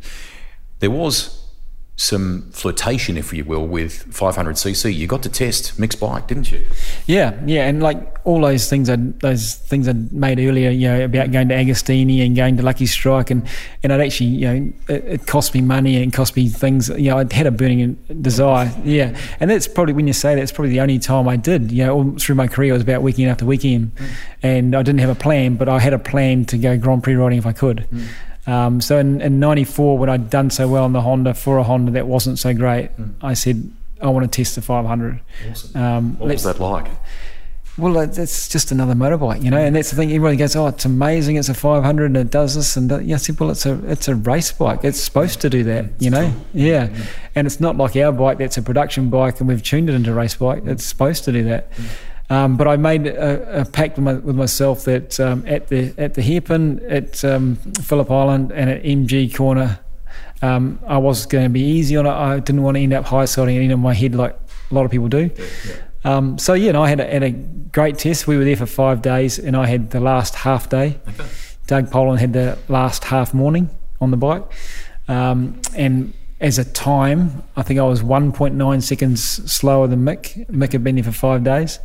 there 0.79 0.91
was 0.91 1.48
some 1.99 2.49
flirtation, 2.51 3.17
if 3.17 3.33
you 3.33 3.43
will, 3.43 3.67
with 3.67 4.05
500cc. 4.09 4.95
You 4.95 5.05
got 5.05 5.21
to 5.23 5.29
test 5.29 5.77
Mick's 5.77 5.97
bike, 5.97 6.27
didn't 6.27 6.49
you? 6.49 6.65
Yeah, 7.07 7.37
yeah, 7.45 7.67
and 7.67 7.83
like 7.83 8.17
all 8.23 8.39
those 8.39 8.69
things 8.69 8.89
I 8.89 8.95
those 8.95 9.55
things 9.55 9.85
I 9.85 9.91
made 10.11 10.39
earlier, 10.39 10.69
you 10.69 10.87
know, 10.87 11.03
about 11.03 11.31
going 11.31 11.49
to 11.49 11.55
Agostini 11.55 12.25
and 12.25 12.37
going 12.37 12.55
to 12.55 12.63
Lucky 12.63 12.85
Strike, 12.85 13.31
and 13.31 13.45
and 13.83 13.91
I'd 13.91 13.99
actually, 13.99 14.27
you 14.27 14.47
know, 14.47 14.73
it, 14.87 15.03
it 15.05 15.27
cost 15.27 15.53
me 15.53 15.59
money 15.59 16.01
and 16.01 16.13
cost 16.13 16.37
me 16.37 16.47
things. 16.47 16.87
You 16.87 17.09
know, 17.09 17.17
I 17.17 17.33
had 17.33 17.47
a 17.47 17.51
burning 17.51 17.95
desire, 18.21 18.73
yeah, 18.85 19.19
and 19.41 19.51
that's 19.51 19.67
probably 19.67 19.93
when 19.93 20.07
you 20.07 20.13
say 20.13 20.35
that, 20.35 20.41
it's 20.41 20.53
probably 20.53 20.71
the 20.71 20.79
only 20.79 20.99
time 20.99 21.27
I 21.27 21.35
did. 21.35 21.69
You 21.69 21.85
know, 21.85 21.95
all 21.95 22.11
through 22.17 22.35
my 22.35 22.47
career, 22.47 22.69
it 22.69 22.77
was 22.77 22.83
about 22.83 23.01
weekend 23.01 23.29
after 23.29 23.45
weekend, 23.45 23.93
mm. 23.97 24.09
and 24.41 24.73
I 24.73 24.83
didn't 24.83 25.01
have 25.01 25.09
a 25.09 25.19
plan, 25.19 25.57
but 25.57 25.67
I 25.67 25.79
had 25.79 25.91
a 25.91 25.99
plan 25.99 26.45
to 26.45 26.57
go 26.57 26.77
Grand 26.77 27.03
Prix 27.03 27.15
riding 27.15 27.39
if 27.39 27.45
I 27.45 27.51
could. 27.51 27.85
Mm. 27.91 28.07
Um, 28.49 28.81
so 28.81 28.97
in, 28.97 29.21
in 29.21 29.39
94, 29.39 29.97
when 29.97 30.09
I'd 30.09 30.29
done 30.29 30.49
so 30.49 30.67
well 30.67 30.85
in 30.85 30.93
the 30.93 31.01
Honda 31.01 31.33
for 31.33 31.57
a 31.57 31.63
Honda 31.63 31.91
that 31.93 32.07
wasn't 32.07 32.39
so 32.39 32.53
great, 32.53 32.89
I 33.21 33.33
said, 33.33 33.71
I 34.01 34.07
want 34.09 34.31
to 34.31 34.35
test 34.35 34.55
the 34.55 34.61
500. 34.61 35.19
Um, 35.75 36.17
What 36.17 36.29
was 36.29 36.43
that 36.43 36.59
like? 36.59 36.87
well, 37.77 37.97
it- 37.99 38.17
it's 38.17 38.49
just 38.49 38.71
another 38.71 38.93
motorbike, 38.93 39.41
you 39.43 39.49
know, 39.51 39.57
and 39.57 39.73
that's 39.75 39.89
the 39.91 39.95
thing. 39.95 40.09
Everybody 40.11 40.35
goes, 40.35 40.53
"Oh, 40.55 40.67
it's 40.67 40.83
amazing! 40.83 41.37
It's 41.37 41.47
a 41.47 41.53
500 41.53 42.05
and 42.07 42.17
it 42.17 42.29
does 42.29 42.55
this 42.55 42.75
and 42.75 42.89
that." 42.91 43.05
Yeah, 43.05 43.15
I 43.15 43.17
said, 43.19 43.39
"Well, 43.39 43.51
it's 43.51 43.65
a 43.65 43.79
it's 43.87 44.09
a 44.09 44.15
race 44.15 44.51
bike. 44.51 44.81
It's 44.83 44.99
supposed 44.99 45.39
to 45.41 45.49
do 45.49 45.63
that, 45.63 45.85
you 45.99 46.09
know." 46.09 46.33
Yeah, 46.53 46.89
and 47.35 47.47
it's 47.47 47.61
not 47.61 47.77
like 47.77 47.95
our 47.95 48.11
bike 48.11 48.37
that's 48.39 48.57
a 48.57 48.61
production 48.61 49.09
bike 49.09 49.39
and 49.39 49.47
we've 49.47 49.63
tuned 49.63 49.89
it 49.89 49.95
into 49.95 50.11
a 50.11 50.13
race 50.13 50.35
bike. 50.35 50.63
It's 50.65 50.83
supposed 50.83 51.23
to 51.25 51.31
do 51.31 51.43
that. 51.45 51.71
Um, 52.31 52.57
but 52.57 52.67
I 52.67 52.77
made 52.77 53.07
a, 53.07 53.61
a 53.61 53.65
pact 53.65 53.97
with, 53.97 54.03
my, 54.03 54.13
with 54.13 54.35
myself 54.35 54.83
that 54.85 55.19
um, 55.19 55.43
at 55.47 55.67
the 55.67 55.93
at 55.97 56.13
the 56.13 56.21
hairpin 56.21 56.79
at 56.87 57.23
um, 57.25 57.55
Phillip 57.55 58.11
Island 58.11 58.51
and 58.51 58.69
at 58.69 58.83
MG 58.83 59.33
Corner, 59.35 59.79
um, 60.41 60.79
I 60.85 60.99
was 60.99 61.25
going 61.25 61.45
to 61.45 61.49
be 61.49 61.61
easy 61.61 61.97
on 61.97 62.05
it. 62.05 62.11
I 62.11 62.39
didn't 62.39 62.61
want 62.61 62.77
to 62.77 62.81
end 62.81 62.93
up 62.93 63.05
high 63.05 63.25
siding 63.25 63.55
it 63.55 63.71
in 63.71 63.79
my 63.79 63.93
head 63.93 64.13
like 64.13 64.37
a 64.69 64.73
lot 64.73 64.85
of 64.85 64.91
people 64.91 65.07
do. 65.07 65.31
Um, 66.03 66.37
so 66.37 66.53
yeah, 66.53 66.69
and 66.69 66.77
I 66.77 66.87
had 66.87 66.99
a, 66.99 67.07
had 67.07 67.23
a 67.23 67.31
great 67.31 67.97
test. 67.97 68.27
We 68.27 68.37
were 68.37 68.45
there 68.45 68.55
for 68.55 68.65
five 68.65 69.01
days, 69.01 69.39
and 69.39 69.57
I 69.57 69.65
had 69.65 69.89
the 69.89 69.99
last 69.99 70.35
half 70.35 70.69
day. 70.69 70.99
Doug 71.67 71.91
Polen 71.91 72.17
had 72.17 72.33
the 72.33 72.57
last 72.67 73.05
half 73.05 73.33
morning 73.33 73.69
on 73.99 74.11
the 74.11 74.17
bike, 74.17 74.43
um, 75.07 75.61
and 75.75 76.13
as 76.39 76.57
a 76.57 76.63
time, 76.63 77.43
I 77.57 77.63
think 77.63 77.79
I 77.79 77.83
was 77.83 78.01
1.9 78.01 78.81
seconds 78.81 79.23
slower 79.51 79.87
than 79.87 80.03
Mick. 80.05 80.47
Mick 80.47 80.71
had 80.71 80.83
been 80.83 80.95
there 80.95 81.03
for 81.03 81.11
five 81.11 81.43
days, 81.43 81.79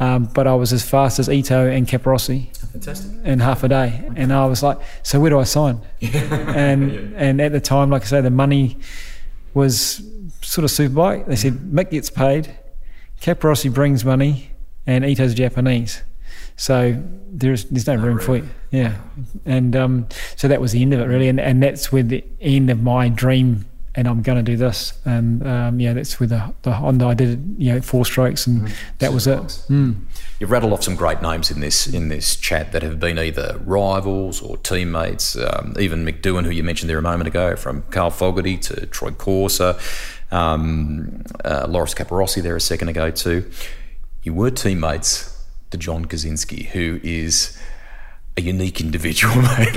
um, 0.00 0.24
but 0.24 0.46
I 0.46 0.54
was 0.54 0.72
as 0.72 0.88
fast 0.88 1.18
as 1.18 1.28
Ito 1.28 1.68
and 1.68 1.86
Capirossi 1.86 2.56
Fantastic. 2.72 3.12
in 3.24 3.38
half 3.38 3.62
a 3.62 3.68
day. 3.68 4.08
And 4.16 4.32
I 4.32 4.46
was 4.46 4.62
like, 4.62 4.78
so 5.02 5.20
where 5.20 5.30
do 5.30 5.38
I 5.38 5.44
sign? 5.44 5.80
and 6.02 7.14
and 7.14 7.40
at 7.40 7.52
the 7.52 7.60
time, 7.60 7.90
like 7.90 8.02
I 8.02 8.06
say, 8.06 8.20
the 8.20 8.30
money 8.30 8.78
was 9.54 10.02
sort 10.42 10.64
of 10.64 10.70
super 10.70 10.94
superbike. 10.94 11.26
They 11.26 11.36
said 11.36 11.54
Mick 11.54 11.90
gets 11.90 12.10
paid, 12.10 12.56
Capirossi 13.20 13.72
brings 13.72 14.04
money, 14.04 14.50
and 14.86 15.04
Ito's 15.04 15.34
Japanese. 15.34 16.02
So 16.56 17.00
there's 17.28 17.64
there's 17.66 17.86
no 17.86 17.96
room 17.96 18.18
for 18.18 18.36
you. 18.36 18.48
Yeah. 18.70 18.96
And 19.44 19.76
um, 19.76 20.08
so 20.36 20.48
that 20.48 20.60
was 20.60 20.72
the 20.72 20.82
end 20.82 20.92
of 20.92 21.00
it 21.00 21.04
really. 21.04 21.28
And, 21.28 21.40
and 21.40 21.62
that's 21.62 21.92
where 21.92 22.02
the 22.02 22.24
end 22.40 22.70
of 22.70 22.82
my 22.82 23.08
dream 23.08 23.66
and 23.96 24.08
I'm 24.08 24.22
going 24.22 24.36
to 24.36 24.42
do 24.42 24.56
this. 24.56 24.98
And 25.04 25.46
um, 25.46 25.78
yeah, 25.78 25.92
that's 25.92 26.18
with 26.18 26.30
the, 26.30 26.52
the 26.62 26.72
Honda. 26.72 27.06
I 27.06 27.14
did 27.14 27.56
you 27.58 27.72
know 27.72 27.80
four 27.80 28.04
strokes, 28.04 28.46
and 28.46 28.72
that 28.98 29.12
was 29.12 29.26
it. 29.26 29.38
Mm. 29.68 30.00
You've 30.40 30.50
rattled 30.50 30.72
off 30.72 30.82
some 30.82 30.96
great 30.96 31.22
names 31.22 31.50
in 31.50 31.60
this 31.60 31.86
in 31.86 32.08
this 32.08 32.36
chat 32.36 32.72
that 32.72 32.82
have 32.82 32.98
been 32.98 33.18
either 33.18 33.60
rivals 33.64 34.42
or 34.42 34.56
teammates. 34.56 35.36
Um, 35.36 35.74
even 35.78 36.04
Mick 36.04 36.24
who 36.24 36.50
you 36.50 36.62
mentioned 36.62 36.90
there 36.90 36.98
a 36.98 37.02
moment 37.02 37.28
ago, 37.28 37.56
from 37.56 37.82
Carl 37.90 38.10
Fogarty 38.10 38.56
to 38.58 38.86
Troy 38.86 39.10
Corser, 39.10 39.78
um, 40.32 41.22
uh, 41.44 41.66
Loris 41.68 41.94
Capirossi 41.94 42.42
there 42.42 42.56
a 42.56 42.60
second 42.60 42.88
ago 42.88 43.10
too. 43.10 43.50
You 44.22 44.34
were 44.34 44.50
teammates 44.50 45.30
to 45.70 45.78
John 45.78 46.06
Kocinski, 46.06 46.66
who 46.66 46.98
is 47.02 47.58
a 48.36 48.40
unique 48.40 48.80
individual, 48.80 49.34
mate. 49.42 49.74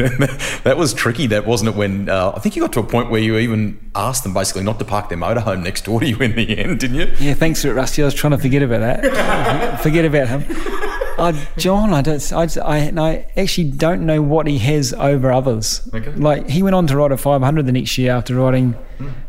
That, 0.64 0.76
was 0.78 0.94
tricky, 0.94 1.28
that 1.28 1.46
wasn't 1.46 1.70
it? 1.70 1.76
When 1.76 2.10
uh, 2.10 2.34
I 2.36 2.40
think 2.40 2.56
you 2.56 2.62
got 2.62 2.74
to 2.74 2.80
a 2.80 2.84
point 2.84 3.12
where 3.12 3.22
you 3.22 3.38
even 3.38 3.92
asked 3.96 4.24
them 4.24 4.34
basically 4.34 4.64
not 4.64 4.80
to 4.80 4.86
park 4.86 5.10
their 5.10 5.18
motorhome 5.18 5.64
next 5.64 5.86
door 5.86 6.00
to 6.00 6.08
you 6.08 6.18
in 6.18 6.36
the 6.36 6.58
end, 6.58 6.80
didn't 6.80 6.96
you? 6.96 7.14
Yeah, 7.20 7.34
thanks 7.36 7.62
for 7.62 7.70
it, 7.70 7.74
Rusty. 7.74 8.02
I 8.02 8.06
was 8.06 8.14
trying 8.14 8.32
to 8.32 8.38
forget 8.40 8.64
about 8.64 8.80
that. 8.80 9.80
forget 9.84 10.06
about 10.06 10.28
him. 10.28 10.46
Uh, 11.18 11.34
John, 11.58 11.94
I 11.94 12.02
don't. 12.02 12.34
I, 12.34 12.48
I, 12.64 12.78
I 12.96 13.28
actually 13.36 13.72
don't 13.72 14.06
know 14.06 14.22
what 14.22 14.48
he 14.48 14.60
has 14.60 14.94
over 14.94 15.32
others. 15.32 15.88
Okay. 15.94 16.12
Like 16.12 16.48
he 16.48 16.62
went 16.62 16.76
on 16.76 16.86
to 16.88 16.98
ride 16.98 17.12
a 17.12 17.18
500 17.18 17.66
the 17.66 17.72
next 17.72 17.98
year 17.98 18.12
after 18.12 18.36
riding 18.36 18.76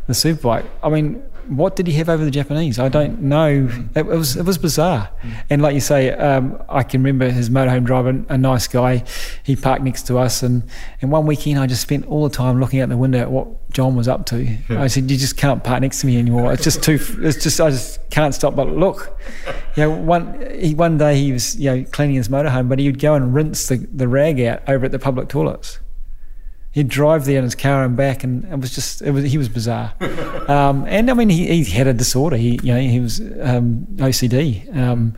the 0.05 0.13
superbike. 0.13 0.65
I 0.83 0.89
mean, 0.89 1.23
what 1.49 1.75
did 1.75 1.87
he 1.87 1.93
have 1.93 2.09
over 2.09 2.23
the 2.23 2.31
Japanese? 2.31 2.79
I 2.79 2.89
don't 2.89 3.21
know. 3.21 3.69
It, 3.95 3.99
it 3.99 4.05
was 4.05 4.35
it 4.35 4.45
was 4.45 4.57
bizarre. 4.57 5.09
And 5.49 5.61
like 5.61 5.73
you 5.73 5.81
say, 5.81 6.11
um, 6.11 6.61
I 6.69 6.83
can 6.83 7.01
remember 7.01 7.29
his 7.29 7.49
motorhome 7.49 7.85
driver, 7.85 8.23
a 8.29 8.37
nice 8.37 8.67
guy. 8.67 9.03
He 9.43 9.55
parked 9.55 9.83
next 9.83 10.03
to 10.07 10.17
us, 10.17 10.43
and 10.43 10.63
and 11.01 11.11
one 11.11 11.25
weekend 11.25 11.59
I 11.59 11.67
just 11.67 11.81
spent 11.81 12.05
all 12.05 12.27
the 12.27 12.35
time 12.35 12.59
looking 12.59 12.81
out 12.81 12.89
the 12.89 12.97
window 12.97 13.19
at 13.19 13.31
what 13.31 13.47
John 13.71 13.95
was 13.95 14.07
up 14.07 14.25
to. 14.27 14.57
I 14.69 14.87
said, 14.87 15.09
"You 15.09 15.17
just 15.17 15.37
can't 15.37 15.63
park 15.63 15.81
next 15.81 16.01
to 16.01 16.07
me 16.07 16.17
anymore. 16.17 16.53
It's 16.53 16.63
just 16.63 16.83
too. 16.83 16.99
It's 17.19 17.41
just 17.41 17.59
I 17.59 17.71
just 17.71 18.09
can't 18.09 18.33
stop 18.33 18.55
but 18.55 18.69
look." 18.69 19.19
You 19.75 19.83
know, 19.83 19.91
one 19.91 20.59
he, 20.59 20.73
one 20.73 20.97
day 20.97 21.15
he 21.17 21.31
was 21.31 21.55
you 21.55 21.69
know 21.69 21.83
cleaning 21.91 22.15
his 22.15 22.27
motorhome, 22.27 22.67
but 22.67 22.79
he 22.79 22.87
would 22.87 22.99
go 22.99 23.13
and 23.13 23.33
rinse 23.33 23.67
the, 23.67 23.77
the 23.93 24.07
rag 24.07 24.41
out 24.41 24.61
over 24.67 24.85
at 24.85 24.91
the 24.91 24.99
public 24.99 25.29
toilets. 25.29 25.79
He'd 26.71 26.87
drive 26.87 27.25
there 27.25 27.37
in 27.37 27.43
his 27.43 27.55
car 27.55 27.83
and 27.83 27.97
back, 27.97 28.23
and 28.23 28.45
it 28.45 28.59
was 28.59 28.73
just 28.73 29.01
it 29.01 29.11
was 29.11 29.23
he 29.23 29.37
was 29.37 29.49
bizarre. 29.49 29.93
um, 30.47 30.85
and 30.87 31.09
I 31.09 31.13
mean, 31.13 31.29
he, 31.29 31.63
he 31.63 31.71
had 31.71 31.87
a 31.87 31.93
disorder. 31.93 32.37
He 32.37 32.59
you 32.61 32.73
know 32.73 32.79
he 32.79 32.99
was 32.99 33.19
um, 33.19 33.87
OCD. 33.97 34.75
Um, 34.75 35.15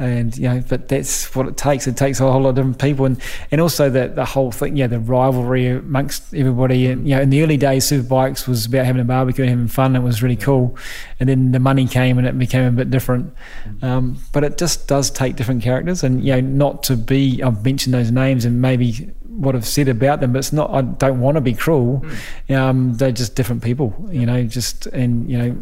and 0.00 0.36
you 0.38 0.48
know, 0.48 0.62
but 0.66 0.88
that's 0.88 1.34
what 1.34 1.46
it 1.46 1.58
takes. 1.58 1.86
It 1.86 1.94
takes 1.94 2.20
a 2.20 2.32
whole 2.32 2.40
lot 2.40 2.50
of 2.50 2.54
different 2.54 2.78
people, 2.78 3.04
and 3.04 3.20
and 3.50 3.60
also 3.60 3.90
the 3.90 4.08
the 4.08 4.24
whole 4.24 4.50
thing, 4.50 4.74
yeah, 4.74 4.86
the 4.86 4.98
rivalry 4.98 5.68
amongst 5.68 6.34
everybody. 6.34 6.86
And 6.86 7.06
you 7.06 7.14
know, 7.14 7.20
in 7.20 7.28
the 7.28 7.42
early 7.42 7.58
days, 7.58 7.84
Superbikes 7.84 8.48
was 8.48 8.64
about 8.64 8.86
having 8.86 9.02
a 9.02 9.04
barbecue 9.04 9.44
and 9.44 9.50
having 9.50 9.68
fun. 9.68 9.94
It 9.94 10.00
was 10.00 10.22
really 10.22 10.36
cool, 10.36 10.76
and 11.20 11.28
then 11.28 11.52
the 11.52 11.60
money 11.60 11.86
came, 11.86 12.16
and 12.16 12.26
it 12.26 12.38
became 12.38 12.64
a 12.64 12.70
bit 12.70 12.90
different. 12.90 13.34
Um, 13.82 14.18
but 14.32 14.42
it 14.42 14.56
just 14.56 14.88
does 14.88 15.10
take 15.10 15.36
different 15.36 15.62
characters, 15.62 16.02
and 16.02 16.24
you 16.24 16.32
know, 16.32 16.40
not 16.40 16.82
to 16.84 16.96
be. 16.96 17.42
I've 17.42 17.62
mentioned 17.62 17.92
those 17.92 18.10
names, 18.10 18.46
and 18.46 18.62
maybe 18.62 19.12
what 19.30 19.54
I've 19.54 19.66
said 19.66 19.88
about 19.88 20.20
them, 20.20 20.32
but 20.32 20.40
it's 20.40 20.52
not. 20.52 20.70
I 20.70 20.82
don't 20.82 21.20
want 21.20 21.36
to 21.36 21.40
be 21.40 21.54
cruel. 21.54 22.04
Um, 22.48 22.94
they're 22.94 23.12
just 23.12 23.34
different 23.34 23.62
people, 23.62 23.94
you 24.10 24.26
know. 24.26 24.44
Just 24.44 24.86
and 24.86 25.30
you 25.30 25.38
know 25.38 25.56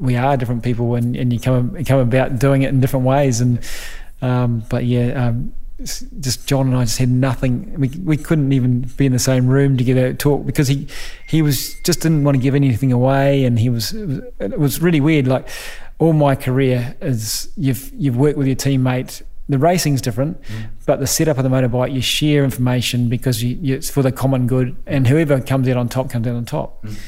we 0.00 0.16
are 0.16 0.36
different 0.36 0.62
people 0.62 0.94
and, 0.94 1.16
and 1.16 1.32
you 1.32 1.40
come 1.40 1.76
you 1.76 1.84
come 1.84 1.98
about 1.98 2.38
doing 2.38 2.62
it 2.62 2.68
in 2.68 2.80
different 2.80 3.04
ways 3.04 3.40
and 3.40 3.60
um, 4.22 4.62
but 4.68 4.84
yeah 4.84 5.26
um, 5.26 5.52
just 5.80 6.46
John 6.48 6.68
and 6.68 6.76
I 6.76 6.84
just 6.84 6.98
had 6.98 7.08
nothing 7.08 7.78
we, 7.78 7.88
we 7.88 8.16
couldn't 8.16 8.52
even 8.52 8.80
be 8.80 9.06
in 9.06 9.12
the 9.12 9.18
same 9.18 9.46
room 9.46 9.76
together 9.76 10.12
talk 10.12 10.44
because 10.44 10.68
he 10.68 10.88
he 11.28 11.40
was 11.40 11.74
just 11.84 12.00
didn't 12.00 12.24
want 12.24 12.36
to 12.36 12.42
give 12.42 12.54
anything 12.54 12.92
away 12.92 13.44
and 13.44 13.58
he 13.58 13.68
was 13.68 13.92
it 13.92 14.06
was, 14.06 14.20
it 14.40 14.58
was 14.58 14.82
really 14.82 15.00
weird 15.00 15.26
like 15.28 15.48
all 15.98 16.12
my 16.12 16.34
career 16.34 16.96
is 17.00 17.48
you've 17.56 17.92
you've 17.94 18.16
worked 18.16 18.38
with 18.38 18.46
your 18.46 18.56
teammate 18.56 19.22
the 19.48 19.58
racing's 19.58 20.02
different, 20.02 20.40
mm. 20.42 20.68
but 20.86 21.00
the 21.00 21.06
setup 21.06 21.38
of 21.38 21.44
the 21.44 21.50
motorbike, 21.50 21.92
you 21.92 22.00
share 22.00 22.44
information 22.44 23.08
because 23.08 23.42
you, 23.42 23.58
you, 23.60 23.74
it's 23.76 23.90
for 23.90 24.02
the 24.02 24.12
common 24.12 24.46
good, 24.46 24.76
and 24.86 25.06
whoever 25.06 25.40
comes 25.40 25.68
out 25.68 25.76
on 25.76 25.88
top 25.88 26.10
comes 26.10 26.26
out 26.26 26.36
on 26.36 26.44
top. 26.44 26.84
Mm. 26.84 26.98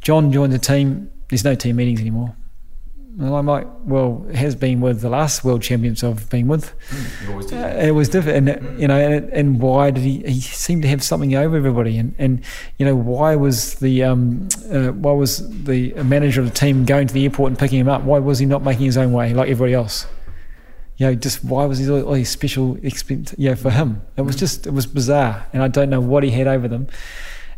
John 0.00 0.32
joined 0.32 0.52
the 0.52 0.58
team 0.58 1.10
there's 1.30 1.44
no 1.44 1.54
team 1.54 1.76
meetings 1.76 2.00
anymore. 2.00 2.36
And 3.18 3.34
I'm 3.34 3.46
like, 3.46 3.66
well, 3.84 4.24
it 4.28 4.36
has 4.36 4.54
been 4.54 4.80
with 4.80 5.00
the 5.00 5.08
last 5.08 5.44
world 5.44 5.62
champions 5.62 6.02
I've 6.04 6.28
been 6.30 6.46
with. 6.46 6.72
Mm, 7.26 7.52
uh, 7.52 7.86
it 7.86 7.90
was 7.90 8.08
different, 8.08 8.48
and 8.48 8.62
mm. 8.62 8.80
you 8.80 8.88
know, 8.88 8.96
and, 8.96 9.32
and, 9.32 9.60
why 9.60 9.90
did 9.90 10.04
he? 10.04 10.18
He 10.18 10.40
seemed 10.40 10.82
to 10.82 10.88
have 10.88 11.02
something 11.02 11.34
over 11.34 11.56
everybody, 11.56 11.98
and, 11.98 12.14
and 12.18 12.42
you 12.78 12.86
know, 12.86 12.94
why 12.94 13.34
was 13.36 13.74
the 13.76 14.04
um, 14.04 14.48
uh, 14.72 14.92
why 14.92 15.12
was 15.12 15.48
the 15.64 15.92
manager 16.04 16.40
of 16.40 16.48
the 16.48 16.54
team 16.54 16.84
going 16.84 17.08
to 17.08 17.14
the 17.14 17.24
airport 17.24 17.50
and 17.50 17.58
picking 17.58 17.80
him 17.80 17.88
up? 17.88 18.02
Why 18.02 18.20
was 18.20 18.38
he 18.38 18.46
not 18.46 18.62
making 18.62 18.86
his 18.86 18.96
own 18.96 19.12
way 19.12 19.34
like 19.34 19.50
everybody 19.50 19.74
else? 19.74 20.06
You 21.00 21.06
know, 21.06 21.14
just 21.14 21.42
why 21.42 21.64
was 21.64 21.78
he 21.78 21.88
all, 21.88 22.02
all 22.02 22.12
these 22.12 22.28
special 22.28 22.76
expect? 22.82 23.34
You 23.38 23.48
know, 23.48 23.56
for 23.56 23.70
him, 23.70 24.02
it 24.18 24.20
was 24.20 24.36
mm. 24.36 24.40
just 24.40 24.66
it 24.66 24.74
was 24.74 24.84
bizarre, 24.84 25.46
and 25.54 25.62
I 25.62 25.68
don't 25.68 25.88
know 25.88 26.02
what 26.02 26.24
he 26.24 26.30
had 26.30 26.46
over 26.46 26.68
them. 26.68 26.88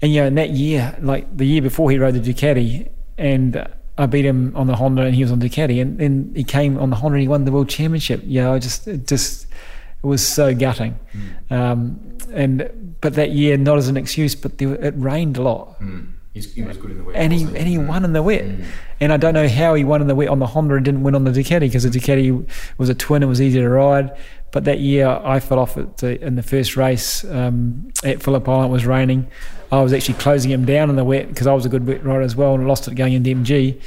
And 0.00 0.12
you 0.12 0.20
know, 0.20 0.28
in 0.28 0.36
that 0.36 0.50
year, 0.50 0.96
like 1.00 1.36
the 1.36 1.44
year 1.44 1.60
before 1.60 1.90
he 1.90 1.98
rode 1.98 2.14
the 2.14 2.20
Ducati, 2.20 2.88
and 3.18 3.66
I 3.98 4.06
beat 4.06 4.24
him 4.24 4.54
on 4.54 4.68
the 4.68 4.76
Honda, 4.76 5.02
and 5.02 5.14
he 5.16 5.22
was 5.22 5.32
on 5.32 5.40
Ducati, 5.40 5.82
and 5.82 5.98
then 5.98 6.30
he 6.36 6.44
came 6.44 6.78
on 6.78 6.90
the 6.90 6.96
Honda, 6.96 7.16
and 7.16 7.22
he 7.22 7.26
won 7.26 7.44
the 7.44 7.50
world 7.50 7.68
championship. 7.68 8.22
Yeah, 8.24 8.52
I 8.52 8.60
just 8.60 8.86
it 8.86 9.08
just 9.08 9.46
it 9.46 10.06
was 10.06 10.24
so 10.24 10.54
gutting, 10.54 10.96
mm. 11.12 11.52
um, 11.52 11.98
and 12.32 12.96
but 13.00 13.14
that 13.14 13.32
year 13.32 13.56
not 13.56 13.76
as 13.76 13.88
an 13.88 13.96
excuse, 13.96 14.36
but 14.36 14.58
there, 14.58 14.76
it 14.76 14.94
rained 14.96 15.36
a 15.36 15.42
lot. 15.42 15.80
Mm. 15.80 16.11
He 16.32 16.62
was 16.62 16.76
good 16.78 16.90
in 16.92 16.98
the 16.98 17.04
wet, 17.04 17.16
and 17.16 17.32
he 17.32 17.42
and 17.42 17.68
he 17.68 17.76
won 17.76 18.04
in 18.04 18.14
the 18.14 18.22
wet. 18.22 18.44
Mm. 18.44 18.64
And 19.00 19.12
I 19.12 19.18
don't 19.18 19.34
know 19.34 19.48
how 19.48 19.74
he 19.74 19.84
won 19.84 20.00
in 20.00 20.06
the 20.06 20.14
wet 20.14 20.28
on 20.28 20.38
the 20.38 20.46
Honda 20.46 20.76
and 20.76 20.84
didn't 20.84 21.02
win 21.02 21.14
on 21.14 21.24
the 21.24 21.30
Ducati 21.30 21.60
because 21.60 21.82
the 21.82 21.90
Ducati 21.90 22.48
was 22.78 22.88
a 22.88 22.94
twin; 22.94 23.22
it 23.22 23.26
was 23.26 23.40
easier 23.40 23.62
to 23.62 23.68
ride. 23.68 24.16
But 24.50 24.64
that 24.64 24.80
year 24.80 25.08
I 25.08 25.40
fell 25.40 25.58
off 25.58 25.74
the, 25.74 26.24
in 26.24 26.36
the 26.36 26.42
first 26.42 26.76
race 26.76 27.24
um, 27.24 27.90
at 28.04 28.22
Phillip 28.22 28.48
Island. 28.48 28.70
It 28.70 28.72
was 28.72 28.86
raining. 28.86 29.26
I 29.72 29.82
was 29.82 29.94
actually 29.94 30.18
closing 30.18 30.50
him 30.50 30.66
down 30.66 30.90
in 30.90 30.96
the 30.96 31.04
wet 31.04 31.28
because 31.28 31.46
I 31.46 31.54
was 31.54 31.64
a 31.64 31.70
good 31.70 31.86
wet 31.86 32.04
rider 32.04 32.20
as 32.20 32.36
well 32.36 32.54
and 32.54 32.68
lost 32.68 32.86
it 32.86 32.94
going 32.94 33.14
into 33.14 33.34
MG. 33.34 33.80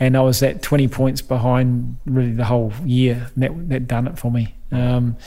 And 0.00 0.16
I 0.16 0.22
was 0.22 0.42
at 0.42 0.62
20 0.62 0.88
points 0.88 1.20
behind 1.20 1.98
really 2.06 2.32
the 2.32 2.46
whole 2.46 2.72
year. 2.84 3.30
And 3.34 3.42
that, 3.42 3.68
that 3.68 3.88
done 3.88 4.06
it 4.06 4.18
for 4.18 4.30
me. 4.30 4.54
Um, 4.72 5.18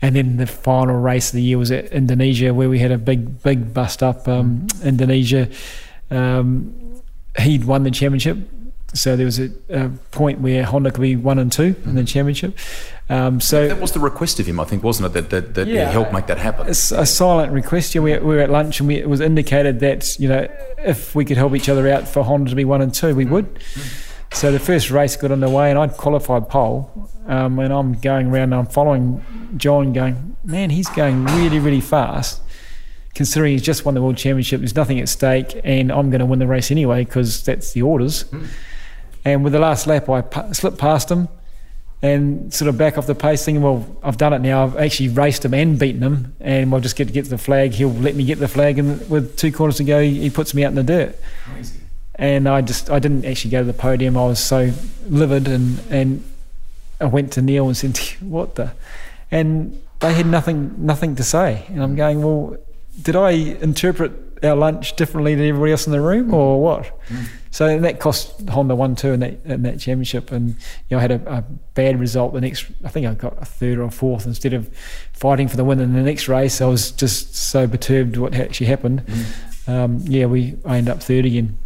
and 0.00 0.14
then 0.14 0.36
the 0.36 0.46
final 0.46 0.96
race 0.96 1.30
of 1.30 1.34
the 1.34 1.42
year 1.42 1.58
was 1.58 1.72
at 1.72 1.86
Indonesia 1.86 2.54
where 2.54 2.68
we 2.68 2.78
had 2.78 2.92
a 2.92 2.98
big, 2.98 3.42
big 3.42 3.74
bust 3.74 4.00
up. 4.02 4.28
Um, 4.28 4.68
Indonesia, 4.84 5.48
um, 6.10 7.02
he'd 7.38 7.64
won 7.64 7.82
the 7.82 7.90
championship 7.90 8.38
so 8.94 9.16
there 9.16 9.26
was 9.26 9.38
a, 9.38 9.50
a, 9.68 9.88
point 10.10 10.40
where 10.40 10.64
Honda 10.64 10.90
could 10.90 11.00
be 11.00 11.16
one 11.16 11.38
and 11.38 11.50
2 11.50 11.74
mm-hmm. 11.74 11.90
in 11.90 11.94
the 11.94 12.04
championship. 12.04 12.58
Um, 13.08 13.40
so 13.40 13.68
that 13.68 13.80
was 13.80 13.92
the 13.92 14.00
request 14.00 14.40
of 14.40 14.46
him, 14.46 14.60
I 14.60 14.64
think, 14.64 14.82
wasn't 14.82 15.06
it? 15.06 15.12
That 15.12 15.30
that, 15.30 15.54
that 15.54 15.68
yeah, 15.68 15.90
helped 15.90 16.12
make 16.12 16.26
that 16.26 16.38
happen. 16.38 16.68
It's 16.68 16.92
a 16.92 17.06
silent 17.06 17.52
request. 17.52 17.94
Yeah, 17.94 18.02
we, 18.02 18.18
we 18.18 18.36
were 18.36 18.40
at 18.40 18.50
lunch 18.50 18.80
and 18.80 18.88
we, 18.88 18.96
it 18.96 19.08
was 19.08 19.20
indicated 19.20 19.80
that 19.80 20.18
you 20.18 20.28
know 20.28 20.48
if 20.78 21.14
we 21.14 21.24
could 21.24 21.36
help 21.36 21.54
each 21.54 21.68
other 21.68 21.88
out 21.88 22.08
for 22.08 22.22
Honda 22.22 22.50
to 22.50 22.56
be 22.56 22.64
one 22.64 22.82
and 22.82 22.94
two, 22.94 23.14
we 23.14 23.24
mm-hmm. 23.24 23.34
would. 23.34 23.54
Mm-hmm. 23.54 24.06
So 24.32 24.52
the 24.52 24.60
first 24.60 24.90
race 24.90 25.16
got 25.16 25.32
underway 25.32 25.70
and 25.70 25.78
I'd 25.78 25.96
qualified 25.96 26.48
pole, 26.48 27.10
um, 27.26 27.58
and 27.58 27.72
I'm 27.72 27.94
going 27.94 28.28
around 28.28 28.52
and 28.52 28.54
I'm 28.54 28.66
following 28.66 29.24
John, 29.56 29.92
going, 29.92 30.36
man, 30.44 30.70
he's 30.70 30.88
going 30.88 31.24
really 31.24 31.58
really 31.58 31.80
fast 31.80 32.42
considering 33.14 33.52
he's 33.52 33.62
just 33.62 33.84
won 33.84 33.94
the 33.94 34.02
world 34.02 34.16
championship, 34.16 34.60
there's 34.60 34.76
nothing 34.76 35.00
at 35.00 35.08
stake, 35.08 35.60
and 35.64 35.90
I'm 35.90 36.10
going 36.10 36.20
to 36.20 36.26
win 36.26 36.38
the 36.38 36.46
race 36.46 36.70
anyway 36.70 37.04
because 37.04 37.42
that's 37.44 37.72
the 37.72 37.82
orders. 37.82 38.24
Mm. 38.24 38.46
And 39.24 39.44
with 39.44 39.52
the 39.52 39.58
last 39.58 39.86
lap, 39.86 40.08
I 40.08 40.22
pa- 40.22 40.52
slipped 40.52 40.78
past 40.78 41.10
him 41.10 41.28
and 42.02 42.52
sort 42.52 42.68
of 42.68 42.78
back 42.78 42.96
off 42.96 43.06
the 43.06 43.14
pace, 43.14 43.44
thinking, 43.44 43.62
well, 43.62 43.84
I've 44.02 44.16
done 44.16 44.32
it 44.32 44.38
now. 44.40 44.64
I've 44.64 44.76
actually 44.78 45.10
raced 45.10 45.44
him 45.44 45.52
and 45.52 45.78
beaten 45.78 46.02
him, 46.02 46.34
and 46.40 46.72
I'll 46.72 46.80
just 46.80 46.96
get 46.96 47.08
to 47.08 47.12
get 47.12 47.24
to 47.24 47.30
the 47.30 47.38
flag. 47.38 47.72
He'll 47.72 47.92
let 47.92 48.16
me 48.16 48.24
get 48.24 48.38
the 48.38 48.48
flag, 48.48 48.78
and 48.78 49.08
with 49.10 49.36
two 49.36 49.52
corners 49.52 49.76
to 49.76 49.84
go, 49.84 50.00
he 50.00 50.30
puts 50.30 50.54
me 50.54 50.64
out 50.64 50.68
in 50.68 50.76
the 50.76 50.82
dirt. 50.82 51.18
Crazy. 51.44 51.78
And 52.14 52.48
I 52.48 52.62
just, 52.62 52.90
I 52.90 52.98
didn't 52.98 53.24
actually 53.24 53.50
go 53.50 53.58
to 53.58 53.64
the 53.64 53.74
podium. 53.74 54.16
I 54.16 54.24
was 54.24 54.42
so 54.42 54.72
livid, 55.08 55.46
and 55.48 55.78
and 55.90 56.24
I 57.00 57.06
went 57.06 57.32
to 57.32 57.42
Neil 57.42 57.66
and 57.66 57.76
said, 57.76 57.98
"What 58.20 58.54
the?" 58.54 58.72
And 59.30 59.80
they 60.00 60.14
had 60.14 60.26
nothing, 60.26 60.74
nothing 60.78 61.14
to 61.16 61.22
say. 61.22 61.64
And 61.68 61.82
I'm 61.82 61.94
going, 61.94 62.22
well, 62.22 62.56
did 63.02 63.16
I 63.16 63.30
interpret 63.30 64.12
our 64.42 64.56
lunch 64.56 64.96
differently 64.96 65.34
than 65.34 65.46
everybody 65.46 65.72
else 65.72 65.86
in 65.86 65.92
the 65.92 66.00
room, 66.00 66.32
or 66.32 66.62
what? 66.62 66.98
Mm. 67.08 67.28
So 67.50 67.78
that 67.80 68.00
cost 68.00 68.48
Honda 68.48 68.74
one 68.74 68.94
two 68.94 69.12
in 69.12 69.20
that 69.20 69.40
in 69.44 69.62
that 69.62 69.80
championship, 69.80 70.30
and 70.32 70.50
you 70.50 70.56
know 70.92 70.98
I 70.98 71.00
had 71.00 71.10
a, 71.10 71.38
a, 71.38 71.44
bad 71.74 71.98
result 71.98 72.32
the 72.32 72.40
next. 72.40 72.66
I 72.84 72.88
think 72.88 73.06
I 73.06 73.14
got 73.14 73.40
a 73.40 73.44
third 73.44 73.78
or 73.78 73.84
a 73.84 73.90
fourth 73.90 74.26
instead 74.26 74.52
of 74.52 74.70
fighting 75.12 75.48
for 75.48 75.56
the 75.56 75.64
win 75.64 75.80
in 75.80 75.92
the 75.92 76.02
next 76.02 76.28
race. 76.28 76.60
I 76.60 76.66
was 76.66 76.92
just 76.92 77.34
so 77.34 77.66
perturbed 77.66 78.16
what 78.16 78.34
actually 78.34 78.68
happened. 78.68 79.04
Mm. 79.06 79.68
Um, 79.68 79.98
yeah, 80.04 80.26
we 80.26 80.56
I 80.64 80.78
ended 80.78 80.94
up 80.94 81.02
third 81.02 81.26
again. 81.26 81.58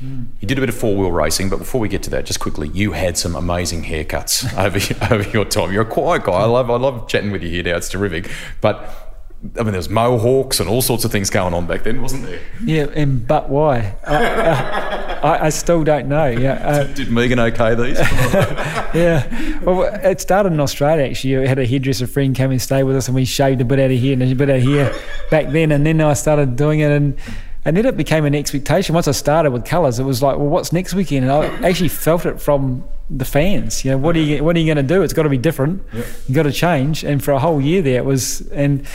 You 0.00 0.48
did 0.48 0.56
a 0.56 0.62
bit 0.62 0.70
of 0.70 0.74
four 0.74 0.96
wheel 0.96 1.12
racing, 1.12 1.50
but 1.50 1.58
before 1.58 1.78
we 1.78 1.88
get 1.88 2.02
to 2.04 2.10
that, 2.10 2.24
just 2.24 2.40
quickly, 2.40 2.68
you 2.68 2.92
had 2.92 3.18
some 3.18 3.36
amazing 3.36 3.84
haircuts 3.84 4.50
over 4.58 5.14
over 5.14 5.28
your 5.30 5.44
time. 5.44 5.72
You're 5.72 5.82
a 5.82 5.86
quiet 5.86 6.24
guy. 6.24 6.32
I 6.32 6.44
love 6.44 6.70
I 6.70 6.76
love 6.76 7.06
chatting 7.06 7.30
with 7.30 7.42
you 7.42 7.50
here 7.50 7.62
now. 7.62 7.76
It's 7.76 7.88
terrific, 7.88 8.30
but 8.60 8.99
I 9.42 9.62
mean, 9.62 9.72
there 9.72 9.78
was 9.78 9.88
mohawks 9.88 10.60
and 10.60 10.68
all 10.68 10.82
sorts 10.82 11.06
of 11.06 11.10
things 11.10 11.30
going 11.30 11.54
on 11.54 11.66
back 11.66 11.84
then, 11.84 12.02
wasn't 12.02 12.26
there? 12.26 12.40
Yeah, 12.62 12.86
and 12.94 13.26
but 13.26 13.48
why? 13.48 13.94
I, 14.06 15.18
I, 15.22 15.46
I 15.46 15.48
still 15.48 15.82
don't 15.82 16.08
know. 16.08 16.26
Yeah. 16.26 16.52
Uh, 16.62 16.84
did, 16.84 16.96
did 16.96 17.10
Megan 17.10 17.40
okay 17.40 17.74
these? 17.74 17.98
yeah. 18.94 19.60
Well, 19.60 19.84
it 20.04 20.20
started 20.20 20.52
in 20.52 20.60
Australia 20.60 21.06
actually. 21.06 21.38
We 21.38 21.48
had 21.48 21.58
a 21.58 21.64
hairdresser 21.64 22.06
friend 22.06 22.36
come 22.36 22.50
and 22.50 22.60
stay 22.60 22.82
with 22.82 22.96
us, 22.96 23.08
and 23.08 23.14
we 23.14 23.24
shaved 23.24 23.62
a 23.62 23.64
bit 23.64 23.78
out 23.78 23.90
of 23.90 23.98
here 23.98 24.12
and 24.12 24.22
a 24.22 24.34
bit 24.34 24.50
out 24.50 24.56
of 24.56 24.62
here 24.62 24.94
back 25.30 25.48
then. 25.48 25.72
And 25.72 25.86
then 25.86 26.02
I 26.02 26.12
started 26.12 26.56
doing 26.56 26.80
it, 26.80 26.90
and 26.90 27.16
and 27.64 27.76
then 27.76 27.86
it 27.86 27.96
became 27.96 28.26
an 28.26 28.34
expectation. 28.34 28.94
Once 28.94 29.08
I 29.08 29.12
started 29.12 29.52
with 29.52 29.64
colours, 29.64 29.98
it 29.98 30.04
was 30.04 30.22
like, 30.22 30.36
well, 30.36 30.48
what's 30.48 30.70
next 30.70 30.92
weekend? 30.92 31.28
And 31.28 31.32
I 31.32 31.68
actually 31.68 31.88
felt 31.88 32.26
it 32.26 32.42
from 32.42 32.84
the 33.08 33.24
fans. 33.24 33.84
You 33.84 33.92
know, 33.92 33.98
what 33.98 34.16
are 34.16 34.20
you 34.20 34.44
what 34.44 34.54
are 34.54 34.58
you 34.58 34.66
going 34.66 34.86
to 34.86 34.94
do? 34.94 35.00
It's 35.02 35.14
got 35.14 35.22
to 35.22 35.30
be 35.30 35.38
different. 35.38 35.82
Yep. 35.94 36.06
You 36.28 36.34
got 36.34 36.42
to 36.42 36.52
change. 36.52 37.04
And 37.04 37.24
for 37.24 37.32
a 37.32 37.38
whole 37.38 37.60
year 37.60 37.80
there, 37.80 37.98
it 37.98 38.04
was 38.04 38.42
and 38.50 38.86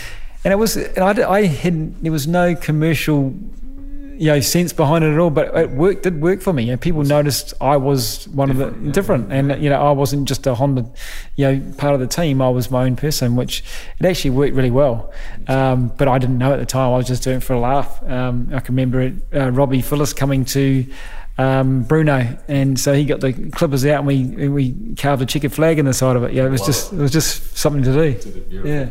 and 0.45 0.53
it 0.53 0.57
was 0.57 0.77
and 0.77 0.99
I, 0.99 1.29
I 1.29 1.45
had 1.45 2.01
there 2.03 2.11
was 2.11 2.27
no 2.27 2.55
commercial 2.55 3.33
you 4.17 4.27
know 4.27 4.39
sense 4.39 4.71
behind 4.71 5.03
it 5.03 5.11
at 5.11 5.19
all 5.19 5.31
but 5.31 5.53
it 5.57 5.71
worked 5.71 6.03
did 6.03 6.21
work 6.21 6.39
for 6.41 6.53
me. 6.53 6.63
You 6.63 6.71
know, 6.73 6.77
people 6.77 7.03
noticed 7.03 7.53
I 7.59 7.77
was 7.77 8.27
one 8.29 8.49
different, 8.49 8.75
of 8.75 8.79
the 8.79 8.85
yeah. 8.85 8.91
different. 8.93 9.33
And 9.33 9.61
you 9.61 9.69
know 9.69 9.81
I 9.81 9.91
wasn't 9.91 10.27
just 10.27 10.45
a 10.47 10.53
Honda 10.53 10.89
you 11.35 11.51
know 11.51 11.73
part 11.77 11.95
of 11.95 11.99
the 11.99 12.07
team. 12.07 12.41
I 12.41 12.49
was 12.49 12.69
my 12.71 12.85
own 12.85 12.95
person 12.95 13.35
which 13.35 13.63
it 13.99 14.05
actually 14.05 14.29
worked 14.29 14.53
really 14.53 14.71
well. 14.71 15.11
Um, 15.47 15.91
but 15.97 16.07
I 16.07 16.19
didn't 16.19 16.37
know 16.37 16.53
at 16.53 16.59
the 16.59 16.65
time. 16.65 16.93
I 16.93 16.97
was 16.97 17.07
just 17.07 17.23
doing 17.23 17.37
it 17.37 17.43
for 17.43 17.53
a 17.53 17.59
laugh. 17.59 18.01
Um, 18.03 18.49
I 18.53 18.59
can 18.59 18.75
remember 18.75 19.01
it, 19.01 19.15
uh, 19.33 19.49
Robbie 19.49 19.81
Phillis 19.81 20.13
coming 20.13 20.45
to 20.45 20.85
um, 21.37 21.83
Brno, 21.83 22.41
and 22.47 22.79
so 22.79 22.93
he 22.93 23.03
got 23.03 23.19
the 23.19 23.33
clippers 23.51 23.85
out, 23.85 23.99
and 23.99 24.07
we 24.07 24.47
we 24.47 24.95
carved 24.95 25.21
a 25.21 25.25
checkered 25.25 25.51
flag 25.51 25.79
in 25.79 25.85
the 25.85 25.93
side 25.93 26.15
of 26.15 26.23
it. 26.23 26.33
Yeah, 26.33 26.45
it 26.45 26.49
was 26.49 26.65
just 26.65 26.93
it 26.93 26.99
was 26.99 27.11
just 27.11 27.57
something 27.57 27.83
to 27.83 27.93
do. 27.93 28.45
Yeah. 28.49 28.89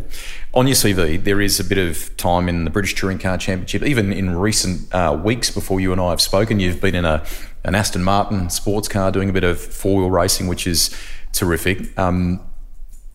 On 0.53 0.67
your 0.67 0.77
CV, 0.77 1.23
there 1.23 1.41
is 1.41 1.59
a 1.59 1.65
bit 1.65 1.79
of 1.79 2.15
time 2.17 2.49
in 2.49 2.65
the 2.65 2.71
British 2.71 2.95
Touring 2.95 3.19
Car 3.19 3.39
Championship. 3.39 3.83
Even 3.83 4.13
in 4.13 4.37
recent 4.37 4.95
uh, 4.95 5.19
weeks 5.25 5.51
before 5.51 5.81
you 5.81 5.91
and 5.93 6.01
I 6.01 6.11
have 6.11 6.21
spoken, 6.21 6.61
you've 6.61 6.81
been 6.81 6.95
in 6.95 7.07
a 7.07 7.25
an 7.65 7.75
Aston 7.75 8.05
Martin 8.05 8.51
sports 8.51 8.89
car 8.89 9.11
doing 9.11 9.31
a 9.31 9.33
bit 9.33 9.45
of 9.45 9.59
four 9.59 10.01
wheel 10.01 10.11
racing, 10.11 10.47
which 10.47 10.67
is 10.67 10.95
terrific. 11.33 11.99
Um, 11.99 12.41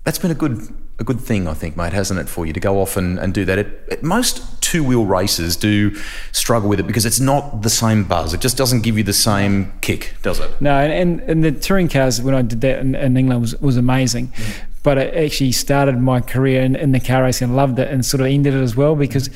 that's 0.03 0.17
been 0.17 0.32
a 0.32 0.36
good 0.36 0.73
a 0.99 1.03
good 1.03 1.19
thing, 1.19 1.47
I 1.47 1.53
think, 1.53 1.77
mate, 1.77 1.93
hasn't 1.93 2.19
it, 2.19 2.27
for 2.27 2.45
you 2.45 2.53
to 2.53 2.59
go 2.59 2.81
off 2.81 2.97
and, 2.97 3.17
and 3.17 3.33
do 3.33 3.45
that? 3.45 3.57
It, 3.57 3.83
it, 3.87 4.03
most 4.03 4.61
two 4.61 4.83
wheel 4.83 5.05
races 5.05 5.55
do 5.55 5.95
struggle 6.31 6.69
with 6.69 6.79
it 6.79 6.87
because 6.87 7.05
it's 7.05 7.19
not 7.19 7.61
the 7.61 7.69
same 7.69 8.03
buzz. 8.03 8.33
It 8.33 8.41
just 8.41 8.57
doesn't 8.57 8.81
give 8.81 8.97
you 8.97 9.03
the 9.03 9.13
same 9.13 9.71
kick, 9.81 10.15
does 10.21 10.39
it? 10.39 10.61
No, 10.61 10.77
and, 10.77 10.91
and, 10.91 11.29
and 11.29 11.43
the 11.43 11.51
touring 11.51 11.87
cars, 11.87 12.21
when 12.21 12.35
I 12.35 12.41
did 12.41 12.61
that 12.61 12.79
in, 12.79 12.95
in 12.95 13.15
England, 13.15 13.41
was, 13.41 13.59
was 13.61 13.77
amazing. 13.77 14.27
Mm. 14.27 14.61
but 14.83 14.97
it 14.97 15.13
actually 15.15 15.51
started 15.51 15.97
my 15.99 16.19
career 16.19 16.61
in, 16.61 16.75
in 16.75 16.91
the 16.91 16.99
car 16.99 17.23
racing 17.23 17.47
and 17.47 17.55
loved 17.55 17.79
it 17.79 17.87
and 17.89 18.05
sort 18.05 18.21
of 18.21 18.27
ended 18.27 18.53
it 18.53 18.61
as 18.61 18.75
well 18.75 18.95
because 18.95 19.29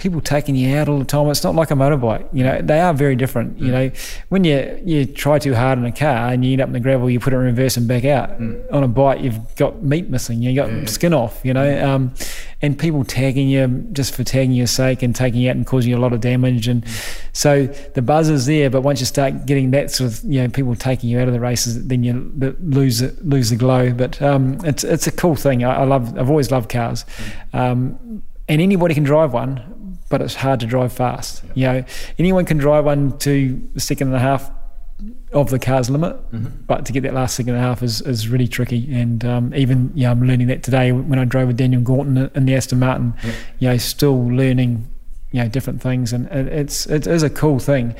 people 0.00 0.20
taking 0.20 0.56
you 0.56 0.76
out 0.76 0.88
all 0.88 0.98
the 0.98 1.04
time. 1.04 1.28
It's 1.28 1.44
not 1.44 1.54
like 1.54 1.70
a 1.70 1.74
motorbike. 1.74 2.28
You 2.32 2.44
know, 2.44 2.60
they 2.60 2.80
are 2.80 2.92
very 2.92 3.14
different. 3.14 3.58
You 3.58 3.70
know, 3.70 3.90
when 4.30 4.44
you 4.44 4.80
you 4.84 5.06
try 5.06 5.38
too 5.38 5.54
hard 5.54 5.78
in 5.78 5.84
a 5.84 5.92
car 5.92 6.32
and 6.32 6.44
you 6.44 6.52
end 6.52 6.62
up 6.62 6.68
in 6.68 6.72
the 6.72 6.80
gravel, 6.80 7.08
you 7.10 7.20
put 7.20 7.32
it 7.32 7.36
in 7.36 7.42
reverse 7.42 7.76
and 7.76 7.86
back 7.86 8.04
out. 8.04 8.30
On 8.30 8.82
a 8.82 8.88
bike, 8.88 9.20
you've 9.20 9.54
got 9.56 9.82
meat 9.82 10.08
missing. 10.08 10.42
You 10.42 10.54
got 10.54 10.88
skin 10.88 11.12
off. 11.12 11.40
You 11.44 11.54
know, 11.54 11.88
um, 11.88 12.14
and 12.62 12.78
people 12.78 13.04
tagging 13.04 13.48
you 13.48 13.66
just 13.92 14.14
for 14.14 14.24
tagging 14.24 14.52
your 14.52 14.66
sake 14.66 15.02
and 15.02 15.14
taking 15.14 15.40
you 15.40 15.50
out 15.50 15.56
and 15.56 15.66
causing 15.66 15.90
you 15.90 15.96
a 15.96 16.00
lot 16.00 16.12
of 16.12 16.20
damage. 16.20 16.68
And 16.68 16.84
so 17.32 17.66
the 17.66 18.02
buzz 18.02 18.28
is 18.28 18.46
there, 18.46 18.70
but 18.70 18.82
once 18.82 19.00
you 19.00 19.06
start 19.06 19.46
getting 19.46 19.70
that 19.70 19.90
sort 19.90 20.10
of 20.10 20.24
you 20.24 20.42
know 20.42 20.48
people 20.48 20.74
taking 20.74 21.10
you 21.10 21.20
out 21.20 21.28
of 21.28 21.34
the 21.34 21.40
races, 21.40 21.86
then 21.86 22.02
you 22.02 22.32
lose 22.60 23.02
lose 23.22 23.50
the 23.50 23.56
glow. 23.56 23.92
But 23.92 24.20
um, 24.22 24.58
it's 24.64 24.84
it's 24.84 25.06
a 25.06 25.12
cool 25.12 25.36
thing. 25.36 25.64
I, 25.64 25.80
I 25.80 25.84
love. 25.84 26.18
I've 26.18 26.30
always 26.30 26.50
loved 26.50 26.70
cars. 26.70 27.04
Um, 27.52 28.22
and 28.50 28.60
anybody 28.60 28.94
can 28.94 29.04
drive 29.04 29.32
one, 29.32 29.79
but 30.10 30.20
it's 30.20 30.34
hard 30.34 30.60
to 30.60 30.66
drive 30.66 30.92
fast. 30.92 31.42
You 31.54 31.66
know, 31.66 31.84
anyone 32.18 32.44
can 32.44 32.58
drive 32.58 32.84
one 32.84 33.16
to 33.20 33.70
a 33.74 33.80
second 33.80 34.08
and 34.08 34.16
a 34.16 34.20
half 34.20 34.50
of 35.32 35.48
the 35.48 35.58
car's 35.58 35.88
limit, 35.88 36.16
but 36.66 36.84
to 36.84 36.92
get 36.92 37.04
that 37.04 37.14
last 37.14 37.36
second 37.36 37.54
and 37.54 37.64
a 37.64 37.66
half 37.66 37.82
is, 37.82 38.02
is 38.02 38.28
really 38.28 38.48
tricky. 38.48 38.92
And 38.92 39.24
um, 39.24 39.54
even 39.54 39.92
yeah, 39.94 40.10
I'm 40.10 40.22
learning 40.22 40.48
that 40.48 40.62
today 40.62 40.92
when 40.92 41.18
I 41.18 41.24
drove 41.24 41.46
with 41.46 41.56
Daniel 41.56 41.80
Gorton 41.80 42.30
in 42.34 42.44
the 42.44 42.54
Aston 42.54 42.80
Martin. 42.80 43.14
You 43.60 43.68
know, 43.68 43.76
still 43.78 44.28
learning 44.28 44.90
you 45.30 45.42
know 45.42 45.48
different 45.48 45.80
things, 45.80 46.12
and 46.12 46.26
it's 46.26 46.86
it 46.86 47.06
is 47.06 47.22
a 47.22 47.30
cool 47.30 47.58
thing. 47.58 47.94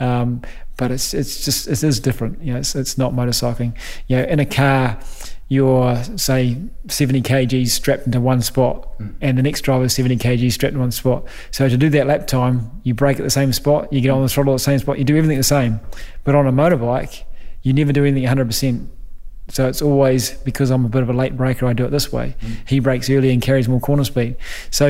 Um, 0.00 0.42
but 0.76 0.90
it's 0.90 1.14
it's 1.14 1.44
just 1.44 1.66
it 1.66 1.82
is 1.82 1.98
different. 1.98 2.42
You 2.42 2.52
know, 2.52 2.58
it's 2.58 2.74
it's 2.74 2.98
not 2.98 3.12
motorcycling. 3.12 3.74
You 4.06 4.18
know, 4.18 4.24
in 4.24 4.38
a 4.38 4.46
car, 4.46 5.00
you're 5.48 6.02
say 6.16 6.56
70 6.88 7.22
kgs 7.22 7.68
strapped 7.68 8.06
into 8.06 8.20
one 8.20 8.40
spot, 8.40 8.98
mm. 8.98 9.14
and 9.20 9.36
the 9.36 9.42
next 9.42 9.60
driver 9.60 9.84
is 9.84 9.94
70 9.94 10.16
kgs 10.16 10.52
strapped 10.52 10.74
in 10.74 10.80
one 10.80 10.90
spot. 10.90 11.24
So 11.50 11.68
to 11.68 11.76
do 11.76 11.90
that 11.90 12.06
lap 12.06 12.26
time, 12.26 12.70
you 12.82 12.94
brake 12.94 13.18
at 13.18 13.24
the 13.24 13.30
same 13.30 13.52
spot, 13.52 13.92
you 13.92 14.00
get 14.00 14.10
on 14.10 14.22
the 14.22 14.28
throttle 14.28 14.54
at 14.54 14.56
the 14.56 14.64
same 14.64 14.78
spot, 14.78 14.98
you 14.98 15.04
do 15.04 15.16
everything 15.16 15.38
the 15.38 15.44
same. 15.44 15.80
But 16.24 16.34
on 16.34 16.46
a 16.46 16.52
motorbike, 16.52 17.24
you 17.62 17.72
never 17.72 17.92
do 17.92 18.04
anything 18.04 18.22
100 18.22 18.46
percent. 18.46 18.90
So 19.48 19.68
it's 19.68 19.82
always 19.82 20.30
because 20.30 20.70
I'm 20.70 20.86
a 20.86 20.88
bit 20.88 21.02
of 21.02 21.10
a 21.10 21.12
late 21.12 21.36
breaker, 21.36 21.66
I 21.66 21.74
do 21.74 21.84
it 21.84 21.90
this 21.90 22.10
way. 22.10 22.34
Mm. 22.40 22.68
He 22.68 22.80
brakes 22.80 23.10
early 23.10 23.30
and 23.30 23.42
carries 23.42 23.68
more 23.68 23.78
corner 23.78 24.04
speed. 24.04 24.36
So 24.70 24.86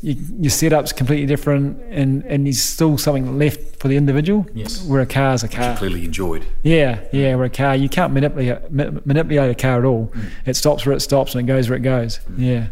you, 0.00 0.16
your 0.38 0.50
setup's 0.50 0.92
completely 0.92 1.26
different, 1.26 1.82
and, 1.90 2.22
and 2.24 2.46
there's 2.46 2.62
still 2.62 2.98
something 2.98 3.36
left 3.38 3.80
for 3.80 3.88
the 3.88 3.96
individual. 3.96 4.46
Yes. 4.54 4.84
Where 4.84 5.00
a 5.00 5.06
car's 5.06 5.42
a 5.42 5.48
car. 5.48 5.76
Clearly 5.76 6.04
enjoyed. 6.04 6.46
Yeah, 6.62 7.00
yeah. 7.12 7.34
Where 7.34 7.46
a 7.46 7.50
car, 7.50 7.74
you 7.74 7.88
can't 7.88 8.12
manipulate 8.12 8.70
manipulate 8.70 9.50
a 9.50 9.54
car 9.54 9.80
at 9.80 9.84
all. 9.84 10.08
Mm. 10.08 10.30
It 10.46 10.56
stops 10.56 10.86
where 10.86 10.94
it 10.94 11.00
stops 11.00 11.34
and 11.34 11.48
it 11.48 11.52
goes 11.52 11.68
where 11.68 11.76
it 11.76 11.82
goes. 11.82 12.20
Mm. 12.30 12.34
Yeah. 12.38 12.66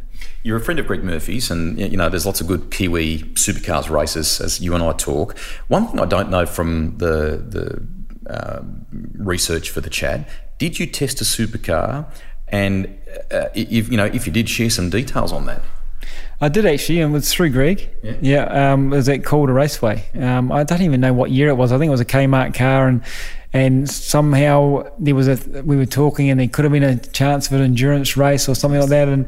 You're 0.44 0.58
a 0.58 0.60
friend 0.60 0.78
of 0.78 0.86
Greg 0.86 1.02
Murphy's, 1.02 1.50
and 1.50 1.78
you 1.78 1.96
know 1.96 2.08
there's 2.08 2.26
lots 2.26 2.40
of 2.40 2.46
good 2.46 2.70
Kiwi 2.70 3.20
supercars 3.34 3.90
races 3.90 4.40
as 4.40 4.60
you 4.60 4.74
and 4.74 4.84
I 4.84 4.92
talk. 4.92 5.38
One 5.68 5.88
thing 5.88 6.00
I 6.00 6.04
don't 6.04 6.30
know 6.30 6.46
from 6.46 6.98
the 6.98 7.42
the 7.48 7.86
um, 8.26 8.86
research 9.16 9.70
for 9.70 9.80
the 9.80 9.90
chat: 9.90 10.28
did 10.58 10.78
you 10.78 10.86
test 10.86 11.20
a 11.20 11.24
supercar? 11.24 12.06
And 12.48 12.98
uh, 13.32 13.46
if 13.54 13.90
you 13.90 13.96
know, 13.96 14.06
if 14.06 14.26
you 14.26 14.32
did, 14.32 14.48
share 14.48 14.70
some 14.70 14.90
details 14.90 15.32
on 15.32 15.46
that. 15.46 15.62
I 16.40 16.48
did 16.48 16.66
actually, 16.66 17.00
and 17.00 17.10
it 17.10 17.14
was 17.14 17.32
through 17.32 17.50
Greg. 17.50 17.88
Yeah. 18.20 18.72
um, 18.72 18.92
it 18.92 18.96
was 18.96 19.08
at 19.08 19.24
Calder 19.24 19.52
Raceway. 19.52 20.04
Um, 20.14 20.52
I 20.52 20.64
don't 20.64 20.82
even 20.82 21.00
know 21.00 21.12
what 21.12 21.30
year 21.30 21.48
it 21.48 21.54
was. 21.54 21.72
I 21.72 21.78
think 21.78 21.88
it 21.88 21.92
was 21.92 22.00
a 22.00 22.04
Kmart 22.04 22.54
car, 22.54 22.88
and 22.88 23.02
and 23.52 23.88
somehow 23.88 24.90
there 24.98 25.14
was 25.14 25.28
a 25.28 25.62
we 25.62 25.76
were 25.76 25.86
talking, 25.86 26.30
and 26.30 26.40
there 26.40 26.48
could 26.48 26.64
have 26.64 26.72
been 26.72 26.82
a 26.82 26.98
chance 26.98 27.46
of 27.46 27.54
an 27.54 27.62
endurance 27.62 28.16
race 28.16 28.48
or 28.48 28.54
something 28.54 28.80
like 28.80 28.90
that. 28.90 29.08
And 29.08 29.26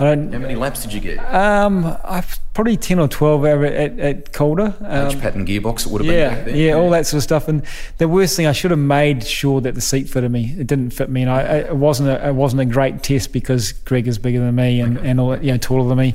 I 0.00 0.04
don't. 0.04 0.32
How 0.32 0.38
many 0.38 0.54
laps 0.54 0.82
did 0.82 0.92
you 0.92 1.00
get? 1.00 1.18
Um, 1.34 1.84
I 2.04 2.22
probably 2.54 2.76
ten 2.76 2.98
or 3.00 3.08
twelve 3.08 3.44
over 3.44 3.64
at, 3.66 3.98
at 3.98 4.32
Calder. 4.32 4.74
Um, 4.80 5.08
H 5.08 5.20
pattern 5.20 5.44
gearbox 5.46 5.86
it 5.86 5.92
would 5.92 6.02
have 6.04 6.08
been 6.08 6.18
yeah, 6.18 6.34
back 6.36 6.44
then. 6.46 6.56
yeah, 6.56 6.72
all 6.74 6.90
that 6.90 7.06
sort 7.06 7.18
of 7.18 7.22
stuff. 7.24 7.48
And 7.48 7.64
the 7.98 8.06
worst 8.08 8.36
thing, 8.36 8.46
I 8.46 8.52
should 8.52 8.70
have 8.70 8.78
made 8.78 9.24
sure 9.26 9.60
that 9.60 9.74
the 9.74 9.80
seat 9.80 10.08
fitted 10.08 10.30
me. 10.30 10.54
It 10.58 10.66
didn't 10.68 10.90
fit 10.90 11.08
me, 11.10 11.22
and 11.22 11.30
I, 11.30 11.40
it 11.58 11.76
wasn't 11.76 12.10
a, 12.10 12.28
it 12.28 12.34
wasn't 12.34 12.62
a 12.62 12.64
great 12.64 13.02
test 13.02 13.32
because 13.32 13.72
Greg 13.72 14.06
is 14.06 14.18
bigger 14.18 14.38
than 14.38 14.54
me 14.54 14.80
and, 14.80 14.98
and 14.98 15.18
all 15.20 15.36
you 15.36 15.50
know 15.52 15.58
taller 15.58 15.88
than 15.88 15.98
me. 15.98 16.14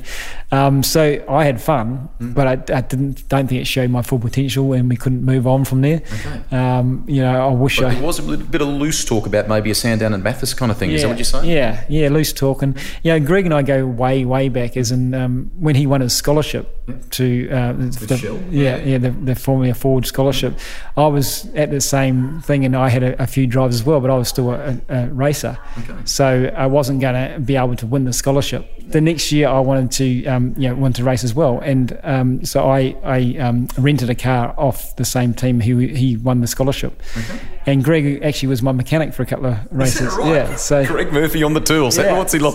Um, 0.50 0.82
so 0.82 1.22
I 1.28 1.44
had 1.44 1.60
fun, 1.60 2.08
Mm. 2.20 2.32
but 2.34 2.46
I, 2.46 2.76
I 2.76 2.80
didn't 2.80 3.28
don't 3.28 3.48
think 3.48 3.60
it 3.60 3.66
showed 3.66 3.90
my 3.90 4.00
full 4.02 4.18
potential, 4.18 4.72
and 4.72 4.88
we 4.88 4.96
couldn't 4.96 5.24
move 5.24 5.46
on 5.46 5.64
from 5.66 5.80
there. 5.82 6.00
Okay. 6.20 6.56
Um, 6.56 7.04
you 7.08 7.20
know, 7.22 7.48
I 7.48 7.52
wish 7.52 7.78
But 7.80 7.86
I. 7.86 7.94
there 7.94 8.02
was 8.02 8.18
a 8.18 8.22
little 8.22 8.46
bit 8.46 8.62
of 8.62 8.68
loose 8.68 9.04
talk 9.04 9.26
about 9.26 9.48
maybe 9.48 9.70
a 9.70 9.74
Sandown 9.74 10.14
and 10.14 10.22
Bathurst 10.24 10.56
kind 10.56 10.70
of 10.72 10.78
thing. 10.78 10.90
Is 10.92 11.02
that 11.02 11.08
what 11.08 11.18
you're 11.18 11.24
saying? 11.24 11.50
Yeah, 11.50 11.84
yeah, 11.88 12.08
loose 12.08 12.32
talk. 12.32 12.62
And, 12.62 12.78
you 13.02 13.12
know, 13.12 13.20
Greg 13.26 13.44
and 13.44 13.52
I 13.54 13.62
go 13.62 13.73
way, 13.82 14.24
way 14.24 14.48
back, 14.48 14.76
as 14.76 14.90
in 14.92 15.14
um, 15.14 15.50
when 15.58 15.74
he 15.74 15.86
won 15.86 16.00
his 16.00 16.14
scholarship 16.14 16.83
to, 17.10 17.50
uh, 17.50 17.72
the, 17.72 18.16
Shell. 18.16 18.40
yeah, 18.50 18.76
yeah, 18.76 18.98
the, 18.98 19.10
the 19.10 19.34
Formula 19.34 19.74
Ford 19.74 20.06
scholarship. 20.06 20.58
I 20.96 21.06
was 21.06 21.46
at 21.54 21.70
the 21.70 21.80
same 21.80 22.40
thing 22.42 22.64
and 22.64 22.76
I 22.76 22.88
had 22.88 23.02
a, 23.02 23.22
a 23.22 23.26
few 23.26 23.46
drives 23.46 23.74
as 23.74 23.84
well, 23.84 24.00
but 24.00 24.10
I 24.10 24.16
was 24.16 24.28
still 24.28 24.50
a, 24.50 24.80
a 24.88 25.06
racer. 25.08 25.58
Okay. 25.78 25.94
So 26.04 26.52
I 26.56 26.66
wasn't 26.66 27.00
going 27.00 27.32
to 27.32 27.40
be 27.40 27.56
able 27.56 27.76
to 27.76 27.86
win 27.86 28.04
the 28.04 28.12
scholarship. 28.12 28.70
The 28.86 29.00
next 29.00 29.32
year 29.32 29.48
I 29.48 29.60
wanted 29.60 29.90
to, 29.92 30.26
um, 30.26 30.54
you 30.58 30.68
know, 30.68 30.74
want 30.74 30.96
to 30.96 31.04
race 31.04 31.24
as 31.24 31.34
well. 31.34 31.58
And 31.60 31.98
um, 32.02 32.44
so 32.44 32.68
I, 32.68 32.96
I 33.02 33.36
um, 33.38 33.68
rented 33.78 34.10
a 34.10 34.14
car 34.14 34.54
off 34.58 34.96
the 34.96 35.04
same 35.04 35.32
team 35.32 35.60
who 35.60 35.78
he 35.78 36.16
won 36.16 36.40
the 36.40 36.46
scholarship. 36.46 37.02
And 37.66 37.82
Greg 37.82 38.22
actually 38.22 38.48
was 38.48 38.62
my 38.62 38.72
mechanic 38.72 39.14
for 39.14 39.22
a 39.22 39.26
couple 39.26 39.46
of 39.46 39.58
races. 39.70 40.14
Yeah. 40.18 40.56
So 40.56 40.84
Greg 40.84 41.12
Murphy 41.12 41.42
on 41.42 41.54
the 41.54 41.60
tools. 41.60 41.96
Yeah. 41.96 42.18
What's 42.18 42.32
he 42.32 42.38
like? 42.38 42.54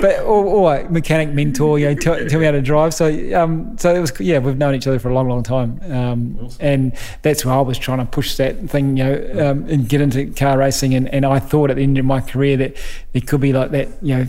but 0.00 0.20
or, 0.20 0.44
or 0.44 0.88
mechanic 0.88 1.28
mentor, 1.34 1.78
you 1.78 1.88
know, 1.88 1.94
tell, 1.94 2.26
tell 2.26 2.40
me 2.40 2.46
how 2.46 2.52
to 2.52 2.62
drive. 2.62 2.94
So, 2.94 3.06
um, 3.34 3.76
so 3.78 3.94
it 3.94 4.00
was 4.00 4.12
yeah, 4.20 4.38
we've 4.38 4.56
known 4.56 4.74
each 4.74 4.86
other 4.86 4.98
for 4.98 5.10
a 5.10 5.14
long, 5.14 5.28
long 5.28 5.42
time, 5.42 5.80
um, 5.90 6.48
and 6.60 6.96
that's 7.22 7.44
where 7.44 7.54
I 7.54 7.60
was 7.60 7.78
trying 7.78 7.98
to 7.98 8.06
push 8.06 8.36
that 8.36 8.58
thing, 8.70 8.96
you 8.96 9.04
know, 9.04 9.50
um, 9.50 9.68
and 9.68 9.88
get 9.88 10.00
into 10.00 10.32
car 10.32 10.58
racing. 10.58 10.94
And, 10.94 11.08
and 11.08 11.26
I 11.26 11.38
thought 11.38 11.70
at 11.70 11.76
the 11.76 11.82
end 11.82 11.98
of 11.98 12.04
my 12.04 12.20
career 12.20 12.56
that 12.58 12.76
there 13.12 13.22
could 13.22 13.40
be 13.40 13.52
like 13.52 13.70
that, 13.72 13.88
you 14.02 14.16
know, 14.16 14.26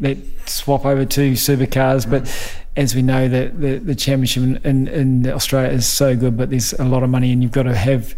that 0.00 0.18
swap 0.48 0.84
over 0.84 1.04
to 1.04 1.32
supercars, 1.32 2.08
but. 2.08 2.30
As 2.76 2.92
we 2.92 3.02
know, 3.02 3.28
the, 3.28 3.52
the, 3.56 3.78
the 3.78 3.94
championship 3.94 4.64
in, 4.64 4.88
in 4.88 5.28
Australia 5.28 5.70
is 5.70 5.86
so 5.86 6.16
good, 6.16 6.36
but 6.36 6.50
there's 6.50 6.72
a 6.72 6.82
lot 6.82 7.04
of 7.04 7.08
money, 7.08 7.30
and 7.30 7.40
you've 7.40 7.52
got 7.52 7.62
to 7.62 7.76
have 7.76 8.16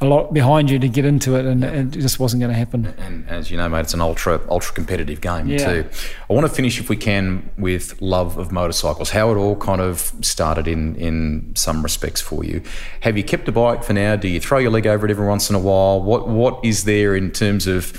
a 0.00 0.04
lot 0.06 0.32
behind 0.32 0.70
you 0.70 0.78
to 0.78 0.88
get 0.88 1.04
into 1.04 1.34
it, 1.34 1.44
and 1.44 1.64
it 1.64 1.86
just 1.90 2.20
wasn't 2.20 2.40
going 2.40 2.52
to 2.52 2.56
happen. 2.58 2.86
And 2.98 3.28
as 3.28 3.50
you 3.50 3.56
know, 3.56 3.68
mate, 3.68 3.80
it's 3.80 3.94
an 3.94 4.00
ultra 4.00 4.40
ultra 4.48 4.72
competitive 4.74 5.20
game 5.20 5.48
Yeah. 5.48 5.58
too. 5.58 5.88
I 6.30 6.32
want 6.32 6.46
to 6.46 6.52
finish, 6.54 6.78
if 6.80 6.88
we 6.88 6.96
can, 6.96 7.50
with 7.58 8.00
love 8.00 8.38
of 8.38 8.52
motorcycles. 8.52 9.10
How 9.10 9.30
it 9.32 9.36
all 9.36 9.56
kind 9.56 9.80
of 9.80 10.12
started 10.20 10.68
in 10.68 10.94
in 10.96 11.52
some 11.56 11.82
respects 11.82 12.20
for 12.20 12.44
you. 12.44 12.62
Have 13.00 13.16
you 13.16 13.24
kept 13.24 13.48
a 13.48 13.52
bike 13.52 13.82
for 13.82 13.92
now? 13.92 14.14
Do 14.16 14.28
you 14.28 14.38
throw 14.40 14.58
your 14.58 14.70
leg 14.70 14.86
over 14.86 15.04
it 15.06 15.10
every 15.10 15.26
once 15.26 15.50
in 15.50 15.56
a 15.56 15.60
while? 15.60 16.00
What 16.02 16.28
what 16.28 16.60
is 16.64 16.84
there 16.84 17.16
in 17.16 17.30
terms 17.32 17.66
of 17.66 17.92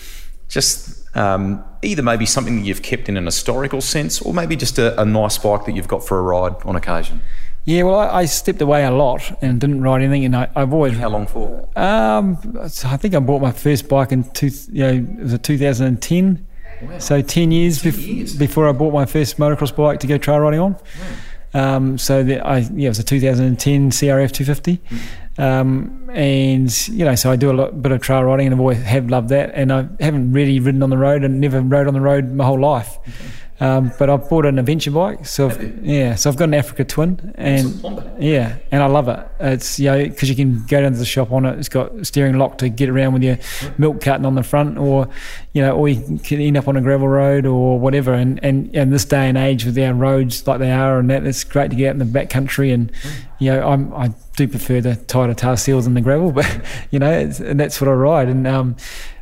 just 0.47 0.95
um, 1.17 1.63
either 1.81 2.01
maybe 2.03 2.25
something 2.25 2.55
that 2.59 2.65
you've 2.65 2.81
kept 2.81 3.09
in 3.09 3.17
an 3.17 3.25
historical 3.25 3.81
sense, 3.81 4.21
or 4.21 4.33
maybe 4.33 4.55
just 4.55 4.77
a, 4.79 4.99
a 5.01 5.05
nice 5.05 5.37
bike 5.37 5.65
that 5.65 5.73
you've 5.75 5.87
got 5.87 6.05
for 6.07 6.17
a 6.19 6.21
ride 6.21 6.55
on 6.63 6.75
occasion? 6.75 7.19
Yeah, 7.65 7.83
well, 7.83 7.99
I, 7.99 8.21
I 8.21 8.25
stepped 8.25 8.61
away 8.61 8.83
a 8.83 8.91
lot 8.91 9.37
and 9.43 9.61
didn't 9.61 9.81
ride 9.81 10.01
anything, 10.01 10.25
and 10.25 10.35
I, 10.35 10.49
I've 10.55 10.73
always 10.73 10.97
How 10.97 11.09
long 11.09 11.27
for? 11.27 11.67
Um, 11.75 12.37
I 12.59 12.97
think 12.97 13.13
I 13.13 13.19
bought 13.19 13.41
my 13.41 13.51
first 13.51 13.87
bike 13.87 14.11
in 14.11 14.23
two, 14.31 14.49
you 14.71 14.83
know, 14.83 14.93
it 14.93 15.23
was 15.23 15.33
a 15.33 15.37
2010. 15.37 16.47
So 16.97 17.21
10 17.21 17.51
years, 17.51 17.83
bef- 17.83 18.07
years. 18.07 18.35
before 18.37 18.69
I 18.69 18.71
bought 18.71 18.93
my 18.93 19.05
first 19.05 19.37
motocross 19.37 19.75
bike 19.75 19.99
to 19.99 20.07
go 20.07 20.17
trail 20.17 20.39
riding 20.39 20.61
on. 20.61 20.77
Um, 21.53 21.97
so 21.97 22.23
the, 22.23 22.39
I 22.45 22.59
yeah, 22.59 22.85
it 22.85 22.89
was 22.89 22.99
a 22.99 23.03
2010 23.03 23.91
CRF 23.91 24.31
250. 24.31 24.79
Um, 25.37 26.09
and 26.13 26.87
you 26.87 27.03
know, 27.03 27.15
so 27.15 27.31
I 27.31 27.35
do 27.35 27.51
a 27.51 27.53
lot, 27.53 27.81
bit 27.81 27.91
of 27.91 28.01
trail 28.01 28.23
riding, 28.23 28.47
and 28.47 28.53
I've 28.53 28.59
always 28.59 28.81
have 28.81 29.09
loved 29.09 29.29
that. 29.29 29.51
And 29.53 29.73
I 29.73 29.87
haven't 29.99 30.31
really 30.31 30.59
ridden 30.59 30.81
on 30.83 30.89
the 30.89 30.97
road, 30.97 31.23
and 31.23 31.41
never 31.41 31.59
rode 31.59 31.87
on 31.87 31.93
the 31.93 32.01
road 32.01 32.31
my 32.31 32.45
whole 32.45 32.59
life. 32.59 32.97
Um, 33.61 33.91
but 33.99 34.09
I've 34.09 34.29
bought 34.29 34.45
an 34.45 34.57
adventure 34.57 34.91
bike, 34.91 35.25
so 35.25 35.49
I've, 35.49 35.85
yeah, 35.85 36.15
so 36.15 36.29
I've 36.29 36.37
got 36.37 36.45
an 36.45 36.53
Africa 36.53 36.85
Twin, 36.85 37.33
and 37.35 37.83
yeah, 38.17 38.57
and 38.71 38.81
I 38.81 38.85
love 38.85 39.09
it. 39.09 39.27
It's 39.41 39.77
you 39.79 39.91
know 39.91 40.01
because 40.01 40.29
you 40.29 40.35
can 40.35 40.65
go 40.65 40.81
down 40.81 40.93
to 40.93 40.97
the 40.97 41.05
shop 41.05 41.33
on 41.33 41.45
it. 41.45 41.59
It's 41.59 41.67
got 41.67 42.05
steering 42.05 42.37
lock 42.37 42.57
to 42.59 42.69
get 42.69 42.87
around 42.87 43.13
with 43.13 43.23
your 43.23 43.37
milk 43.77 43.99
carton 43.99 44.25
on 44.25 44.35
the 44.35 44.43
front, 44.43 44.77
or 44.77 45.09
you 45.51 45.61
know, 45.61 45.75
or 45.75 45.89
you 45.89 46.19
can 46.19 46.39
end 46.39 46.55
up 46.55 46.69
on 46.69 46.77
a 46.77 46.81
gravel 46.81 47.09
road 47.09 47.45
or 47.45 47.77
whatever. 47.77 48.13
And 48.13 48.41
and 48.43 48.73
in 48.73 48.91
this 48.91 49.03
day 49.03 49.27
and 49.27 49.37
age 49.37 49.65
with 49.65 49.77
our 49.77 49.93
roads 49.93 50.47
like 50.47 50.59
they 50.59 50.71
are, 50.71 50.97
and 50.97 51.09
that 51.09 51.25
it's 51.25 51.43
great 51.43 51.69
to 51.71 51.75
get 51.75 51.89
out 51.89 51.93
in 51.95 51.99
the 51.99 52.05
back 52.05 52.29
country. 52.29 52.71
And 52.71 52.89
you 53.39 53.51
know, 53.51 53.67
I'm 53.67 53.93
I 53.93 54.13
do 54.37 54.47
prefer 54.47 54.79
the 54.79 54.95
tighter 54.95 55.33
tar 55.33 55.57
seals 55.57 55.83
than 55.83 55.95
the 55.95 56.01
gravel, 56.01 56.31
but 56.33 56.61
you 56.91 56.99
know, 56.99 57.11
it's, 57.11 57.41
and 57.41 57.59
that's 57.59 57.81
what 57.81 57.89
I 57.89 57.93
ride. 57.93 58.29
And 58.29 58.47
um, 58.47 58.77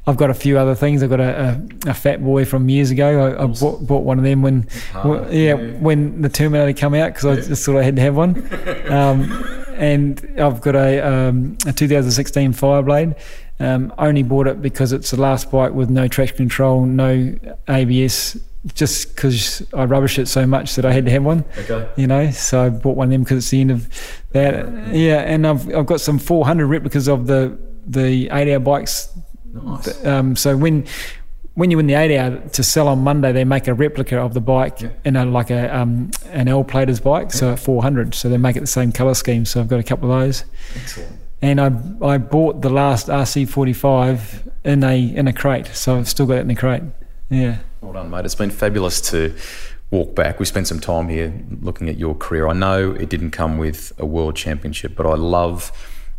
I've 0.07 0.15
got 0.17 0.29
a 0.29 0.33
few 0.33 0.57
other 0.57 0.73
things. 0.73 1.03
I've 1.03 1.09
got 1.09 1.19
a, 1.19 1.59
a, 1.85 1.89
a 1.89 1.93
fat 1.93 2.23
boy 2.23 2.45
from 2.45 2.69
years 2.69 2.91
ago. 2.91 3.27
I, 3.37 3.43
I 3.43 3.45
bought, 3.47 3.85
bought 3.85 4.03
one 4.05 4.17
of 4.17 4.23
them 4.23 4.41
when, 4.41 4.67
Ah, 4.95 5.05
when- 5.07 5.31
yeah, 5.33 5.53
when 5.79 6.21
the 6.21 6.29
Terminator 6.29 6.71
came 6.73 6.93
out 6.95 7.13
because 7.13 7.25
I 7.25 7.35
just 7.47 7.65
thought 7.65 7.77
I 7.77 7.83
had 7.83 7.95
to 7.97 8.01
have 8.01 8.15
one. 8.15 8.49
Um, 8.87 9.29
and 9.77 10.25
I've 10.39 10.61
got 10.61 10.75
a, 10.75 10.99
um, 11.07 11.55
a 11.67 11.73
2016 11.73 12.53
Fireblade. 12.53 13.15
Um, 13.59 13.93
only 13.99 14.23
bought 14.23 14.47
it 14.47 14.61
because 14.61 14.91
it's 14.93 15.11
the 15.11 15.19
last 15.21 15.51
bike 15.51 15.71
with 15.73 15.89
no 15.89 16.07
traction 16.07 16.37
control, 16.37 16.85
no 16.85 17.35
ABS, 17.67 18.37
just 18.73 19.13
because 19.15 19.61
I 19.73 19.83
rubbish 19.85 20.17
it 20.19 20.27
so 20.27 20.47
much 20.47 20.75
that 20.75 20.85
I 20.85 20.93
had 20.93 21.05
to 21.05 21.11
have 21.11 21.23
one. 21.23 21.43
Okay. 21.57 21.87
You 21.97 22.07
know, 22.07 22.31
so 22.31 22.63
I 22.63 22.69
bought 22.69 22.95
one 22.97 23.07
of 23.07 23.11
them 23.11 23.23
because 23.23 23.37
it's 23.39 23.49
the 23.51 23.61
end 23.61 23.71
of 23.71 23.89
that. 24.31 24.93
Yeah, 24.95 25.17
and 25.19 25.45
I've 25.45 25.67
I've 25.75 25.85
got 25.85 26.01
some 26.01 26.17
400 26.17 26.65
replicas 26.65 27.07
of 27.07 27.27
the 27.27 27.57
the 27.85 28.29
eight 28.31 28.51
hour 28.51 28.59
bikes. 28.59 29.09
Nice. 29.63 30.05
Um, 30.05 30.35
so 30.35 30.55
when 30.57 30.85
when 31.55 31.71
you 31.71 31.77
win 31.77 31.87
the 31.87 31.95
eight 31.95 32.15
hour 32.15 32.37
to 32.49 32.63
sell 32.63 32.87
on 32.87 32.99
Monday, 32.99 33.31
they 33.31 33.43
make 33.43 33.67
a 33.67 33.73
replica 33.73 34.17
of 34.19 34.33
the 34.35 34.41
bike 34.41 34.79
Yeah. 34.81 34.89
in 35.05 35.15
a 35.15 35.25
like 35.25 35.49
a 35.49 35.75
um, 35.75 36.11
an 36.31 36.47
L 36.47 36.63
plater's 36.63 36.99
bike, 36.99 37.31
so 37.33 37.51
at 37.53 37.59
400. 37.59 38.13
So 38.13 38.29
they 38.29 38.37
make 38.37 38.55
it 38.55 38.59
the 38.61 38.67
same 38.67 38.91
color 38.91 39.13
scheme. 39.15 39.43
So 39.45 39.59
I've 39.59 39.67
got 39.67 39.79
a 39.79 39.83
couple 39.83 40.11
of 40.11 40.19
those. 40.21 40.45
Excellent. 40.75 41.19
And 41.41 41.59
I 41.61 41.67
I 42.05 42.17
bought 42.17 42.61
the 42.61 42.69
last 42.69 43.09
RC45 43.09 44.51
in 44.65 44.83
a 44.83 45.15
in 45.15 45.27
a 45.27 45.33
crate, 45.33 45.67
so 45.67 45.97
I've 45.97 46.07
still 46.09 46.25
got 46.25 46.37
it 46.37 46.41
in 46.41 46.47
the 46.47 46.55
crate. 46.55 46.83
Yeah. 47.29 47.57
Well 47.81 47.93
done, 47.93 48.09
mate. 48.09 48.25
It's 48.25 48.35
been 48.35 48.49
fabulous 48.51 49.01
to 49.11 49.35
walk 49.91 50.15
back. 50.15 50.39
We 50.39 50.45
spent 50.45 50.67
some 50.67 50.79
time 50.79 51.09
here 51.09 51.33
looking 51.61 51.89
at 51.89 51.97
your 51.97 52.15
career. 52.15 52.47
I 52.47 52.53
know 52.53 52.91
it 52.91 53.09
didn't 53.09 53.31
come 53.31 53.57
with 53.57 53.93
a 53.97 54.05
world 54.05 54.35
championship, 54.35 54.95
but 54.95 55.05
I 55.05 55.15
love 55.15 55.71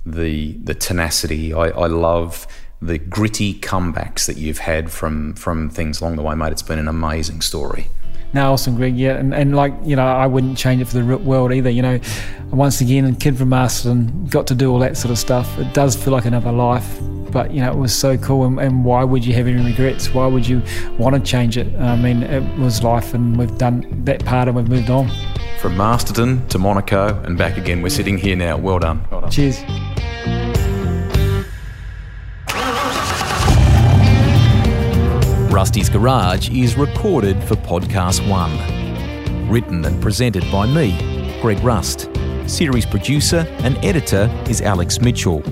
the 0.06 0.52
the 0.64 0.74
tenacity. 0.74 1.52
I, 1.52 1.68
I 1.68 1.86
love 1.86 2.46
the 2.80 2.98
gritty 2.98 3.54
comebacks 3.54 4.26
that 4.26 4.36
you've 4.36 4.58
had 4.58 4.90
from 4.90 5.34
from 5.34 5.68
things 5.70 6.00
along 6.00 6.16
the 6.16 6.22
way, 6.22 6.34
mate. 6.34 6.52
It's 6.52 6.62
been 6.62 6.78
an 6.78 6.88
amazing 6.88 7.40
story. 7.40 7.88
No, 8.34 8.52
awesome, 8.52 8.76
Greg. 8.76 8.96
Yeah, 8.96 9.14
and, 9.16 9.34
and 9.34 9.56
like 9.56 9.72
you 9.84 9.96
know, 9.96 10.06
I 10.06 10.26
wouldn't 10.26 10.58
change 10.58 10.82
it 10.82 10.86
for 10.86 10.98
the 10.98 11.18
world 11.18 11.52
either. 11.52 11.70
You 11.70 11.82
know, 11.82 12.00
once 12.50 12.80
again, 12.80 13.04
a 13.06 13.14
kid 13.14 13.38
from 13.38 13.48
Masterton 13.48 14.26
got 14.26 14.46
to 14.48 14.54
do 14.54 14.70
all 14.70 14.78
that 14.80 14.96
sort 14.96 15.10
of 15.10 15.18
stuff. 15.18 15.58
It 15.58 15.72
does 15.72 15.96
feel 15.96 16.12
like 16.12 16.26
another 16.26 16.52
life, 16.52 16.98
but 17.30 17.52
you 17.52 17.62
know, 17.62 17.72
it 17.72 17.76
was 17.76 17.94
so 17.94 18.18
cool. 18.18 18.44
And, 18.44 18.60
and 18.60 18.84
why 18.84 19.02
would 19.02 19.24
you 19.24 19.32
have 19.34 19.46
any 19.46 19.64
regrets? 19.64 20.12
Why 20.12 20.26
would 20.26 20.46
you 20.46 20.62
want 20.98 21.14
to 21.16 21.20
change 21.22 21.56
it? 21.56 21.74
I 21.76 21.96
mean, 21.96 22.22
it 22.22 22.58
was 22.58 22.82
life, 22.82 23.14
and 23.14 23.36
we've 23.36 23.56
done 23.56 24.04
that 24.04 24.24
part, 24.24 24.48
and 24.48 24.56
we've 24.56 24.68
moved 24.68 24.90
on. 24.90 25.10
From 25.60 25.76
Masterton 25.76 26.46
to 26.48 26.58
Monaco 26.58 27.20
and 27.22 27.36
back 27.36 27.56
again. 27.56 27.82
We're 27.82 27.88
sitting 27.88 28.18
here 28.18 28.36
now. 28.36 28.58
Well 28.58 28.78
done. 28.78 29.04
Well 29.10 29.22
done. 29.22 29.30
Cheers. 29.30 30.67
Rusty's 35.50 35.88
Garage 35.88 36.50
is 36.50 36.76
recorded 36.76 37.42
for 37.44 37.54
Podcast 37.56 38.20
One. 38.28 38.52
Written 39.48 39.82
and 39.86 40.02
presented 40.02 40.44
by 40.52 40.66
me, 40.66 40.94
Greg 41.40 41.58
Rust. 41.64 42.10
Series 42.46 42.84
producer 42.84 43.46
and 43.60 43.82
editor 43.82 44.28
is 44.46 44.60
Alex 44.60 45.00
Mitchell. 45.00 45.42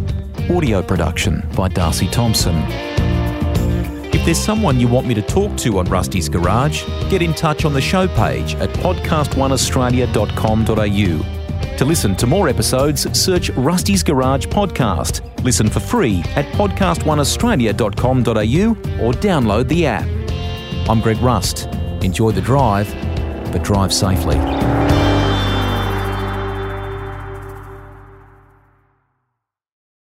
Audio 0.54 0.82
production 0.82 1.48
by 1.56 1.68
Darcy 1.68 2.08
Thompson. 2.08 2.56
If 4.12 4.22
there's 4.26 4.38
someone 4.38 4.78
you 4.78 4.86
want 4.86 5.06
me 5.06 5.14
to 5.14 5.22
talk 5.22 5.56
to 5.58 5.78
on 5.78 5.86
Rusty's 5.86 6.28
Garage, 6.28 6.84
get 7.08 7.22
in 7.22 7.32
touch 7.32 7.64
on 7.64 7.72
the 7.72 7.80
show 7.80 8.06
page 8.06 8.54
at 8.56 8.68
podcastoneaustralia.com.au. 8.70 11.35
To 11.78 11.84
listen 11.84 12.16
to 12.16 12.26
more 12.26 12.48
episodes, 12.48 13.06
search 13.18 13.50
Rusty's 13.50 14.02
Garage 14.02 14.46
Podcast. 14.46 15.20
Listen 15.44 15.68
for 15.68 15.80
free 15.80 16.20
at 16.34 16.46
podcastoneaustralia.com.au 16.54 19.06
or 19.06 19.12
download 19.12 19.68
the 19.68 19.84
app. 19.84 20.08
I'm 20.88 21.02
Greg 21.02 21.18
Rust. 21.18 21.66
Enjoy 22.02 22.30
the 22.30 22.40
drive, 22.40 22.90
but 23.52 23.62
drive 23.62 23.92
safely. 23.92 24.36